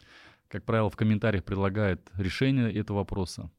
как 0.48 0.64
правило, 0.64 0.90
в 0.90 0.96
комментариях 0.96 1.44
предлагают 1.44 2.10
решение 2.14 2.74
этого 2.74 2.96
вопроса. 2.96 3.52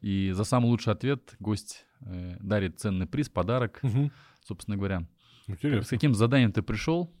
И 0.00 0.30
за 0.32 0.44
самый 0.44 0.68
лучший 0.68 0.94
ответ 0.94 1.36
гость 1.38 1.84
э, 2.00 2.38
дарит 2.40 2.80
ценный 2.80 3.06
приз, 3.06 3.28
подарок, 3.28 3.80
угу. 3.82 4.10
собственно 4.42 4.78
говоря. 4.78 5.06
Интересно. 5.46 5.82
С 5.82 5.88
каким 5.88 6.14
заданием 6.14 6.52
ты 6.52 6.62
пришел? 6.62 7.12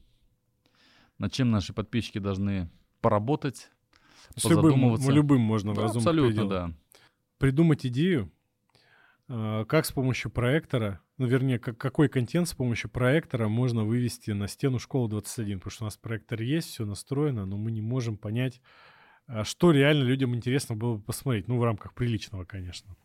Над 1.18 1.34
чем 1.34 1.50
наши 1.50 1.74
подписчики 1.74 2.16
должны 2.16 2.70
поработать, 3.02 3.70
с 4.36 4.42
позадумываться? 4.44 5.10
Любым, 5.10 5.16
любым 5.16 5.40
можно 5.42 5.74
да, 5.74 5.84
Абсолютно, 5.84 6.30
предел. 6.30 6.48
да. 6.48 6.72
Придумать 7.36 7.84
идею, 7.84 8.32
а, 9.28 9.66
как 9.66 9.84
с 9.84 9.92
помощью 9.92 10.30
проектора, 10.30 11.02
ну, 11.20 11.26
вернее, 11.26 11.58
как, 11.58 11.76
какой 11.76 12.08
контент 12.08 12.48
с 12.48 12.54
помощью 12.54 12.88
проектора 12.88 13.46
можно 13.46 13.84
вывести 13.84 14.30
на 14.30 14.48
стену 14.48 14.78
школы 14.78 15.06
21, 15.10 15.58
потому 15.58 15.70
что 15.70 15.84
у 15.84 15.86
нас 15.86 15.98
проектор 15.98 16.40
есть, 16.40 16.68
все 16.68 16.86
настроено, 16.86 17.44
но 17.44 17.58
мы 17.58 17.70
не 17.72 17.82
можем 17.82 18.16
понять, 18.16 18.62
а, 19.26 19.44
что 19.44 19.70
реально 19.70 20.04
людям 20.04 20.34
интересно 20.34 20.76
было 20.76 20.96
бы 20.96 21.02
посмотреть, 21.02 21.46
ну, 21.46 21.58
в 21.58 21.64
рамках 21.64 21.92
приличного, 21.92 22.46
конечно. 22.46 22.96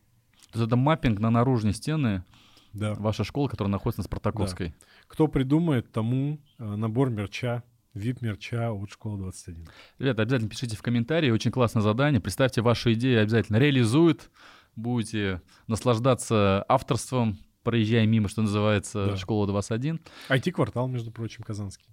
То 0.53 0.59
есть 0.59 0.67
это 0.67 0.77
маппинг 0.77 1.19
на 1.19 1.29
наружные 1.29 1.73
стены, 1.73 2.23
да. 2.71 2.93
ваша 2.93 3.25
школа, 3.25 3.49
которая 3.49 3.69
находится 3.69 3.99
на 3.99 4.05
Спартаковской. 4.05 4.69
Да. 4.69 4.75
Кто 5.07 5.27
придумает, 5.27 5.91
тому 5.91 6.39
а, 6.57 6.77
набор 6.77 7.09
мерча 7.09 7.63
VIP-мерча 7.95 8.71
от 8.71 8.91
школы 8.91 9.17
21. 9.17 9.67
Ребята, 9.99 10.21
обязательно 10.21 10.49
пишите 10.49 10.77
в 10.77 10.81
комментарии, 10.81 11.31
очень 11.31 11.51
классное 11.51 11.81
задание. 11.81 12.21
Представьте 12.21 12.61
ваши 12.61 12.93
идеи, 12.93 13.17
обязательно 13.17 13.57
реализуют. 13.57 14.31
Будете 14.77 15.41
наслаждаться 15.67 16.63
авторством, 16.69 17.39
проезжая 17.65 18.05
мимо, 18.05 18.29
что 18.29 18.43
называется, 18.43 19.07
да. 19.07 19.17
школа 19.17 19.47
21. 19.47 19.99
IT-квартал, 20.29 20.87
между 20.87 21.11
прочим, 21.11 21.43
казанский. 21.43 21.87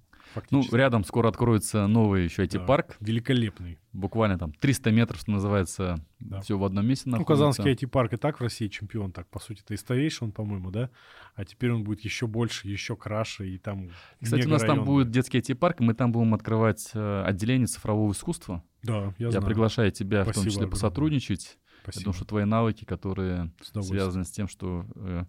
Ну, 0.51 0.65
рядом 0.73 1.05
скоро 1.05 1.28
откроется 1.28 1.86
новый 1.86 2.24
еще 2.24 2.44
IT-парк. 2.44 2.97
Да, 3.01 3.07
великолепный. 3.07 3.78
Буквально 3.93 4.39
там 4.39 4.53
300 4.53 4.90
метров, 4.90 5.20
что 5.20 5.31
называется, 5.31 6.05
да. 6.20 6.40
все 6.40 6.57
в 6.57 6.65
одном 6.65 6.86
месте 6.86 7.11
находится. 7.11 7.32
Ну, 7.32 7.36
казанский 7.36 7.73
IT-парк 7.73 8.15
и 8.15 8.16
так 8.16 8.39
в 8.39 8.43
России 8.43 8.69
чемпион, 8.69 9.12
так, 9.12 9.28
по 9.28 9.39
сути, 9.39 9.61
это 9.62 9.74
и 9.74 9.77
старейший 9.77 10.24
он, 10.27 10.32
по-моему, 10.32 10.70
да? 10.70 10.90
А 11.35 11.44
теперь 11.44 11.73
он 11.73 11.85
будет 11.85 12.01
еще 12.01 12.27
больше, 12.27 12.69
еще 12.69 12.97
краше, 12.97 13.49
и 13.49 13.59
там 13.59 13.90
Кстати, 14.20 14.47
у 14.47 14.51
нас 14.51 14.62
там 14.62 14.85
будет 14.85 15.11
детский 15.11 15.39
IT-парк, 15.39 15.81
и 15.81 15.85
мы 15.85 15.94
там 15.94 16.12
будем 16.12 16.35
открывать 16.35 16.90
э, 16.94 17.24
отделение 17.27 17.66
цифрового 17.66 18.12
искусства. 18.12 18.62
Да, 18.82 19.15
я, 19.19 19.27
я 19.27 19.31
знаю. 19.32 19.47
приглашаю 19.47 19.93
тебя 19.93 20.23
Спасибо 20.23 20.32
в 20.32 20.35
том 20.35 20.44
числе 20.44 20.59
огромное. 20.61 20.70
посотрудничать. 20.70 21.59
Спасибо. 21.82 22.00
Я 22.00 22.04
думаю, 22.04 22.16
что 22.16 22.24
твои 22.24 22.44
навыки, 22.44 22.84
которые 22.84 23.52
с 23.60 23.86
связаны 23.86 24.24
с 24.24 24.30
тем, 24.30 24.48
что 24.48 24.86
э, 24.96 25.24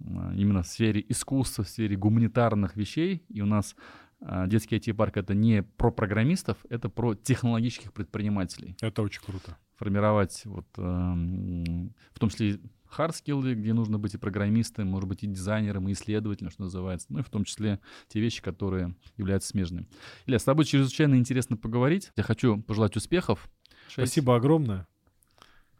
именно 0.00 0.62
в 0.62 0.66
сфере 0.66 1.04
искусства, 1.08 1.64
в 1.64 1.68
сфере 1.68 1.96
гуманитарных 1.96 2.76
вещей, 2.76 3.24
и 3.28 3.40
у 3.40 3.46
нас 3.46 3.74
а, 4.20 4.46
детский 4.46 4.76
IT-парк 4.76 5.16
это 5.16 5.34
не 5.34 5.62
про 5.62 5.90
программистов, 5.90 6.58
это 6.68 6.88
про 6.88 7.14
технологических 7.14 7.92
предпринимателей. 7.92 8.76
Это 8.80 9.02
очень 9.02 9.22
круто. 9.22 9.56
Формировать 9.76 10.42
вот, 10.44 10.66
э, 10.76 10.80
в 10.80 12.18
том 12.18 12.28
числе 12.30 12.58
hard 12.96 13.10
skills, 13.10 13.54
где 13.54 13.72
нужно 13.72 13.98
быть 13.98 14.14
и 14.14 14.18
программистом, 14.18 14.88
может 14.88 15.08
быть 15.08 15.22
и 15.22 15.26
дизайнером, 15.28 15.88
и 15.88 15.92
исследователем, 15.92 16.50
что 16.50 16.62
называется, 16.62 17.06
ну 17.10 17.20
и 17.20 17.22
в 17.22 17.30
том 17.30 17.44
числе 17.44 17.80
те 18.08 18.20
вещи, 18.20 18.42
которые 18.42 18.96
являются 19.16 19.50
смежными. 19.50 19.86
Илья, 20.26 20.40
с 20.40 20.44
тобой 20.44 20.64
чрезвычайно 20.64 21.14
интересно 21.14 21.56
поговорить. 21.56 22.10
Я 22.16 22.24
хочу 22.24 22.60
пожелать 22.60 22.96
успехов. 22.96 23.48
6. 23.88 23.94
Спасибо 23.94 24.34
огромное. 24.34 24.88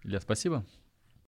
Илья, 0.03 0.21
спасибо. 0.21 0.65